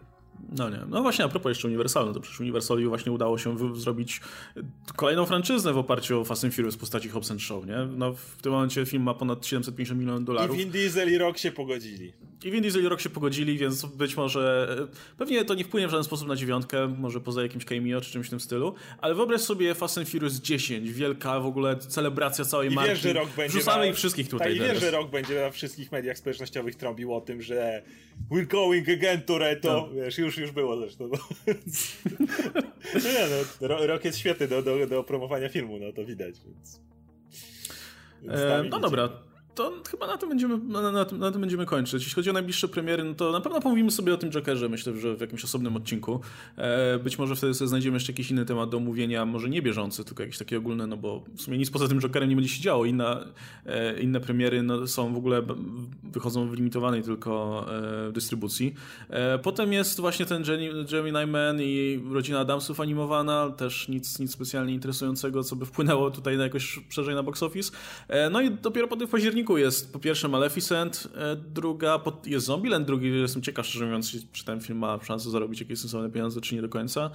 No 0.57 0.69
nie. 0.69 0.79
No 0.89 1.01
właśnie, 1.01 1.25
a 1.25 1.29
propos 1.29 1.49
jeszcze 1.49 1.67
Universalu, 1.67 2.13
to 2.13 2.19
przecież 2.19 2.39
Universalowi 2.39 2.85
właśnie 2.85 3.11
udało 3.11 3.37
się 3.37 3.75
zrobić 3.75 4.21
kolejną 4.95 5.25
franczyznę 5.25 5.73
w 5.73 5.77
oparciu 5.77 6.21
o 6.21 6.23
Fast 6.23 6.43
and 6.43 6.55
Furious 6.55 6.75
w 6.75 6.77
postaci 6.77 7.09
Hobbs 7.09 7.33
Show, 7.39 7.65
nie? 7.65 7.77
No 7.97 8.13
w 8.13 8.41
tym 8.41 8.51
momencie 8.51 8.85
film 8.85 9.03
ma 9.03 9.13
ponad 9.13 9.45
750 9.45 9.99
milionów 9.99 10.25
dolarów. 10.25 10.55
I 10.55 10.59
Vin 10.59 10.71
Diesel 10.71 11.13
i 11.13 11.17
Rock 11.17 11.37
się 11.37 11.51
pogodzili. 11.51 12.13
I 12.43 12.51
Vin 12.51 12.61
Diesel 12.61 12.83
i 12.83 12.87
Rock 12.87 13.01
się 13.01 13.09
pogodzili, 13.09 13.57
więc 13.57 13.85
być 13.85 14.17
może 14.17 14.75
pewnie 15.17 15.45
to 15.45 15.53
nie 15.53 15.63
wpłynie 15.63 15.87
w 15.87 15.91
żaden 15.91 16.03
sposób 16.03 16.27
na 16.27 16.35
dziewiątkę, 16.35 16.87
może 16.87 17.21
poza 17.21 17.43
jakimś 17.43 17.65
cameo 17.65 18.01
czy 18.01 18.11
czymś 18.11 18.27
w 18.27 18.29
tym 18.29 18.39
stylu, 18.39 18.75
ale 18.97 19.15
wyobraź 19.15 19.41
sobie 19.41 19.75
Fast 19.75 19.97
and 19.97 20.09
Furious 20.09 20.33
10, 20.33 20.91
wielka 20.91 21.39
w 21.39 21.45
ogóle 21.45 21.77
celebracja 21.77 22.45
całej 22.45 22.71
I 22.71 22.75
marki. 22.75 22.89
Wiesz, 22.89 23.01
że 23.01 23.13
Rock 23.13 23.35
będzie 23.35 23.57
Wrzucamy 23.57 23.89
ich 23.89 23.95
wszystkich 23.95 24.29
tutaj 24.29 24.57
tak, 24.57 24.57
I 24.57 24.69
wiesz, 24.69 24.79
że 24.79 24.91
Rock 24.91 25.11
będzie 25.11 25.41
na 25.41 25.51
wszystkich 25.51 25.91
mediach 25.91 26.17
społecznościowych 26.17 26.75
trąbił 26.75 27.13
o 27.15 27.21
tym, 27.21 27.41
że 27.41 27.83
we're 28.31 28.47
going 28.47 28.89
again 28.89 29.21
Toretto, 29.21 29.89
no. 29.93 30.01
wiesz, 30.03 30.17
już, 30.17 30.37
już 30.37 30.51
było 30.51 30.77
zresztą. 30.77 31.09
No. 31.11 31.17
nie, 33.05 33.27
no, 33.61 33.87
Rock 33.87 34.05
jest 34.05 34.17
świetny 34.17 34.47
do, 34.47 34.61
do, 34.61 34.87
do 34.87 35.03
promowania 35.03 35.49
filmu, 35.49 35.79
no 35.79 35.93
to 35.93 36.05
widać, 36.05 36.35
więc... 36.45 36.81
więc 38.21 38.39
e, 38.39 38.63
no 38.69 38.79
dobra, 38.79 39.09
to 39.55 39.73
chyba 39.91 40.07
na 40.07 40.17
tym, 40.17 40.29
będziemy, 40.29 40.57
na, 40.57 40.91
na, 40.91 41.05
tym, 41.05 41.19
na 41.19 41.31
tym 41.31 41.41
będziemy 41.41 41.65
kończyć. 41.65 42.03
Jeśli 42.03 42.15
chodzi 42.15 42.29
o 42.29 42.33
najbliższe 42.33 42.67
premiery, 42.67 43.03
no 43.03 43.13
to 43.13 43.31
na 43.31 43.41
pewno 43.41 43.61
pomówimy 43.61 43.91
sobie 43.91 44.13
o 44.13 44.17
tym 44.17 44.31
Jokerze, 44.31 44.69
myślę, 44.69 44.97
że 44.97 45.15
w 45.15 45.21
jakimś 45.21 45.43
osobnym 45.43 45.75
odcinku. 45.75 46.21
E, 46.57 46.99
być 46.99 47.19
może 47.19 47.35
wtedy 47.35 47.53
sobie 47.53 47.67
znajdziemy 47.67 47.95
jeszcze 47.95 48.11
jakiś 48.11 48.31
inny 48.31 48.45
temat 48.45 48.69
do 48.69 48.77
omówienia, 48.77 49.25
może 49.25 49.49
nie 49.49 49.61
bieżący, 49.61 50.05
tylko 50.05 50.23
jakiś 50.23 50.37
taki 50.37 50.55
ogólny, 50.55 50.87
no 50.87 50.97
bo 50.97 51.23
w 51.35 51.41
sumie 51.41 51.57
nic 51.57 51.71
poza 51.71 51.87
tym 51.87 52.01
Jokerem 52.01 52.29
nie 52.29 52.35
będzie 52.35 52.51
się 52.51 52.61
działo. 52.61 52.85
Inna, 52.85 53.25
e, 53.65 53.99
inne 53.99 54.19
premiery 54.19 54.63
no, 54.63 54.87
są 54.87 55.13
w 55.13 55.17
ogóle, 55.17 55.41
wychodzą 56.03 56.49
w 56.49 56.53
limitowanej 56.53 57.03
tylko 57.03 57.65
e, 58.07 58.11
dystrybucji. 58.11 58.73
E, 59.09 59.39
potem 59.39 59.73
jest 59.73 59.99
właśnie 59.99 60.25
ten 60.25 60.43
Jeremy 60.91 61.11
Nyman 61.11 61.61
i 61.61 62.03
Rodzina 62.11 62.39
Adamsów 62.39 62.79
animowana, 62.79 63.49
też 63.49 63.87
nic, 63.87 64.19
nic 64.19 64.31
specjalnie 64.31 64.73
interesującego, 64.73 65.43
co 65.43 65.55
by 65.55 65.65
wpłynęło 65.65 66.11
tutaj 66.11 66.37
na 66.37 66.43
jakoś 66.43 66.79
szerzej 66.89 67.15
na 67.15 67.23
box 67.23 67.43
office. 67.43 67.71
E, 68.07 68.29
no 68.29 68.41
i 68.41 68.51
dopiero 68.51 68.87
potem 68.87 69.07
w 69.07 69.11
październiku 69.11 69.40
jest 69.49 69.93
po 69.93 69.99
pierwsze 69.99 70.27
Maleficent, 70.27 71.07
e, 71.15 71.35
druga 71.35 71.99
jest 72.25 72.45
Zombieland, 72.45 72.87
drugi 72.87 73.19
jestem 73.21 73.41
ciekaw, 73.41 73.65
szczerze 73.65 73.85
mówiąc, 73.85 74.11
czy 74.31 74.45
ten 74.45 74.61
film 74.61 74.79
ma 74.79 74.99
szansę 75.03 75.29
zarobić 75.29 75.59
jakieś 75.59 75.79
sensowne 75.79 76.09
pieniądze, 76.09 76.41
czy 76.41 76.55
nie 76.55 76.61
do 76.61 76.69
końca. 76.69 77.11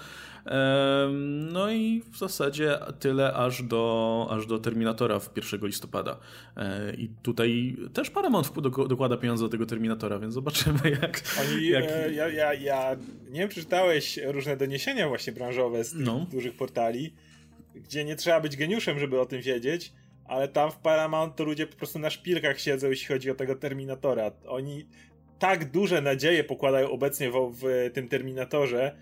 No 1.52 1.70
i 1.70 2.02
w 2.12 2.18
zasadzie 2.18 2.78
tyle 3.00 3.34
aż 3.34 3.62
do, 3.62 4.26
aż 4.30 4.46
do 4.46 4.58
Terminatora 4.58 5.18
w 5.18 5.30
1 5.36 5.66
listopada. 5.66 6.18
E, 6.56 6.94
I 6.94 7.08
tutaj 7.22 7.76
też 7.92 8.10
Paramount 8.10 8.52
dokłada 8.88 9.16
pieniądze 9.16 9.44
do 9.44 9.48
tego 9.48 9.66
Terminatora, 9.66 10.18
więc 10.18 10.34
zobaczymy 10.34 10.78
jak... 11.02 11.22
Oni, 11.40 11.68
jak... 11.68 11.84
E, 11.88 12.12
ja, 12.12 12.28
ja, 12.28 12.54
ja 12.54 12.96
nie 13.30 13.40
wiem, 13.40 13.48
czy 13.48 13.60
czytałeś 13.60 14.18
różne 14.26 14.56
doniesienia 14.56 15.08
właśnie 15.08 15.32
branżowe 15.32 15.84
z 15.84 15.90
tych 15.90 16.00
no. 16.00 16.26
dużych 16.30 16.56
portali, 16.56 17.12
gdzie 17.74 18.04
nie 18.04 18.16
trzeba 18.16 18.40
być 18.40 18.56
geniuszem, 18.56 18.98
żeby 18.98 19.20
o 19.20 19.26
tym 19.26 19.42
wiedzieć, 19.42 19.92
ale 20.28 20.48
tam 20.48 20.70
w 20.70 20.76
Paramount 20.76 21.36
to 21.36 21.44
ludzie 21.44 21.66
po 21.66 21.76
prostu 21.76 21.98
na 21.98 22.10
szpilkach 22.10 22.60
siedzą, 22.60 22.90
jeśli 22.90 23.06
chodzi 23.06 23.30
o 23.30 23.34
tego 23.34 23.54
Terminatora. 23.54 24.30
Oni 24.46 24.86
tak 25.38 25.70
duże 25.70 26.00
nadzieje 26.00 26.44
pokładają 26.44 26.90
obecnie 26.90 27.30
w, 27.30 27.52
w 27.52 27.90
tym 27.92 28.08
Terminatorze, 28.08 28.96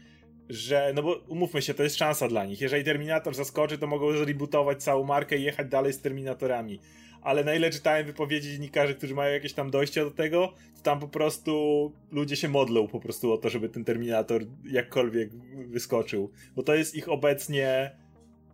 że, 0.48 0.92
no 0.94 1.02
bo 1.02 1.16
umówmy 1.28 1.62
się, 1.62 1.74
to 1.74 1.82
jest 1.82 1.96
szansa 1.96 2.28
dla 2.28 2.44
nich. 2.44 2.60
Jeżeli 2.60 2.84
Terminator 2.84 3.34
zaskoczy, 3.34 3.78
to 3.78 3.86
mogą 3.86 4.16
zrebootować 4.16 4.82
całą 4.82 5.04
markę 5.04 5.38
i 5.38 5.42
jechać 5.42 5.68
dalej 5.68 5.92
z 5.92 6.00
Terminatorami. 6.00 6.80
Ale 7.22 7.44
na 7.44 7.54
ile 7.54 7.70
czytałem 7.70 8.06
wypowiedzi 8.06 8.52
dziennikarzy, 8.52 8.94
którzy 8.94 9.14
mają 9.14 9.32
jakieś 9.32 9.52
tam 9.52 9.70
dojście 9.70 10.04
do 10.04 10.10
tego, 10.10 10.54
to 10.76 10.82
tam 10.82 11.00
po 11.00 11.08
prostu 11.08 11.92
ludzie 12.10 12.36
się 12.36 12.48
modlą 12.48 12.88
po 12.88 13.00
prostu 13.00 13.32
o 13.32 13.38
to, 13.38 13.48
żeby 13.48 13.68
ten 13.68 13.84
Terminator 13.84 14.42
jakkolwiek 14.64 15.30
wyskoczył. 15.68 16.30
Bo 16.56 16.62
to 16.62 16.74
jest 16.74 16.94
ich 16.94 17.08
obecnie 17.08 17.90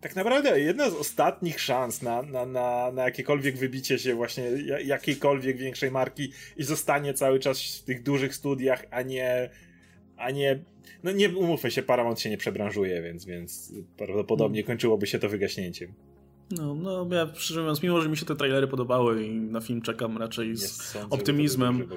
tak 0.01 0.17
naprawdę 0.17 0.61
jedna 0.61 0.91
z 0.91 0.95
ostatnich 0.95 1.61
szans 1.61 2.03
na, 2.03 2.23
na, 2.23 2.47
na, 2.47 2.93
na 2.93 3.05
jakiekolwiek 3.05 3.57
wybicie 3.57 3.99
się 3.99 4.15
właśnie 4.15 4.45
jakiejkolwiek 4.85 5.57
większej 5.57 5.91
marki 5.91 6.33
i 6.57 6.65
zostanie 6.65 7.15
cały 7.15 7.39
czas 7.39 7.63
w 7.63 7.85
tych 7.85 8.03
dużych 8.03 8.35
studiach, 8.35 8.87
a 8.91 9.03
nie 9.03 9.51
a 10.17 10.31
nie 10.31 10.59
no 11.03 11.13
nie 11.13 11.29
umówmy 11.29 11.71
się, 11.71 11.83
Paramount 11.83 12.21
się 12.21 12.31
nie 12.31 12.39
przebranżuje, 12.39 13.03
więc, 13.03 13.25
więc 13.25 13.73
prawdopodobnie 13.97 14.65
kończyłoby 14.65 15.07
się 15.07 15.19
to 15.19 15.29
wygaśnięciem. 15.29 15.95
No, 16.51 16.75
no 16.75 17.07
ja 17.11 17.29
szczerze 17.35 17.61
mówiąc, 17.61 17.83
mimo 17.83 18.01
że 18.01 18.09
mi 18.09 18.17
się 18.17 18.27
te 18.27 18.37
trailery 18.37 18.67
podobały 18.67 19.27
i 19.27 19.31
na 19.31 19.61
film 19.61 19.83
czekam 19.83 20.19
raczej 20.19 20.57
z 20.57 20.83
sądzę, 20.83 21.11
optymizmem, 21.11 21.89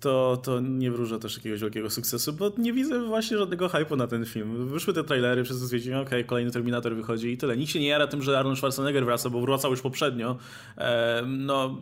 to, 0.00 0.40
to 0.42 0.60
nie 0.60 0.90
wróżę 0.90 1.18
też 1.18 1.36
jakiegoś 1.36 1.60
wielkiego 1.60 1.90
sukcesu, 1.90 2.32
bo 2.32 2.52
nie 2.58 2.72
widzę 2.72 3.04
właśnie 3.06 3.38
żadnego 3.38 3.68
hypu 3.68 3.96
na 3.96 4.06
ten 4.06 4.26
film. 4.26 4.68
Wyszły 4.68 4.94
te 4.94 5.04
trailery, 5.04 5.44
wszyscy 5.44 5.64
stwierdzili, 5.64 5.94
okej, 5.94 6.06
okay, 6.06 6.24
kolejny 6.24 6.50
Terminator 6.50 6.96
wychodzi 6.96 7.28
i 7.28 7.36
tyle. 7.36 7.56
Nikt 7.56 7.72
się 7.72 7.80
nie 7.80 7.88
jara 7.88 8.06
tym, 8.06 8.22
że 8.22 8.38
Arnold 8.38 8.58
Schwarzenegger 8.58 9.04
wraca, 9.04 9.30
bo 9.30 9.40
wracał 9.40 9.70
już 9.70 9.80
poprzednio. 9.80 10.36
E, 10.78 11.22
no 11.26 11.78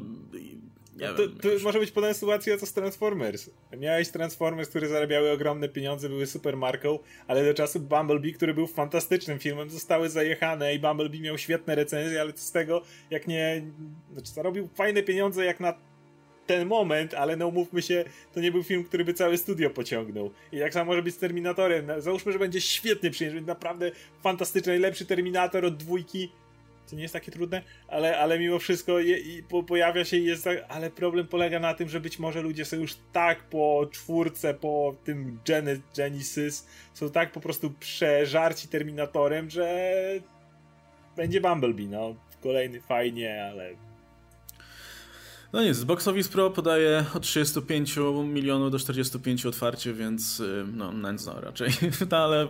to, 0.99 1.29
to 1.29 1.49
może 1.63 1.79
być 1.79 1.91
podobna 1.91 2.15
sytuacja 2.15 2.59
co 2.59 2.67
z 2.67 2.73
Transformers. 2.73 3.51
Miałeś 3.79 4.09
Transformers, 4.09 4.69
które 4.69 4.89
zarabiały 4.89 5.31
ogromne 5.31 5.69
pieniądze, 5.69 6.09
były 6.09 6.27
super 6.27 6.57
marką, 6.57 6.99
ale 7.27 7.45
do 7.45 7.55
czasu 7.55 7.81
Bumblebee, 7.81 8.33
który 8.33 8.55
był 8.55 8.67
fantastycznym 8.67 9.39
filmem, 9.39 9.71
zostały 9.71 10.11
zajechane 10.11 10.75
i 10.75 10.79
Bumblebee 10.79 11.21
miał 11.21 11.39
świetne 11.39 11.75
recenzje, 11.75 12.21
ale 12.21 12.33
z 12.37 12.53
tego, 12.53 12.83
jak 13.11 13.27
nie... 13.27 13.63
Znaczy, 14.13 14.33
zarobił 14.33 14.69
fajne 14.75 15.03
pieniądze 15.03 15.45
jak 15.45 15.61
na 15.61 15.75
ten 16.47 16.69
moment, 16.69 17.15
ale 17.15 17.37
no 17.37 17.49
umówmy 17.49 17.83
się, 17.83 18.05
to 18.35 18.41
nie 18.41 18.53
był 18.53 18.63
film, 18.63 18.85
który 18.85 19.05
by 19.05 19.15
całe 19.15 19.39
studio 19.39 19.71
pociągnął. 19.71 20.31
I 20.53 20.59
tak 20.59 20.73
samo 20.73 20.85
może 20.85 21.03
być 21.03 21.15
z 21.15 21.19
Terminatorem. 21.19 21.87
Załóżmy, 21.99 22.33
że 22.33 22.39
będzie 22.39 22.61
świetny 22.61 23.11
przyjęty, 23.11 23.41
naprawdę 23.41 23.91
fantastyczny, 24.23 24.73
najlepszy 24.73 25.07
Terminator 25.07 25.65
od 25.65 25.77
dwójki, 25.77 26.33
to 26.91 26.97
nie 26.97 27.03
jest 27.03 27.15
takie 27.15 27.33
trudne, 27.33 27.63
ale, 27.89 28.19
ale 28.19 28.39
mimo 28.39 28.59
wszystko 28.59 28.99
je, 28.99 29.43
po, 29.43 29.63
pojawia 29.63 30.05
się 30.05 30.17
i 30.17 30.25
jest 30.25 30.45
tak, 30.45 30.65
ale 30.69 30.91
problem 30.91 31.27
polega 31.27 31.61
na 31.61 31.75
tym, 31.75 31.89
że 31.89 32.01
być 32.01 32.19
może 32.19 32.43
ludzie 32.43 32.65
są 32.65 32.77
już 32.77 32.97
tak 33.13 33.43
po 33.43 33.89
czwórce, 33.93 34.55
po 34.55 34.95
tym 35.05 35.39
Genesis, 35.97 36.67
są 36.95 37.11
tak 37.11 37.33
po 37.33 37.41
prostu 37.41 37.71
przeżarci 37.71 38.69
Terminatorem, 38.69 39.51
że 39.51 39.93
będzie 41.17 41.41
Bumblebee, 41.41 41.87
no. 41.87 42.15
Kolejny 42.43 42.81
fajnie, 42.81 43.45
ale 43.45 43.71
No 45.53 45.63
nic, 45.63 45.85
Box 45.85 46.09
Office 46.09 46.31
Pro 46.31 46.51
podaje 46.51 47.05
od 47.15 47.23
35 47.23 47.97
milionów 48.25 48.71
do 48.71 48.79
45 48.79 49.47
otwarcie, 49.47 49.95
więc 49.95 50.41
y, 50.41 50.65
no 50.73 50.93
nędzno 50.93 51.41
raczej, 51.41 51.71
no, 52.11 52.17
ale 52.17 52.49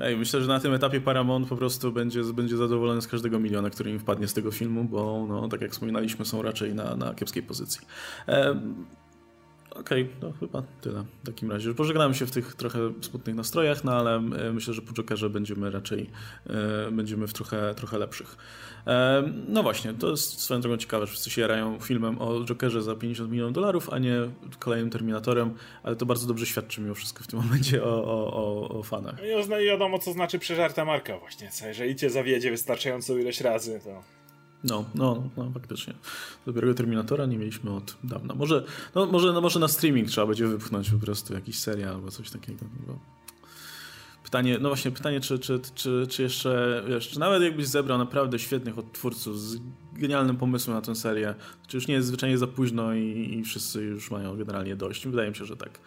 Ej, 0.00 0.16
myślę, 0.16 0.40
że 0.40 0.48
na 0.48 0.60
tym 0.60 0.74
etapie 0.74 1.00
Paramount 1.00 1.48
po 1.48 1.56
prostu 1.56 1.92
będzie, 1.92 2.24
będzie 2.24 2.56
zadowolony 2.56 3.02
z 3.02 3.08
każdego 3.08 3.40
miliona, 3.40 3.70
który 3.70 3.90
im 3.90 3.98
wpadnie 3.98 4.28
z 4.28 4.34
tego 4.34 4.50
filmu, 4.50 4.84
bo 4.84 5.26
no, 5.28 5.48
tak 5.48 5.60
jak 5.60 5.70
wspominaliśmy, 5.70 6.24
są 6.24 6.42
raczej 6.42 6.74
na, 6.74 6.96
na 6.96 7.14
kiepskiej 7.14 7.42
pozycji. 7.42 7.80
E, 8.28 8.60
Okej, 9.80 10.02
okay, 10.02 10.14
no 10.22 10.32
chyba 10.40 10.62
tyle 10.80 11.04
w 11.22 11.26
takim 11.26 11.52
razie. 11.52 11.74
Pożegnamy 11.74 12.14
się 12.14 12.26
w 12.26 12.30
tych 12.30 12.54
trochę 12.54 12.78
smutnych 13.00 13.36
nastrojach, 13.36 13.84
no 13.84 13.92
ale 13.92 14.16
e, 14.16 14.52
myślę, 14.52 14.74
że 14.74 14.82
po 14.82 14.92
Jokerze 14.92 15.30
będziemy 15.30 15.70
raczej 15.70 16.10
e, 16.46 16.90
będziemy 16.90 17.26
w 17.26 17.32
trochę, 17.32 17.74
trochę 17.74 17.98
lepszych. 17.98 18.36
E, 18.86 19.22
no 19.48 19.62
właśnie, 19.62 19.94
to 19.94 20.10
jest 20.10 20.40
swoją 20.40 20.60
drogą 20.60 20.76
ciekawe, 20.76 21.06
że 21.06 21.12
wszyscy 21.12 21.30
się 21.30 21.40
jarają 21.40 21.80
filmem 21.80 22.22
o 22.22 22.44
Jokerze 22.44 22.82
za 22.82 22.94
50 22.94 23.30
milionów 23.30 23.52
dolarów, 23.52 23.90
a 23.90 23.98
nie 23.98 24.16
kolejnym 24.58 24.90
Terminatorem, 24.90 25.54
ale 25.82 25.96
to 25.96 26.06
bardzo 26.06 26.26
dobrze 26.26 26.46
świadczy 26.46 26.80
mimo 26.80 26.94
wszystko 26.94 27.24
w 27.24 27.26
tym 27.26 27.38
momencie 27.38 27.84
o, 27.84 28.04
o, 28.04 28.34
o, 28.34 28.68
o 28.78 28.82
fanach. 28.82 29.16
No 29.48 29.60
i 29.60 29.66
wiadomo, 29.66 29.98
co 29.98 30.12
znaczy 30.12 30.38
przeżarta 30.38 30.84
marka 30.84 31.18
właśnie. 31.18 31.50
Jeżeli 31.66 31.96
cię 31.96 32.10
zawiedzie 32.10 32.50
wystarczającą 32.50 33.18
ilość 33.18 33.40
razy, 33.40 33.80
to 33.84 34.02
no, 34.64 34.84
no, 34.94 35.22
no, 35.36 35.50
faktycznie. 35.54 35.94
Dobrego 36.46 36.74
Terminatora 36.74 37.26
nie 37.26 37.38
mieliśmy 37.38 37.70
od 37.70 37.96
dawna. 38.04 38.34
Może, 38.34 38.64
no, 38.94 39.06
może, 39.06 39.32
no, 39.32 39.40
może 39.40 39.60
na 39.60 39.68
streaming 39.68 40.08
trzeba 40.08 40.26
będzie 40.26 40.46
wypchnąć 40.46 40.90
po 40.90 40.98
prostu 40.98 41.34
jakiś 41.34 41.58
serial 41.58 41.94
albo 41.94 42.10
coś 42.10 42.30
takiego. 42.30 42.66
Bo... 42.86 42.98
Pytanie, 44.24 44.58
no 44.60 44.68
właśnie, 44.68 44.90
pytanie, 44.90 45.20
czy, 45.20 45.38
czy, 45.38 45.60
czy, 45.74 46.06
czy 46.10 46.22
jeszcze, 46.22 46.84
wiesz, 46.88 47.08
czy 47.08 47.20
nawet 47.20 47.42
jakbyś 47.42 47.66
zebrał 47.66 47.98
naprawdę 47.98 48.38
świetnych 48.38 48.78
odtwórców 48.78 49.40
z 49.40 49.56
genialnym 49.92 50.36
pomysłem 50.36 50.76
na 50.76 50.82
tę 50.82 50.94
serię, 50.94 51.34
czy 51.66 51.76
już 51.76 51.88
nie 51.88 51.94
jest 51.94 52.08
zwyczajnie 52.08 52.38
za 52.38 52.46
późno 52.46 52.94
i, 52.94 53.34
i 53.38 53.44
wszyscy 53.44 53.82
już 53.82 54.10
mają 54.10 54.36
generalnie 54.36 54.76
dość? 54.76 55.06
Wydaje 55.06 55.30
mi 55.30 55.36
się, 55.36 55.44
że 55.44 55.56
tak. 55.56 55.80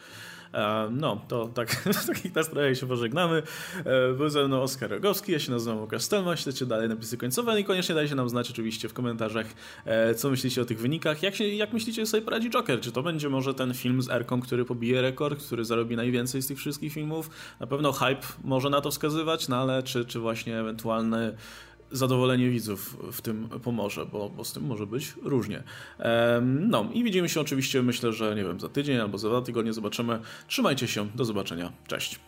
E, 0.54 0.90
no, 0.92 1.22
to 1.28 1.48
tak, 1.48 1.72
w 2.04 2.08
takich 2.08 2.36
nastrojach 2.36 2.78
się 2.78 2.88
pożegnamy. 2.88 3.44
E, 3.86 4.14
był 4.14 4.30
ze 4.30 4.48
mną 4.48 4.62
Oskar 4.62 4.90
Rogowski, 4.90 5.32
ja 5.32 5.40
się 5.40 5.52
nazywam 5.52 5.82
Łukasz 5.82 6.02
Stelma, 6.02 6.36
śledźcie 6.36 6.66
dalej 6.66 6.90
napisy 6.90 7.18
końcowe 7.18 7.52
no 7.52 7.58
i 7.58 7.64
koniecznie 7.64 7.96
dajcie 7.96 8.16
nam 8.16 8.30
znać 8.30 8.52
oczywiście 8.52 8.90
w 8.90 8.94
komentarzach, 8.94 9.46
e, 9.86 10.16
co 10.16 10.30
myślicie 10.30 10.62
o 10.62 10.66
tych 10.66 10.80
wynikach. 10.80 11.24
Jak, 11.24 11.36
się, 11.36 11.48
jak 11.48 11.74
myślicie, 11.74 12.06
sobie 12.06 12.24
poradzi 12.24 12.50
Joker? 12.50 12.80
Czy 12.80 12.92
to 12.92 13.04
będzie 13.04 13.30
może 13.30 13.54
ten 13.54 13.74
film 13.74 14.02
z 14.02 14.10
Erką, 14.10 14.42
który 14.42 14.66
pobije 14.66 15.02
rekord, 15.02 15.44
który 15.46 15.66
zarobi 15.66 15.96
najwięcej 15.96 16.42
z 16.42 16.48
tych 16.48 16.58
wszystkich 16.58 16.94
filmów? 16.94 17.30
Na 17.60 17.68
pewno 17.68 17.92
hype 17.92 18.28
może 18.44 18.70
na 18.70 18.82
to 18.82 18.92
wskazywać, 18.92 19.48
no 19.48 19.58
ale 19.58 19.84
czy, 19.84 20.06
czy 20.06 20.20
właśnie 20.20 20.60
ewentualny 20.60 21.36
zadowolenie 21.92 22.50
widzów 22.50 22.98
w 23.12 23.22
tym 23.22 23.50
pomoże, 23.64 24.06
bo, 24.06 24.30
bo 24.30 24.44
z 24.44 24.54
tym 24.54 24.64
może 24.64 24.88
być 24.88 25.14
różnie. 25.24 25.64
No 26.44 26.90
i 26.94 27.04
widzimy 27.04 27.30
się 27.30 27.42
oczywiście, 27.42 27.84
myślę, 27.84 28.14
że 28.14 28.36
nie 28.36 28.44
wiem, 28.44 28.60
za 28.60 28.70
tydzień 28.70 28.98
albo 28.98 29.18
za 29.18 29.30
dwa 29.30 29.42
tygodnie 29.42 29.74
zobaczymy. 29.74 30.20
Trzymajcie 30.48 30.88
się, 30.88 31.08
do 31.16 31.26
zobaczenia. 31.26 31.72
Cześć. 31.88 32.20